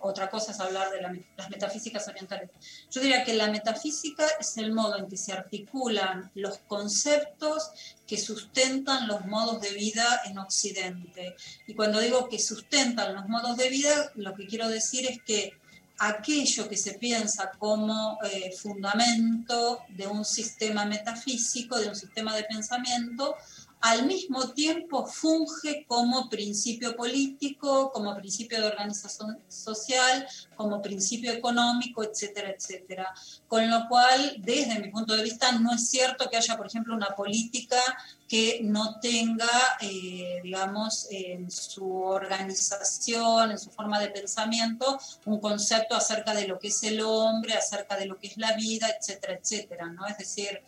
otra 0.00 0.30
cosa 0.30 0.52
es 0.52 0.60
hablar 0.60 0.90
de 0.90 1.00
las 1.02 1.50
metafísicas 1.50 2.06
orientales. 2.08 2.50
Yo 2.90 3.00
diría 3.00 3.24
que 3.24 3.34
la 3.34 3.48
metafísica 3.48 4.26
es 4.38 4.56
el 4.56 4.72
modo 4.72 4.96
en 4.96 5.08
que 5.08 5.16
se 5.16 5.32
articulan 5.32 6.30
los 6.34 6.58
conceptos 6.58 7.70
que 8.06 8.16
sustentan 8.16 9.08
los 9.08 9.26
modos 9.26 9.60
de 9.60 9.72
vida 9.72 10.22
en 10.24 10.38
Occidente. 10.38 11.34
Y 11.66 11.74
cuando 11.74 12.00
digo 12.00 12.28
que 12.28 12.38
sustentan 12.38 13.14
los 13.14 13.28
modos 13.28 13.56
de 13.56 13.68
vida, 13.68 14.12
lo 14.14 14.34
que 14.34 14.46
quiero 14.46 14.68
decir 14.68 15.06
es 15.06 15.22
que 15.22 15.52
aquello 15.98 16.68
que 16.68 16.76
se 16.76 16.94
piensa 16.94 17.50
como 17.58 18.18
eh, 18.22 18.52
fundamento 18.56 19.80
de 19.88 20.06
un 20.06 20.24
sistema 20.24 20.84
metafísico, 20.84 21.78
de 21.78 21.88
un 21.88 21.96
sistema 21.96 22.36
de 22.36 22.44
pensamiento, 22.44 23.34
al 23.80 24.06
mismo 24.06 24.50
tiempo 24.50 25.06
funge 25.06 25.84
como 25.86 26.28
principio 26.28 26.96
político, 26.96 27.90
como 27.92 28.14
principio 28.16 28.60
de 28.60 28.66
organización 28.66 29.38
social, 29.48 30.26
como 30.56 30.82
principio 30.82 31.32
económico, 31.32 32.02
etcétera, 32.02 32.50
etcétera. 32.50 33.14
Con 33.46 33.70
lo 33.70 33.86
cual, 33.88 34.36
desde 34.38 34.80
mi 34.80 34.88
punto 34.88 35.14
de 35.14 35.22
vista, 35.22 35.52
no 35.52 35.74
es 35.74 35.88
cierto 35.88 36.28
que 36.28 36.36
haya, 36.36 36.56
por 36.56 36.66
ejemplo, 36.66 36.94
una 36.94 37.14
política 37.14 37.80
que 38.28 38.60
no 38.62 38.98
tenga, 39.00 39.48
eh, 39.80 40.40
digamos, 40.42 41.06
en 41.10 41.50
su 41.50 42.02
organización, 42.02 43.52
en 43.52 43.58
su 43.58 43.70
forma 43.70 44.00
de 44.00 44.08
pensamiento, 44.08 44.98
un 45.24 45.40
concepto 45.40 45.94
acerca 45.94 46.34
de 46.34 46.46
lo 46.46 46.58
que 46.58 46.68
es 46.68 46.82
el 46.82 47.00
hombre, 47.00 47.54
acerca 47.54 47.96
de 47.96 48.06
lo 48.06 48.18
que 48.18 48.26
es 48.26 48.36
la 48.36 48.54
vida, 48.54 48.88
etcétera, 48.88 49.34
etcétera, 49.34 49.86
¿no? 49.86 50.06
Es 50.06 50.18
decir, 50.18 50.62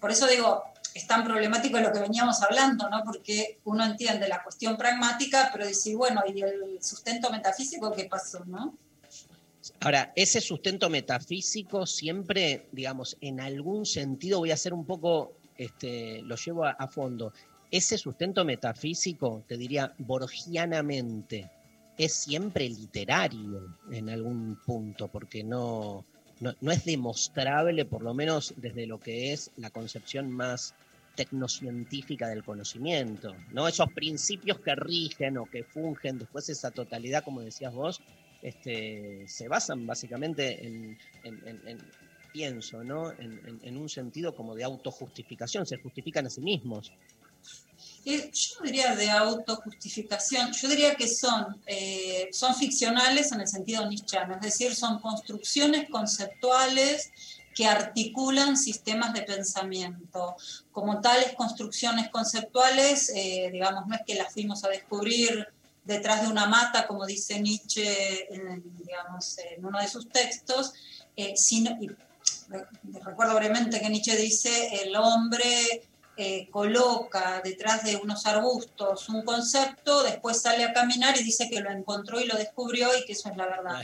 por 0.00 0.10
eso 0.10 0.26
digo, 0.26 0.62
es 0.96 1.06
tan 1.06 1.24
problemático 1.24 1.78
lo 1.78 1.92
que 1.92 2.00
veníamos 2.00 2.42
hablando, 2.42 2.88
¿no? 2.88 3.04
Porque 3.04 3.58
uno 3.64 3.84
entiende 3.84 4.28
la 4.28 4.42
cuestión 4.42 4.76
pragmática, 4.76 5.50
pero 5.52 5.66
dice, 5.66 5.94
bueno, 5.94 6.22
¿y 6.26 6.40
el 6.40 6.82
sustento 6.82 7.30
metafísico 7.30 7.92
qué 7.92 8.04
pasó, 8.04 8.44
no? 8.46 8.74
Ahora, 9.80 10.12
ese 10.16 10.40
sustento 10.40 10.88
metafísico 10.88 11.86
siempre, 11.86 12.66
digamos, 12.72 13.16
en 13.20 13.40
algún 13.40 13.84
sentido, 13.84 14.38
voy 14.38 14.52
a 14.52 14.54
hacer 14.54 14.72
un 14.72 14.86
poco, 14.86 15.32
este, 15.58 16.22
lo 16.22 16.36
llevo 16.36 16.64
a, 16.64 16.88
fondo, 16.88 17.32
ese 17.70 17.98
sustento 17.98 18.44
metafísico, 18.44 19.44
te 19.46 19.58
diría, 19.58 19.92
borgianamente, 19.98 21.50
es 21.98 22.14
siempre 22.14 22.68
literario 22.68 23.76
en 23.90 24.08
algún 24.08 24.56
punto, 24.64 25.08
porque 25.08 25.44
no, 25.44 26.04
no 26.40 26.72
es 26.72 26.84
demostrable, 26.84 27.84
por 27.84 28.02
lo 28.02 28.14
menos 28.14 28.54
desde 28.56 28.86
lo 28.86 28.98
que 28.98 29.32
es 29.34 29.50
la 29.56 29.70
concepción 29.70 30.30
más 30.30 30.74
tecnocientífica 31.16 32.28
del 32.28 32.44
conocimiento, 32.44 33.34
¿no? 33.52 33.66
Esos 33.66 33.90
principios 33.92 34.60
que 34.60 34.74
rigen 34.76 35.38
o 35.38 35.46
que 35.46 35.64
fungen 35.64 36.18
después 36.18 36.48
esa 36.48 36.70
totalidad, 36.70 37.24
como 37.24 37.40
decías 37.40 37.72
vos, 37.72 38.00
este, 38.42 39.24
se 39.26 39.48
basan 39.48 39.86
básicamente 39.86 40.64
en, 40.66 40.96
en- 41.24 41.48
en- 41.48 41.68
en- 41.68 41.78
pienso, 42.32 42.84
¿no? 42.84 43.12
En, 43.12 43.76
un 43.78 43.88
sentido 43.88 44.34
como 44.36 44.54
de 44.54 44.62
autojustificación, 44.62 45.64
se 45.64 45.78
justifican 45.78 46.26
a 46.26 46.30
sí 46.30 46.42
mismos. 46.42 46.92
Yo 48.04 48.62
diría 48.62 48.94
de 48.94 49.10
autojustificación, 49.10 50.52
yo 50.52 50.68
diría 50.68 50.94
que 50.94 51.08
son, 51.08 51.60
eh, 51.66 52.28
son 52.32 52.54
ficcionales 52.54 53.32
en 53.32 53.40
el 53.40 53.48
sentido 53.48 53.88
nietzscheano, 53.88 54.34
es 54.34 54.40
decir, 54.42 54.74
son 54.74 55.00
construcciones 55.00 55.88
conceptuales 55.88 57.10
que 57.56 57.66
articulan 57.66 58.56
sistemas 58.56 59.14
de 59.14 59.22
pensamiento. 59.22 60.36
Como 60.70 61.00
tales 61.00 61.32
construcciones 61.34 62.10
conceptuales, 62.10 63.10
eh, 63.14 63.48
digamos, 63.50 63.86
no 63.86 63.94
es 63.94 64.02
que 64.06 64.14
las 64.14 64.32
fuimos 64.32 64.62
a 64.62 64.68
descubrir 64.68 65.48
detrás 65.82 66.22
de 66.22 66.28
una 66.28 66.46
mata, 66.46 66.86
como 66.86 67.06
dice 67.06 67.40
Nietzsche 67.40 68.32
en, 68.34 68.62
digamos, 68.76 69.38
en 69.38 69.64
uno 69.64 69.80
de 69.80 69.88
sus 69.88 70.08
textos, 70.10 70.74
eh, 71.16 71.32
sino, 71.36 71.78
re- 72.48 72.66
recuerdo 73.02 73.34
brevemente 73.36 73.80
que 73.80 73.88
Nietzsche 73.88 74.16
dice, 74.16 74.82
el 74.82 74.94
hombre 74.94 75.88
eh, 76.18 76.48
coloca 76.50 77.40
detrás 77.42 77.84
de 77.84 77.96
unos 77.96 78.26
arbustos 78.26 79.08
un 79.08 79.22
concepto, 79.22 80.02
después 80.02 80.42
sale 80.42 80.64
a 80.64 80.72
caminar 80.74 81.18
y 81.18 81.22
dice 81.22 81.48
que 81.48 81.60
lo 81.60 81.70
encontró 81.70 82.20
y 82.20 82.26
lo 82.26 82.36
descubrió 82.36 82.88
y 82.98 83.04
que 83.06 83.12
eso 83.12 83.30
es 83.30 83.36
la 83.36 83.46
verdad. 83.46 83.80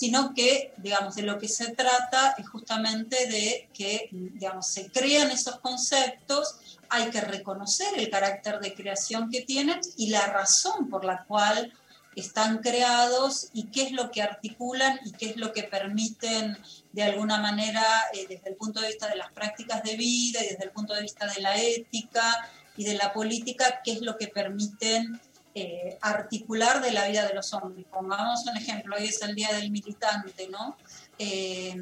Sino 0.00 0.32
que, 0.32 0.72
digamos, 0.78 1.14
de 1.14 1.24
lo 1.24 1.38
que 1.38 1.46
se 1.46 1.72
trata 1.72 2.34
es 2.38 2.48
justamente 2.48 3.26
de 3.26 3.68
que, 3.74 4.08
digamos, 4.10 4.66
se 4.66 4.90
crean 4.90 5.30
esos 5.30 5.58
conceptos, 5.60 6.56
hay 6.88 7.10
que 7.10 7.20
reconocer 7.20 7.88
el 7.98 8.08
carácter 8.08 8.60
de 8.60 8.72
creación 8.72 9.30
que 9.30 9.42
tienen 9.42 9.78
y 9.98 10.08
la 10.08 10.26
razón 10.26 10.88
por 10.88 11.04
la 11.04 11.24
cual 11.24 11.74
están 12.16 12.58
creados 12.58 13.50
y 13.52 13.64
qué 13.64 13.82
es 13.82 13.92
lo 13.92 14.10
que 14.10 14.22
articulan 14.22 14.98
y 15.04 15.12
qué 15.12 15.28
es 15.30 15.36
lo 15.36 15.52
que 15.52 15.64
permiten 15.64 16.56
de 16.92 17.02
alguna 17.02 17.38
manera 17.38 17.84
eh, 18.14 18.26
desde 18.26 18.48
el 18.48 18.56
punto 18.56 18.80
de 18.80 18.88
vista 18.88 19.06
de 19.06 19.16
las 19.16 19.30
prácticas 19.32 19.82
de 19.82 19.96
vida 19.98 20.42
y 20.42 20.48
desde 20.48 20.64
el 20.64 20.70
punto 20.70 20.94
de 20.94 21.02
vista 21.02 21.26
de 21.26 21.42
la 21.42 21.60
ética 21.60 22.50
y 22.78 22.84
de 22.84 22.94
la 22.94 23.12
política, 23.12 23.82
qué 23.84 23.92
es 23.92 24.00
lo 24.00 24.16
que 24.16 24.28
permiten 24.28 25.20
eh, 25.52 25.98
articular 26.00 26.80
de 26.80 26.92
la 26.92 27.08
vida 27.08 27.26
de 27.26 27.34
los 27.34 27.52
hombres. 27.52 27.84
Pongamos 27.90 28.46
un 28.46 28.56
ejemplo, 28.56 28.94
hoy 28.96 29.06
es 29.06 29.20
el 29.20 29.34
Día 29.34 29.52
del 29.52 29.72
Militante, 29.72 30.48
¿no? 30.48 30.76
Eh, 31.18 31.76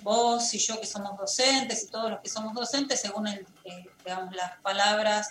vos 0.00 0.54
y 0.54 0.58
yo 0.58 0.80
que 0.80 0.86
somos 0.86 1.18
docentes 1.18 1.82
y 1.82 1.88
todos 1.88 2.12
los 2.12 2.20
que 2.20 2.28
somos 2.28 2.54
docentes, 2.54 3.00
según 3.00 3.26
eh, 3.26 3.44
las 4.04 4.60
palabras 4.62 5.30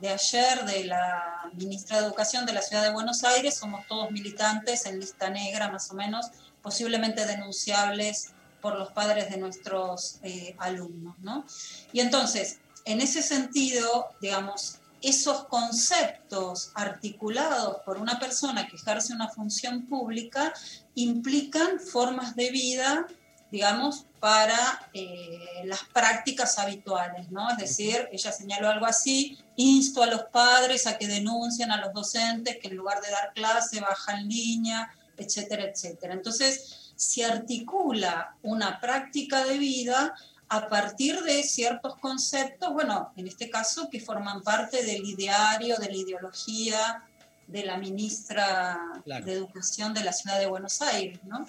de 0.00 0.08
ayer 0.08 0.64
de 0.64 0.86
la 0.86 1.48
ministra 1.54 2.00
de 2.00 2.06
Educación 2.06 2.46
de 2.46 2.52
la 2.52 2.62
Ciudad 2.62 2.82
de 2.82 2.90
Buenos 2.90 3.22
Aires, 3.22 3.56
somos 3.56 3.86
todos 3.86 4.10
militantes 4.10 4.86
en 4.86 4.98
lista 4.98 5.30
negra 5.30 5.70
más 5.70 5.88
o 5.92 5.94
menos, 5.94 6.26
posiblemente 6.62 7.26
denunciables 7.26 8.32
por 8.60 8.76
los 8.76 8.90
padres 8.90 9.30
de 9.30 9.36
nuestros 9.36 10.18
alumnos. 10.58 11.16
¿no? 11.20 11.44
Y 11.92 12.00
entonces, 12.00 12.58
en 12.84 13.00
ese 13.00 13.22
sentido, 13.22 14.08
digamos, 14.20 14.80
esos 15.02 15.44
conceptos 15.46 16.70
articulados 16.74 17.78
por 17.84 17.98
una 17.98 18.18
persona 18.18 18.66
que 18.66 18.76
ejerce 18.76 19.12
una 19.12 19.28
función 19.28 19.86
pública 19.86 20.52
implican 20.94 21.80
formas 21.80 22.36
de 22.36 22.50
vida, 22.50 23.06
digamos, 23.50 24.06
para 24.20 24.88
eh, 24.94 25.62
las 25.64 25.82
prácticas 25.92 26.58
habituales, 26.58 27.30
¿no? 27.30 27.50
Es 27.50 27.58
decir, 27.58 28.08
ella 28.12 28.32
señaló 28.32 28.68
algo 28.68 28.86
así, 28.86 29.36
insto 29.56 30.02
a 30.02 30.06
los 30.06 30.24
padres 30.24 30.86
a 30.86 30.96
que 30.96 31.08
denuncien 31.08 31.72
a 31.72 31.80
los 31.80 31.92
docentes 31.92 32.58
que 32.62 32.68
en 32.68 32.76
lugar 32.76 33.00
de 33.02 33.10
dar 33.10 33.32
clase 33.34 33.80
bajan 33.80 34.28
línea, 34.28 34.94
etcétera, 35.16 35.64
etcétera. 35.64 36.14
Entonces, 36.14 36.92
se 36.96 37.24
articula 37.24 38.36
una 38.42 38.80
práctica 38.80 39.44
de 39.44 39.58
vida 39.58 40.14
a 40.52 40.68
partir 40.68 41.18
de 41.22 41.42
ciertos 41.44 41.96
conceptos, 41.96 42.74
bueno, 42.74 43.10
en 43.16 43.26
este 43.26 43.48
caso 43.48 43.88
que 43.88 43.98
forman 44.00 44.42
parte 44.42 44.84
del 44.84 45.02
ideario, 45.02 45.78
de 45.78 45.86
la 45.86 45.96
ideología 45.96 47.02
de 47.46 47.64
la 47.64 47.78
ministra 47.78 48.78
Claro. 49.02 49.24
de 49.24 49.32
Educación 49.32 49.94
de 49.94 50.04
la 50.04 50.12
Ciudad 50.12 50.38
de 50.38 50.46
Buenos 50.46 50.82
Aires, 50.82 51.20
¿no? 51.24 51.48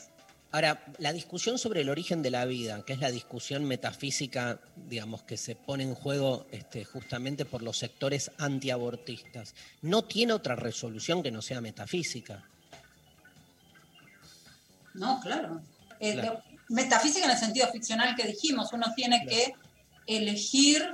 Ahora, 0.53 0.85
la 0.99 1.11
discusión 1.11 1.57
sobre 1.57 1.81
el 1.81 1.89
origen 1.89 2.21
de 2.21 2.31
la 2.31 2.45
vida, 2.45 2.85
que 2.85 2.93
es 2.93 2.99
la 2.99 3.11
discusión 3.11 3.65
metafísica, 3.65 4.61
digamos, 4.87 5.23
que 5.23 5.35
se 5.35 5.55
pone 5.57 5.83
en 5.83 5.95
juego 5.95 6.45
este, 6.51 6.85
justamente 6.85 7.43
por 7.43 7.61
los 7.61 7.77
sectores 7.77 8.31
antiabortistas, 8.37 9.53
no 9.81 10.03
tiene 10.05 10.31
otra 10.31 10.55
resolución 10.55 11.23
que 11.23 11.31
no 11.31 11.41
sea 11.41 11.59
metafísica. 11.59 12.41
No, 14.93 15.19
claro. 15.19 15.61
Eh, 15.99 16.13
Claro. 16.13 16.41
Metafísica 16.69 17.25
en 17.25 17.31
el 17.31 17.37
sentido 17.37 17.67
ficcional 17.71 18.15
que 18.15 18.27
dijimos, 18.27 18.71
uno 18.73 18.93
tiene 18.95 19.25
que 19.27 19.53
elegir, 20.07 20.85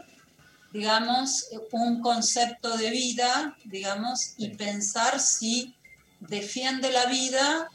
digamos, 0.71 1.47
un 1.71 2.01
concepto 2.01 2.77
de 2.77 2.89
vida, 2.89 3.57
digamos, 3.65 4.33
y 4.37 4.49
pensar 4.49 5.19
si 5.19 5.75
defiende 6.19 6.91
la 6.91 7.05
vida 7.05 7.69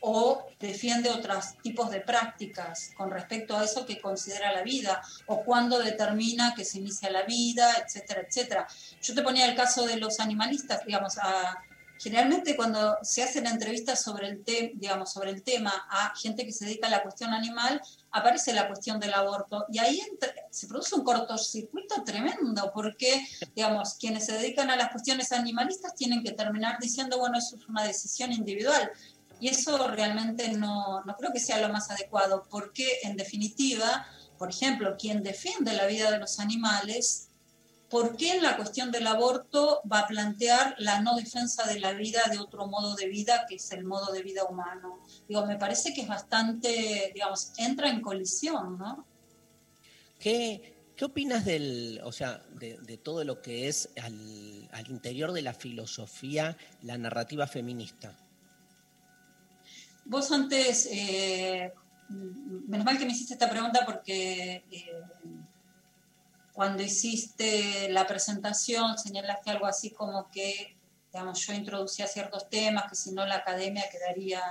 o 0.00 0.46
defiende 0.60 1.10
otros 1.10 1.56
tipos 1.62 1.90
de 1.90 2.00
prácticas 2.00 2.90
con 2.96 3.10
respecto 3.10 3.56
a 3.56 3.64
eso 3.64 3.84
que 3.84 4.00
considera 4.00 4.52
la 4.52 4.62
vida, 4.62 5.02
o 5.26 5.42
cuándo 5.44 5.78
determina 5.80 6.54
que 6.54 6.64
se 6.64 6.78
inicia 6.78 7.10
la 7.10 7.22
vida, 7.22 7.72
etcétera, 7.84 8.22
etcétera. 8.26 8.66
Yo 9.02 9.14
te 9.14 9.22
ponía 9.22 9.46
el 9.46 9.56
caso 9.56 9.86
de 9.86 9.96
los 9.96 10.20
animalistas, 10.20 10.84
digamos, 10.86 11.18
a- 11.18 11.56
generalmente 11.98 12.56
cuando 12.56 12.96
se 13.02 13.22
hacen 13.22 13.46
entrevistas 13.46 14.02
sobre 14.02 14.28
el, 14.28 14.44
te- 14.44 14.72
digamos, 14.74 15.12
sobre 15.12 15.30
el 15.30 15.42
tema 15.42 15.72
a 15.90 16.14
gente 16.16 16.44
que 16.46 16.52
se 16.52 16.64
dedica 16.64 16.86
a 16.86 16.90
la 16.90 17.02
cuestión 17.02 17.32
animal, 17.32 17.80
aparece 18.10 18.52
la 18.52 18.66
cuestión 18.68 18.98
del 19.00 19.14
aborto, 19.14 19.66
y 19.70 19.78
ahí 19.78 20.00
se 20.50 20.66
produce 20.66 20.94
un 20.94 21.04
cortocircuito 21.04 22.02
tremendo, 22.04 22.70
porque, 22.72 23.26
digamos, 23.54 23.94
quienes 23.94 24.26
se 24.26 24.32
dedican 24.32 24.70
a 24.70 24.76
las 24.76 24.90
cuestiones 24.90 25.32
animalistas 25.32 25.94
tienen 25.94 26.22
que 26.22 26.32
terminar 26.32 26.78
diciendo, 26.80 27.18
bueno, 27.18 27.38
eso 27.38 27.56
es 27.56 27.68
una 27.68 27.84
decisión 27.84 28.32
individual, 28.32 28.90
y 29.40 29.48
eso 29.48 29.88
realmente 29.88 30.48
no, 30.52 31.04
no 31.04 31.16
creo 31.16 31.32
que 31.32 31.40
sea 31.40 31.58
lo 31.60 31.68
más 31.68 31.90
adecuado, 31.90 32.44
porque 32.50 33.00
en 33.02 33.16
definitiva, 33.16 34.06
por 34.36 34.50
ejemplo, 34.50 34.96
quien 34.98 35.22
defiende 35.22 35.72
la 35.74 35.86
vida 35.86 36.10
de 36.10 36.18
los 36.18 36.40
animales, 36.40 37.27
¿por 37.90 38.16
qué 38.16 38.32
en 38.32 38.42
la 38.42 38.56
cuestión 38.56 38.90
del 38.90 39.06
aborto 39.06 39.80
va 39.90 40.00
a 40.00 40.06
plantear 40.06 40.74
la 40.78 41.00
no 41.00 41.16
defensa 41.16 41.64
de 41.66 41.80
la 41.80 41.92
vida 41.92 42.20
de 42.30 42.38
otro 42.38 42.66
modo 42.66 42.94
de 42.94 43.08
vida 43.08 43.46
que 43.48 43.56
es 43.56 43.70
el 43.72 43.84
modo 43.84 44.12
de 44.12 44.22
vida 44.22 44.44
humano? 44.44 45.00
Digo, 45.28 45.46
me 45.46 45.56
parece 45.56 45.92
que 45.94 46.02
es 46.02 46.08
bastante, 46.08 47.10
digamos, 47.14 47.52
entra 47.56 47.88
en 47.88 48.00
colisión, 48.00 48.78
¿no? 48.78 49.06
¿Qué, 50.18 50.90
qué 50.96 51.04
opinas 51.04 51.44
del, 51.44 52.00
o 52.04 52.12
sea, 52.12 52.42
de, 52.54 52.78
de 52.78 52.96
todo 52.96 53.24
lo 53.24 53.40
que 53.40 53.68
es 53.68 53.88
al, 54.02 54.68
al 54.72 54.90
interior 54.90 55.32
de 55.32 55.42
la 55.42 55.54
filosofía 55.54 56.56
la 56.82 56.98
narrativa 56.98 57.46
feminista? 57.46 58.16
vos 60.08 60.32
antes, 60.32 60.88
eh, 60.90 61.72
menos 62.08 62.84
mal 62.84 62.98
que 62.98 63.04
me 63.04 63.12
hiciste 63.12 63.34
esta 63.34 63.50
pregunta 63.50 63.84
porque 63.84 64.64
eh, 64.70 65.02
cuando 66.58 66.82
hiciste 66.82 67.88
la 67.90 68.04
presentación 68.04 68.98
señalaste 68.98 69.48
algo 69.48 69.66
así 69.66 69.90
como 69.90 70.28
que, 70.28 70.76
digamos, 71.12 71.38
yo 71.46 71.52
introducía 71.52 72.08
ciertos 72.08 72.50
temas 72.50 72.90
que 72.90 72.96
si 72.96 73.12
no 73.12 73.24
la 73.24 73.36
academia 73.36 73.84
quedaría 73.88 74.42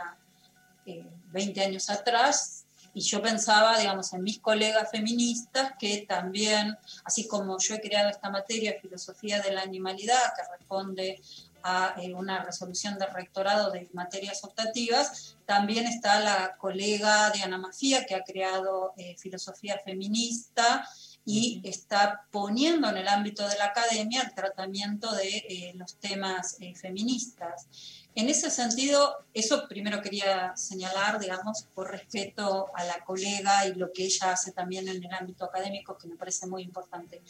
eh, 0.86 1.06
20 1.34 1.62
años 1.66 1.90
atrás. 1.90 2.64
Y 2.94 3.02
yo 3.02 3.22
pensaba, 3.22 3.78
digamos, 3.78 4.14
en 4.14 4.24
mis 4.24 4.40
colegas 4.40 4.90
feministas 4.90 5.74
que 5.78 6.06
también, 6.08 6.78
así 7.04 7.28
como 7.28 7.58
yo 7.60 7.76
he 7.76 7.82
creado 7.82 8.08
esta 8.08 8.30
materia, 8.30 8.78
filosofía 8.82 9.42
de 9.42 9.52
la 9.52 9.64
animalidad, 9.64 10.32
que 10.34 10.58
responde 10.58 11.22
a 11.62 11.94
eh, 12.02 12.14
una 12.14 12.42
resolución 12.42 12.98
del 12.98 13.12
rectorado 13.12 13.70
de 13.70 13.90
materias 13.92 14.46
optativas. 14.46 15.36
También 15.46 15.86
está 15.88 16.22
la 16.22 16.56
colega 16.56 17.32
Diana 17.32 17.58
Mafía, 17.58 18.06
que 18.06 18.16
ha 18.16 18.24
creado 18.24 18.94
eh, 18.96 19.18
filosofía 19.18 19.78
feminista 19.84 20.88
y 21.30 21.60
está 21.66 22.26
poniendo 22.32 22.88
en 22.88 22.96
el 22.96 23.08
ámbito 23.10 23.46
de 23.50 23.58
la 23.58 23.66
academia 23.66 24.22
el 24.22 24.34
tratamiento 24.34 25.14
de 25.14 25.28
eh, 25.28 25.74
los 25.76 25.98
temas 25.98 26.58
feministas. 26.80 27.68
En 28.16 28.30
ese 28.30 28.50
sentido, 28.50 29.26
eso 29.34 29.68
primero 29.68 30.02
quería 30.02 30.56
señalar, 30.56 31.20
digamos, 31.20 31.68
por 31.76 31.92
respeto 31.92 32.68
a 32.74 32.86
la 32.86 33.04
colega 33.04 33.68
y 33.68 33.76
lo 33.76 33.92
que 33.92 34.06
ella 34.06 34.32
hace 34.32 34.54
también 34.54 34.88
en 34.88 35.04
el 35.04 35.14
ámbito 35.14 35.44
académico, 35.44 35.98
que 35.98 36.08
me 36.08 36.16
parece 36.16 36.48
muy 36.48 36.64
importante. 36.64 37.22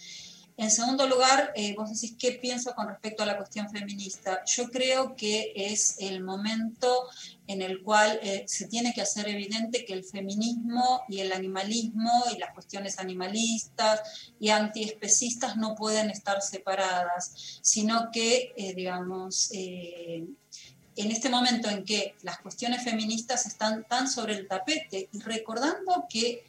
En 0.60 0.72
segundo 0.72 1.08
lugar, 1.08 1.52
eh, 1.56 1.76
vos 1.78 1.92
decís 1.92 2.16
qué 2.18 2.32
pienso 2.32 2.74
con 2.74 2.88
respecto 2.88 3.22
a 3.22 3.28
la 3.28 3.38
cuestión 3.38 3.70
feminista. 3.70 4.44
Yo 4.44 4.72
creo 4.72 5.16
que 5.16 5.54
es 5.56 5.98
el 6.00 6.24
momento 6.24 7.08
en 7.46 7.62
el 7.62 7.84
cual 7.84 8.20
eh, 8.24 8.44
se 8.48 8.68
tiene 8.68 8.92
que 8.92 9.04
hacer 9.04 9.30
evidente 9.30 9.86
que 9.86 9.94
el 9.94 10.04
feminismo 10.04 11.04
y 11.10 11.20
el 11.20 11.32
animalismo 11.32 12.24
y 12.34 12.40
las 12.40 12.56
cuestiones 12.56 12.98
animalistas 12.98 14.32
y 14.40 14.50
antiespecistas 14.50 15.58
no 15.58 15.76
pueden 15.76 16.10
estar 16.10 16.42
separadas, 16.42 17.60
sino 17.62 18.10
que, 18.12 18.54
eh, 18.58 18.74
digamos, 18.74 19.52
en 19.52 20.36
este 20.96 21.30
momento 21.30 21.70
en 21.70 21.86
que 21.86 22.16
las 22.24 22.40
cuestiones 22.40 22.84
feministas 22.84 23.46
están 23.46 23.84
tan 23.84 24.10
sobre 24.10 24.34
el 24.34 24.48
tapete 24.48 25.08
y 25.14 25.20
recordando 25.20 26.08
que 26.10 26.46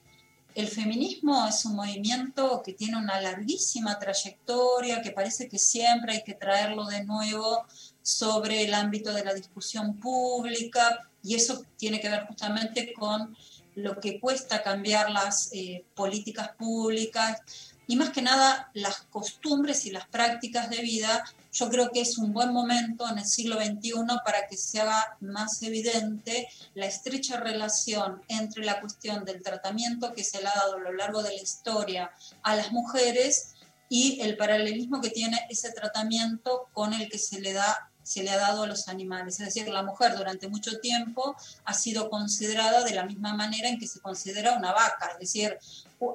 el 0.55 0.69
feminismo 0.69 1.47
es 1.47 1.65
un 1.65 1.77
movimiento 1.77 2.63
que 2.65 2.73
tiene 2.73 2.97
una 2.97 3.21
larguísima 3.21 3.99
trayectoria, 3.99 5.03
que 5.03 5.13
parece 5.13 5.49
que 5.49 5.59
siempre 5.59 6.15
hay 6.15 6.25
que 6.25 6.35
traerlo 6.35 6.87
de 6.87 7.05
nuevo 7.05 7.65
sobre 8.03 8.65
el 8.65 8.75
ámbito 8.75 9.13
de 9.13 9.25
la 9.25 9.35
discusión 9.35 9.99
pública, 9.99 11.09
y 11.23 11.35
eso 11.35 11.63
tiene 11.77 12.01
que 12.01 12.09
ver 12.09 12.27
justamente 12.27 12.93
con 12.93 13.37
lo 13.75 14.01
que 14.01 14.19
cuesta 14.19 14.63
cambiar 14.63 15.11
las 15.11 15.51
eh, 15.53 15.85
políticas 15.95 16.51
públicas 16.59 17.41
y 17.89 17.97
más 17.97 18.11
que 18.11 18.23
nada 18.23 18.71
las 18.75 19.01
costumbres 19.11 19.87
y 19.87 19.91
las 19.91 20.07
prácticas 20.07 20.71
de 20.71 20.83
vida 20.83 21.25
yo 21.53 21.71
creo 21.71 21.91
que 21.91 22.03
es 22.03 22.19
un 22.19 22.33
buen 22.33 22.53
momento 22.53 23.09
en 23.09 23.19
el 23.19 23.25
siglo 23.25 23.57
XXI 23.57 23.93
para 24.25 24.47
que 24.47 24.57
se 24.57 24.81
haga 24.81 25.17
más 25.21 25.61
evidente 25.63 26.49
la 26.75 26.87
estrecha 26.87 27.41
relación 27.41 28.23
entre 28.29 28.65
la 28.65 28.81
cuestión 28.81 29.25
del 29.25 29.43
tratamiento 29.43 30.13
que 30.13 30.23
se 30.23 30.41
le 30.41 30.49
ha 30.49 30.55
dado 30.55 30.77
a 30.77 30.81
lo 30.81 30.93
largo 30.93 31.23
de 31.23 31.31
la 31.31 31.43
historia 31.43 32.13
a 32.43 32.55
las 32.55 32.71
mujeres 32.73 33.55
y 33.89 34.21
el 34.21 34.37
paralelismo 34.37 35.01
que 35.01 35.09
tiene 35.09 35.47
ese 35.49 35.73
tratamiento 35.73 36.69
con 36.75 36.93
el 36.93 37.09
que 37.09 37.19
se 37.19 37.41
le 37.41 37.55
da 37.55 37.91
se 38.03 38.23
le 38.23 38.31
ha 38.31 38.39
dado 38.39 38.63
a 38.63 38.67
los 38.67 38.89
animales. 38.89 39.39
Es 39.39 39.55
decir, 39.55 39.69
la 39.69 39.83
mujer 39.83 40.17
durante 40.17 40.49
mucho 40.49 40.79
tiempo 40.81 41.37
ha 41.67 41.75
sido 41.75 42.09
considerada 42.09 42.83
de 42.83 42.95
la 42.95 43.05
misma 43.05 43.35
manera 43.35 43.69
en 43.69 43.79
que 43.79 43.87
se 43.87 44.01
considera 44.01 44.57
una 44.57 44.73
vaca, 44.73 45.11
es 45.13 45.19
decir, 45.19 45.59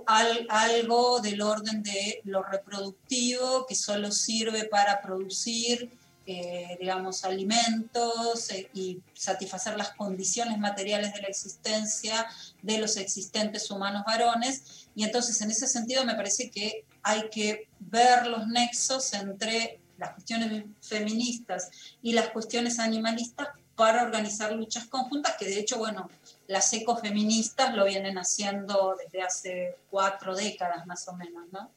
algo 0.06 1.20
del 1.20 1.42
orden 1.42 1.84
de 1.84 2.22
lo 2.24 2.44
reproductivo 2.44 3.66
que 3.66 3.76
solo 3.76 4.12
sirve 4.12 4.66
para 4.66 5.02
producir, 5.02 5.90
eh, 6.26 6.78
digamos, 6.80 7.26
alimentos 7.26 8.50
eh, 8.52 8.70
y 8.74 9.02
satisfacer 9.14 9.78
las 9.78 9.90
condiciones 9.92 10.58
materiales 10.58 11.14
de 11.14 11.22
la 11.22 11.28
existencia 11.28 12.26
de 12.62 12.78
los 12.78 12.96
existentes 12.98 13.70
humanos 13.70 14.04
varones. 14.06 14.88
Y 14.96 15.04
entonces, 15.04 15.42
en 15.42 15.52
ese 15.52 15.68
sentido, 15.68 16.06
me 16.06 16.16
parece 16.16 16.50
que 16.50 16.86
hay 17.02 17.30
que 17.30 17.68
ver 17.80 18.28
los 18.28 18.48
nexos 18.48 19.14
entre 19.14 19.80
las 19.98 20.14
cuestiones 20.14 20.64
feministas 20.82 21.70
y 22.02 22.14
las 22.14 22.30
cuestiones 22.30 22.80
animalistas 22.80 23.50
para 23.76 24.04
organizar 24.04 24.54
luchas 24.54 24.86
conjuntas, 24.86 25.36
que 25.38 25.46
de 25.46 25.60
hecho, 25.60 25.78
bueno, 25.78 26.10
las 26.48 26.72
ecofeministas 26.74 27.76
lo 27.76 27.86
vienen 27.86 28.18
haciendo 28.18 28.96
desde 29.04 29.22
hace 29.22 29.76
cuatro 29.90 30.36
décadas 30.36 30.86
más 30.86 31.08
o 31.08 31.14
menos, 31.14 31.44
¿no? 31.52 31.72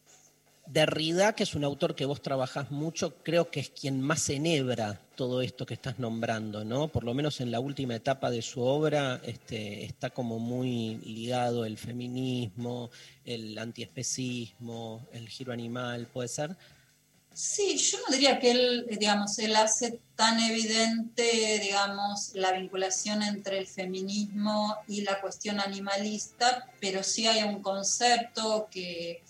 Derrida, 0.67 1.33
que 1.35 1.45
es 1.45 1.55
un 1.55 1.63
autor 1.63 1.95
que 1.95 2.07
vos 2.07 2.21
trabajás 2.21 2.73
mucho, 2.73 3.15
creo 3.23 3.51
que 3.51 3.61
es 3.61 3.71
quien 3.71 4.01
más 4.01 4.29
enhebra 4.29 5.01
todo 5.15 5.41
esto 5.41 5.65
que 5.65 5.75
estás 5.75 6.01
nombrando, 6.01 6.65
¿no? 6.65 6.89
Por 6.89 7.05
lo 7.05 7.15
menos 7.15 7.41
en 7.41 7.53
la 7.53 7.61
última 7.61 7.95
etapa 7.95 8.31
de 8.31 8.43
su 8.43 8.63
obra 8.63 9.21
este, 9.25 9.85
está 9.85 10.11
como 10.11 10.41
muy 10.41 10.97
ligado 11.05 11.65
el 11.65 11.79
feminismo, 11.79 12.91
el 13.25 13.57
antiespecismo, 13.57 15.07
el 15.13 15.29
giro 15.29 15.53
animal, 15.53 16.09
¿puede 16.13 16.29
ser? 16.29 16.57
Sí, 17.37 17.77
yo 17.77 17.99
no 17.99 18.15
diría 18.15 18.41
que 18.41 18.51
él, 18.51 18.87
digamos, 18.99 19.39
él 19.41 19.57
hace 19.57 20.01
tan 20.15 20.41
evidente, 20.41 21.61
digamos, 21.63 22.31
la 22.33 22.53
vinculación 22.53 23.23
entre 23.23 23.59
el 23.59 23.67
feminismo 23.67 24.75
y 24.89 25.03
la 25.03 25.21
cuestión 25.21 25.61
animalista, 25.61 26.67
pero 26.81 27.03
sí 27.03 27.27
hay 27.27 27.43
un 27.43 27.61
concepto 27.61 28.69
que, 28.71 29.23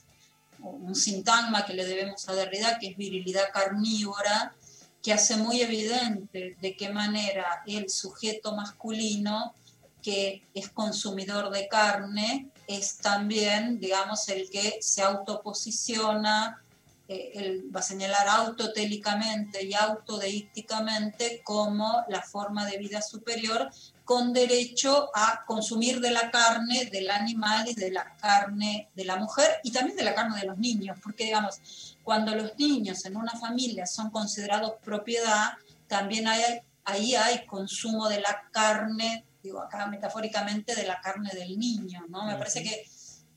un 0.60 0.94
sintagma 0.94 1.66
que 1.66 1.74
le 1.74 1.84
debemos 1.84 2.28
a 2.28 2.34
Derrida, 2.34 2.78
que 2.78 2.90
es 2.90 2.96
virilidad 2.96 3.50
carnívora, 3.52 4.54
que 5.02 5.12
hace 5.12 5.36
muy 5.36 5.60
evidente 5.60 6.56
de 6.60 6.76
qué 6.76 6.90
manera 6.90 7.64
el 7.66 7.90
sujeto 7.90 8.54
masculino 8.54 9.52
que 10.00 10.44
es 10.54 10.68
consumidor 10.68 11.50
de 11.50 11.66
carne 11.66 12.50
es 12.68 12.98
también, 12.98 13.80
digamos, 13.80 14.28
el 14.28 14.48
que 14.48 14.78
se 14.80 15.02
autoposiciona 15.02 16.62
eh, 17.08 17.30
él 17.34 17.70
va 17.74 17.80
a 17.80 17.84
señalar 17.84 18.26
autotélicamente 18.26 19.64
y 19.64 19.74
autodeícticamente 19.74 21.40
como 21.44 22.04
la 22.08 22.20
forma 22.20 22.66
de 22.66 22.78
vida 22.78 23.00
superior 23.00 23.70
con 24.04 24.32
derecho 24.32 25.10
a 25.14 25.44
consumir 25.46 26.00
de 26.00 26.10
la 26.10 26.30
carne 26.30 26.86
del 26.86 27.10
animal 27.10 27.68
y 27.68 27.74
de 27.74 27.90
la 27.92 28.16
carne 28.16 28.88
de 28.94 29.04
la 29.04 29.16
mujer 29.16 29.60
y 29.62 29.70
también 29.70 29.96
de 29.96 30.04
la 30.04 30.14
carne 30.14 30.40
de 30.40 30.46
los 30.46 30.58
niños, 30.58 30.98
porque 31.02 31.24
digamos, 31.24 31.96
cuando 32.02 32.34
los 32.34 32.56
niños 32.58 33.04
en 33.04 33.16
una 33.16 33.32
familia 33.32 33.86
son 33.86 34.10
considerados 34.10 34.74
propiedad, 34.82 35.52
también 35.86 36.26
hay, 36.26 36.60
ahí 36.84 37.14
hay 37.14 37.46
consumo 37.46 38.08
de 38.08 38.20
la 38.20 38.48
carne, 38.52 39.24
digo 39.42 39.60
acá 39.60 39.86
metafóricamente, 39.86 40.74
de 40.74 40.86
la 40.86 41.00
carne 41.00 41.30
del 41.34 41.58
niño, 41.58 42.04
¿no? 42.08 42.26
Me 42.26 42.36
parece 42.36 42.62
que 42.62 42.88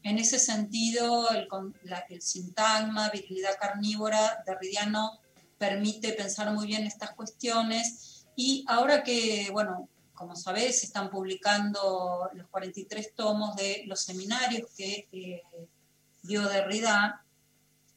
en 0.04 0.18
ese 0.18 0.40
sentido, 0.40 1.30
el, 1.32 2.22
sintagma, 2.22 3.10
virilidad 3.10 3.58
carnívora, 3.60 4.44
derridiano, 4.46 5.20
permite 5.58 6.14
pensar 6.14 6.52
muy 6.54 6.68
bien 6.68 6.84
estas 6.86 7.12
cuestiones. 7.12 8.26
Y 8.36 8.64
ahora 8.68 9.04
que, 9.04 9.50
bueno, 9.52 9.90
como 10.14 10.36
sabés, 10.36 10.80
se 10.80 10.86
están 10.86 11.10
publicando 11.10 12.30
los 12.34 12.48
43 12.48 13.14
tomos 13.14 13.56
de 13.56 13.84
los 13.88 14.02
seminarios 14.02 14.70
que 14.76 15.08
eh, 15.12 15.44
dio 16.24 16.48
Derrida, 16.48 17.26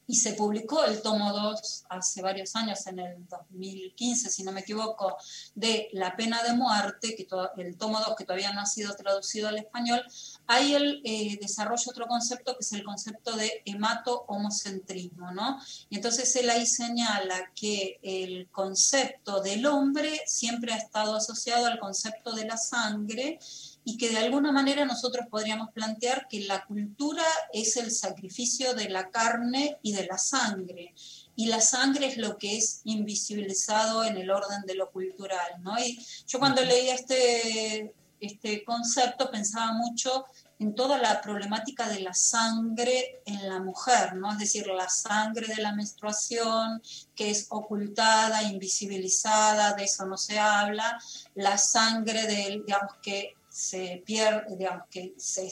y 0.05 0.15
se 0.15 0.33
publicó 0.33 0.83
el 0.83 1.01
tomo 1.01 1.31
2 1.31 1.85
hace 1.89 2.21
varios 2.21 2.55
años, 2.55 2.85
en 2.87 2.99
el 2.99 3.27
2015, 3.27 4.29
si 4.29 4.43
no 4.43 4.51
me 4.51 4.61
equivoco, 4.61 5.17
de 5.55 5.89
La 5.93 6.15
pena 6.15 6.43
de 6.43 6.53
muerte, 6.53 7.15
que 7.15 7.27
el 7.57 7.77
tomo 7.77 7.99
2 7.99 8.15
que 8.17 8.25
todavía 8.25 8.51
no 8.51 8.61
ha 8.61 8.65
sido 8.65 8.93
traducido 8.95 9.47
al 9.47 9.57
español, 9.57 10.03
ahí 10.47 10.75
él 10.75 11.01
eh, 11.03 11.37
desarrolla 11.41 11.83
otro 11.87 12.07
concepto 12.07 12.53
que 12.53 12.61
es 12.61 12.73
el 12.73 12.83
concepto 12.83 13.35
de 13.35 13.61
hemato-homocentrismo, 13.65 15.31
¿no? 15.31 15.59
Y 15.89 15.95
entonces 15.95 16.35
él 16.35 16.49
ahí 16.49 16.65
señala 16.65 17.51
que 17.55 17.99
el 18.03 18.49
concepto 18.49 19.41
del 19.41 19.65
hombre 19.65 20.21
siempre 20.25 20.73
ha 20.73 20.77
estado 20.77 21.15
asociado 21.15 21.65
al 21.65 21.79
concepto 21.79 22.33
de 22.33 22.45
la 22.45 22.57
sangre, 22.57 23.39
y 23.85 23.97
que 23.97 24.09
de 24.09 24.17
alguna 24.17 24.51
manera 24.51 24.85
nosotros 24.85 25.27
podríamos 25.29 25.71
plantear 25.71 26.27
que 26.29 26.41
la 26.41 26.65
cultura 26.65 27.25
es 27.51 27.75
el 27.77 27.91
sacrificio 27.91 28.73
de 28.73 28.89
la 28.89 29.09
carne 29.09 29.77
y 29.81 29.93
de 29.93 30.05
la 30.05 30.17
sangre. 30.17 30.93
Y 31.35 31.47
la 31.47 31.59
sangre 31.59 32.07
es 32.07 32.17
lo 32.17 32.37
que 32.37 32.57
es 32.57 32.81
invisibilizado 32.85 34.03
en 34.03 34.17
el 34.17 34.29
orden 34.29 34.61
de 34.65 34.75
lo 34.75 34.91
cultural. 34.91 35.61
¿no? 35.61 35.77
Y 35.79 35.99
yo 36.27 36.39
cuando 36.39 36.63
leía 36.63 36.95
este, 36.95 37.93
este 38.25 38.63
concepto 38.63 39.29
pensaba 39.29 39.73
mucho 39.73 40.25
en 40.59 40.75
toda 40.75 40.97
la 40.97 41.19
problemática 41.19 41.89
de 41.89 41.99
la 41.99 42.13
sangre 42.13 43.21
en 43.25 43.49
la 43.49 43.59
mujer, 43.59 44.15
¿no? 44.15 44.31
Es 44.31 44.37
decir, 44.39 44.67
la 44.67 44.87
sangre 44.87 45.47
de 45.47 45.61
la 45.61 45.73
menstruación 45.73 46.81
que 47.15 47.31
es 47.31 47.47
ocultada, 47.49 48.43
invisibilizada, 48.43 49.73
de 49.73 49.83
eso 49.83 50.05
no 50.05 50.17
se 50.17 50.39
habla, 50.39 50.97
la 51.35 51.57
sangre 51.57 52.25
del, 52.27 52.65
digamos, 52.65 52.93
que 53.01 53.33
se 53.49 54.01
pierde, 54.05 54.55
digamos, 54.55 54.83
que 54.89 55.13
se 55.17 55.51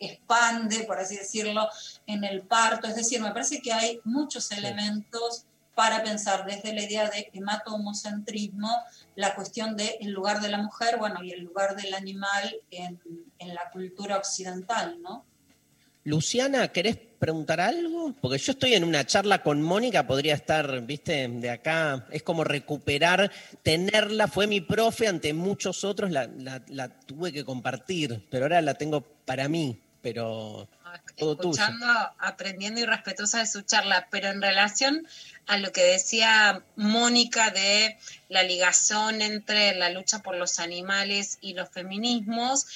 expande, 0.00 0.84
por 0.84 0.98
así 0.98 1.16
decirlo, 1.16 1.68
en 2.06 2.24
el 2.24 2.42
parto. 2.42 2.88
Es 2.88 2.96
decir, 2.96 3.20
me 3.20 3.32
parece 3.32 3.60
que 3.60 3.72
hay 3.72 4.00
muchos 4.04 4.50
elementos 4.52 5.44
para 5.78 6.02
pensar 6.02 6.44
desde 6.44 6.72
la 6.72 6.82
idea 6.82 7.08
de 7.08 7.30
hematomocentrismo 7.32 8.68
la 9.14 9.36
cuestión 9.36 9.76
del 9.76 10.10
lugar 10.10 10.40
de 10.40 10.48
la 10.48 10.58
mujer, 10.58 10.96
bueno, 10.98 11.22
y 11.22 11.30
el 11.30 11.42
lugar 11.44 11.76
del 11.76 11.94
animal 11.94 12.52
en, 12.72 13.00
en 13.38 13.54
la 13.54 13.70
cultura 13.70 14.16
occidental, 14.16 15.00
¿no? 15.00 15.24
Luciana, 16.02 16.66
¿querés 16.72 16.96
preguntar 16.96 17.60
algo? 17.60 18.12
Porque 18.20 18.38
yo 18.38 18.52
estoy 18.52 18.74
en 18.74 18.82
una 18.82 19.04
charla 19.06 19.40
con 19.44 19.62
Mónica, 19.62 20.04
podría 20.04 20.34
estar, 20.34 20.80
viste, 20.82 21.28
de 21.28 21.50
acá, 21.50 22.06
es 22.10 22.24
como 22.24 22.42
recuperar, 22.42 23.30
tenerla, 23.62 24.26
fue 24.26 24.48
mi 24.48 24.60
profe, 24.60 25.06
ante 25.06 25.32
muchos 25.32 25.84
otros 25.84 26.10
la, 26.10 26.28
la- 26.68 26.88
tuve 27.06 27.32
que 27.32 27.44
compartir, 27.44 28.26
pero 28.30 28.46
ahora 28.46 28.60
la 28.62 28.74
tengo 28.74 29.00
para 29.24 29.48
mí, 29.48 29.78
pero. 30.02 30.66
Escuchando, 31.16 31.86
aprendiendo 32.18 32.80
y 32.80 32.86
respetuosa 32.86 33.38
de 33.38 33.46
su 33.46 33.62
charla, 33.62 34.08
pero 34.10 34.28
en 34.28 34.42
relación 34.42 35.06
a 35.46 35.58
lo 35.58 35.72
que 35.72 35.82
decía 35.82 36.62
Mónica 36.76 37.50
de 37.50 37.96
la 38.28 38.42
ligación 38.42 39.22
entre 39.22 39.74
la 39.74 39.90
lucha 39.90 40.20
por 40.20 40.36
los 40.36 40.58
animales 40.58 41.38
y 41.40 41.54
los 41.54 41.68
feminismos, 41.70 42.66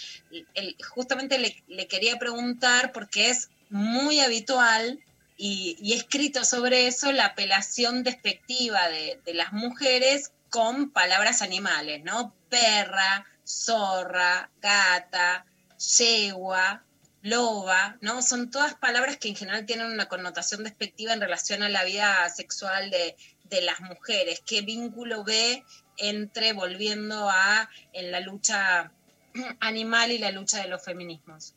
justamente 0.90 1.38
le, 1.38 1.86
quería 1.86 2.18
preguntar, 2.18 2.92
porque 2.92 3.30
es 3.30 3.50
muy 3.70 4.20
habitual 4.20 5.00
y, 5.36 5.76
y 5.80 5.94
escrito 5.94 6.44
sobre 6.44 6.86
eso, 6.86 7.12
la 7.12 7.26
apelación 7.26 8.02
despectiva 8.02 8.88
de, 8.88 9.20
de 9.24 9.34
las 9.34 9.52
mujeres 9.52 10.32
con 10.50 10.90
palabras 10.90 11.42
animales, 11.42 12.02
¿no? 12.04 12.34
Perra, 12.48 13.26
zorra, 13.44 14.50
gata, 14.60 15.44
yegua, 15.78 16.82
loba, 17.22 17.96
¿no? 18.00 18.20
Son 18.20 18.50
todas 18.50 18.74
palabras 18.74 19.16
que 19.16 19.28
en 19.28 19.36
general 19.36 19.64
tienen 19.64 19.86
una 19.86 20.08
connotación 20.08 20.64
despectiva 20.64 21.12
en 21.12 21.20
relación 21.20 21.62
a 21.62 21.68
la 21.68 21.84
vida 21.84 22.28
sexual 22.28 22.90
de, 22.90 23.16
de 23.44 23.62
las 23.62 23.80
mujeres. 23.80 24.42
¿Qué 24.44 24.62
vínculo 24.62 25.24
ve 25.24 25.64
entre 25.96 26.52
volviendo 26.52 27.28
a 27.30 27.68
en 27.92 28.10
la 28.10 28.20
lucha 28.20 28.92
animal 29.60 30.10
y 30.10 30.18
la 30.18 30.30
lucha 30.30 30.62
de 30.62 30.68
los 30.68 30.82
feminismos? 30.82 31.54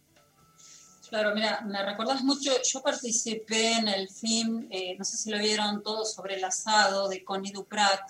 Claro, 1.10 1.36
mira, 1.36 1.62
me 1.62 1.84
recordás 1.84 2.24
mucho, 2.24 2.52
yo 2.64 2.82
participé 2.82 3.74
en 3.74 3.88
el 3.88 4.10
film, 4.10 4.68
eh, 4.72 4.96
no 4.98 5.06
sé 5.06 5.18
si 5.18 5.30
lo 5.30 5.38
vieron 5.38 5.84
todos, 5.84 6.14
sobre 6.14 6.36
el 6.36 6.44
asado 6.44 7.08
de 7.08 7.24
Connie 7.24 7.52
Duprat, 7.52 8.02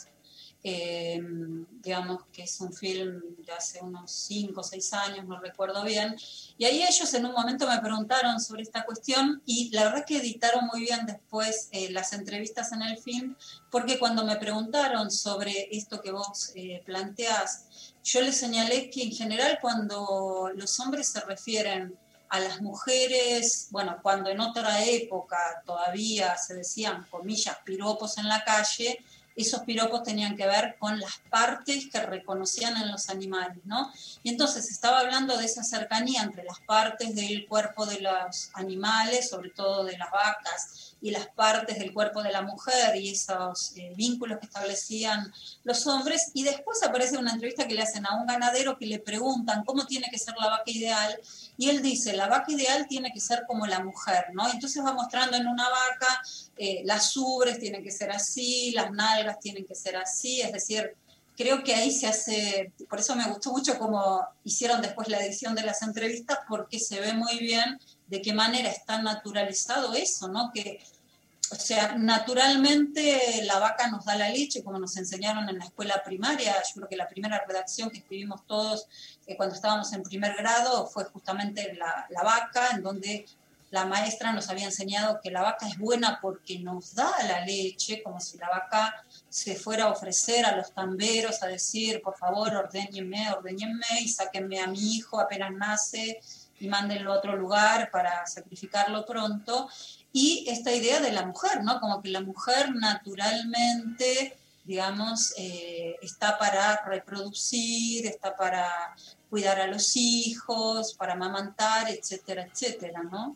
eh, 0.67 1.21
digamos 1.83 2.23
que 2.33 2.41
es 2.41 2.59
un 2.59 2.73
film 2.73 3.21
de 3.45 3.53
hace 3.53 3.83
unos 3.83 4.09
5 4.09 4.59
o 4.59 4.63
6 4.63 4.93
años, 4.93 5.25
no 5.27 5.39
recuerdo 5.39 5.83
bien, 5.83 6.15
y 6.57 6.65
ahí 6.65 6.81
ellos 6.81 7.13
en 7.13 7.27
un 7.27 7.33
momento 7.33 7.67
me 7.67 7.77
preguntaron 7.81 8.41
sobre 8.41 8.63
esta 8.63 8.83
cuestión 8.83 9.43
y 9.45 9.69
la 9.69 9.83
verdad 9.83 10.05
que 10.07 10.17
editaron 10.17 10.65
muy 10.65 10.81
bien 10.81 11.05
después 11.05 11.69
eh, 11.71 11.91
las 11.91 12.13
entrevistas 12.13 12.71
en 12.71 12.81
el 12.81 12.97
film, 12.97 13.35
porque 13.69 13.99
cuando 13.99 14.25
me 14.25 14.37
preguntaron 14.37 15.11
sobre 15.11 15.67
esto 15.69 16.01
que 16.01 16.09
vos 16.09 16.51
eh, 16.55 16.81
planteás, 16.83 17.93
yo 18.03 18.21
les 18.21 18.35
señalé 18.35 18.89
que 18.89 19.03
en 19.03 19.11
general 19.11 19.59
cuando 19.61 20.49
los 20.55 20.79
hombres 20.79 21.09
se 21.09 21.19
refieren 21.19 21.95
a 22.29 22.39
las 22.39 22.59
mujeres, 22.59 23.67
bueno, 23.69 23.99
cuando 24.01 24.31
en 24.31 24.39
otra 24.39 24.83
época 24.83 25.37
todavía 25.63 26.35
se 26.37 26.55
decían, 26.55 27.05
comillas, 27.11 27.55
piropos 27.63 28.17
en 28.17 28.27
la 28.27 28.43
calle, 28.43 28.99
esos 29.35 29.61
piropos 29.61 30.03
tenían 30.03 30.35
que 30.35 30.45
ver 30.47 30.77
con 30.79 30.99
las 30.99 31.17
partes 31.29 31.89
que 31.91 31.99
reconocían 31.99 32.77
en 32.77 32.91
los 32.91 33.09
animales, 33.09 33.57
¿no? 33.65 33.91
Y 34.23 34.29
entonces 34.29 34.71
estaba 34.71 34.99
hablando 34.99 35.37
de 35.37 35.45
esa 35.45 35.63
cercanía 35.63 36.23
entre 36.23 36.43
las 36.43 36.59
partes 36.61 37.15
del 37.15 37.45
cuerpo 37.47 37.85
de 37.85 37.99
los 37.99 38.49
animales, 38.53 39.29
sobre 39.29 39.49
todo 39.49 39.83
de 39.83 39.97
las 39.97 40.09
vacas, 40.11 40.94
y 41.05 41.11
las 41.11 41.27
partes 41.27 41.77
del 41.77 41.93
cuerpo 41.93 42.23
de 42.23 42.31
la 42.31 42.41
mujer 42.41 42.95
y 42.95 43.11
esos 43.11 43.73
eh, 43.77 43.93
vínculos 43.95 44.39
que 44.39 44.47
establecían 44.47 45.31
los 45.63 45.85
hombres. 45.85 46.31
Y 46.33 46.41
después 46.41 46.81
aparece 46.81 47.19
una 47.19 47.33
entrevista 47.33 47.67
que 47.67 47.75
le 47.75 47.83
hacen 47.83 48.07
a 48.07 48.15
un 48.15 48.25
ganadero 48.25 48.75
que 48.75 48.87
le 48.87 48.97
preguntan 48.97 49.63
cómo 49.65 49.85
tiene 49.85 50.07
que 50.09 50.17
ser 50.17 50.33
la 50.39 50.49
vaca 50.49 50.71
ideal, 50.71 51.15
y 51.57 51.69
él 51.69 51.83
dice, 51.83 52.13
la 52.13 52.27
vaca 52.27 52.51
ideal 52.51 52.87
tiene 52.87 53.11
que 53.13 53.19
ser 53.19 53.43
como 53.45 53.67
la 53.67 53.83
mujer, 53.83 54.25
¿no? 54.33 54.49
Entonces 54.49 54.83
va 54.83 54.93
mostrando 54.93 55.37
en 55.37 55.45
una 55.45 55.69
vaca 55.69 56.21
eh, 56.57 56.81
las 56.85 57.15
ubres 57.15 57.59
tienen 57.59 57.83
que 57.83 57.91
ser 57.91 58.09
así, 58.09 58.71
las 58.71 58.89
nalgas 58.91 59.39
tienen 59.39 59.63
que 59.63 59.75
ser 59.75 59.97
así, 59.97 60.41
es 60.41 60.51
decir, 60.53 60.95
creo 61.37 61.63
que 61.63 61.75
ahí 61.75 61.91
se 61.91 62.07
hace, 62.07 62.73
por 62.89 62.99
eso 62.99 63.15
me 63.15 63.27
gustó 63.27 63.51
mucho 63.51 63.77
cómo 63.77 64.25
hicieron 64.43 64.81
después 64.81 65.07
la 65.07 65.23
edición 65.23 65.53
de 65.53 65.61
las 65.61 65.83
entrevistas, 65.83 66.39
porque 66.49 66.79
se 66.79 66.99
ve 66.99 67.13
muy 67.13 67.37
bien 67.37 67.79
de 68.07 68.21
qué 68.21 68.33
manera 68.33 68.69
está 68.69 69.01
naturalizado 69.01 69.93
eso, 69.93 70.27
¿no? 70.27 70.51
Que, 70.53 70.79
o 71.51 71.55
sea, 71.55 71.95
naturalmente 71.95 73.43
la 73.43 73.59
vaca 73.59 73.87
nos 73.87 74.05
da 74.05 74.15
la 74.15 74.29
leche, 74.29 74.63
como 74.63 74.79
nos 74.79 74.97
enseñaron 74.97 75.47
en 75.47 75.59
la 75.59 75.65
escuela 75.65 76.01
primaria. 76.03 76.53
Yo 76.53 76.75
creo 76.75 76.89
que 76.89 76.95
la 76.95 77.07
primera 77.07 77.43
redacción 77.47 77.89
que 77.89 77.99
escribimos 77.99 78.45
todos 78.47 78.87
eh, 79.27 79.37
cuando 79.37 79.55
estábamos 79.55 79.93
en 79.93 80.01
primer 80.01 80.35
grado 80.35 80.87
fue 80.87 81.05
justamente 81.05 81.73
la, 81.75 82.07
la 82.09 82.23
vaca, 82.23 82.71
en 82.71 82.81
donde 82.81 83.25
la 83.71 83.85
maestra 83.85 84.31
nos 84.31 84.49
había 84.49 84.65
enseñado 84.65 85.19
que 85.21 85.31
la 85.31 85.41
vaca 85.41 85.67
es 85.67 85.77
buena 85.77 86.19
porque 86.21 86.59
nos 86.59 86.95
da 86.95 87.11
la 87.27 87.45
leche, 87.45 88.01
como 88.01 88.19
si 88.19 88.37
la 88.37 88.49
vaca 88.49 88.95
se 89.27 89.55
fuera 89.55 89.85
a 89.85 89.91
ofrecer 89.91 90.45
a 90.45 90.55
los 90.55 90.73
tamberos 90.73 91.43
a 91.43 91.47
decir, 91.47 92.01
por 92.01 92.17
favor, 92.17 92.55
ordéñenme, 92.55 93.29
ordéñenme 93.31 94.01
y 94.01 94.07
sáquenme 94.07 94.61
a 94.61 94.67
mi 94.67 94.95
hijo 94.95 95.19
apenas 95.19 95.51
nace 95.51 96.21
y 96.59 96.67
mándenlo 96.67 97.13
a 97.13 97.17
otro 97.17 97.35
lugar 97.35 97.91
para 97.91 98.25
sacrificarlo 98.25 99.05
pronto. 99.05 99.69
Y 100.17 100.45
esta 100.47 100.71
idea 100.71 101.01
de 101.01 101.11
la 101.11 101.25
mujer, 101.25 101.61
¿no? 101.65 101.81
Como 101.81 102.01
que 102.01 102.07
la 102.07 102.21
mujer 102.21 102.73
naturalmente, 102.73 104.37
digamos, 104.63 105.33
eh, 105.35 105.97
está 106.01 106.39
para 106.39 106.85
reproducir, 106.85 108.05
está 108.07 108.33
para 108.33 108.95
cuidar 109.29 109.59
a 109.59 109.67
los 109.67 109.97
hijos, 109.97 110.93
para 110.93 111.15
amamantar, 111.15 111.89
etcétera, 111.89 112.43
etcétera, 112.43 113.03
¿no? 113.03 113.35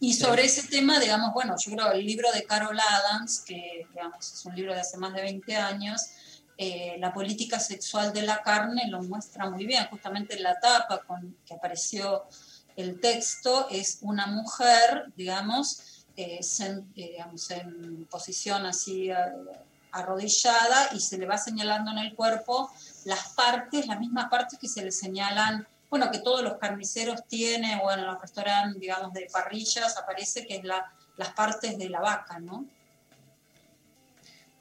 Y 0.00 0.14
sobre 0.14 0.44
ese 0.44 0.66
tema, 0.66 0.98
digamos, 0.98 1.32
bueno, 1.32 1.54
yo 1.56 1.70
creo 1.70 1.92
el 1.92 2.04
libro 2.04 2.32
de 2.32 2.42
Carol 2.42 2.76
Adams, 2.76 3.44
que 3.46 3.86
digamos, 3.94 4.32
es 4.32 4.44
un 4.44 4.56
libro 4.56 4.74
de 4.74 4.80
hace 4.80 4.96
más 4.96 5.14
de 5.14 5.22
20 5.22 5.54
años, 5.54 6.02
eh, 6.58 6.96
la 6.98 7.12
política 7.12 7.60
sexual 7.60 8.12
de 8.12 8.22
la 8.22 8.42
carne 8.42 8.88
lo 8.88 9.00
muestra 9.04 9.48
muy 9.48 9.66
bien, 9.66 9.86
justamente 9.88 10.34
en 10.34 10.42
la 10.42 10.58
tapa 10.58 11.02
con 11.06 11.36
que 11.46 11.54
apareció 11.54 12.24
el 12.76 13.00
texto, 13.00 13.68
es 13.70 13.98
una 14.02 14.26
mujer, 14.26 15.12
digamos, 15.16 16.04
eh, 16.16 16.40
eh, 16.96 17.16
en 17.50 18.04
posición 18.06 18.64
así 18.66 19.10
eh, 19.10 19.16
arrodillada 19.92 20.90
y 20.94 21.00
se 21.00 21.18
le 21.18 21.26
va 21.26 21.38
señalando 21.38 21.90
en 21.90 21.98
el 21.98 22.14
cuerpo 22.14 22.70
las 23.04 23.28
partes, 23.34 23.86
las 23.86 23.98
mismas 23.98 24.28
partes 24.28 24.58
que 24.58 24.68
se 24.68 24.82
le 24.82 24.92
señalan 24.92 25.66
bueno, 25.88 26.10
que 26.10 26.18
todos 26.18 26.42
los 26.42 26.58
carniceros 26.58 27.26
tienen, 27.28 27.78
o 27.82 27.90
en 27.92 28.04
los 28.04 28.20
restaurantes, 28.20 28.80
digamos, 28.80 29.12
de 29.12 29.28
parrillas, 29.32 29.96
aparece 29.96 30.46
que 30.46 30.56
es 30.56 30.64
la, 30.64 30.92
las 31.16 31.32
partes 31.32 31.78
de 31.78 31.88
la 31.88 32.00
vaca, 32.00 32.38
¿no? 32.40 32.66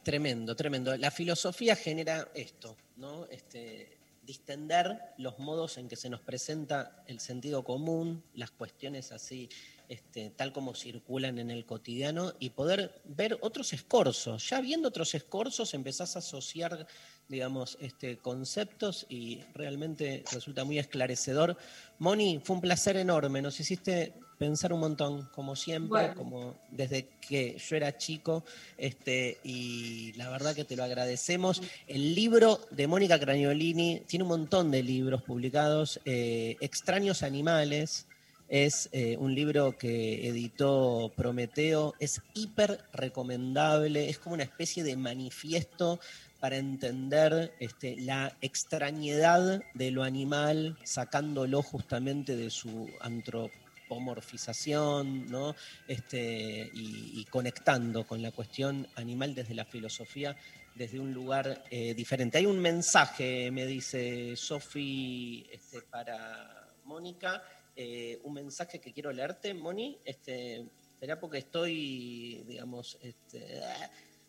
Tremendo, 0.03 0.55
tremendo. 0.55 0.95
La 0.97 1.09
filosofía 1.09 1.75
genera 1.75 2.29
esto, 2.35 2.77
¿no? 2.97 3.25
Este, 3.25 3.94
distender 4.25 4.99
los 5.17 5.39
modos 5.39 5.77
en 5.77 5.87
que 5.87 5.95
se 5.95 6.09
nos 6.09 6.21
presenta 6.21 7.03
el 7.07 7.19
sentido 7.19 7.63
común, 7.63 8.23
las 8.33 8.51
cuestiones 8.51 9.11
así, 9.11 9.49
este, 9.87 10.31
tal 10.31 10.51
como 10.51 10.73
circulan 10.73 11.37
en 11.37 11.51
el 11.51 11.65
cotidiano, 11.65 12.33
y 12.39 12.49
poder 12.49 13.01
ver 13.05 13.37
otros 13.41 13.73
escorzos. 13.73 14.49
Ya 14.49 14.61
viendo 14.61 14.87
otros 14.87 15.13
escorzos 15.13 15.73
empezás 15.73 16.15
a 16.15 16.19
asociar, 16.19 16.87
digamos, 17.27 17.77
este, 17.81 18.17
conceptos 18.17 19.05
y 19.09 19.41
realmente 19.53 20.23
resulta 20.31 20.63
muy 20.63 20.79
esclarecedor. 20.79 21.57
Moni, 21.99 22.39
fue 22.43 22.57
un 22.57 22.61
placer 22.61 22.97
enorme, 22.97 23.41
nos 23.41 23.59
hiciste 23.59 24.13
pensar 24.37 24.73
un 24.73 24.81
montón, 24.81 25.29
como 25.33 25.55
siempre, 25.55 25.89
Bueno. 25.89 26.15
como 26.15 26.55
desde 26.69 27.07
que 27.21 27.57
yo 27.57 27.75
era 27.75 27.97
chico, 27.97 28.43
este, 28.77 29.37
y 29.43 30.13
la 30.13 30.29
verdad 30.29 30.53
que 30.55 30.65
te 30.65 30.75
lo 30.75 30.83
agradecemos. 30.83 31.61
El 31.87 32.13
libro 32.15 32.59
de 32.71 32.87
Mónica 32.87 33.19
Craniolini 33.19 34.01
tiene 34.07 34.23
un 34.23 34.29
montón 34.29 34.71
de 34.71 34.83
libros 34.83 35.23
publicados, 35.23 35.99
eh, 36.05 36.57
Extraños 36.59 37.23
Animales. 37.23 38.07
Es 38.47 38.89
eh, 38.91 39.17
un 39.17 39.33
libro 39.33 39.75
que 39.75 40.27
editó 40.27 41.11
Prometeo, 41.15 41.95
es 41.99 42.21
hiper 42.35 42.79
recomendable, 42.93 44.07
es 44.07 44.19
como 44.19 44.35
una 44.35 44.43
especie 44.43 44.83
de 44.83 44.95
manifiesto 44.95 45.99
para 46.45 46.57
entender 46.57 47.55
este, 47.59 47.97
la 47.97 48.37
extrañedad 48.39 49.63
de 49.73 49.89
lo 49.89 50.03
animal, 50.03 50.77
sacándolo 50.83 51.63
justamente 51.63 52.35
de 52.35 52.51
su 52.51 52.87
antropomorfización, 52.99 55.25
¿no? 55.25 55.55
Este, 55.87 56.69
y, 56.71 57.25
conectando 57.31 58.05
con 58.05 58.21
la 58.21 58.29
cuestión 58.29 58.87
animal 58.93 59.33
desde 59.33 59.55
la 59.55 59.65
filosofía, 59.65 60.37
desde 60.75 60.99
un 60.99 61.15
lugar 61.15 61.63
eh, 61.71 61.95
diferente. 61.95 62.37
Hay 62.37 62.45
un 62.45 62.59
mensaje, 62.59 63.49
me 63.49 63.65
dice 63.65 64.35
Sofi, 64.35 65.47
este, 65.51 65.81
para 65.81 66.75
Mónica, 66.83 67.41
eh, 67.75 68.19
un 68.21 68.35
mensaje 68.35 68.79
que 68.79 68.93
quiero 68.93 69.11
leerte, 69.11 69.55
Moni. 69.55 69.97
Este, 70.05 70.63
será 70.99 71.19
porque 71.19 71.39
estoy, 71.39 72.43
digamos, 72.47 72.99
este, 73.01 73.63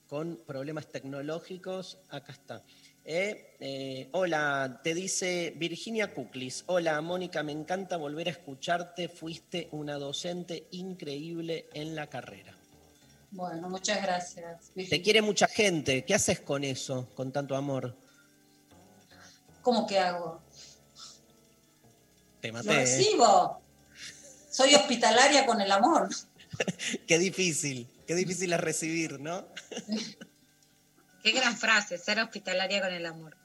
con 0.08 0.36
problemas 0.46 0.86
tecnológicos. 0.86 1.98
Acá 2.10 2.32
está. 2.32 2.64
Eh, 3.04 3.56
eh, 3.60 4.08
hola, 4.12 4.80
te 4.82 4.94
dice 4.94 5.52
Virginia 5.56 6.12
Kuklis. 6.12 6.64
Hola, 6.66 7.00
Mónica, 7.00 7.42
me 7.42 7.52
encanta 7.52 7.96
volver 7.96 8.28
a 8.28 8.32
escucharte. 8.32 9.08
Fuiste 9.08 9.68
una 9.72 9.94
docente 9.94 10.66
increíble 10.72 11.68
en 11.72 11.94
la 11.94 12.08
carrera. 12.08 12.54
Bueno, 13.30 13.68
muchas 13.68 14.02
gracias. 14.02 14.72
Te 14.74 15.02
quiere 15.02 15.22
mucha 15.22 15.46
gente. 15.46 16.04
¿Qué 16.04 16.14
haces 16.14 16.40
con 16.40 16.64
eso, 16.64 17.08
con 17.14 17.32
tanto 17.32 17.54
amor? 17.54 17.94
¿Cómo 19.62 19.86
que 19.86 19.98
hago? 19.98 20.40
Te 22.40 22.48
Lo 22.48 22.54
maté. 22.54 22.70
¿eh? 22.70 22.76
recibo. 22.78 23.60
Soy 24.50 24.74
hospitalaria 24.74 25.44
con 25.44 25.60
el 25.60 25.70
amor. 25.70 26.08
Qué 27.06 27.18
difícil, 27.18 27.86
qué 28.06 28.14
difícil 28.14 28.52
es 28.52 28.60
recibir, 28.60 29.20
¿no? 29.20 29.46
Qué 31.22 31.32
gran 31.32 31.56
frase, 31.56 31.98
ser 31.98 32.20
hospitalaria 32.20 32.80
con 32.80 32.92
el 32.92 33.04
amor. 33.04 33.36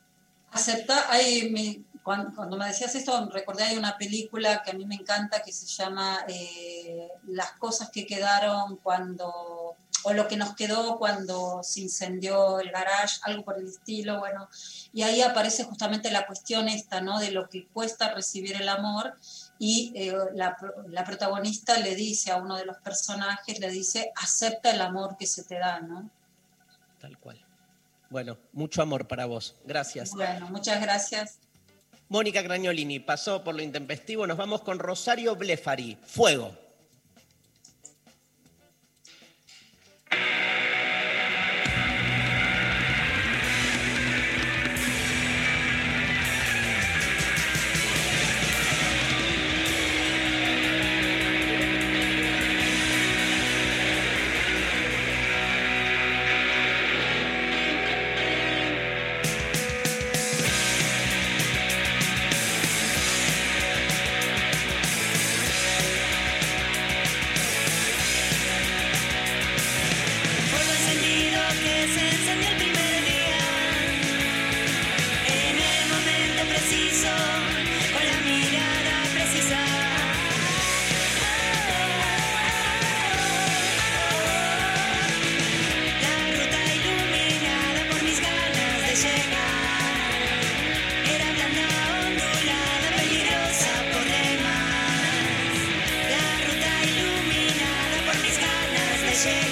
Aceptar, 0.52 1.04
hay, 1.08 1.50
mi- 1.50 1.84
cuando, 2.04 2.32
cuando 2.34 2.56
me 2.56 2.66
decías 2.68 2.94
esto, 2.94 3.28
recordé 3.30 3.64
hay 3.64 3.76
una 3.76 3.96
película 3.98 4.62
que 4.62 4.70
a 4.70 4.74
mí 4.74 4.84
me 4.86 4.94
encanta 4.94 5.42
que 5.42 5.52
se 5.52 5.66
llama 5.66 6.24
eh, 6.28 7.08
Las 7.26 7.52
cosas 7.52 7.90
que 7.90 8.06
quedaron 8.06 8.76
cuando, 8.76 9.76
o 10.04 10.12
lo 10.12 10.28
que 10.28 10.36
nos 10.36 10.54
quedó 10.54 10.96
cuando 10.98 11.60
se 11.64 11.80
incendió 11.80 12.60
el 12.60 12.70
garage, 12.70 13.18
algo 13.22 13.44
por 13.44 13.58
el 13.58 13.66
estilo, 13.66 14.20
bueno, 14.20 14.48
y 14.92 15.02
ahí 15.02 15.20
aparece 15.22 15.64
justamente 15.64 16.10
la 16.12 16.26
cuestión 16.26 16.68
esta, 16.68 17.00
¿no? 17.00 17.18
De 17.18 17.32
lo 17.32 17.48
que 17.48 17.66
cuesta 17.66 18.14
recibir 18.14 18.54
el 18.60 18.68
amor 18.68 19.16
y 19.64 19.92
eh, 19.94 20.12
la, 20.34 20.56
la 20.88 21.04
protagonista 21.04 21.78
le 21.78 21.94
dice 21.94 22.32
a 22.32 22.36
uno 22.36 22.56
de 22.56 22.64
los 22.64 22.78
personajes, 22.78 23.60
le 23.60 23.70
dice, 23.70 24.10
acepta 24.16 24.72
el 24.72 24.80
amor 24.80 25.16
que 25.16 25.24
se 25.24 25.44
te 25.44 25.56
da, 25.56 25.78
¿no? 25.78 26.10
Tal 27.00 27.16
cual. 27.18 27.40
Bueno, 28.10 28.38
mucho 28.52 28.82
amor 28.82 29.06
para 29.06 29.26
vos. 29.26 29.54
Gracias. 29.64 30.10
Bueno, 30.10 30.48
muchas 30.48 30.82
gracias. 30.82 31.38
Mónica 32.08 32.42
Gragnolini 32.42 32.98
pasó 32.98 33.44
por 33.44 33.54
lo 33.54 33.62
intempestivo. 33.62 34.26
Nos 34.26 34.36
vamos 34.36 34.62
con 34.62 34.80
Rosario 34.80 35.36
Blefari. 35.36 35.96
Fuego 36.08 36.61
see. 99.22 99.51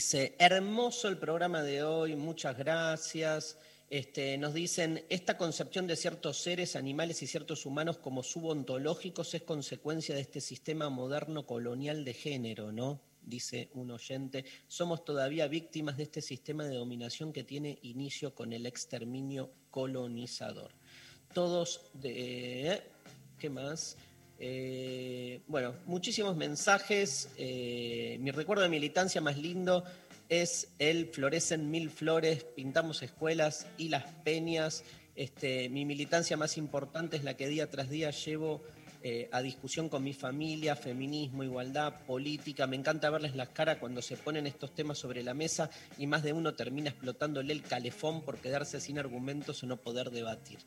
Dice, 0.00 0.34
hermoso 0.38 1.08
el 1.08 1.18
programa 1.18 1.62
de 1.62 1.82
hoy, 1.82 2.16
muchas 2.16 2.56
gracias. 2.56 3.58
Este, 3.90 4.38
nos 4.38 4.54
dicen, 4.54 5.04
esta 5.10 5.36
concepción 5.36 5.86
de 5.86 5.94
ciertos 5.94 6.38
seres, 6.40 6.74
animales 6.74 7.20
y 7.20 7.26
ciertos 7.26 7.66
humanos 7.66 7.98
como 7.98 8.22
subontológicos 8.22 9.34
es 9.34 9.42
consecuencia 9.42 10.14
de 10.14 10.22
este 10.22 10.40
sistema 10.40 10.88
moderno 10.88 11.44
colonial 11.44 12.02
de 12.02 12.14
género, 12.14 12.72
¿no? 12.72 13.02
Dice 13.20 13.68
un 13.74 13.90
oyente, 13.90 14.46
somos 14.68 15.04
todavía 15.04 15.48
víctimas 15.48 15.98
de 15.98 16.04
este 16.04 16.22
sistema 16.22 16.64
de 16.64 16.76
dominación 16.76 17.30
que 17.30 17.44
tiene 17.44 17.78
inicio 17.82 18.34
con 18.34 18.54
el 18.54 18.64
exterminio 18.64 19.52
colonizador. 19.70 20.72
Todos 21.34 21.90
de... 21.92 22.84
¿Qué 23.38 23.50
más? 23.50 23.98
Eh, 24.42 25.42
bueno, 25.48 25.74
muchísimos 25.84 26.34
mensajes. 26.34 27.28
Eh, 27.36 28.16
mi 28.20 28.30
recuerdo 28.30 28.62
de 28.62 28.70
militancia 28.70 29.20
más 29.20 29.36
lindo 29.36 29.84
es 30.30 30.68
el 30.78 31.06
Florecen 31.06 31.70
Mil 31.70 31.90
Flores, 31.90 32.44
pintamos 32.44 33.02
escuelas 33.02 33.66
y 33.76 33.90
las 33.90 34.04
peñas. 34.24 34.82
Este, 35.14 35.68
mi 35.68 35.84
militancia 35.84 36.38
más 36.38 36.56
importante 36.56 37.18
es 37.18 37.24
la 37.24 37.34
que 37.34 37.48
día 37.48 37.68
tras 37.68 37.90
día 37.90 38.10
llevo 38.12 38.62
eh, 39.02 39.28
a 39.30 39.42
discusión 39.42 39.90
con 39.90 40.02
mi 40.02 40.14
familia, 40.14 40.74
feminismo, 40.74 41.44
igualdad, 41.44 42.06
política. 42.06 42.66
Me 42.66 42.76
encanta 42.76 43.10
verles 43.10 43.36
las 43.36 43.50
caras 43.50 43.76
cuando 43.76 44.00
se 44.00 44.16
ponen 44.16 44.46
estos 44.46 44.74
temas 44.74 44.96
sobre 44.96 45.22
la 45.22 45.34
mesa 45.34 45.68
y 45.98 46.06
más 46.06 46.22
de 46.22 46.32
uno 46.32 46.54
termina 46.54 46.88
explotándole 46.88 47.52
el 47.52 47.62
calefón 47.62 48.22
por 48.22 48.38
quedarse 48.38 48.80
sin 48.80 48.98
argumentos 48.98 49.62
o 49.62 49.66
no 49.66 49.76
poder 49.76 50.10
debatir. 50.10 50.60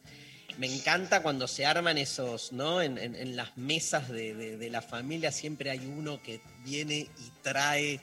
Me 0.57 0.67
encanta 0.73 1.21
cuando 1.21 1.47
se 1.47 1.65
arman 1.65 1.97
esos, 1.97 2.51
¿no? 2.51 2.81
En, 2.81 2.97
en- 2.97 3.15
en 3.15 3.35
las 3.35 3.57
mesas 3.57 4.09
de, 4.09 4.33
de- 4.35 4.57
de 4.57 4.69
la 4.69 4.81
familia 4.81 5.31
siempre 5.31 5.69
hay 5.71 5.79
uno 5.79 6.21
que 6.21 6.41
viene 6.63 6.95
y 6.95 7.31
trae 7.41 7.99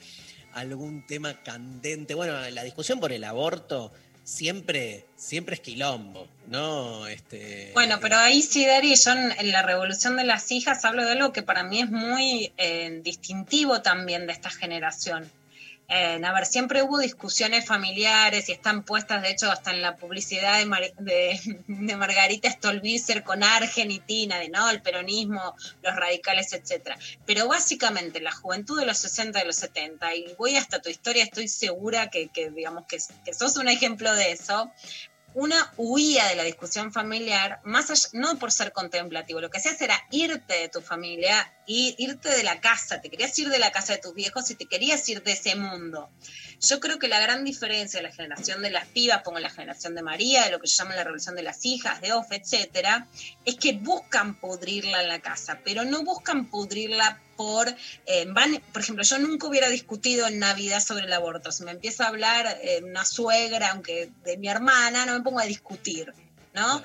algún 0.53 1.05
tema 1.07 1.41
candente. 1.43 2.13
Bueno, 2.13 2.37
la 2.49 2.63
discusión 2.63 2.99
por 2.99 3.13
el 3.13 3.23
aborto 3.23 3.93
siempre, 4.23 5.05
siempre 5.15 5.55
es 5.55 5.61
quilombo, 5.61 6.27
¿no? 6.47 7.07
Este, 7.07 7.71
Bueno, 7.73 7.99
pero 8.01 8.17
ahí 8.17 8.41
sí, 8.41 8.65
Dari, 8.65 8.95
yo 8.95 9.11
en, 9.13 9.51
la 9.51 9.61
revolución 9.61 10.17
de 10.17 10.25
las 10.25 10.51
hijas 10.51 10.83
hablo 10.85 11.05
de 11.05 11.11
algo 11.11 11.31
que 11.33 11.43
para 11.43 11.63
mí 11.63 11.79
es 11.81 11.89
muy 11.89 12.51
eh, 12.57 12.99
distintivo 13.03 13.81
también 13.81 14.27
de 14.27 14.33
esta 14.33 14.49
generación. 14.49 15.29
A 15.93 16.31
ver, 16.33 16.45
siempre 16.45 16.83
hubo 16.83 16.99
discusiones 16.99 17.65
familiares 17.65 18.47
y 18.47 18.53
están 18.53 18.83
puestas, 18.83 19.21
de 19.21 19.31
hecho, 19.31 19.51
hasta 19.51 19.71
en 19.71 19.81
la 19.81 19.97
publicidad 19.97 20.57
de, 20.59 20.65
Mar- 20.65 20.93
de- 20.97 21.37
de 21.67 21.95
Margarita 21.97 22.49
Stolbizer 22.49 23.23
con 23.23 23.43
Argenitina, 23.43 24.39
de 24.39 24.47
no, 24.47 24.69
el 24.69 24.81
peronismo, 24.81 25.53
los 25.83 25.95
radicales, 25.95 26.53
etcétera. 26.53 26.97
Pero 27.25 27.49
básicamente 27.49 28.21
la 28.21 28.31
juventud 28.31 28.79
de 28.79 28.85
los 28.85 28.99
60 28.99 29.39
y 29.39 29.41
de 29.41 29.47
los 29.47 29.57
70, 29.57 30.15
y 30.15 30.33
voy 30.37 30.55
hasta 30.55 30.81
tu 30.81 30.89
historia, 30.89 31.25
estoy 31.25 31.49
segura 31.49 32.09
que, 32.09 32.29
que, 32.29 32.49
digamos 32.51 32.85
que, 32.87 32.97
que 33.25 33.33
sos 33.33 33.57
un 33.57 33.67
ejemplo 33.67 34.13
de 34.13 34.31
eso, 34.31 34.71
una 35.33 35.73
huía 35.77 36.27
de 36.27 36.35
la 36.35 36.43
discusión 36.43 36.91
familiar, 36.91 37.59
más 37.63 37.89
allá, 37.89 38.09
no 38.13 38.37
por 38.37 38.51
ser 38.51 38.71
contemplativo, 38.71 39.41
lo 39.41 39.49
que 39.49 39.57
hacías 39.57 39.81
era 39.81 39.95
irte 40.11 40.53
de 40.53 40.69
tu 40.69 40.81
familia 40.81 41.53
y 41.65 41.95
irte 41.97 42.29
de 42.29 42.43
la 42.43 42.59
casa, 42.59 43.01
te 43.01 43.09
querías 43.09 43.37
ir 43.39 43.49
de 43.49 43.59
la 43.59 43.71
casa 43.71 43.93
de 43.93 43.99
tus 43.99 44.13
viejos 44.13 44.49
y 44.51 44.55
te 44.55 44.65
querías 44.65 45.07
ir 45.09 45.23
de 45.23 45.31
ese 45.31 45.55
mundo. 45.55 46.09
Yo 46.61 46.79
creo 46.79 46.99
que 46.99 47.07
la 47.07 47.19
gran 47.19 47.43
diferencia 47.43 47.99
de 47.99 48.07
la 48.07 48.13
generación 48.13 48.61
de 48.61 48.69
las 48.69 48.85
pibas, 48.87 49.23
pongo 49.23 49.39
la 49.39 49.49
generación 49.49 49.95
de 49.95 50.03
María, 50.03 50.45
de 50.45 50.51
lo 50.51 50.59
que 50.59 50.67
se 50.67 50.77
llama 50.77 50.95
la 50.95 51.03
revolución 51.03 51.35
de 51.35 51.41
las 51.41 51.65
hijas, 51.65 52.01
de 52.01 52.13
Off, 52.13 52.31
etcétera, 52.31 53.07
es 53.45 53.55
que 53.55 53.73
buscan 53.73 54.35
pudrirla 54.35 55.01
en 55.01 55.07
la 55.07 55.19
casa, 55.19 55.59
pero 55.63 55.85
no 55.85 56.03
buscan 56.03 56.45
pudrirla 56.45 57.19
por, 57.35 57.67
eh, 58.05 58.25
van, 58.27 58.61
por 58.71 58.83
ejemplo, 58.83 59.03
yo 59.03 59.17
nunca 59.17 59.47
hubiera 59.47 59.69
discutido 59.69 60.27
en 60.27 60.37
Navidad 60.37 60.79
sobre 60.79 61.05
el 61.05 61.13
aborto. 61.13 61.51
Si 61.51 61.63
me 61.63 61.71
empieza 61.71 62.05
a 62.05 62.09
hablar 62.09 62.59
eh, 62.61 62.81
una 62.83 63.05
suegra, 63.05 63.71
aunque 63.71 64.11
de 64.23 64.37
mi 64.37 64.47
hermana, 64.47 65.07
no 65.07 65.13
me 65.13 65.21
pongo 65.21 65.39
a 65.39 65.45
discutir, 65.45 66.13
¿no? 66.53 66.83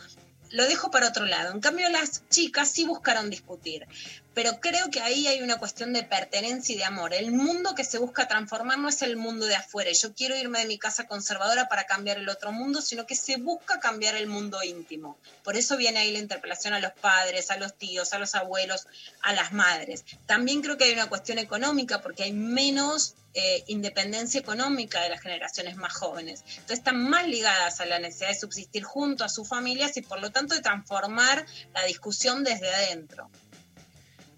Lo 0.50 0.66
dejo 0.66 0.90
para 0.90 1.08
otro 1.08 1.26
lado. 1.26 1.52
En 1.52 1.60
cambio, 1.60 1.88
las 1.88 2.28
chicas 2.28 2.70
sí 2.70 2.84
buscaron 2.84 3.30
discutir. 3.30 3.86
Pero 4.34 4.60
creo 4.60 4.90
que 4.90 5.00
ahí 5.00 5.26
hay 5.26 5.40
una 5.40 5.58
cuestión 5.58 5.94
de 5.94 6.02
pertenencia 6.02 6.74
y 6.74 6.78
de 6.78 6.84
amor. 6.84 7.14
El 7.14 7.32
mundo 7.32 7.74
que 7.74 7.84
se 7.84 7.98
busca 7.98 8.28
transformar 8.28 8.78
no 8.78 8.88
es 8.88 9.00
el 9.00 9.16
mundo 9.16 9.46
de 9.46 9.56
afuera. 9.56 9.90
Yo 9.92 10.14
quiero 10.14 10.36
irme 10.36 10.58
de 10.58 10.66
mi 10.66 10.78
casa 10.78 11.06
conservadora 11.06 11.68
para 11.68 11.84
cambiar 11.84 12.18
el 12.18 12.28
otro 12.28 12.52
mundo, 12.52 12.82
sino 12.82 13.06
que 13.06 13.16
se 13.16 13.38
busca 13.38 13.80
cambiar 13.80 14.14
el 14.14 14.26
mundo 14.26 14.62
íntimo. 14.62 15.18
Por 15.42 15.56
eso 15.56 15.78
viene 15.78 16.00
ahí 16.00 16.12
la 16.12 16.18
interpelación 16.18 16.74
a 16.74 16.80
los 16.80 16.92
padres, 16.92 17.50
a 17.50 17.56
los 17.56 17.74
tíos, 17.78 18.12
a 18.12 18.18
los 18.18 18.34
abuelos, 18.34 18.86
a 19.22 19.32
las 19.32 19.52
madres. 19.52 20.04
También 20.26 20.60
creo 20.60 20.76
que 20.76 20.84
hay 20.84 20.92
una 20.92 21.08
cuestión 21.08 21.38
económica 21.38 22.02
porque 22.02 22.24
hay 22.24 22.32
menos 22.32 23.14
eh, 23.38 23.64
independencia 23.66 24.40
económica 24.40 25.02
de 25.02 25.10
las 25.10 25.20
generaciones 25.20 25.76
más 25.76 25.92
jóvenes. 25.92 26.42
Entonces 26.48 26.78
están 26.78 27.06
más 27.10 27.28
ligadas 27.28 27.80
a 27.80 27.84
la 27.84 27.98
necesidad 27.98 28.30
de 28.30 28.34
subsistir 28.34 28.82
junto 28.82 29.24
a 29.24 29.28
sus 29.28 29.46
familias 29.46 29.94
y 29.98 30.00
por 30.00 30.22
lo 30.22 30.32
tanto 30.32 30.54
de 30.54 30.62
transformar 30.62 31.44
la 31.74 31.84
discusión 31.84 32.44
desde 32.44 32.74
adentro. 32.74 33.28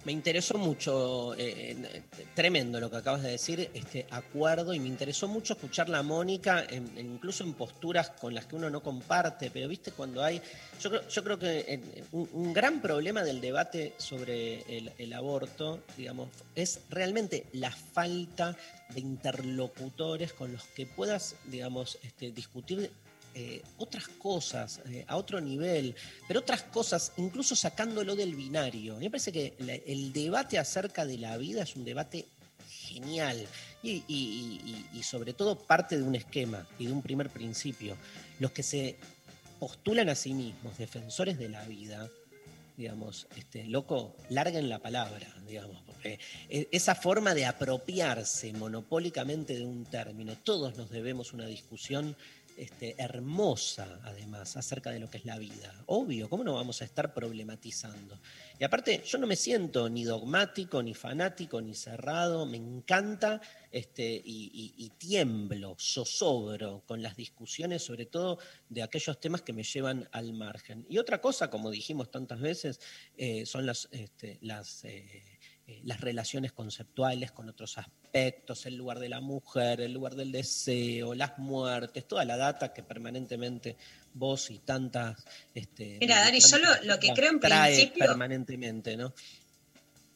Me 0.05 0.11
interesó 0.11 0.59
mucho, 0.59 1.35
eh, 1.39 2.03
tremendo 2.35 2.81
lo 2.81 2.91
que 2.91 2.97
acabas 2.97 3.23
de 3.23 3.31
decir, 3.31 3.71
este 3.73 4.05
acuerdo, 4.11 4.75
y 4.75 4.81
me 4.81 4.89
interesó 4.89 5.29
mucho 5.29 5.53
escucharla 5.53 5.99
a 5.99 6.03
Mónica, 6.03 6.67
incluso 6.97 7.45
en 7.45 7.53
posturas 7.53 8.11
con 8.11 8.35
las 8.35 8.47
que 8.47 8.57
uno 8.57 8.69
no 8.69 8.83
comparte, 8.83 9.51
pero 9.53 9.69
viste 9.69 9.93
cuando 9.93 10.25
hay, 10.25 10.43
yo 10.81 10.91
creo, 10.91 11.09
yo 11.09 11.23
creo 11.23 11.39
que 11.39 12.07
un, 12.11 12.53
gran 12.53 12.81
problema 12.81 13.23
del 13.23 13.41
debate 13.41 13.95
sobre 13.99 14.65
el 14.99 15.13
aborto, 15.13 15.85
digamos, 15.97 16.31
es 16.57 16.81
realmente 16.91 17.47
la 17.53 17.71
falta 17.71 18.57
de 18.95 19.01
interlocutores 19.01 20.33
con 20.33 20.53
los 20.53 20.65
que 20.65 20.87
puedas, 20.87 21.37
digamos, 21.47 21.99
este, 22.03 22.31
discutir 22.33 22.91
eh, 23.35 23.63
otras 23.77 24.09
cosas 24.09 24.81
eh, 24.87 25.05
a 25.07 25.17
otro 25.17 25.41
nivel, 25.41 25.95
pero 26.27 26.41
otras 26.41 26.63
cosas, 26.63 27.13
incluso 27.19 27.55
sacándolo 27.55 28.17
del 28.17 28.35
binario. 28.35 28.97
Me 28.97 29.11
parece 29.11 29.33
que 29.33 29.55
el 29.87 30.13
debate 30.13 30.59
acerca 30.59 31.05
de 31.05 31.19
la 31.19 31.37
vida 31.37 31.63
es 31.63 31.77
un 31.77 31.85
debate 31.85 32.27
genial 32.69 33.47
y 33.83 35.03
sobre 35.03 35.35
todo 35.35 35.57
parte 35.57 35.97
de 35.97 36.03
un 36.03 36.15
esquema 36.15 36.67
y 36.79 36.87
de 36.87 36.93
un 36.93 37.03
primer 37.03 37.31
principio. 37.31 37.97
Los 38.41 38.51
que 38.53 38.63
se 38.63 38.97
postulan 39.59 40.09
a 40.09 40.15
sí 40.15 40.33
mismos 40.33 40.79
defensores 40.79 41.39
de 41.39 41.49
la 41.49 41.65
vida, 41.65 42.09
digamos, 42.77 43.27
este, 43.37 43.65
loco, 43.65 44.15
larguen 44.31 44.69
la 44.69 44.79
palabra, 44.79 45.27
digamos, 45.47 45.83
porque 45.99 46.21
e- 46.49 46.69
esa 46.71 46.95
forma 46.95 47.35
de 47.35 47.45
apropiarse 47.45 48.53
monopólicamente 48.53 49.55
de 49.59 49.67
un 49.67 49.85
término, 49.85 50.37
todos 50.45 50.77
nos 50.77 50.91
debemos 50.91 51.33
una 51.33 51.47
discusión 51.47 52.17
este, 52.57 52.95
hermosa, 52.99 54.01
además, 54.05 54.57
acerca 54.57 54.91
de 54.91 54.99
lo 54.99 55.09
que 55.09 55.19
es 55.19 55.25
la 55.25 55.39
vida. 55.39 55.73
Obvio, 55.87 56.29
¿cómo 56.29 56.43
no 56.43 56.55
vamos 56.55 56.83
a 56.83 56.85
estar 56.85 57.15
problematizando? 57.15 58.19
Y 58.59 58.65
aparte, 58.65 59.03
yo 59.07 59.19
no 59.19 59.29
me 59.29 59.37
siento 59.37 59.89
ni 59.89 60.03
dogmático, 60.03 60.83
ni 60.83 60.95
fanático, 60.95 61.61
ni 61.61 61.75
cerrado, 61.75 62.47
me 62.47 62.57
encanta 62.57 63.41
este, 63.71 64.21
y, 64.25 64.91
tiemblo, 64.99 65.77
zozobro 65.79 66.83
con 66.87 67.01
las 67.01 67.17
discusiones, 67.17 67.83
sobre 67.83 68.07
todo 68.07 68.39
de 68.69 68.83
aquellos 68.83 69.21
temas 69.21 69.43
que 69.43 69.53
me 69.53 69.63
llevan 69.63 70.09
al 70.11 70.33
margen. 70.33 70.85
Y 70.89 70.99
otra 70.99 71.21
cosa, 71.21 71.51
como 71.51 71.71
dijimos 71.71 72.11
tantas 72.11 72.41
veces, 72.41 72.81
eh, 73.17 73.47
son 73.47 73.67
las, 73.67 73.89
este, 73.93 74.39
eh, 74.43 75.28
eh, 75.69 75.81
las 75.85 76.01
relaciones 76.01 76.53
conceptuales 76.53 77.31
con 77.31 77.49
otros 77.51 77.77
aspectos, 77.77 78.65
el 78.65 78.75
lugar 78.77 78.99
de 78.99 79.11
la 79.11 79.21
mujer, 79.21 79.83
el 79.83 79.93
lugar 79.93 80.15
del 80.15 80.33
deseo, 80.33 81.15
las 81.15 81.37
muertes, 81.39 82.09
toda 82.09 82.25
la 82.25 82.39
data 82.39 82.73
que 82.73 82.83
permanentemente 82.83 83.77
vos 84.15 84.51
y 84.51 84.61
tantas... 84.61 85.23
Este, 85.55 85.99
Mira, 86.01 86.21
Dari, 86.21 86.41
yo 86.41 86.57
lo- 86.59 86.83
lo 86.85 86.99
que 86.99 87.13
creo 87.13 87.31
en 87.33 87.39
principio- 87.39 88.07
permanentemente, 88.07 88.97
¿no? 88.97 89.13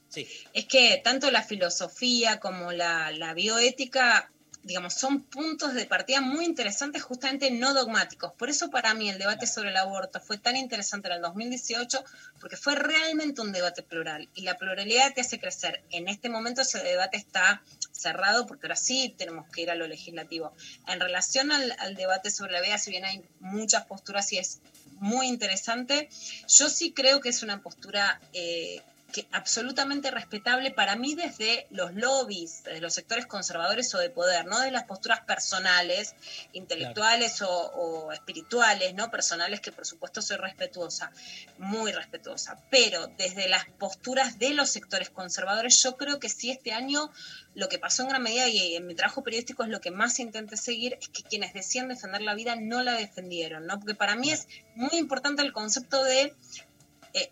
Sí. 0.08 0.26
es 0.54 0.64
que 0.66 1.00
tanto 1.04 1.30
la 1.30 1.42
filosofía 1.42 2.40
como 2.40 2.72
la, 2.72 3.10
la 3.12 3.32
bioética, 3.34 4.31
digamos, 4.64 4.94
son 4.94 5.22
puntos 5.22 5.74
de 5.74 5.86
partida 5.86 6.20
muy 6.20 6.44
interesantes, 6.44 7.02
justamente 7.02 7.50
no 7.50 7.74
dogmáticos. 7.74 8.32
Por 8.34 8.48
eso 8.48 8.70
para 8.70 8.94
mí 8.94 9.10
el 9.10 9.18
debate 9.18 9.46
sobre 9.46 9.70
el 9.70 9.76
aborto 9.76 10.20
fue 10.20 10.38
tan 10.38 10.56
interesante 10.56 11.08
en 11.08 11.14
el 11.14 11.22
2018, 11.22 12.04
porque 12.40 12.56
fue 12.56 12.76
realmente 12.76 13.40
un 13.40 13.52
debate 13.52 13.82
plural. 13.82 14.28
Y 14.34 14.42
la 14.42 14.56
pluralidad 14.56 15.12
te 15.14 15.20
hace 15.20 15.40
crecer. 15.40 15.82
En 15.90 16.08
este 16.08 16.28
momento 16.28 16.62
ese 16.62 16.82
debate 16.82 17.16
está 17.16 17.62
cerrado, 17.90 18.46
porque 18.46 18.66
ahora 18.66 18.76
sí 18.76 19.14
tenemos 19.18 19.48
que 19.48 19.62
ir 19.62 19.70
a 19.70 19.74
lo 19.74 19.86
legislativo. 19.86 20.54
En 20.86 21.00
relación 21.00 21.50
al, 21.50 21.74
al 21.78 21.96
debate 21.96 22.30
sobre 22.30 22.52
la 22.52 22.60
vida, 22.60 22.78
si 22.78 22.90
bien 22.90 23.04
hay 23.04 23.24
muchas 23.40 23.86
posturas 23.86 24.32
y 24.32 24.38
es 24.38 24.60
muy 25.00 25.26
interesante, 25.26 26.08
yo 26.46 26.68
sí 26.68 26.92
creo 26.92 27.20
que 27.20 27.30
es 27.30 27.42
una 27.42 27.62
postura... 27.62 28.20
eh, 28.32 28.80
que 29.12 29.28
absolutamente 29.30 30.10
respetable 30.10 30.70
para 30.70 30.96
mí 30.96 31.14
desde 31.14 31.66
los 31.70 31.94
lobbies, 31.94 32.64
desde 32.64 32.80
los 32.80 32.94
sectores 32.94 33.26
conservadores 33.26 33.94
o 33.94 33.98
de 33.98 34.10
poder, 34.10 34.46
no 34.46 34.58
de 34.60 34.70
las 34.70 34.84
posturas 34.84 35.20
personales, 35.20 36.14
intelectuales 36.52 37.42
o, 37.42 37.50
o 37.50 38.12
espirituales, 38.12 38.94
no 38.94 39.10
personales, 39.10 39.60
que 39.60 39.70
por 39.70 39.86
supuesto 39.86 40.22
soy 40.22 40.38
respetuosa, 40.38 41.12
muy 41.58 41.92
respetuosa, 41.92 42.58
pero 42.70 43.06
desde 43.18 43.48
las 43.48 43.66
posturas 43.78 44.38
de 44.38 44.54
los 44.54 44.70
sectores 44.70 45.10
conservadores, 45.10 45.80
yo 45.82 45.96
creo 45.96 46.18
que 46.18 46.28
sí 46.28 46.50
este 46.50 46.72
año 46.72 47.10
lo 47.54 47.68
que 47.68 47.78
pasó 47.78 48.02
en 48.02 48.08
gran 48.08 48.22
medida 48.22 48.48
y 48.48 48.76
en 48.76 48.86
mi 48.86 48.94
trabajo 48.94 49.22
periodístico 49.22 49.62
es 49.62 49.68
lo 49.68 49.80
que 49.80 49.90
más 49.90 50.18
intenté 50.18 50.56
seguir, 50.56 50.96
es 51.00 51.08
que 51.08 51.22
quienes 51.22 51.52
decían 51.52 51.88
defender 51.88 52.22
la 52.22 52.34
vida 52.34 52.56
no 52.56 52.82
la 52.82 52.94
defendieron, 52.94 53.66
¿no? 53.66 53.78
Porque 53.78 53.94
para 53.94 54.16
mí 54.16 54.30
es 54.30 54.48
muy 54.74 54.96
importante 54.98 55.42
el 55.42 55.52
concepto 55.52 56.02
de 56.02 56.34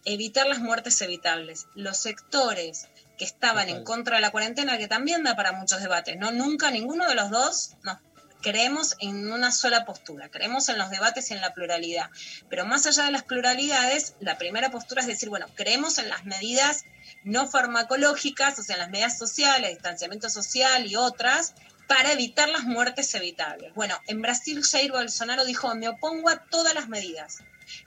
evitar 0.04 0.46
las 0.46 0.58
muertes 0.58 1.00
evitables. 1.00 1.66
Los 1.74 1.98
sectores 1.98 2.88
que 3.18 3.24
estaban 3.24 3.68
en 3.68 3.84
contra 3.84 4.16
de 4.16 4.22
la 4.22 4.30
cuarentena, 4.30 4.78
que 4.78 4.88
también 4.88 5.22
da 5.22 5.36
para 5.36 5.52
muchos 5.52 5.80
debates, 5.80 6.16
¿no? 6.16 6.30
Nunca 6.30 6.70
ninguno 6.70 7.06
de 7.06 7.14
los 7.14 7.30
dos 7.30 7.76
nos 7.82 7.98
creemos 8.40 8.96
en 9.00 9.30
una 9.30 9.52
sola 9.52 9.84
postura, 9.84 10.30
creemos 10.30 10.68
en 10.68 10.78
los 10.78 10.90
debates 10.90 11.30
y 11.30 11.34
en 11.34 11.40
la 11.40 11.52
pluralidad. 11.52 12.10
Pero 12.48 12.64
más 12.64 12.86
allá 12.86 13.04
de 13.04 13.12
las 13.12 13.24
pluralidades, 13.24 14.14
la 14.20 14.38
primera 14.38 14.70
postura 14.70 15.02
es 15.02 15.06
decir, 15.06 15.28
bueno, 15.28 15.46
creemos 15.54 15.98
en 15.98 16.08
las 16.08 16.24
medidas 16.24 16.84
no 17.24 17.46
farmacológicas, 17.46 18.58
o 18.58 18.62
sea, 18.62 18.76
en 18.76 18.80
las 18.80 18.90
medidas 18.90 19.18
sociales, 19.18 19.70
distanciamiento 19.70 20.30
social 20.30 20.86
y 20.86 20.96
otras, 20.96 21.54
para 21.86 22.12
evitar 22.12 22.48
las 22.48 22.62
muertes 22.62 23.14
evitables. 23.14 23.74
Bueno, 23.74 24.00
en 24.06 24.22
Brasil 24.22 24.62
Jair 24.62 24.92
Bolsonaro 24.92 25.44
dijo, 25.44 25.74
me 25.74 25.88
opongo 25.88 26.30
a 26.30 26.44
todas 26.46 26.74
las 26.74 26.88
medidas. 26.88 27.38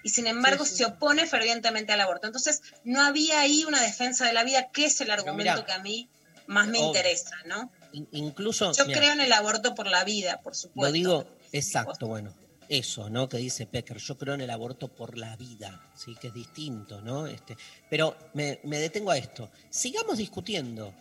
Y 0.04 0.10
sin 0.10 0.28
embargo 0.28 0.66
Sí, 0.66 0.72
sí. 0.72 0.78
se 0.78 0.86
opone 0.86 1.26
fervientemente 1.28 1.92
al 1.94 2.02
aborto. 2.02 2.28
Entonces, 2.28 2.62
no 2.84 3.02
había 3.02 3.40
ahí 3.42 3.64
una 3.66 3.82
defensa 3.82 4.26
de 4.26 4.34
la 4.34 4.44
vida, 4.44 4.70
que 4.72 4.86
es 4.86 5.00
el 5.02 5.12
argumento 5.12 5.54
mirá, 5.54 5.66
que 5.66 5.72
a 5.72 5.80
mí 5.80 6.10
más 6.48 6.68
me 6.68 6.78
obvio. 6.80 6.88
interesa, 6.88 7.36
¿no? 7.46 7.72
In- 7.94 8.08
incluso. 8.12 8.72
Yo 8.74 8.86
mirá, 8.86 9.00
creo 9.00 9.14
en 9.14 9.22
el 9.22 9.32
aborto 9.34 9.76
por 9.76 9.88
la 9.88 10.04
vida, 10.04 10.42
por 10.42 10.56
supuesto. 10.56 10.88
Lo 10.88 10.92
digo 10.92 11.28
exacto, 11.52 12.08
bueno. 12.08 12.34
Eso, 12.70 13.10
¿no? 13.10 13.28
Que 13.30 13.38
dice 13.38 13.66
Pecker. 13.68 13.98
Yo 13.98 14.18
creo 14.18 14.34
en 14.36 14.42
el 14.42 14.50
aborto 14.50 14.88
por 14.88 15.18
la 15.18 15.36
vida, 15.36 15.82
¿sí? 15.96 16.16
Que 16.16 16.28
es 16.30 16.34
distinto, 16.34 17.02
¿no? 17.02 17.28
Este, 17.28 17.56
pero 17.90 18.16
me, 18.34 18.62
me 18.64 18.80
detengo 18.80 19.12
a 19.12 19.18
esto. 19.18 19.52
Sigamos 19.70 20.18
discutiendo 20.18 20.94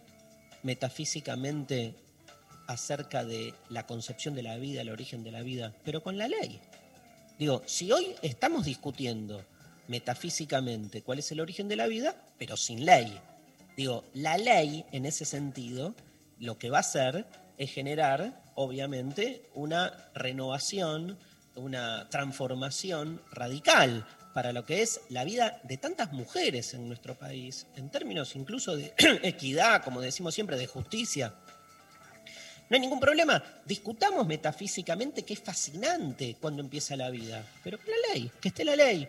metafísicamente 0.64 1.94
acerca 2.66 3.24
de 3.24 3.54
la 3.70 3.86
concepción 3.86 4.34
de 4.34 4.42
la 4.42 4.56
vida, 4.56 4.80
el 4.82 4.90
origen 4.90 5.22
de 5.24 5.30
la 5.32 5.42
vida, 5.42 5.72
pero 5.84 6.02
con 6.02 6.18
la 6.18 6.28
ley. 6.28 6.60
Digo, 7.43 7.60
si 7.66 7.90
hoy 7.90 8.14
estamos 8.23 8.66
discutiendo 8.66 9.44
metafísicamente 9.89 11.02
cuál 11.02 11.19
es 11.19 11.32
el 11.32 11.40
origen 11.40 11.66
de 11.66 11.74
la 11.74 11.89
vida, 11.89 12.14
pero 12.39 12.56
sin 12.56 12.86
ley. 12.86 13.19
Digo, 13.77 14.05
la 14.14 14.39
ley 14.39 14.85
en 14.93 15.06
ese 15.06 15.24
sentido 15.24 15.93
lo 16.39 16.56
que 16.56 16.70
va 16.70 16.77
a 16.77 16.82
hacer 16.82 17.27
es 17.59 17.73
generar, 17.73 18.40
obviamente, 18.55 19.43
una 19.55 19.93
renovación, 20.14 21.19
una 21.56 22.09
transformación 22.10 23.20
radical 23.32 24.06
para 24.35 24.52
lo 24.52 24.64
que 24.64 24.82
es 24.82 25.01
la 25.09 25.24
vida 25.24 25.60
de 25.64 25.78
tantas 25.78 26.12
mujeres 26.12 26.74
en 26.74 26.86
nuestro 26.86 27.19
país, 27.19 27.66
en 27.74 27.90
términos 27.90 28.36
incluso 28.36 28.77
de 28.77 28.94
equidad, 29.24 29.82
como 29.82 30.01
decimos 30.01 30.32
siempre, 30.32 30.56
de 30.56 30.69
justicia. 30.69 31.35
No 32.68 32.74
hay 32.74 32.80
ningún 32.80 33.01
problema. 33.01 33.43
Discutamos 33.64 34.26
metafísicamente 34.26 35.24
que 35.24 35.34
es 35.34 35.40
fascinante 35.40 36.36
cuando 36.40 36.62
empieza 36.62 36.97
la 36.97 37.10
vida, 37.10 37.44
pero 37.62 37.78
la 37.78 38.14
ley, 38.14 38.30
que 38.40 38.48
esté 38.48 38.64
la 38.64 38.76
ley. 38.76 39.09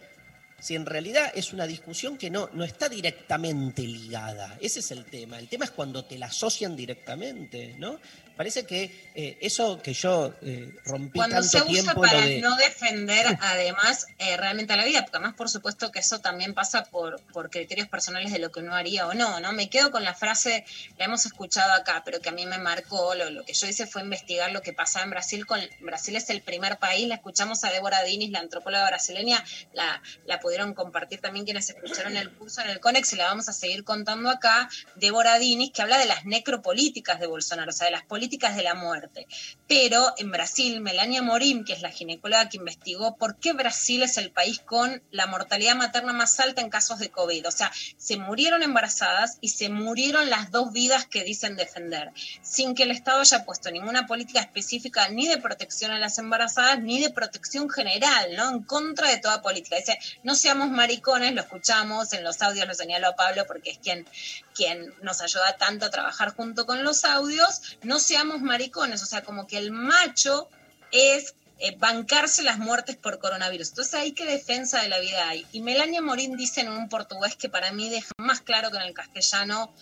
Si 0.59 0.75
en 0.75 0.85
realidad 0.85 1.31
es 1.35 1.51
una 1.51 1.67
discusión 1.67 2.17
que 2.17 2.29
no, 2.29 2.49
no 2.53 2.63
está 2.63 2.87
directamente 2.87 3.81
ligada. 3.81 4.57
Ese 4.61 4.79
es 4.79 4.91
el 4.91 5.03
tema. 5.03 5.37
El 5.37 5.49
tema 5.49 5.65
es 5.65 5.71
cuando 5.71 6.05
te 6.05 6.17
la 6.17 6.27
asocian 6.27 6.75
directamente, 6.75 7.75
¿no? 7.77 7.99
Parece 8.35 8.65
que 8.65 8.91
eh, 9.13 9.37
eso 9.41 9.79
que 9.79 9.93
yo 9.93 10.33
eh, 10.41 10.73
rompí 10.85 11.19
Cuando 11.19 11.35
tanto 11.35 11.49
se 11.49 11.57
usa 11.57 11.67
tiempo 11.67 12.01
para 12.01 12.21
de. 12.21 12.41
no 12.41 12.55
defender 12.55 13.37
además 13.41 14.07
eh, 14.17 14.37
realmente 14.37 14.73
a 14.73 14.77
la 14.77 14.85
vida, 14.85 15.03
porque 15.03 15.17
además 15.17 15.35
por 15.35 15.49
supuesto 15.49 15.91
que 15.91 15.99
eso 15.99 16.19
también 16.19 16.55
pasa 16.55 16.85
por, 16.85 17.21
por 17.31 17.51
criterios 17.51 17.87
personales 17.87 18.31
de 18.31 18.39
lo 18.39 18.51
que 18.51 18.61
uno 18.61 18.73
haría 18.73 19.05
o 19.05 19.13
no, 19.13 19.39
¿no? 19.39 19.53
Me 19.53 19.69
quedo 19.69 19.91
con 19.91 20.03
la 20.03 20.15
frase, 20.15 20.65
la 20.97 21.05
hemos 21.05 21.27
escuchado 21.27 21.73
acá, 21.73 22.01
pero 22.03 22.21
que 22.21 22.29
a 22.29 22.31
mí 22.31 22.47
me 22.47 22.57
marcó, 22.57 23.13
lo, 23.13 23.29
lo 23.29 23.45
que 23.45 23.53
yo 23.53 23.67
hice 23.67 23.85
fue 23.85 24.01
investigar 24.01 24.51
lo 24.51 24.63
que 24.63 24.73
pasaba 24.73 25.05
en 25.05 25.11
Brasil, 25.11 25.45
con 25.45 25.59
Brasil 25.81 26.15
es 26.15 26.31
el 26.31 26.41
primer 26.41 26.79
país, 26.79 27.07
la 27.07 27.15
escuchamos 27.15 27.63
a 27.63 27.69
Débora 27.69 28.01
Dinis, 28.01 28.31
la 28.31 28.39
antropóloga 28.39 28.87
brasileña, 28.87 29.43
la, 29.73 30.01
la 30.25 30.39
pudieron 30.39 30.73
compartir 30.73 31.21
también 31.21 31.45
quienes 31.45 31.69
escucharon 31.69 32.17
el 32.17 32.31
curso 32.31 32.61
en 32.61 32.71
el 32.71 32.79
CONEX 32.79 33.13
y 33.13 33.15
la 33.17 33.25
vamos 33.25 33.47
a 33.47 33.53
seguir 33.53 33.83
contando 33.83 34.31
acá, 34.31 34.69
Débora 34.95 35.37
Dinis, 35.37 35.71
que 35.71 35.83
habla 35.83 35.99
de 35.99 36.05
las 36.05 36.25
necropolíticas 36.25 37.19
de 37.19 37.27
Bolsonaro, 37.27 37.69
o 37.69 37.73
sea, 37.73 37.85
de 37.85 37.91
las 37.91 38.03
políticas 38.03 38.22
de 38.29 38.63
la 38.63 38.73
muerte. 38.73 39.27
Pero 39.67 40.13
en 40.17 40.31
Brasil, 40.31 40.81
Melania 40.81 41.21
Morim, 41.21 41.63
que 41.63 41.73
es 41.73 41.81
la 41.81 41.89
ginecóloga 41.89 42.49
que 42.49 42.57
investigó 42.57 43.15
por 43.15 43.37
qué 43.37 43.53
Brasil 43.53 44.03
es 44.03 44.17
el 44.17 44.31
país 44.31 44.59
con 44.59 45.01
la 45.11 45.27
mortalidad 45.27 45.75
materna 45.75 46.13
más 46.13 46.39
alta 46.39 46.61
en 46.61 46.69
casos 46.69 46.99
de 46.99 47.09
COVID. 47.09 47.47
O 47.47 47.51
sea, 47.51 47.71
se 47.97 48.17
murieron 48.17 48.63
embarazadas 48.63 49.37
y 49.41 49.49
se 49.49 49.69
murieron 49.69 50.29
las 50.29 50.51
dos 50.51 50.71
vidas 50.73 51.05
que 51.05 51.23
dicen 51.23 51.55
defender, 51.55 52.11
sin 52.41 52.75
que 52.75 52.83
el 52.83 52.91
Estado 52.91 53.21
haya 53.21 53.45
puesto 53.45 53.71
ninguna 53.71 54.05
política 54.07 54.41
específica 54.41 55.07
ni 55.09 55.27
de 55.27 55.37
protección 55.37 55.91
a 55.91 55.99
las 55.99 56.17
embarazadas 56.17 56.81
ni 56.81 56.99
de 56.99 57.09
protección 57.09 57.69
general, 57.69 58.35
¿no? 58.35 58.49
En 58.49 58.63
contra 58.63 59.09
de 59.09 59.17
toda 59.17 59.41
política. 59.41 59.77
Dice, 59.77 59.97
no 60.23 60.35
seamos 60.35 60.69
maricones, 60.69 61.33
lo 61.33 61.41
escuchamos 61.41 62.13
en 62.13 62.23
los 62.23 62.41
audios, 62.41 62.67
lo 62.67 62.73
señaló 62.73 63.15
Pablo 63.15 63.45
porque 63.47 63.71
es 63.71 63.77
quien, 63.77 64.07
quien 64.53 64.93
nos 65.01 65.21
ayuda 65.21 65.57
tanto 65.57 65.85
a 65.85 65.89
trabajar 65.89 66.35
junto 66.35 66.65
con 66.65 66.83
los 66.83 67.05
audios, 67.05 67.77
no 67.81 67.99
maricones, 68.41 69.01
o 69.01 69.05
sea, 69.05 69.23
como 69.23 69.47
que 69.47 69.57
el 69.57 69.71
macho 69.71 70.49
es 70.91 71.35
eh, 71.59 71.75
bancarse 71.77 72.43
las 72.43 72.57
muertes 72.59 72.95
por 72.95 73.19
coronavirus. 73.19 73.69
Entonces, 73.69 73.93
ahí 73.93 74.11
qué 74.11 74.25
defensa 74.25 74.81
de 74.81 74.89
la 74.89 74.99
vida 74.99 75.29
hay. 75.29 75.45
Y 75.51 75.61
Melania 75.61 76.01
Morín 76.01 76.35
dice 76.35 76.61
en 76.61 76.69
un 76.69 76.89
portugués 76.89 77.35
que 77.35 77.49
para 77.49 77.71
mí 77.71 77.89
deja 77.89 78.11
más 78.17 78.41
claro 78.41 78.71
que 78.71 78.77
en 78.77 78.83
el 78.83 78.93
castellano 78.93 79.73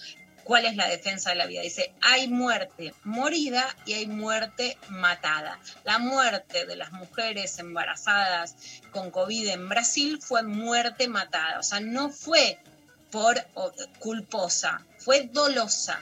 cuál 0.44 0.66
es 0.66 0.76
la 0.76 0.88
defensa 0.88 1.30
de 1.30 1.38
la 1.38 1.46
vida. 1.46 1.62
Dice, 1.62 1.94
hay 2.02 2.28
muerte 2.28 2.94
morida 3.04 3.76
y 3.86 3.94
hay 3.94 4.08
muerte 4.08 4.78
matada. 4.90 5.60
La 5.84 5.98
muerte 5.98 6.66
de 6.66 6.76
las 6.76 6.92
mujeres 6.92 7.58
embarazadas 7.60 8.56
con 8.92 9.12
COVID 9.12 9.48
en 9.48 9.70
Brasil 9.70 10.20
fue 10.22 10.44
muerte 10.44 11.08
matada. 11.08 11.60
O 11.60 11.64
sea, 11.64 11.80
no 11.80 12.10
fue 12.10 12.60
por 13.12 13.44
culposa, 14.00 14.86
fue 15.00 15.30
dolosa. 15.32 16.00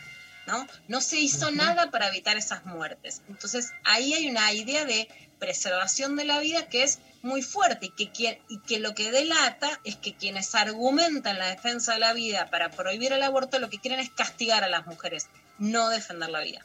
¿No? 0.49 0.67
No 0.87 0.99
se 1.01 1.17
hizo 1.19 1.51
nada 1.51 1.89
para 1.91 2.07
evitar 2.09 2.37
esas 2.37 2.65
muertes. 2.65 3.21
Entonces, 3.29 3.71
ahí 3.83 4.13
hay 4.13 4.27
una 4.27 4.51
idea 4.53 4.85
de 4.85 5.07
preservación 5.39 6.15
de 6.15 6.25
la 6.25 6.39
vida 6.39 6.67
que 6.67 6.83
es 6.83 6.99
muy 7.21 7.41
fuerte 7.41 7.87
y 7.87 7.89
que, 7.91 8.11
quien- 8.11 8.39
y 8.49 8.59
que 8.59 8.79
lo 8.79 8.93
que 8.95 9.11
delata 9.11 9.79
es 9.83 9.95
que 9.95 10.13
quienes 10.15 10.53
argumentan 10.55 11.37
la 11.39 11.47
defensa 11.47 11.93
de 11.93 11.99
la 11.99 12.13
vida 12.13 12.49
para 12.49 12.71
prohibir 12.71 13.13
el 13.13 13.23
aborto 13.23 13.59
lo 13.59 13.69
que 13.69 13.79
quieren 13.79 13.99
es 13.99 14.09
castigar 14.09 14.63
a 14.63 14.69
las 14.69 14.85
mujeres, 14.85 15.27
no 15.57 15.89
defender 15.89 16.29
la 16.29 16.41
vida. 16.41 16.61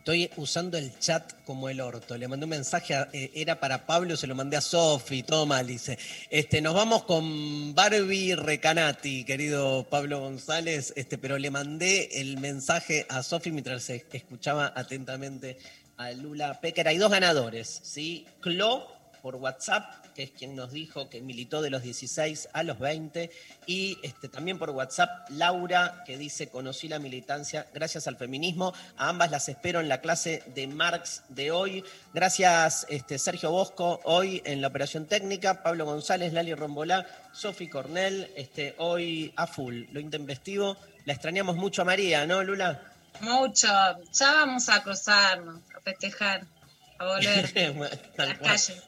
Estoy 0.00 0.30
usando 0.36 0.78
el 0.78 0.98
chat 0.98 1.30
como 1.44 1.68
el 1.68 1.78
orto. 1.78 2.16
Le 2.16 2.26
mandé 2.26 2.44
un 2.44 2.50
mensaje, 2.50 2.94
eh, 3.12 3.32
era 3.34 3.60
para 3.60 3.84
Pablo, 3.84 4.16
se 4.16 4.26
lo 4.26 4.34
mandé 4.34 4.56
a 4.56 4.62
Sofi, 4.62 5.22
todo 5.22 5.44
mal. 5.44 5.66
Dice, 5.66 5.98
este, 6.30 6.62
nos 6.62 6.72
vamos 6.72 7.04
con 7.04 7.74
Barbie 7.74 8.34
Recanati, 8.34 9.24
querido 9.24 9.86
Pablo 9.90 10.20
González, 10.20 10.94
este, 10.96 11.18
pero 11.18 11.36
le 11.36 11.50
mandé 11.50 12.18
el 12.18 12.38
mensaje 12.38 13.04
a 13.10 13.22
Sofi 13.22 13.50
mientras 13.50 13.90
escuchaba 13.90 14.72
atentamente 14.74 15.58
a 15.98 16.12
Lula 16.12 16.62
Pecker. 16.62 16.88
Hay 16.88 16.96
dos 16.96 17.10
ganadores, 17.10 17.80
¿sí? 17.82 18.26
Clo 18.40 18.99
por 19.20 19.36
WhatsApp, 19.36 20.06
que 20.14 20.24
es 20.24 20.30
quien 20.30 20.56
nos 20.56 20.72
dijo 20.72 21.08
que 21.08 21.20
militó 21.20 21.62
de 21.62 21.70
los 21.70 21.82
16 21.82 22.48
a 22.52 22.62
los 22.62 22.78
20, 22.78 23.30
y 23.66 23.98
este, 24.02 24.28
también 24.28 24.58
por 24.58 24.70
WhatsApp 24.70 25.28
Laura, 25.30 26.02
que 26.06 26.16
dice, 26.16 26.48
conocí 26.48 26.88
la 26.88 26.98
militancia 26.98 27.66
gracias 27.72 28.06
al 28.06 28.16
feminismo, 28.16 28.72
a 28.96 29.08
ambas 29.08 29.30
las 29.30 29.48
espero 29.48 29.80
en 29.80 29.88
la 29.88 30.00
clase 30.00 30.42
de 30.54 30.66
Marx 30.66 31.22
de 31.28 31.50
hoy. 31.50 31.84
Gracias 32.12 32.86
este, 32.88 33.18
Sergio 33.18 33.50
Bosco, 33.50 34.00
hoy 34.04 34.42
en 34.44 34.60
la 34.60 34.68
operación 34.68 35.06
técnica, 35.06 35.62
Pablo 35.62 35.84
González, 35.84 36.32
Lali 36.32 36.54
Rombolá, 36.54 37.06
Sofi 37.32 37.68
Cornell, 37.68 38.30
este, 38.36 38.74
hoy 38.78 39.32
a 39.36 39.46
full, 39.46 39.84
lo 39.92 40.00
intempestivo. 40.00 40.76
La 41.04 41.12
extrañamos 41.12 41.56
mucho 41.56 41.82
a 41.82 41.84
María, 41.84 42.26
¿no, 42.26 42.42
Lula? 42.42 42.80
Mucho, 43.20 43.68
ya 44.12 44.32
vamos 44.32 44.68
a 44.68 44.82
cruzarnos, 44.82 45.62
a 45.76 45.80
festejar, 45.80 46.46
a 46.98 47.04
volver 47.04 47.90
a 48.18 48.24
las 48.24 48.38
calles. 48.38 48.82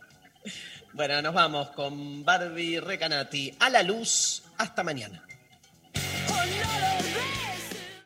Bueno, 0.92 1.22
nos 1.22 1.34
vamos 1.34 1.70
con 1.70 2.24
Barbie 2.24 2.80
Recanati. 2.80 3.54
A 3.58 3.70
la 3.70 3.82
luz, 3.82 4.42
hasta 4.58 4.82
mañana. 4.82 5.24